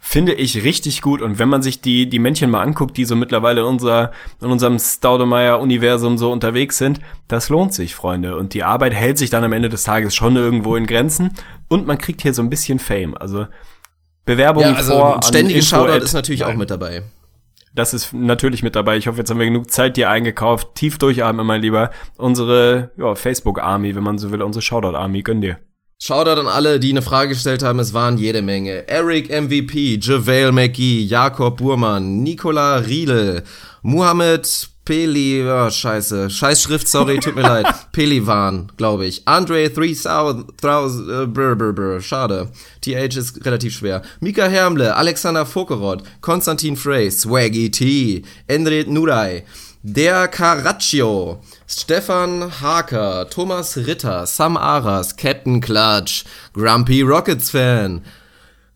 Finde 0.00 0.32
ich 0.32 0.64
richtig 0.64 1.02
gut. 1.02 1.20
Und 1.20 1.38
wenn 1.38 1.48
man 1.48 1.62
sich 1.62 1.80
die, 1.80 2.08
die 2.08 2.18
Männchen 2.18 2.50
mal 2.50 2.62
anguckt, 2.62 2.96
die 2.96 3.04
so 3.04 3.16
mittlerweile 3.16 3.60
in, 3.62 3.66
unser, 3.66 4.12
in 4.40 4.48
unserem 4.48 4.78
Staudemeyer-Universum 4.78 6.16
so 6.18 6.32
unterwegs 6.32 6.78
sind, 6.78 7.00
das 7.26 7.48
lohnt 7.48 7.74
sich, 7.74 7.94
Freunde. 7.94 8.36
Und 8.36 8.54
die 8.54 8.62
Arbeit 8.62 8.94
hält 8.94 9.18
sich 9.18 9.28
dann 9.28 9.44
am 9.44 9.52
Ende 9.52 9.68
des 9.68 9.82
Tages 9.82 10.14
schon 10.14 10.36
irgendwo 10.36 10.76
in 10.76 10.86
Grenzen. 10.86 11.32
Und 11.68 11.86
man 11.86 11.98
kriegt 11.98 12.22
hier 12.22 12.34
so 12.34 12.42
ein 12.42 12.50
bisschen 12.50 12.78
Fame. 12.78 13.16
Also 13.16 13.46
Bewerbungen 14.24 14.70
ja, 14.70 14.76
also 14.76 14.92
vor. 14.92 15.20
Ständige 15.22 15.62
Shoutout 15.62 16.04
ist 16.04 16.12
natürlich 16.12 16.44
auch 16.44 16.54
mit 16.54 16.70
dabei. 16.70 17.02
Das 17.74 17.94
ist 17.94 18.12
natürlich 18.12 18.62
mit 18.62 18.74
dabei. 18.74 18.96
Ich 18.96 19.06
hoffe, 19.06 19.18
jetzt 19.18 19.30
haben 19.30 19.38
wir 19.38 19.46
genug 19.46 19.70
Zeit 19.70 19.96
dir 19.96 20.10
eingekauft. 20.10 20.74
Tief 20.74 20.98
durchatmen, 20.98 21.46
mein 21.46 21.62
Lieber. 21.62 21.90
Unsere 22.16 22.90
ja, 22.96 23.14
Facebook-Army, 23.14 23.94
wenn 23.94 24.02
man 24.02 24.18
so 24.18 24.30
will, 24.30 24.42
unsere 24.42 24.62
Shoutout-Army, 24.62 25.22
gönn 25.22 25.40
dir. 25.40 25.58
Shoutout 26.00 26.40
an 26.40 26.46
alle, 26.46 26.78
die 26.78 26.90
eine 26.90 27.02
Frage 27.02 27.30
gestellt 27.30 27.62
haben. 27.62 27.78
Es 27.78 27.92
waren 27.92 28.18
jede 28.18 28.42
Menge. 28.42 28.88
Eric 28.88 29.30
MVP, 29.30 29.98
JaVale 30.00 30.52
McGee, 30.52 31.02
Jakob 31.02 31.58
Burmann, 31.58 32.22
Nicola 32.22 32.76
Riedel, 32.76 33.42
Muhammad 33.82 34.70
Peli, 34.88 35.46
oh, 35.46 35.68
scheiße, 35.68 36.30
scheiß 36.30 36.62
Schrift, 36.62 36.88
sorry, 36.88 37.18
tut 37.18 37.36
mir 37.36 37.42
leid. 37.42 37.66
Pelivan, 37.92 38.72
glaube 38.78 39.04
ich. 39.04 39.20
Andre 39.28 39.68
3000, 39.68 40.48
uh, 40.48 41.26
brr, 41.26 41.56
brr, 41.56 41.74
brr, 41.74 42.00
schade. 42.00 42.48
TH 42.80 43.18
ist 43.18 43.44
relativ 43.44 43.74
schwer. 43.74 44.00
Mika 44.20 44.46
Hermle, 44.46 44.96
Alexander 44.96 45.44
Fokerot, 45.44 46.02
Konstantin 46.22 46.74
Frey, 46.74 47.10
Swaggy 47.10 47.70
T, 47.70 48.22
Endrit 48.46 48.88
Nurai, 48.88 49.44
der 49.82 50.26
Caraccio, 50.26 51.42
Stefan 51.66 52.50
Harker, 52.62 53.28
Thomas 53.28 53.76
Ritter, 53.76 54.24
Sam 54.24 54.56
Aras, 54.56 55.14
Captain 55.14 55.60
Clutch, 55.60 56.24
Grumpy 56.54 57.02
Rockets 57.02 57.50
Fan, 57.50 58.00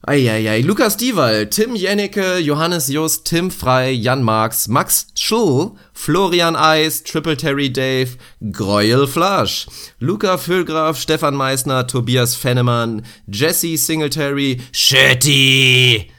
Eieiei, 0.04 0.62
Lukas 0.62 0.96
Dieval, 0.96 1.46
Tim 1.46 1.76
Jennecke, 1.76 2.38
Johannes 2.38 2.88
Just, 2.88 3.24
Tim 3.24 3.52
Frei, 3.52 3.92
Jan 3.92 4.24
Marx, 4.24 4.66
Max 4.66 5.06
Schull, 5.14 5.76
Florian 5.92 6.56
Eis, 6.56 7.04
Triple 7.04 7.36
Terry 7.36 7.72
Dave, 7.72 8.16
Greuel 8.50 9.06
Flasch, 9.06 9.68
Luca 10.00 10.38
Füllgraf, 10.38 10.98
Stefan 10.98 11.36
Meissner, 11.36 11.86
Tobias 11.86 12.34
Fennemann, 12.34 13.04
Jesse 13.28 13.76
Singletary, 13.76 14.60
Shetty, 14.72 16.10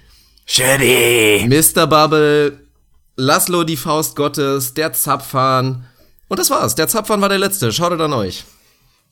Shetty, 0.46 1.46
Mr. 1.50 1.86
Bubble, 1.86 2.60
Laszlo 3.18 3.66
die 3.66 3.76
Faust 3.76 4.16
Gottes, 4.16 4.74
der 4.74 4.94
Zapfhahn, 4.94 5.84
und 6.30 6.40
das 6.40 6.50
war's. 6.50 6.76
Der 6.76 6.88
Zapfhahn 6.88 7.22
war 7.22 7.30
der 7.30 7.38
letzte. 7.38 7.72
Schaut 7.72 8.00
an 8.00 8.14
euch. 8.14 8.46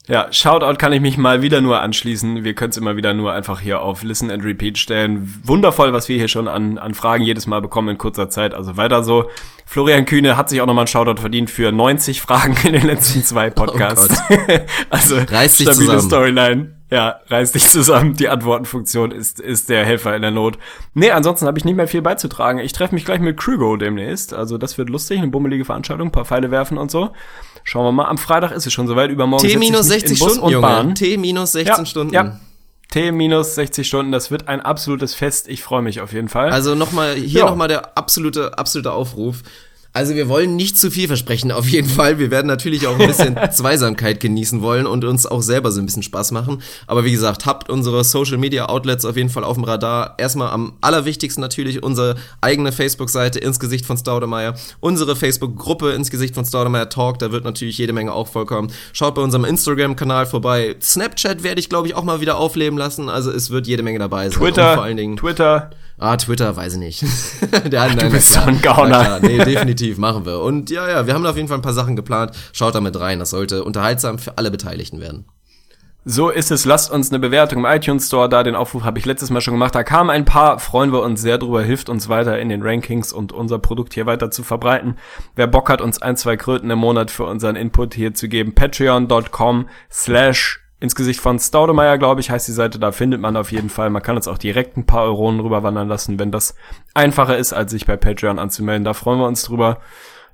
Ja, 0.08 0.32
Shoutout 0.32 0.78
kann 0.78 0.92
ich 0.92 1.00
mich 1.00 1.16
mal 1.16 1.42
wieder 1.42 1.60
nur 1.60 1.80
anschließen. 1.80 2.42
Wir 2.42 2.54
können 2.54 2.70
es 2.70 2.76
immer 2.76 2.96
wieder 2.96 3.14
nur 3.14 3.32
einfach 3.32 3.60
hier 3.60 3.80
auf 3.82 4.02
Listen 4.02 4.32
and 4.32 4.44
Repeat 4.44 4.76
stellen. 4.76 5.40
Wundervoll, 5.44 5.92
was 5.92 6.08
wir 6.08 6.16
hier 6.16 6.26
schon 6.26 6.48
an, 6.48 6.76
an 6.76 6.94
Fragen 6.94 7.22
jedes 7.22 7.46
Mal 7.46 7.60
bekommen 7.60 7.90
in 7.90 7.98
kurzer 7.98 8.28
Zeit. 8.28 8.52
Also 8.52 8.76
weiter 8.76 9.04
so. 9.04 9.30
Florian 9.64 10.04
Kühne 10.04 10.36
hat 10.36 10.48
sich 10.48 10.60
auch 10.60 10.66
nochmal 10.66 10.82
einen 10.82 10.88
Shoutout 10.88 11.20
verdient 11.20 11.50
für 11.50 11.70
90 11.70 12.20
Fragen 12.20 12.56
in 12.64 12.72
den 12.72 12.86
letzten 12.86 13.22
zwei 13.22 13.50
oh 13.50 13.54
Podcasts. 13.54 14.20
Oh 14.28 14.34
also 14.90 15.16
Reiß 15.16 15.58
dich 15.58 15.68
stabile 15.68 15.98
zusammen. 15.98 16.00
Storyline. 16.00 16.81
Ja, 16.92 17.20
reiß 17.28 17.52
dich 17.52 17.70
zusammen. 17.70 18.14
Die 18.14 18.28
Antwortenfunktion 18.28 19.12
ist, 19.12 19.40
ist 19.40 19.70
der 19.70 19.86
Helfer 19.86 20.14
in 20.14 20.20
der 20.20 20.30
Not. 20.30 20.58
Nee, 20.92 21.10
ansonsten 21.10 21.46
habe 21.46 21.58
ich 21.58 21.64
nicht 21.64 21.74
mehr 21.74 21.88
viel 21.88 22.02
beizutragen. 22.02 22.58
Ich 22.58 22.74
treffe 22.74 22.94
mich 22.94 23.06
gleich 23.06 23.20
mit 23.20 23.38
Krügo 23.38 23.78
demnächst. 23.78 24.34
Also 24.34 24.58
das 24.58 24.76
wird 24.76 24.90
lustig, 24.90 25.18
eine 25.18 25.28
bummelige 25.28 25.64
Veranstaltung, 25.64 26.08
ein 26.08 26.12
paar 26.12 26.26
Pfeile 26.26 26.50
werfen 26.50 26.76
und 26.76 26.90
so. 26.90 27.12
Schauen 27.64 27.86
wir 27.86 27.92
mal. 27.92 28.04
Am 28.04 28.18
Freitag 28.18 28.52
ist 28.52 28.66
es 28.66 28.74
schon 28.74 28.86
soweit. 28.88 29.10
Übermorgen 29.10 29.48
T 29.48 29.56
minus 29.56 29.86
60 29.86 30.18
Stunden, 30.18 30.48
Junge. 30.50 30.60
Bahn. 30.60 30.94
T 30.94 31.16
minus 31.16 31.52
16 31.52 31.76
ja, 31.76 31.86
Stunden. 31.86 32.14
Ja. 32.14 32.40
T 32.90 33.10
minus 33.10 33.54
60 33.54 33.86
Stunden, 33.86 34.12
das 34.12 34.30
wird 34.30 34.48
ein 34.48 34.60
absolutes 34.60 35.14
Fest. 35.14 35.48
Ich 35.48 35.62
freue 35.62 35.80
mich 35.80 36.02
auf 36.02 36.12
jeden 36.12 36.28
Fall. 36.28 36.50
Also 36.50 36.74
nochmal, 36.74 37.14
hier 37.14 37.40
ja. 37.40 37.46
nochmal 37.46 37.68
der 37.68 37.96
absolute, 37.96 38.58
absolute 38.58 38.92
Aufruf. 38.92 39.42
Also 39.94 40.14
wir 40.14 40.28
wollen 40.28 40.56
nicht 40.56 40.78
zu 40.78 40.90
viel 40.90 41.06
versprechen, 41.06 41.52
auf 41.52 41.68
jeden 41.68 41.88
Fall. 41.88 42.18
Wir 42.18 42.30
werden 42.30 42.46
natürlich 42.46 42.86
auch 42.86 42.98
ein 42.98 43.06
bisschen 43.06 43.36
Zweisamkeit 43.52 44.20
genießen 44.20 44.62
wollen 44.62 44.86
und 44.86 45.04
uns 45.04 45.26
auch 45.26 45.42
selber 45.42 45.70
so 45.70 45.80
ein 45.80 45.86
bisschen 45.86 46.02
Spaß 46.02 46.30
machen. 46.30 46.62
Aber 46.86 47.04
wie 47.04 47.12
gesagt, 47.12 47.44
habt 47.44 47.68
unsere 47.68 48.02
Social 48.02 48.38
Media 48.38 48.66
Outlets 48.66 49.04
auf 49.04 49.16
jeden 49.16 49.28
Fall 49.28 49.44
auf 49.44 49.56
dem 49.56 49.64
Radar. 49.64 50.14
Erstmal 50.16 50.50
am 50.50 50.74
allerwichtigsten 50.80 51.42
natürlich 51.42 51.82
unsere 51.82 52.14
eigene 52.40 52.72
Facebook-Seite 52.72 53.38
ins 53.38 53.60
Gesicht 53.60 53.84
von 53.84 53.98
Staudemeyer, 53.98 54.54
unsere 54.80 55.14
Facebook-Gruppe 55.14 55.92
ins 55.92 56.10
Gesicht 56.10 56.34
von 56.34 56.46
Staudemeyer 56.46 56.88
Talk, 56.88 57.18
da 57.18 57.30
wird 57.30 57.44
natürlich 57.44 57.76
jede 57.76 57.92
Menge 57.92 58.14
auch 58.14 58.28
vollkommen. 58.28 58.72
Schaut 58.94 59.14
bei 59.14 59.22
unserem 59.22 59.44
Instagram-Kanal 59.44 60.24
vorbei. 60.24 60.74
Snapchat 60.80 61.42
werde 61.42 61.60
ich, 61.60 61.68
glaube 61.68 61.86
ich, 61.88 61.94
auch 61.94 62.04
mal 62.04 62.22
wieder 62.22 62.38
aufleben 62.38 62.78
lassen. 62.78 63.10
Also 63.10 63.30
es 63.30 63.50
wird 63.50 63.66
jede 63.66 63.82
Menge 63.82 63.98
dabei 63.98 64.30
sein. 64.30 64.38
Twitter, 64.38 64.70
und 64.70 64.74
vor 64.76 64.84
allen 64.84 64.96
Dingen, 64.96 65.16
Twitter. 65.18 65.70
Ah, 66.02 66.16
Twitter, 66.16 66.56
weiß 66.56 66.72
ich 66.72 66.78
nicht. 66.80 67.02
Der, 67.70 67.82
Ach, 67.82 67.94
nein, 67.94 67.98
du 67.98 68.10
bist 68.10 68.32
so 68.32 68.40
ein 68.40 68.60
Gauner. 68.60 69.20
Nee, 69.20 69.38
definitiv, 69.38 69.98
machen 69.98 70.26
wir. 70.26 70.40
Und 70.40 70.68
ja, 70.68 70.88
ja, 70.88 71.06
wir 71.06 71.14
haben 71.14 71.24
auf 71.24 71.36
jeden 71.36 71.46
Fall 71.46 71.58
ein 71.58 71.62
paar 71.62 71.72
Sachen 71.72 71.94
geplant. 71.94 72.32
Schaut 72.52 72.74
da 72.74 72.80
mit 72.80 72.98
rein. 72.98 73.20
Das 73.20 73.30
sollte 73.30 73.62
unterhaltsam 73.62 74.18
für 74.18 74.36
alle 74.36 74.50
Beteiligten 74.50 75.00
werden. 75.00 75.26
So 76.04 76.30
ist 76.30 76.50
es. 76.50 76.64
Lasst 76.64 76.90
uns 76.90 77.10
eine 77.10 77.20
Bewertung 77.20 77.60
im 77.60 77.70
iTunes 77.70 78.08
Store 78.08 78.28
da. 78.28 78.42
Den 78.42 78.56
Aufruf 78.56 78.82
habe 78.82 78.98
ich 78.98 79.06
letztes 79.06 79.30
Mal 79.30 79.40
schon 79.40 79.54
gemacht. 79.54 79.76
Da 79.76 79.84
kamen 79.84 80.10
ein 80.10 80.24
paar. 80.24 80.58
Freuen 80.58 80.92
wir 80.92 81.02
uns 81.02 81.22
sehr 81.22 81.38
drüber. 81.38 81.62
Hilft 81.62 81.88
uns 81.88 82.08
weiter 82.08 82.36
in 82.40 82.48
den 82.48 82.62
Rankings 82.62 83.12
und 83.12 83.30
unser 83.30 83.60
Produkt 83.60 83.94
hier 83.94 84.06
weiter 84.06 84.32
zu 84.32 84.42
verbreiten. 84.42 84.96
Wer 85.36 85.46
Bock 85.46 85.70
hat, 85.70 85.80
uns 85.80 86.02
ein, 86.02 86.16
zwei 86.16 86.36
Kröten 86.36 86.68
im 86.68 86.80
Monat 86.80 87.12
für 87.12 87.26
unseren 87.26 87.54
Input 87.54 87.94
hier 87.94 88.12
zu 88.12 88.28
geben, 88.28 88.56
patreon.com 88.56 89.68
slash 89.88 90.61
ins 90.82 90.96
Gesicht 90.96 91.20
von 91.20 91.38
Staudemeyer, 91.38 91.96
glaube 91.96 92.20
ich, 92.20 92.30
heißt 92.30 92.48
die 92.48 92.52
Seite. 92.52 92.80
Da 92.80 92.90
findet 92.90 93.20
man 93.20 93.36
auf 93.36 93.52
jeden 93.52 93.68
Fall. 93.68 93.88
Man 93.88 94.02
kann 94.02 94.16
uns 94.16 94.26
auch 94.26 94.36
direkt 94.36 94.76
ein 94.76 94.84
paar 94.84 95.04
Euronen 95.04 95.38
rüberwandern 95.38 95.86
lassen, 95.86 96.18
wenn 96.18 96.32
das 96.32 96.56
einfacher 96.92 97.38
ist, 97.38 97.52
als 97.52 97.70
sich 97.70 97.86
bei 97.86 97.96
Patreon 97.96 98.40
anzumelden. 98.40 98.84
Da 98.84 98.92
freuen 98.92 99.20
wir 99.20 99.28
uns 99.28 99.44
drüber. 99.44 99.78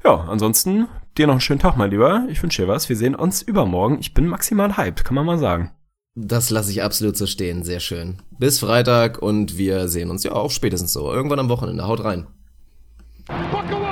Ja, 0.05 0.25
ansonsten 0.29 0.89
dir 1.19 1.27
noch 1.27 1.35
einen 1.35 1.43
schönen 1.43 1.61
Tag, 1.61 1.77
mein 1.77 1.91
Lieber. 1.91 2.25
Ich 2.31 2.43
wünsche 2.43 2.63
dir 2.63 2.69
was. 2.69 2.89
Wir 2.89 2.97
sehen 2.97 3.15
uns 3.15 3.43
übermorgen. 3.43 3.99
Ich 4.01 4.15
bin 4.15 4.27
maximal 4.27 4.79
hyped, 4.79 5.05
kann 5.05 5.17
man 5.17 5.27
mal 5.27 5.39
sagen. 5.39 5.73
Das 6.15 6.49
lasse 6.49 6.71
ich 6.71 6.83
absolut 6.83 7.19
so 7.19 7.27
stehen. 7.27 7.63
Sehr 7.63 7.81
schön. 7.81 8.23
Bis 8.39 8.61
Freitag 8.61 9.21
und 9.21 9.59
wir 9.59 9.89
sehen 9.89 10.11
uns 10.11 10.25
ja 10.25 10.33
auch 10.33 10.51
spätestens 10.51 10.95
so. 10.95 11.13
Irgendwann 11.13 11.41
am 11.41 11.51
Wochenende. 11.51 11.87
Haut 11.87 12.03
rein. 12.03 12.27
Buckle 13.53 13.88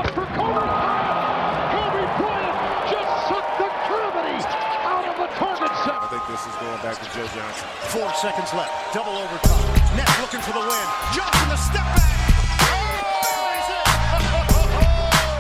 Joe 7.17 7.25
Johnson. 7.29 7.69
Four 7.97 8.13
seconds 8.13 8.53
left. 8.53 8.93
Double 8.93 9.17
overtime. 9.17 9.97
Nets 9.97 10.21
looking 10.21 10.41
for 10.41 10.53
the 10.53 10.61
win. 10.61 10.87
Johnson 11.17 11.49
the 11.49 11.57
step 11.57 11.87
back. 11.97 12.29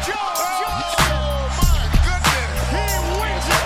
Joe 0.09 0.33
Johnson. 0.57 1.21
He 2.73 2.81
wins 3.21 3.49
it. 3.53 3.65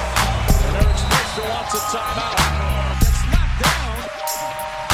And 0.66 0.74
Eric 0.82 0.98
Spencer 0.98 1.46
wants 1.54 1.70
a 1.70 1.78
timeout. 1.94 2.34
Gets 2.98 3.22
knocked 3.30 3.62
down. 3.62 3.94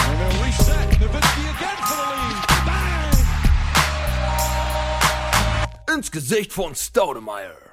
And 0.05 0.17
they'll 0.21 0.45
reset. 0.45 0.85
Nowitzki 1.01 1.45
again 1.57 1.81
for 1.89 1.97
the 1.97 2.09
lead. 2.21 2.45
Bang! 5.89 5.97
Ins 5.97 6.11
Gesicht 6.11 6.53
von 6.53 6.75
Staudemeyer. 6.75 7.66